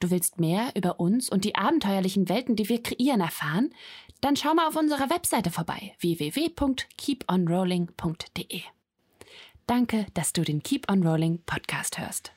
Du 0.00 0.10
willst 0.10 0.40
mehr 0.40 0.72
über 0.74 0.98
uns 1.00 1.30
und 1.30 1.44
die 1.44 1.54
abenteuerlichen 1.54 2.28
Welten, 2.28 2.56
die 2.56 2.68
wir 2.68 2.82
kreieren, 2.82 3.20
erfahren? 3.20 3.70
Dann 4.20 4.34
schau 4.36 4.54
mal 4.54 4.66
auf 4.66 4.74
unserer 4.76 5.10
Webseite 5.10 5.50
vorbei 5.50 5.94
www.keeponrolling.de. 6.00 8.62
Danke, 9.66 10.06
dass 10.14 10.32
du 10.32 10.42
den 10.42 10.62
Keep 10.62 10.90
on 10.90 11.06
Rolling 11.06 11.42
Podcast 11.44 11.98
hörst. 11.98 12.32